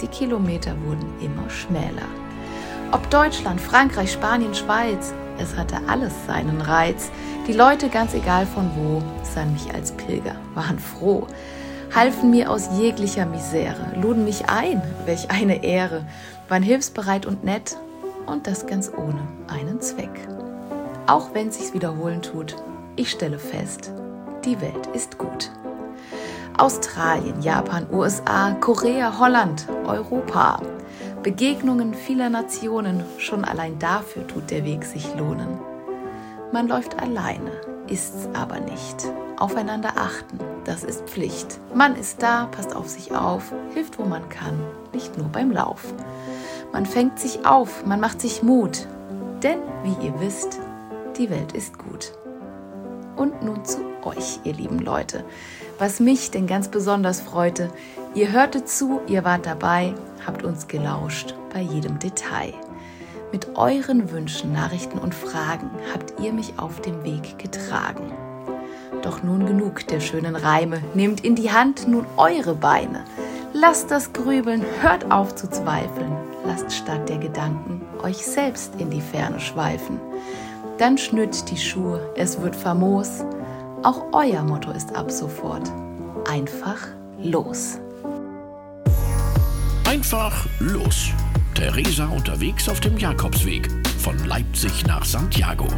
Die 0.00 0.06
Kilometer 0.06 0.76
wurden 0.86 1.12
immer 1.20 1.50
schmäler. 1.50 2.06
Ob 2.94 3.10
Deutschland, 3.10 3.60
Frankreich, 3.60 4.12
Spanien, 4.12 4.54
Schweiz, 4.54 5.12
es 5.38 5.56
hatte 5.56 5.76
alles 5.88 6.12
seinen 6.26 6.60
Reiz. 6.60 7.10
Die 7.46 7.52
Leute, 7.52 7.90
ganz 7.90 8.14
egal 8.14 8.46
von 8.46 8.70
wo, 8.76 9.02
sahen 9.22 9.52
mich 9.52 9.74
als 9.74 9.92
Pilger, 9.92 10.36
waren 10.54 10.78
froh 10.78 11.26
halfen 11.94 12.30
mir 12.30 12.50
aus 12.50 12.70
jeglicher 12.76 13.24
Misere, 13.24 13.92
luden 14.00 14.24
mich 14.24 14.48
ein, 14.48 14.82
welch 15.06 15.30
eine 15.30 15.62
Ehre, 15.62 16.04
waren 16.48 16.62
hilfsbereit 16.62 17.24
und 17.24 17.44
nett 17.44 17.76
und 18.26 18.46
das 18.46 18.66
ganz 18.66 18.90
ohne 18.94 19.20
einen 19.46 19.80
Zweck. 19.80 20.28
Auch 21.06 21.34
wenn 21.34 21.52
sich's 21.52 21.72
wiederholen 21.72 22.22
tut, 22.22 22.56
ich 22.96 23.10
stelle 23.10 23.38
fest, 23.38 23.92
die 24.44 24.60
Welt 24.60 24.88
ist 24.92 25.18
gut. 25.18 25.50
Australien, 26.58 27.40
Japan, 27.42 27.86
USA, 27.92 28.52
Korea, 28.60 29.18
Holland, 29.18 29.66
Europa. 29.86 30.60
Begegnungen 31.24 31.94
vieler 31.94 32.28
Nationen, 32.28 33.02
schon 33.16 33.46
allein 33.46 33.78
dafür 33.78 34.26
tut 34.26 34.50
der 34.50 34.62
Weg 34.66 34.84
sich 34.84 35.06
lohnen. 35.16 35.58
Man 36.52 36.68
läuft 36.68 37.00
alleine, 37.00 37.50
ist's 37.88 38.28
aber 38.34 38.60
nicht. 38.60 39.10
Aufeinander 39.38 39.94
achten, 39.96 40.38
das 40.66 40.84
ist 40.84 41.04
Pflicht. 41.08 41.58
Man 41.74 41.96
ist 41.96 42.22
da, 42.22 42.44
passt 42.52 42.76
auf 42.76 42.90
sich 42.90 43.12
auf, 43.12 43.54
hilft, 43.72 43.98
wo 43.98 44.04
man 44.04 44.28
kann, 44.28 44.60
nicht 44.92 45.16
nur 45.16 45.28
beim 45.28 45.50
Lauf. 45.50 45.94
Man 46.74 46.84
fängt 46.84 47.18
sich 47.18 47.46
auf, 47.46 47.86
man 47.86 48.00
macht 48.00 48.20
sich 48.20 48.42
Mut, 48.42 48.86
denn, 49.42 49.60
wie 49.82 50.06
ihr 50.06 50.20
wisst, 50.20 50.60
die 51.16 51.30
Welt 51.30 51.52
ist 51.52 51.78
gut. 51.78 52.12
Und 53.16 53.42
nun 53.42 53.64
zu 53.64 53.78
euch, 54.02 54.40
ihr 54.44 54.52
lieben 54.52 54.78
Leute. 54.78 55.24
Was 55.78 56.00
mich 56.00 56.30
denn 56.30 56.46
ganz 56.46 56.68
besonders 56.68 57.22
freute, 57.22 57.70
ihr 58.14 58.30
hörtet 58.30 58.68
zu, 58.68 59.00
ihr 59.06 59.24
wart 59.24 59.46
dabei, 59.46 59.94
habt 60.26 60.44
uns 60.44 60.68
gelauscht 60.68 61.34
bei 61.52 61.60
jedem 61.60 61.98
Detail. 61.98 62.54
Mit 63.32 63.56
euren 63.56 64.10
Wünschen, 64.10 64.52
Nachrichten 64.52 64.98
und 64.98 65.14
Fragen 65.14 65.70
habt 65.92 66.20
ihr 66.20 66.32
mich 66.32 66.52
auf 66.56 66.80
dem 66.80 67.02
Weg 67.02 67.38
getragen. 67.38 68.12
Doch 69.02 69.22
nun 69.22 69.44
genug 69.44 69.86
der 69.88 70.00
schönen 70.00 70.36
Reime, 70.36 70.80
nehmt 70.94 71.24
in 71.24 71.34
die 71.34 71.50
Hand 71.50 71.88
nun 71.88 72.06
eure 72.16 72.54
Beine. 72.54 73.04
Lasst 73.52 73.90
das 73.90 74.12
Grübeln, 74.12 74.64
hört 74.80 75.10
auf 75.10 75.34
zu 75.34 75.48
zweifeln, 75.48 76.12
lasst 76.46 76.72
statt 76.72 77.08
der 77.08 77.18
Gedanken 77.18 77.82
euch 78.02 78.24
selbst 78.24 78.74
in 78.78 78.90
die 78.90 79.00
Ferne 79.00 79.40
schweifen. 79.40 80.00
Dann 80.78 80.98
schnürt 80.98 81.50
die 81.50 81.56
Schuhe, 81.56 82.00
es 82.16 82.40
wird 82.40 82.56
famos. 82.56 83.24
Auch 83.82 84.06
euer 84.12 84.42
Motto 84.42 84.70
ist 84.70 84.94
ab 84.94 85.10
sofort 85.10 85.70
einfach 86.28 86.88
los. 87.18 87.78
Einfach 89.94 90.44
los. 90.58 91.10
Theresa 91.54 92.06
unterwegs 92.06 92.68
auf 92.68 92.80
dem 92.80 92.98
Jakobsweg 92.98 93.70
von 94.00 94.18
Leipzig 94.26 94.84
nach 94.86 95.04
Santiago. 95.04 95.68